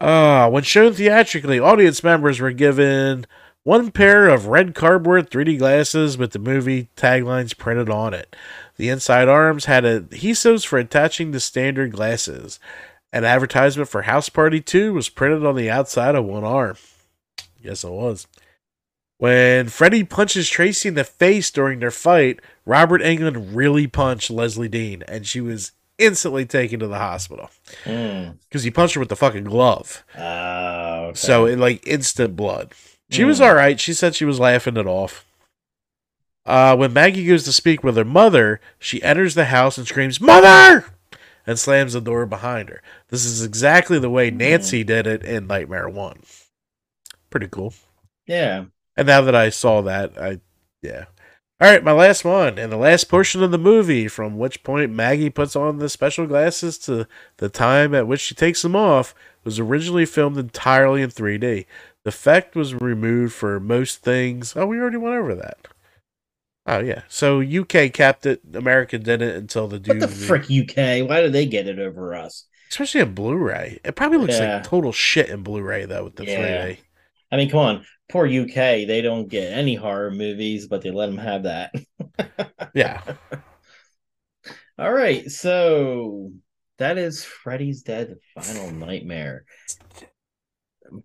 Uh, 0.00 0.48
when 0.48 0.62
shown 0.62 0.94
theatrically, 0.94 1.58
audience 1.58 2.02
members 2.02 2.40
were 2.40 2.52
given 2.52 3.26
one 3.68 3.90
pair 3.90 4.30
of 4.30 4.46
red 4.46 4.74
cardboard 4.74 5.30
3D 5.30 5.58
glasses 5.58 6.16
with 6.16 6.32
the 6.32 6.38
movie 6.38 6.88
taglines 6.96 7.54
printed 7.54 7.90
on 7.90 8.14
it. 8.14 8.34
The 8.78 8.88
inside 8.88 9.28
arms 9.28 9.66
had 9.66 9.84
adhesives 9.84 10.66
for 10.66 10.78
attaching 10.78 11.32
the 11.32 11.38
standard 11.38 11.92
glasses. 11.92 12.58
An 13.12 13.26
advertisement 13.26 13.90
for 13.90 14.02
House 14.02 14.30
Party 14.30 14.62
2 14.62 14.94
was 14.94 15.10
printed 15.10 15.44
on 15.44 15.54
the 15.54 15.68
outside 15.68 16.14
of 16.14 16.24
one 16.24 16.44
arm. 16.44 16.78
Yes, 17.60 17.84
it 17.84 17.90
was. 17.90 18.26
When 19.18 19.68
Freddy 19.68 20.02
punches 20.02 20.48
Tracy 20.48 20.88
in 20.88 20.94
the 20.94 21.04
face 21.04 21.50
during 21.50 21.80
their 21.80 21.90
fight, 21.90 22.40
Robert 22.64 23.02
Englund 23.02 23.54
really 23.54 23.86
punched 23.86 24.30
Lezlie 24.30 24.70
Deane, 24.70 25.02
and 25.06 25.26
she 25.26 25.42
was 25.42 25.72
instantly 25.98 26.46
taken 26.46 26.80
to 26.80 26.86
the 26.86 26.96
hospital 26.96 27.50
Mm. 27.84 28.38
because 28.48 28.62
he 28.62 28.70
punched 28.70 28.94
her 28.94 29.00
with 29.00 29.10
the 29.10 29.16
fucking 29.16 29.44
glove. 29.44 30.04
Oh, 30.16 31.08
okay. 31.08 31.18
So 31.18 31.44
it 31.44 31.58
like 31.58 31.86
instant 31.86 32.34
blood. 32.34 32.72
She 33.10 33.24
was 33.24 33.40
Mm. 33.40 33.46
all 33.46 33.54
right. 33.54 33.80
She 33.80 33.92
said 33.94 34.14
she 34.14 34.24
was 34.24 34.38
laughing 34.40 34.76
it 34.76 34.86
off. 34.86 35.24
Uh, 36.44 36.74
when 36.76 36.92
Maggie 36.92 37.26
goes 37.26 37.44
to 37.44 37.52
speak 37.52 37.84
with 37.84 37.96
her 37.96 38.04
mother, 38.04 38.60
she 38.78 39.02
enters 39.02 39.34
the 39.34 39.46
house 39.46 39.76
and 39.76 39.86
screams, 39.86 40.20
"Mother!" 40.20 40.86
and 41.46 41.58
slams 41.58 41.92
the 41.92 42.00
door 42.00 42.24
behind 42.26 42.68
her. 42.70 42.82
This 43.08 43.24
is 43.24 43.42
exactly 43.44 43.98
the 43.98 44.10
way 44.10 44.30
Nancy 44.30 44.82
did 44.84 45.06
it 45.06 45.22
in 45.24 45.46
Nightmare 45.46 45.88
One. 45.88 46.22
Pretty 47.30 47.48
cool. 47.48 47.74
yeah. 48.26 48.64
And 48.96 49.06
now 49.06 49.20
that 49.20 49.34
I 49.34 49.50
saw 49.50 49.80
that, 49.82 50.20
I 50.20 50.40
yeah. 50.82 51.04
All 51.60 51.68
right, 51.70 51.84
my 51.84 51.92
last 51.92 52.24
one 52.24 52.58
and 52.58 52.70
the 52.72 52.76
last 52.76 53.04
portion 53.08 53.42
of 53.42 53.50
the 53.52 53.58
movie, 53.58 54.08
from 54.08 54.38
which 54.38 54.62
point 54.64 54.92
Maggie 54.92 55.30
puts 55.30 55.54
on 55.56 55.78
the 55.78 55.88
special 55.88 56.26
glasses 56.26 56.78
to 56.78 57.06
the 57.38 57.48
time 57.48 57.94
at 57.94 58.06
which 58.08 58.20
she 58.20 58.34
takes 58.34 58.62
them 58.62 58.74
off, 58.76 59.14
was 59.44 59.58
originally 59.60 60.04
filmed 60.06 60.36
entirely 60.38 61.02
in 61.02 61.10
3D. 61.10 61.66
The 62.08 62.14
effect 62.14 62.56
was 62.56 62.72
removed 62.74 63.34
for 63.34 63.60
most 63.60 64.02
things. 64.02 64.56
Oh, 64.56 64.64
we 64.64 64.78
already 64.80 64.96
went 64.96 65.16
over 65.16 65.34
that. 65.34 65.68
Oh 66.66 66.78
yeah, 66.78 67.02
so 67.06 67.42
UK 67.42 67.92
kept 67.92 68.24
it, 68.24 68.40
America 68.54 68.98
didn't 68.98 69.36
until 69.36 69.68
the 69.68 69.76
What 69.76 69.82
dude, 69.82 70.00
the 70.00 70.08
frick, 70.08 70.44
UK? 70.44 71.06
Why 71.06 71.20
did 71.20 71.34
they 71.34 71.44
get 71.44 71.68
it 71.68 71.78
over 71.78 72.14
us? 72.14 72.46
especially 72.70 73.02
in 73.02 73.12
Blu-ray. 73.12 73.78
It 73.84 73.94
probably 73.94 74.16
looks 74.16 74.38
Yeah. 74.38 74.54
like 74.54 74.64
total 74.64 74.90
shit 74.90 75.28
in 75.28 75.42
Blu-ray 75.42 75.84
though 75.84 76.04
with 76.04 76.16
the 76.16 76.24
Yeah. 76.24 76.64
3D. 76.68 76.78
I 77.30 77.36
mean, 77.36 77.50
come 77.50 77.60
on. 77.60 77.84
Poor 78.08 78.26
UK. 78.26 78.86
They 78.86 79.02
don't 79.02 79.28
get 79.28 79.52
any 79.52 79.74
horror 79.74 80.10
movies, 80.10 80.66
but 80.66 80.80
they 80.80 80.90
let 80.90 81.06
them 81.08 81.18
have 81.18 81.42
that. 81.42 81.74
Yeah, 82.72 83.02
All 84.78 84.92
right. 84.92 85.30
So 85.30 86.32
that 86.78 86.96
is 86.96 87.22
Freddy's 87.22 87.82
Dead 87.82 88.14
Final 88.40 88.70
Nightmare. 88.70 89.44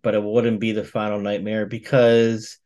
But 0.02 0.16
it 0.16 0.24
wouldn't 0.24 0.60
be 0.60 0.72
the 0.72 0.84
final 0.84 1.20
nightmare 1.20 1.66
because 1.66 2.58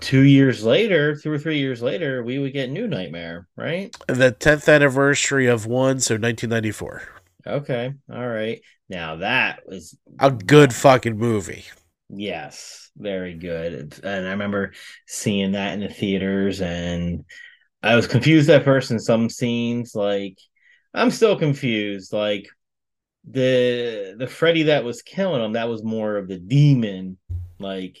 two 0.00 0.22
years 0.22 0.64
later, 0.64 1.16
two 1.16 1.30
or 1.32 1.38
three 1.38 1.58
years 1.58 1.82
later, 1.82 2.22
we 2.24 2.38
would 2.38 2.52
get 2.52 2.70
New 2.70 2.88
Nightmare, 2.88 3.48
right? 3.56 3.94
the 4.08 4.32
10th 4.32 4.66
anniversary 4.68 5.46
of 5.46 5.66
one, 5.66 6.00
so 6.00 6.14
1994. 6.16 7.02
Okay. 7.46 7.92
All 8.12 8.26
right. 8.26 8.60
Now 8.88 9.16
that 9.16 9.66
was 9.66 9.96
A 10.18 10.30
good 10.30 10.74
fucking 10.74 11.16
movie. 11.16 11.64
Yes, 12.08 12.90
very 12.96 13.34
good. 13.34 13.98
And 14.04 14.26
I 14.26 14.30
remember 14.30 14.72
seeing 15.06 15.52
that 15.52 15.72
in 15.74 15.80
the 15.80 15.88
theaters, 15.88 16.60
and 16.60 17.24
I 17.82 17.96
was 17.96 18.06
confused 18.06 18.50
at 18.50 18.64
first 18.64 18.90
in 18.90 18.98
some 19.00 19.28
scenes. 19.30 19.94
Like, 19.94 20.38
I'm 20.94 21.10
still 21.10 21.38
confused. 21.38 22.12
Like, 22.12 22.48
the 23.28 24.14
the 24.18 24.26
Freddy 24.26 24.64
that 24.64 24.84
was 24.84 25.02
killing 25.02 25.42
him, 25.42 25.52
that 25.52 25.68
was 25.68 25.82
more 25.82 26.16
of 26.16 26.28
the 26.28 26.38
demon. 26.38 27.18
Like, 27.58 27.98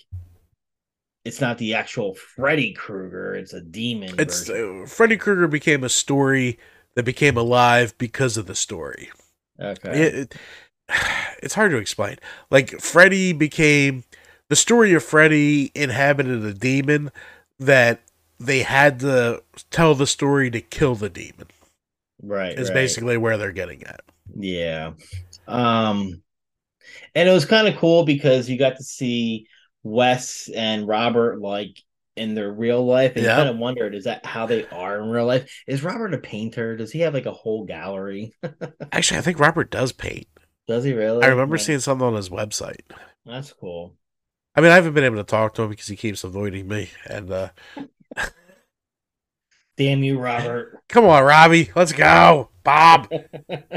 it's 1.24 1.40
not 1.40 1.58
the 1.58 1.74
actual 1.74 2.14
Freddy 2.14 2.72
Krueger; 2.72 3.34
it's 3.34 3.52
a 3.54 3.60
demon. 3.60 4.14
It's 4.18 4.48
uh, 4.48 4.84
Freddy 4.86 5.16
Krueger 5.16 5.48
became 5.48 5.84
a 5.84 5.88
story 5.88 6.58
that 6.94 7.04
became 7.04 7.36
alive 7.36 7.96
because 7.98 8.36
of 8.36 8.46
the 8.46 8.54
story. 8.54 9.10
okay. 9.60 9.90
It, 10.02 10.14
it- 10.14 10.34
it's 11.42 11.54
hard 11.54 11.70
to 11.70 11.78
explain. 11.78 12.16
Like 12.50 12.70
Freddy 12.80 13.32
became 13.32 14.04
the 14.48 14.56
story 14.56 14.92
of 14.92 15.02
Freddy 15.02 15.72
inhabited 15.74 16.44
a 16.44 16.52
demon 16.54 17.10
that 17.58 18.02
they 18.38 18.62
had 18.62 19.00
to 19.00 19.42
tell 19.70 19.94
the 19.94 20.06
story 20.06 20.50
to 20.50 20.60
kill 20.60 20.94
the 20.94 21.08
demon. 21.08 21.46
right. 22.22 22.58
Is 22.58 22.68
right. 22.68 22.74
basically 22.74 23.16
where 23.16 23.38
they're 23.38 23.52
getting 23.52 23.82
at. 23.84 24.02
Yeah. 24.34 24.92
Um 25.46 26.22
and 27.14 27.28
it 27.28 27.32
was 27.32 27.44
kind 27.46 27.68
of 27.68 27.76
cool 27.76 28.04
because 28.04 28.48
you 28.48 28.58
got 28.58 28.76
to 28.76 28.84
see 28.84 29.48
Wes 29.82 30.50
and 30.54 30.86
Robert 30.88 31.40
like 31.40 31.78
in 32.16 32.34
their 32.34 32.52
real 32.52 32.84
life 32.86 33.16
and 33.16 33.22
Yeah. 33.22 33.26
you 33.26 33.32
kind 33.32 33.48
of 33.48 33.58
wondered 33.58 33.94
is 33.94 34.04
that 34.04 34.26
how 34.26 34.46
they 34.46 34.68
are 34.70 35.00
in 35.02 35.10
real 35.10 35.26
life? 35.26 35.50
Is 35.66 35.82
Robert 35.84 36.14
a 36.14 36.18
painter? 36.18 36.76
Does 36.76 36.92
he 36.92 37.00
have 37.00 37.14
like 37.14 37.26
a 37.26 37.32
whole 37.32 37.64
gallery? 37.66 38.34
Actually, 38.92 39.18
I 39.18 39.22
think 39.22 39.38
Robert 39.38 39.70
does 39.70 39.92
paint. 39.92 40.26
Does 40.66 40.84
he 40.84 40.92
really? 40.92 41.26
I 41.26 41.28
remember 41.28 41.58
Yeah, 41.58 41.58
seeing 41.58 41.80
something 41.80 42.06
on 42.06 42.14
his 42.14 42.30
website. 42.30 42.82
That's 43.26 43.52
cool. 43.52 43.96
I 44.56 44.60
mean, 44.60 44.70
I 44.70 44.76
haven't 44.76 44.94
been 44.94 45.04
able 45.04 45.16
to 45.16 45.24
talk 45.24 45.54
to 45.54 45.62
him 45.62 45.70
because 45.70 45.88
he 45.88 45.96
keeps 45.96 46.22
avoiding 46.24 46.68
me. 46.68 46.90
And 47.06 47.30
uh, 47.30 47.48
Damn 49.76 50.02
you, 50.02 50.18
Robert. 50.18 50.80
come 50.88 51.04
on, 51.04 51.24
Robbie, 51.24 51.70
let's 51.74 51.92
go, 51.92 52.48
Bob, 52.62 53.08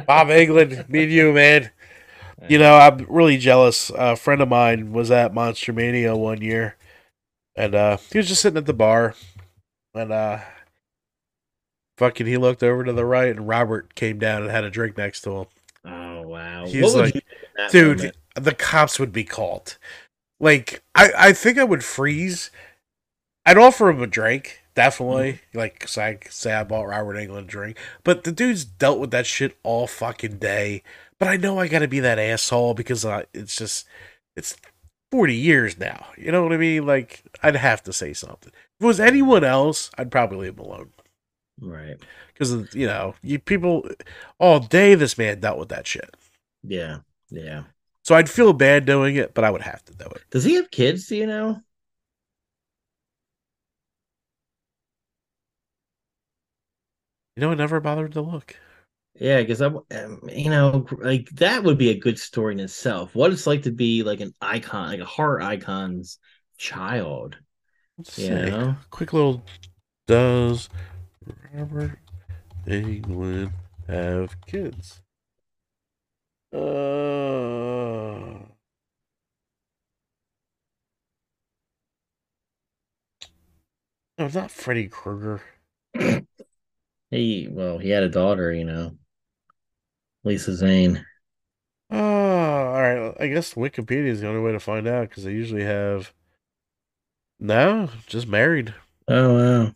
Bob 0.06 0.28
Englund, 0.28 0.88
me 0.90 1.04
and 1.04 1.12
you, 1.12 1.34
man. 1.34 1.72
You 2.48 2.60
know, 2.60 2.76
I'm 2.76 3.06
really 3.10 3.38
jealous. 3.38 3.90
A 3.96 4.16
friend 4.16 4.42
of 4.42 4.50
mine 4.50 4.94
was 4.94 5.12
at 5.12 5.34
Monster 5.34 5.74
Mania 5.74 6.16
one 6.16 6.42
year, 6.42 6.78
and 7.56 7.76
uh, 7.76 7.98
he 8.12 8.18
was 8.20 8.28
just 8.28 8.42
sitting 8.42 8.58
at 8.58 8.66
the 8.68 8.74
bar, 8.74 9.16
and 9.94 10.12
uh, 10.12 10.40
fucking, 11.98 12.28
he 12.28 12.38
looked 12.38 12.64
over 12.64 12.84
to 12.84 12.94
the 12.94 13.06
right, 13.06 13.30
and 13.30 13.48
Robert 13.48 13.96
came 13.96 14.20
down 14.20 14.44
and 14.44 14.52
had 14.52 14.64
a 14.64 14.70
drink 14.70 14.98
next 14.98 15.22
to 15.22 15.32
him. 15.32 15.46
Oh 15.86 16.22
wow. 16.28 16.66
He's 16.66 16.84
What 16.84 16.94
would 16.96 17.06
like, 17.06 17.16
you 17.16 17.22
do 17.56 17.68
Dude, 17.72 17.98
moment? 17.98 18.16
the 18.36 18.54
cops 18.56 19.00
would 19.00 19.12
be 19.12 19.24
called. 19.24 19.78
Like, 20.40 20.84
I, 20.94 21.12
I 21.18 21.34
think 21.34 21.58
I 21.58 21.64
would 21.64 21.84
freeze. 21.84 22.52
I'd 23.46 23.58
offer 23.58 23.90
him 23.90 24.02
a 24.04 24.08
drink, 24.08 24.62
definitely. 24.78 25.42
Like, 25.56 25.88
so 25.88 26.04
I 26.04 26.20
say 26.30 26.54
I 26.54 26.64
bought 26.64 26.84
Robert 26.84 27.16
Englund 27.16 27.40
a 27.40 27.42
drink. 27.42 27.78
But 28.04 28.24
the 28.24 28.32
dude's 28.32 28.64
dealt 28.64 29.00
with 29.00 29.10
that 29.12 29.26
shit 29.26 29.58
all 29.64 29.88
fucking 29.88 30.38
day. 30.38 30.84
But 31.20 31.28
I 31.28 31.36
know 31.36 31.60
I 31.60 31.68
gotta 31.68 31.88
be 31.88 32.00
that 32.00 32.20
asshole 32.20 32.76
because 32.76 33.04
it's 33.34 33.58
just, 33.58 33.88
it's 34.36 34.56
40 35.12 35.36
years 35.36 35.80
now. 35.80 36.06
You 36.16 36.32
know 36.32 36.44
what 36.44 36.54
I 36.54 36.58
mean? 36.58 36.86
Like, 36.86 37.24
I'd 37.42 37.56
have 37.56 37.82
to 37.84 37.94
say 37.94 38.14
something. 38.14 38.54
If 38.54 38.84
it 38.84 38.86
was 38.86 39.00
anyone 39.00 39.44
else, 39.44 39.90
I'd 39.98 40.12
probably 40.12 40.38
leave 40.38 40.60
him 40.60 40.66
alone. 40.66 40.92
Right. 41.60 41.98
Because, 42.32 42.76
you 42.76 42.86
know, 42.86 43.16
you 43.24 43.40
people, 43.40 43.90
all 44.40 44.60
day 44.60 44.94
this 44.94 45.18
man 45.18 45.40
dealt 45.40 45.58
with 45.58 45.70
that 45.70 45.88
shit. 45.88 46.16
Yeah. 46.62 47.00
Yeah. 47.32 47.64
So 48.04 48.14
I'd 48.14 48.30
feel 48.30 48.54
bad 48.54 48.86
doing 48.86 49.16
it, 49.16 49.34
but 49.34 49.44
I 49.44 49.50
would 49.50 49.64
have 49.64 49.84
to 49.86 49.94
do 49.94 50.06
it. 50.06 50.22
Does 50.30 50.44
he 50.44 50.54
have 50.54 50.70
kids, 50.70 51.08
do 51.08 51.16
you 51.16 51.26
know? 51.26 51.62
You 57.38 57.42
know, 57.42 57.52
I 57.52 57.54
never 57.54 57.80
bothered 57.80 58.14
to 58.14 58.22
look. 58.22 58.56
Yeah, 59.14 59.42
because 59.42 59.62
I, 59.62 59.68
um, 59.68 60.22
you 60.28 60.50
know, 60.50 60.88
like 60.98 61.30
that 61.34 61.64
would 61.64 61.78
be 61.78 61.92
a 61.92 62.00
good 62.00 62.18
story 62.18 62.56
in 62.56 62.60
itself. 62.60 63.14
What 63.14 63.32
it's 63.32 63.46
like 63.46 63.62
to 63.64 63.72
be 63.72 64.02
like 64.02 64.22
an 64.22 64.34
icon, 64.42 64.90
like 64.90 65.02
a 65.02 65.06
horror 65.06 65.40
icon's 65.40 66.18
child. 66.58 67.38
Let's 67.96 68.18
You 68.18 68.30
see. 68.30 68.50
know? 68.50 68.76
Quick 68.90 69.14
little 69.14 69.44
does 70.08 70.68
Robert 71.54 72.00
Englund 72.66 73.52
have 73.88 74.42
kids? 74.48 75.02
Uh 76.52 76.58
No, 84.18 84.28
not 84.28 84.52
Freddy 84.52 84.88
Krueger. 84.88 85.42
He, 87.12 87.50
well, 87.50 87.80
he 87.80 87.90
had 87.90 88.04
a 88.04 88.10
daughter, 88.10 88.54
you 88.54 88.64
know, 88.64 88.98
Lisa 90.24 90.54
Zane. 90.56 91.04
Uh 91.92 91.96
all 91.98 92.82
right. 92.82 93.14
I 93.20 93.28
guess 93.28 93.54
Wikipedia 93.54 94.08
is 94.08 94.22
the 94.22 94.28
only 94.28 94.42
way 94.42 94.52
to 94.52 94.60
find 94.60 94.88
out 94.88 95.10
because 95.10 95.24
they 95.24 95.32
usually 95.32 95.64
have. 95.64 96.14
No, 97.40 97.90
just 98.06 98.28
married. 98.28 98.76
Oh 99.08 99.34
wow. 99.34 99.74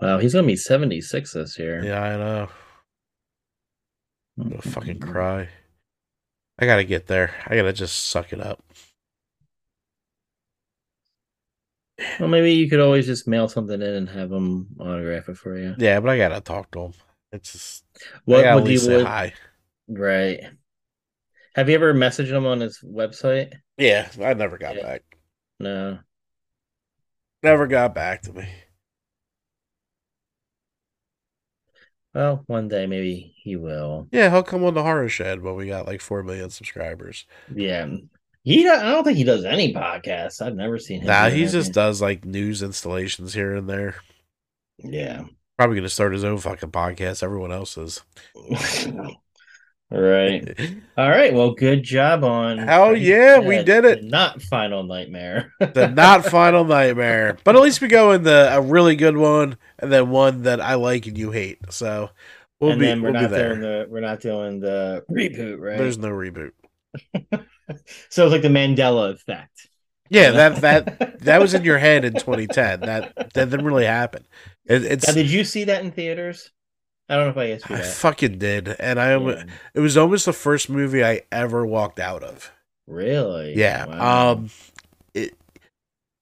Wow, 0.00 0.18
he's 0.18 0.34
gonna 0.34 0.46
be 0.46 0.56
76 0.56 1.32
this 1.32 1.58
year. 1.58 1.82
Yeah, 1.82 2.02
I 2.02 2.16
know. 2.16 2.48
I'm 4.38 4.48
gonna 4.50 4.62
fucking 4.62 5.00
cry. 5.00 5.48
I 6.58 6.64
gotta 6.66 6.84
get 6.84 7.08
there. 7.08 7.34
I 7.46 7.56
gotta 7.56 7.72
just 7.74 8.06
suck 8.06 8.32
it 8.32 8.40
up. 8.40 8.62
Well, 12.18 12.28
maybe 12.28 12.52
you 12.52 12.68
could 12.70 12.80
always 12.80 13.06
just 13.06 13.28
mail 13.28 13.48
something 13.48 13.80
in 13.80 13.94
and 13.94 14.08
have 14.08 14.32
him 14.32 14.68
autograph 14.80 15.28
it 15.28 15.36
for 15.36 15.58
you. 15.58 15.74
Yeah, 15.78 16.00
but 16.00 16.10
I 16.10 16.16
gotta 16.18 16.40
talk 16.40 16.70
to 16.72 16.80
him. 16.86 16.92
It's 17.32 17.52
just 17.52 17.84
What 18.24 18.50
would 18.50 18.68
you 18.68 18.78
say 18.78 18.98
would, 18.98 19.06
hi. 19.06 19.34
right? 19.88 20.40
Have 21.54 21.68
you 21.68 21.74
ever 21.74 21.94
messaged 21.94 22.30
him 22.30 22.46
on 22.46 22.60
his 22.60 22.80
website? 22.84 23.52
Yeah, 23.76 24.10
I 24.20 24.34
never 24.34 24.58
got 24.58 24.76
Yeah. 24.76 24.82
back. 24.82 25.02
No. 25.60 25.98
Never 27.42 27.68
got 27.68 27.94
back 27.94 28.22
to 28.22 28.32
me. 28.32 28.48
Well, 32.14 32.42
one 32.46 32.68
day 32.68 32.86
maybe 32.86 33.34
he 33.36 33.56
will. 33.56 34.08
Yeah, 34.10 34.30
he'll 34.30 34.42
come 34.42 34.64
on 34.64 34.74
the 34.74 34.82
horror 34.82 35.08
shed 35.08 35.42
when 35.42 35.54
we 35.56 35.66
got 35.66 35.86
like 35.86 36.00
four 36.00 36.22
million 36.22 36.50
subscribers. 36.50 37.24
Yeah. 37.54 37.96
He 38.44 38.68
I 38.68 38.90
don't 38.90 39.04
think 39.04 39.18
he 39.18 39.24
does 39.24 39.44
any 39.44 39.72
podcasts. 39.72 40.42
I've 40.42 40.56
never 40.56 40.78
seen 40.78 41.00
him. 41.00 41.06
Nah, 41.06 41.30
he 41.30 41.46
just 41.46 41.72
does 41.72 42.02
like 42.02 42.24
news 42.24 42.62
installations 42.62 43.34
here 43.34 43.54
and 43.54 43.68
there. 43.68 43.96
Yeah. 44.78 45.24
Probably 45.56 45.76
gonna 45.76 45.88
start 45.88 46.12
his 46.12 46.24
own 46.24 46.38
fucking 46.38 46.72
podcast. 46.72 47.22
Everyone 47.22 47.52
else's. 47.52 48.02
right. 49.90 50.58
All 50.96 51.08
right. 51.08 51.32
Well, 51.32 51.52
good 51.52 51.84
job 51.84 52.24
on. 52.24 52.58
Hell 52.58 52.96
yeah, 52.96 53.38
we 53.38 53.62
did 53.62 53.84
it. 53.84 54.02
Not 54.02 54.42
Final 54.42 54.82
Nightmare. 54.82 55.52
the 55.60 55.88
not 55.88 56.24
final 56.30 56.64
nightmare. 56.64 57.38
But 57.44 57.54
at 57.54 57.62
least 57.62 57.80
we 57.80 57.86
go 57.86 58.10
in 58.10 58.24
the 58.24 58.48
a 58.52 58.60
really 58.60 58.96
good 58.96 59.16
one 59.16 59.56
and 59.78 59.92
then 59.92 60.10
one 60.10 60.42
that 60.42 60.60
I 60.60 60.74
like 60.74 61.06
and 61.06 61.16
you 61.16 61.30
hate. 61.30 61.58
So 61.70 62.10
we'll 62.58 62.72
and 62.72 62.80
be 62.80 62.86
then 62.86 63.02
we're 63.02 63.12
we'll 63.12 63.20
be 63.20 63.22
not 63.22 63.30
there. 63.30 63.48
doing 63.50 63.60
the 63.60 63.86
we're 63.88 64.00
not 64.00 64.20
doing 64.20 64.58
the 64.58 65.04
reboot, 65.08 65.60
right? 65.60 65.78
There's 65.78 65.98
no 65.98 66.08
reboot. 66.08 66.52
so 68.08 68.24
it's 68.26 68.32
like 68.32 68.42
the 68.42 68.48
Mandela 68.48 69.12
effect. 69.12 69.68
Yeah, 70.08 70.30
that 70.32 70.60
that 70.60 71.18
that 71.20 71.40
was 71.40 71.54
in 71.54 71.64
your 71.64 71.78
head 71.78 72.04
in 72.04 72.16
2010. 72.16 72.84
That 72.84 73.12
that 73.16 73.50
didn't 73.50 73.64
really 73.64 73.86
happen. 73.86 74.26
It, 74.66 74.84
it's 74.84 75.06
Now, 75.06 75.12
did 75.12 75.30
you 75.30 75.44
see 75.44 75.64
that 75.64 75.84
in 75.84 75.92
theaters? 75.92 76.50
I 77.08 77.16
don't 77.16 77.26
know 77.26 77.30
if 77.30 77.36
I 77.36 77.50
asked 77.52 77.70
you 77.70 77.76
I 77.76 77.80
that. 77.80 78.02
fucking 78.02 78.38
did, 78.38 78.68
and 78.78 79.00
I. 79.00 79.16
Yeah. 79.16 79.44
It 79.74 79.80
was 79.80 79.96
almost 79.96 80.26
the 80.26 80.32
first 80.32 80.68
movie 80.70 81.04
I 81.04 81.22
ever 81.32 81.66
walked 81.66 81.98
out 82.00 82.22
of. 82.22 82.52
Really? 82.86 83.54
Yeah. 83.54 83.86
Wow. 83.86 84.32
Um 84.32 84.50
it 85.14 85.34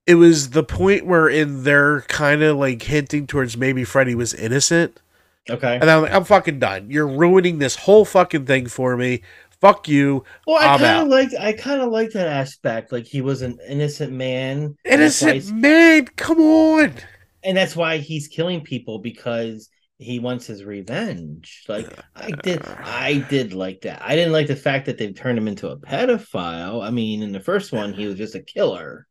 it 0.07 0.15
was 0.15 0.51
the 0.51 0.63
point 0.63 1.05
where 1.05 1.29
in 1.29 1.63
they're 1.63 2.01
kind 2.03 2.43
of 2.43 2.57
like 2.57 2.81
hinting 2.83 3.27
towards 3.27 3.57
maybe 3.57 3.83
Freddy 3.83 4.15
was 4.15 4.33
innocent. 4.33 4.99
okay. 5.49 5.81
And 5.81 5.89
I'm 5.89 6.03
like, 6.03 6.13
I'm 6.13 6.23
fucking 6.23 6.59
done. 6.59 6.89
You're 6.91 7.07
ruining 7.07 7.59
this 7.59 7.75
whole 7.77 8.05
fucking 8.05 8.45
thing 8.45 8.67
for 8.67 8.97
me. 8.97 9.21
Fuck 9.61 9.87
you. 9.87 10.23
Well, 10.47 10.57
I 10.57 10.77
kind 10.77 11.03
of 11.03 11.07
liked. 11.07 11.35
I 11.39 11.53
kind 11.53 11.81
of 11.81 11.89
liked 11.91 12.13
that 12.13 12.27
aspect. 12.27 12.91
Like 12.91 13.05
he 13.05 13.21
was 13.21 13.41
an 13.43 13.59
innocent 13.67 14.11
man, 14.11 14.75
and 14.85 15.01
that's 15.01 15.21
why 15.21 15.29
Innocent 15.31 15.59
man, 15.59 16.05
come 16.17 16.39
on. 16.39 16.95
and 17.43 17.55
that's 17.57 17.75
why 17.75 17.97
he's 17.97 18.27
killing 18.27 18.61
people 18.61 18.99
because 18.99 19.69
he 19.99 20.17
wants 20.19 20.47
his 20.47 20.63
revenge. 20.63 21.63
Like 21.67 21.87
I 22.15 22.31
did, 22.31 22.61
I 22.65 23.19
did 23.29 23.53
like 23.53 23.81
that. 23.81 24.01
I 24.03 24.15
didn't 24.15 24.33
like 24.33 24.47
the 24.47 24.55
fact 24.55 24.87
that 24.87 24.97
they 24.97 25.13
turned 25.13 25.37
him 25.37 25.47
into 25.47 25.69
a 25.69 25.77
pedophile. 25.77 26.83
I 26.83 26.89
mean, 26.89 27.21
in 27.21 27.31
the 27.31 27.39
first 27.39 27.71
one, 27.71 27.93
he 27.93 28.07
was 28.07 28.15
just 28.17 28.33
a 28.35 28.41
killer. 28.41 29.07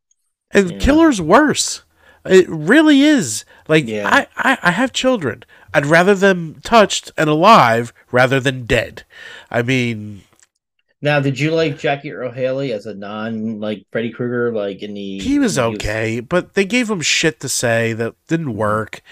And 0.50 0.72
Yeah. 0.72 0.78
killer's 0.78 1.20
worse. 1.20 1.84
It 2.24 2.48
really 2.48 3.02
is. 3.02 3.44
Like 3.68 3.86
Yeah. 3.86 4.08
I, 4.08 4.26
I, 4.36 4.58
I 4.62 4.70
have 4.72 4.92
children. 4.92 5.44
I'd 5.72 5.86
rather 5.86 6.14
them 6.16 6.56
touched 6.64 7.12
and 7.16 7.30
alive 7.30 7.92
rather 8.10 8.40
than 8.40 8.66
dead. 8.66 9.04
I 9.48 9.62
mean, 9.62 10.22
Now, 11.02 11.20
did 11.20 11.38
you 11.38 11.52
like 11.52 11.78
Jackie 11.78 12.12
Earle 12.12 12.32
Haley 12.32 12.72
as 12.72 12.86
a 12.86 12.94
non 12.94 13.58
like 13.58 13.86
Freddy 13.90 14.10
Krueger? 14.10 14.52
Like 14.52 14.82
in 14.82 14.94
the 14.94 15.18
he 15.18 15.38
was 15.38 15.58
okay, 15.58 16.20
but 16.20 16.54
they 16.54 16.64
gave 16.64 16.90
him 16.90 17.00
shit 17.00 17.40
to 17.40 17.48
say 17.48 17.92
that 17.94 18.14
didn't 18.28 18.54
work. 18.54 19.02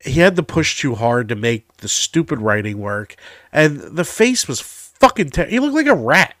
He 0.00 0.20
had 0.20 0.36
to 0.36 0.42
push 0.42 0.80
too 0.80 0.94
hard 0.94 1.28
to 1.28 1.36
make 1.36 1.78
the 1.78 1.88
stupid 1.88 2.40
writing 2.40 2.78
work, 2.78 3.16
and 3.52 3.80
the 3.80 4.04
face 4.04 4.48
was 4.48 4.60
fucking. 4.60 5.30
Ter- 5.30 5.46
he 5.46 5.58
looked 5.58 5.74
like 5.74 5.86
a 5.86 5.94
rat. 5.94 6.34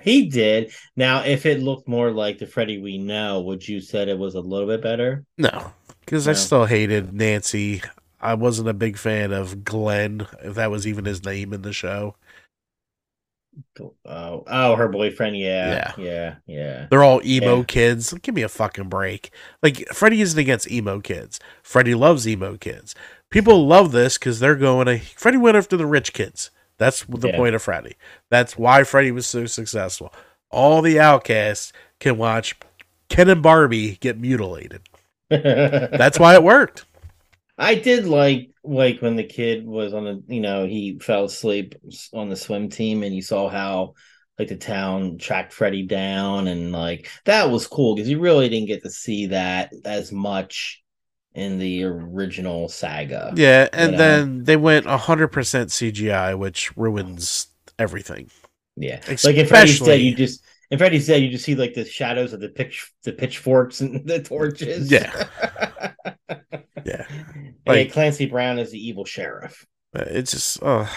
He 0.00 0.28
did. 0.28 0.72
Now, 0.96 1.22
if 1.22 1.46
it 1.46 1.60
looked 1.60 1.86
more 1.86 2.10
like 2.10 2.38
the 2.38 2.46
Freddy 2.46 2.78
we 2.78 2.98
know, 2.98 3.40
would 3.42 3.66
you 3.66 3.80
said 3.80 4.08
it 4.08 4.18
was 4.18 4.34
a 4.34 4.40
little 4.40 4.66
bit 4.66 4.82
better? 4.82 5.24
No, 5.36 5.72
because 6.00 6.26
I 6.26 6.32
still 6.32 6.64
hated 6.64 7.12
Nancy. 7.12 7.82
I 8.20 8.34
wasn't 8.34 8.68
a 8.68 8.74
big 8.74 8.96
fan 8.96 9.32
of 9.32 9.64
Glenn, 9.64 10.26
if 10.42 10.54
that 10.54 10.70
was 10.70 10.86
even 10.86 11.04
his 11.04 11.24
name 11.24 11.52
in 11.52 11.62
the 11.62 11.72
show. 11.72 12.16
Oh, 13.80 14.44
oh, 14.46 14.76
her 14.76 14.88
boyfriend. 14.88 15.36
Yeah, 15.36 15.92
yeah, 15.98 16.36
yeah. 16.46 16.86
They're 16.90 17.04
all 17.04 17.20
emo 17.24 17.58
Yeah. 17.58 17.64
kids. 17.64 18.12
Give 18.22 18.34
me 18.34 18.42
a 18.42 18.48
fucking 18.48 18.88
break. 18.88 19.30
Like 19.62 19.86
Freddy 19.92 20.20
isn't 20.20 20.38
against 20.38 20.70
emo 20.70 21.00
kids. 21.00 21.38
Freddy 21.62 21.94
loves 21.94 22.26
emo 22.26 22.56
kids. 22.56 22.94
People 23.30 23.66
love 23.66 23.92
this 23.92 24.18
because 24.18 24.40
they're 24.40 24.56
going 24.56 24.86
to 24.86 24.98
Freddy 24.98 25.36
went 25.38 25.56
after 25.56 25.76
the 25.76 25.86
rich 25.86 26.12
kids. 26.12 26.50
That's 26.78 27.04
the 27.04 27.28
Yeah. 27.28 27.36
point 27.36 27.54
of 27.54 27.62
Freddy. 27.62 27.96
That's 28.30 28.56
why 28.58 28.84
Freddy 28.84 29.10
was 29.12 29.26
so 29.26 29.46
successful. 29.46 30.12
All 30.50 30.82
the 30.82 30.98
outcasts 30.98 31.72
can 32.00 32.16
watch 32.18 32.56
Ken 33.08 33.28
and 33.28 33.42
Barbie 33.42 33.96
get 34.00 34.18
mutilated. 34.18 34.82
That's 35.30 36.18
why 36.18 36.34
it 36.34 36.42
worked. 36.42 36.84
I 37.62 37.76
did 37.76 38.06
like 38.06 38.50
like 38.64 39.00
when 39.00 39.16
the 39.16 39.24
kid 39.24 39.64
was 39.66 39.94
on 39.94 40.04
the 40.04 40.22
you 40.26 40.40
know 40.40 40.66
he 40.66 40.98
fell 40.98 41.24
asleep 41.24 41.74
on 42.12 42.28
the 42.28 42.36
swim 42.36 42.68
team 42.68 43.02
and 43.02 43.14
you 43.14 43.22
saw 43.22 43.48
how 43.48 43.94
like 44.38 44.48
the 44.48 44.56
town 44.56 45.18
tracked 45.18 45.52
Freddy 45.52 45.84
down 45.84 46.48
and 46.48 46.72
like 46.72 47.08
that 47.24 47.50
was 47.50 47.66
cool 47.66 47.94
because 47.94 48.08
you 48.08 48.18
really 48.18 48.48
didn't 48.48 48.66
get 48.66 48.82
to 48.82 48.90
see 48.90 49.26
that 49.26 49.72
as 49.84 50.10
much 50.10 50.82
in 51.34 51.58
the 51.58 51.84
original 51.84 52.68
saga. 52.68 53.32
Yeah, 53.34 53.68
and 53.72 53.92
know? 53.92 53.98
then 53.98 54.44
they 54.44 54.56
went 54.56 54.84
100% 54.84 55.30
CGI, 55.30 56.36
which 56.36 56.76
ruins 56.76 57.46
everything. 57.78 58.28
Yeah, 58.76 59.00
like 59.24 59.36
in 59.36 59.46
Freddy's 59.46 59.78
Dead, 59.78 59.88
Especially- 59.88 60.02
you 60.02 60.14
just 60.14 60.44
in 60.70 60.78
Freddy's 60.78 61.06
Dead 61.06 61.22
you 61.22 61.30
just 61.30 61.44
see 61.44 61.54
like 61.54 61.74
the 61.74 61.84
shadows 61.84 62.32
of 62.32 62.40
the 62.40 62.48
pitch 62.48 62.90
the 63.04 63.12
pitchforks 63.12 63.80
and 63.80 64.06
the 64.08 64.20
torches. 64.20 64.90
Yeah. 64.90 65.28
Yeah. 66.84 67.06
Like- 67.66 67.92
Clancy 67.92 68.26
Brown 68.26 68.58
is 68.58 68.70
the 68.70 68.86
evil 68.86 69.04
sheriff. 69.04 69.66
Uh, 69.94 70.04
It's 70.06 70.32
just, 70.32 70.58
oh, 70.62 70.90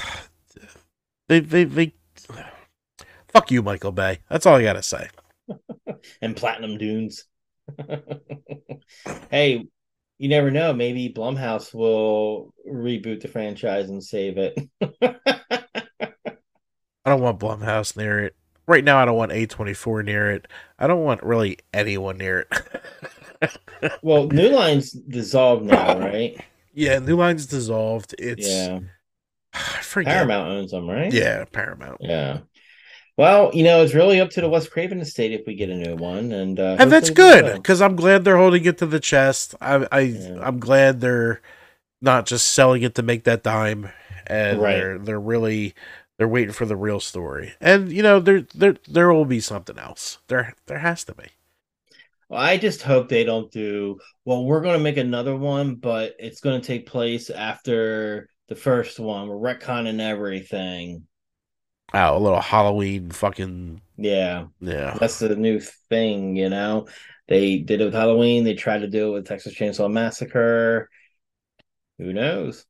they, 1.28 1.40
they, 1.40 1.66
they, 1.66 1.94
fuck 3.28 3.52
you, 3.52 3.62
Michael 3.62 3.92
Bay. 3.92 4.20
That's 4.30 4.46
all 4.46 4.56
I 4.56 4.64
gotta 4.64 4.84
say. 4.84 5.10
and 6.22 6.36
Platinum 6.36 6.78
Dunes. 6.78 7.26
hey, 9.32 9.66
you 10.18 10.30
never 10.30 10.52
know. 10.52 10.74
Maybe 10.74 11.10
Blumhouse 11.10 11.74
will 11.74 12.54
reboot 12.68 13.22
the 13.22 13.28
franchise 13.28 13.90
and 13.90 14.04
save 14.04 14.38
it. 14.38 14.58
I 15.02 15.16
don't 17.06 17.22
want 17.22 17.40
Blumhouse 17.40 17.98
near 17.98 18.26
it. 18.26 18.36
Right 18.68 18.84
now, 18.84 18.98
I 18.98 19.06
don't 19.06 19.18
want 19.18 19.32
A24 19.32 20.06
near 20.06 20.32
it. 20.32 20.48
I 20.80 20.88
don't 20.88 21.04
want 21.04 21.22
really 21.22 21.60
anyone 21.74 22.18
near 22.18 22.48
it. 23.42 23.52
well, 24.02 24.28
New 24.28 24.50
Line's 24.50 24.92
dissolved 24.92 25.66
now, 25.66 26.00
right? 26.00 26.40
Yeah, 26.76 27.00
New 27.00 27.16
Line's 27.16 27.46
dissolved. 27.46 28.14
It's, 28.20 28.48
yeah. 28.48 28.80
Paramount 29.82 30.50
owns 30.50 30.72
them, 30.72 30.88
right? 30.90 31.12
Yeah, 31.12 31.46
Paramount. 31.46 31.98
Yeah. 32.02 32.40
Well, 33.18 33.52
you 33.54 33.64
know, 33.64 33.82
it's 33.82 33.94
really 33.94 34.20
up 34.20 34.30
to 34.32 34.42
the 34.42 34.50
Wes 34.50 34.68
Craven 34.68 35.00
estate 35.00 35.32
if 35.32 35.48
we 35.48 35.56
get 35.56 35.70
a 35.70 35.76
new 35.76 35.96
one, 35.96 36.34
and 36.34 36.60
uh, 36.60 36.76
and 36.78 36.92
that's 36.92 37.10
good 37.10 37.56
because 37.56 37.82
I'm 37.82 37.96
glad 37.96 38.26
they're 38.26 38.36
holding 38.38 38.66
it 38.66 38.78
to 38.80 38.86
the 38.86 39.00
chest. 39.00 39.56
I, 39.62 39.88
I 39.90 40.00
Yeah. 40.02 40.40
I'm 40.42 40.60
glad 40.60 41.00
they're 41.00 41.42
not 42.02 42.26
just 42.26 42.52
selling 42.52 42.84
it 42.84 42.96
to 42.96 43.04
make 43.04 43.24
that 43.24 43.42
dime, 43.42 43.90
and 44.28 44.60
Right. 44.60 44.74
they're 44.74 44.98
they're 45.00 45.20
really 45.20 45.74
they're 46.18 46.28
waiting 46.28 46.52
for 46.52 46.66
the 46.66 46.76
real 46.76 47.00
story. 47.00 47.54
And 47.62 47.90
you 47.90 48.04
know 48.04 48.20
there 48.20 48.42
there 48.54 48.76
there 48.86 49.14
will 49.14 49.24
be 49.24 49.40
something 49.40 49.80
else. 49.80 50.18
There 50.28 50.54
there 50.66 50.80
has 50.80 51.06
to 51.06 51.16
be. 51.16 51.28
Well, 52.36 52.44
I 52.44 52.58
just 52.58 52.82
hope 52.82 53.08
they 53.08 53.24
don't 53.24 53.50
do. 53.50 53.98
Well, 54.26 54.44
we're 54.44 54.60
going 54.60 54.78
to 54.78 54.84
make 54.84 54.98
another 54.98 55.34
one, 55.38 55.76
but 55.76 56.16
it's 56.20 56.42
going 56.42 56.60
to 56.60 56.68
take 56.68 56.86
place 56.86 57.30
after 57.30 58.28
the 58.50 58.58
first 58.58 59.00
one. 59.00 59.30
We're 59.30 59.56
retconning 59.56 60.02
everything. 60.02 61.08
Oh, 61.94 62.18
a 62.18 62.20
little 62.20 62.42
Halloween 62.42 63.10
fucking 63.10 63.80
Yeah, 63.96 64.48
yeah. 64.60 64.98
that's 65.00 65.20
the 65.20 65.34
new 65.38 65.62
thing. 65.62 66.36
You 66.36 66.50
know, 66.50 66.90
they 67.30 67.60
did 67.60 67.80
it 67.80 67.86
with 67.86 67.94
Halloween. 67.94 68.44
They 68.44 68.54
tried 68.56 68.80
to 68.80 68.90
do 68.90 69.08
it 69.08 69.14
with 69.14 69.28
Texas 69.28 69.54
Chainsaw 69.56 69.90
Massacre. 69.90 70.90
Who 72.00 72.12
knows? 72.12 72.66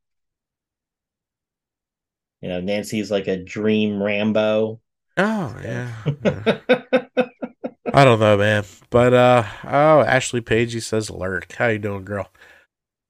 You 2.41 2.49
know, 2.49 2.61
Nancy's 2.61 3.09
like 3.09 3.25
a 3.27 3.43
dream 3.43 4.03
Rambo. 4.03 4.79
Oh 5.17 5.57
yeah. 5.63 5.91
yeah. 6.23 6.59
I 7.95 8.03
don't 8.03 8.19
know, 8.19 8.35
man. 8.35 8.65
But 8.89 9.13
uh 9.13 9.45
oh, 9.63 10.01
Ashley 10.01 10.41
Pagey 10.41 10.81
says 10.81 11.09
lurk. 11.09 11.53
How 11.53 11.67
you 11.67 11.79
doing, 11.79 12.03
girl? 12.03 12.29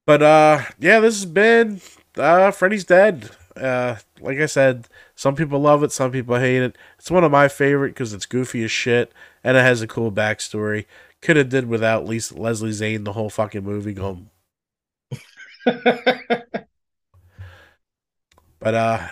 But 0.06 0.22
uh 0.22 0.62
yeah, 0.78 1.00
this 1.00 1.16
has 1.16 1.26
been 1.26 1.80
uh 2.16 2.52
Freddy's 2.52 2.84
Dead. 2.84 3.30
Uh 3.56 3.96
like 4.20 4.38
I 4.38 4.46
said, 4.46 4.86
some 5.16 5.34
people 5.34 5.58
love 5.58 5.82
it, 5.82 5.90
some 5.90 6.12
people 6.12 6.36
hate 6.36 6.62
it. 6.62 6.78
It's 7.00 7.10
one 7.10 7.24
of 7.24 7.32
my 7.32 7.48
favorite 7.48 7.94
because 7.94 8.12
it's 8.14 8.26
goofy 8.26 8.62
as 8.62 8.70
shit 8.70 9.12
and 9.42 9.56
it 9.56 9.62
has 9.62 9.82
a 9.82 9.88
cool 9.88 10.12
backstory. 10.12 10.86
Could 11.20 11.36
have 11.36 11.48
did 11.48 11.68
without 11.68 12.06
Lisa, 12.06 12.38
Leslie 12.38 12.70
Zane 12.70 13.02
the 13.02 13.14
whole 13.14 13.30
fucking 13.30 13.64
movie 13.64 13.92
going. 13.92 14.30
But 18.58 18.74
uh 18.74 19.08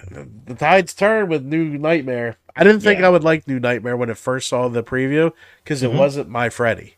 the 0.46 0.54
tides 0.54 0.94
turn 0.94 1.28
with 1.28 1.44
New 1.44 1.76
Nightmare. 1.78 2.36
I 2.56 2.64
didn't 2.64 2.80
think 2.80 3.00
Yeah. 3.00 3.06
I 3.06 3.10
would 3.10 3.24
like 3.24 3.46
New 3.48 3.60
Nightmare 3.60 3.96
when 3.96 4.10
it 4.10 4.16
first 4.16 4.48
saw 4.48 4.68
the 4.68 4.82
preview 4.82 5.32
because 5.62 5.82
it 5.82 5.90
Mhm. 5.90 5.98
wasn't 5.98 6.28
my 6.28 6.48
Freddy. 6.48 6.94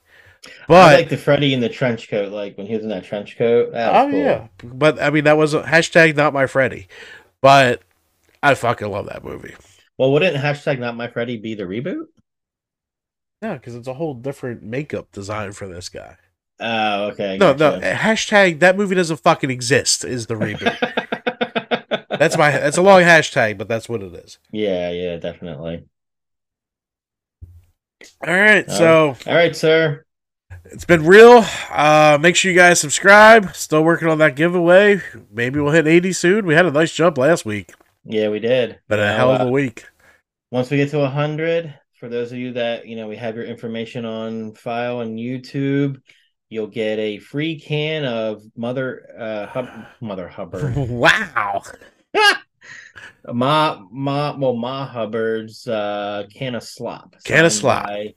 But 0.68 0.92
I 0.92 0.94
like 0.96 1.08
the 1.08 1.16
Freddy 1.16 1.52
in 1.54 1.60
the 1.60 1.68
trench 1.68 2.08
coat, 2.08 2.30
like 2.32 2.56
when 2.56 2.66
he 2.68 2.74
was 2.74 2.84
in 2.84 2.90
that 2.90 3.04
trench 3.04 3.36
coat. 3.36 3.72
That 3.72 3.94
oh 3.94 4.10
cool. 4.10 4.18
yeah, 4.20 4.46
but 4.62 5.00
I 5.02 5.10
mean 5.10 5.24
that 5.24 5.36
was 5.36 5.54
a 5.54 5.62
hashtag 5.62 6.14
not 6.14 6.32
my 6.32 6.46
Freddy. 6.46 6.86
But 7.42 7.82
I 8.42 8.54
fucking 8.54 8.88
love 8.88 9.06
that 9.06 9.24
movie. 9.24 9.54
Well, 9.98 10.12
wouldn't 10.12 10.36
hashtag 10.36 10.78
not 10.78 10.94
my 10.96 11.08
Freddy 11.08 11.36
be 11.36 11.54
the 11.54 11.64
reboot? 11.64 12.06
No, 13.42 13.54
because 13.54 13.74
it's 13.74 13.88
a 13.88 13.94
whole 13.94 14.14
different 14.14 14.62
makeup 14.62 15.10
design 15.10 15.52
for 15.52 15.66
this 15.66 15.88
guy. 15.88 16.16
Oh, 16.60 17.08
okay. 17.08 17.36
No, 17.38 17.52
no, 17.52 17.72
gotcha. 17.80 17.92
hashtag 17.94 18.60
that 18.60 18.76
movie 18.76 18.94
doesn't 18.94 19.18
fucking 19.20 19.50
exist 19.50 20.04
is 20.04 20.26
the 20.26 20.34
reboot. 20.36 21.75
That's 22.18 22.36
my 22.38 22.50
that's 22.50 22.76
a 22.78 22.82
long 22.82 23.02
hashtag, 23.02 23.58
but 23.58 23.68
that's 23.68 23.88
what 23.88 24.02
it 24.02 24.14
is. 24.14 24.38
yeah, 24.52 24.90
yeah, 24.90 25.16
definitely. 25.16 25.86
All 28.26 28.32
right, 28.34 28.68
Um, 28.68 28.74
so 28.76 29.16
All 29.26 29.34
right, 29.34 29.54
sir. 29.56 30.04
it's 30.66 30.84
been 30.84 31.04
real. 31.06 31.44
Uh 31.70 32.18
make 32.20 32.36
sure 32.36 32.50
you 32.52 32.56
guys 32.58 32.80
subscribe. 32.80 33.54
Still 33.54 33.82
working 33.84 34.08
on 34.08 34.18
that 34.18 34.36
giveaway. 34.36 35.00
Maybe 35.30 35.60
we'll 35.60 35.72
hit 35.72 35.86
80 35.86 36.12
soon. 36.12 36.46
We 36.46 36.54
had 36.54 36.66
a 36.66 36.70
nice 36.70 36.92
jump 36.92 37.18
last 37.18 37.44
week, 37.44 37.72
Yeah, 38.04 38.28
we 38.28 38.38
did. 38.38 38.78
but 38.88 38.98
a 39.00 39.12
hell 39.12 39.32
of 39.32 39.40
uh, 39.42 39.44
a 39.46 39.50
week. 39.50 39.86
once 40.50 40.70
we 40.70 40.76
get 40.76 40.90
to 40.90 40.98
100 40.98 41.78
for 41.98 42.08
those 42.08 42.30
of 42.32 42.38
you 42.38 42.52
that 42.52 42.86
you 42.86 42.96
know 42.96 43.08
we 43.08 43.16
have 43.16 43.34
your 43.36 43.44
information 43.44 44.04
on 44.04 44.52
file 44.54 44.98
on 44.98 45.16
youtube 45.16 46.00
you'll 46.50 46.66
get 46.66 46.98
a 46.98 47.18
free 47.18 47.58
can 47.58 48.04
of 48.04 48.42
mother 48.54 49.06
uh 49.18 49.46
Hub- 49.46 49.86
mother 50.02 50.28
hubbard 50.28 50.76
wow. 50.76 51.62
ma 53.32 53.80
ma 53.90 54.36
well 54.36 54.54
ma 54.56 54.86
hubbard's 54.86 55.66
uh 55.66 56.24
can 56.32 56.54
of 56.54 56.62
slop 56.62 57.16
Can 57.24 57.44
of 57.44 57.52
slop. 57.52 57.86
by- 57.86 58.14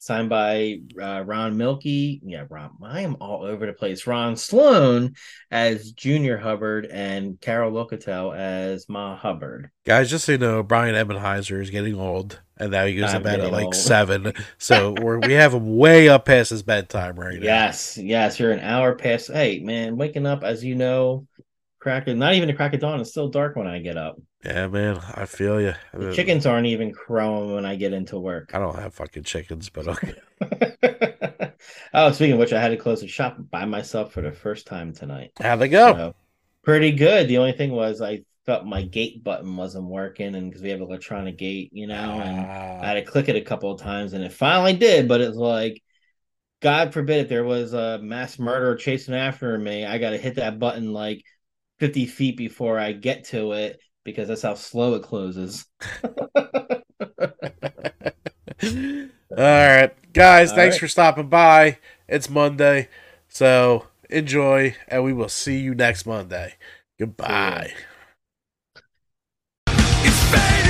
signed 0.00 0.28
by 0.28 0.78
uh, 1.02 1.22
ron 1.26 1.56
milky 1.56 2.20
yeah 2.24 2.44
ron 2.48 2.70
i 2.84 3.00
am 3.00 3.16
all 3.20 3.42
over 3.44 3.66
the 3.66 3.72
place 3.72 4.06
ron 4.06 4.36
sloan 4.36 5.12
as 5.50 5.90
junior 5.92 6.38
hubbard 6.38 6.86
and 6.86 7.38
carol 7.40 7.72
locatell 7.72 8.34
as 8.34 8.88
ma 8.88 9.16
hubbard 9.16 9.70
Guys, 9.84 10.10
just 10.10 10.26
so 10.26 10.32
you 10.32 10.38
know, 10.38 10.62
Brian 10.62 10.94
Ebenheiser 10.94 11.62
is 11.62 11.70
getting 11.70 11.98
old, 11.98 12.40
and 12.58 12.70
now 12.72 12.84
he 12.84 12.94
goes 12.94 13.10
to 13.12 13.20
bed 13.20 13.40
at 13.40 13.50
like 13.52 13.64
old. 13.66 13.74
seven. 13.74 14.34
So 14.58 14.94
we're 15.00 15.18
we 15.18 15.32
have 15.32 15.54
him 15.54 15.78
way 15.78 16.10
up 16.10 16.26
past 16.26 16.50
his 16.50 16.62
bedtime 16.62 17.18
right 17.18 17.38
now. 17.38 17.44
Yes, 17.46 17.96
yes, 17.96 18.38
you're 18.38 18.50
an 18.52 18.60
hour 18.60 18.94
past. 18.96 19.28
Hey, 19.28 19.60
man, 19.60 19.96
waking 19.96 20.26
up 20.26 20.44
as 20.44 20.62
you 20.62 20.74
know, 20.74 21.26
crack 21.80 22.06
of 22.08 22.16
not 22.16 22.34
even 22.34 22.50
a 22.50 22.54
crack 22.54 22.74
of 22.74 22.80
dawn. 22.80 23.00
It's 23.00 23.10
still 23.10 23.28
dark 23.28 23.56
when 23.56 23.66
I 23.66 23.78
get 23.80 23.96
up. 23.96 24.18
Yeah, 24.44 24.68
man, 24.68 24.98
I 25.14 25.26
feel 25.26 25.60
you. 25.60 25.74
The 25.92 26.10
chickens 26.12 26.46
aren't 26.46 26.66
even 26.66 26.92
crowing 26.92 27.54
when 27.54 27.66
I 27.66 27.76
get 27.76 27.92
into 27.92 28.18
work. 28.18 28.50
I 28.52 28.58
don't 28.58 28.76
have 28.78 28.94
fucking 28.94 29.24
chickens, 29.24 29.68
but 29.70 29.88
okay. 29.88 30.14
oh, 31.94 32.12
speaking 32.12 32.32
of 32.34 32.38
which, 32.38 32.52
I 32.52 32.60
had 32.60 32.68
to 32.68 32.76
close 32.76 33.00
the 33.00 33.08
shop 33.08 33.36
by 33.50 33.64
myself 33.64 34.12
for 34.12 34.22
the 34.22 34.32
first 34.32 34.66
time 34.66 34.92
tonight. 34.92 35.32
How'd 35.40 35.60
they 35.60 35.68
go? 35.68 35.98
So, 35.98 36.14
pretty 36.64 36.92
good. 36.92 37.28
The 37.28 37.38
only 37.38 37.52
thing 37.52 37.72
was 37.72 38.00
I 38.00 38.24
felt 38.46 38.66
my 38.66 38.82
gate 38.82 39.22
button 39.24 39.56
wasn't 39.56 39.86
working, 39.86 40.34
and 40.34 40.50
because 40.50 40.62
we 40.62 40.70
have 40.70 40.80
electronic 40.80 41.38
gate, 41.38 41.70
you 41.72 41.86
know, 41.86 42.20
and 42.20 42.48
I 42.80 42.86
Ah, 42.86 42.88
had 42.88 42.94
to 42.94 43.02
click 43.02 43.28
it 43.28 43.36
a 43.36 43.40
couple 43.42 43.72
of 43.72 43.80
times, 43.80 44.12
and 44.12 44.24
it 44.24 44.32
finally 44.32 44.76
did. 44.76 45.08
But 45.08 45.20
it's 45.20 45.36
like, 45.36 45.82
God 46.60 46.92
forbid, 46.94 47.20
if 47.22 47.28
there 47.28 47.44
was 47.44 47.72
a 47.74 47.98
mass 48.02 48.38
murderer 48.38 48.76
chasing 48.76 49.14
after 49.14 49.56
me, 49.58 49.84
I 49.86 49.98
got 49.98 50.10
to 50.10 50.18
hit 50.18 50.36
that 50.36 50.58
button 50.58 50.92
like 50.92 51.22
fifty 51.78 52.06
feet 52.06 52.36
before 52.36 52.78
I 52.78 52.92
get 52.92 53.24
to 53.26 53.52
it 53.52 53.80
because 54.04 54.28
that's 54.28 54.42
how 54.42 54.54
slow 54.54 54.94
it 54.94 55.02
closes. 55.02 55.66
All 59.30 59.36
right, 59.36 60.12
guys, 60.12 60.50
All 60.50 60.56
thanks 60.56 60.74
right. 60.74 60.80
for 60.80 60.88
stopping 60.88 61.28
by. 61.28 61.78
It's 62.08 62.30
Monday, 62.30 62.88
so 63.28 63.86
enjoy, 64.10 64.74
and 64.88 65.04
we 65.04 65.12
will 65.12 65.28
see 65.28 65.58
you 65.60 65.74
next 65.74 66.06
Monday. 66.06 66.54
Goodbye. 66.98 67.72
It's 69.68 70.22
fading 70.32 70.67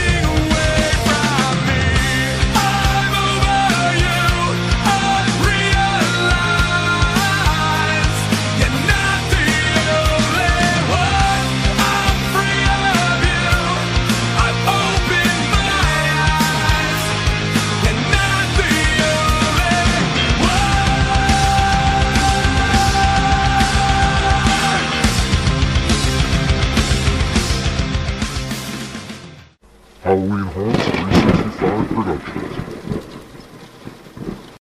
Halloween 30.09 30.47
Haunts 30.55 30.85
365 30.87 31.89
Productions. 31.89 32.58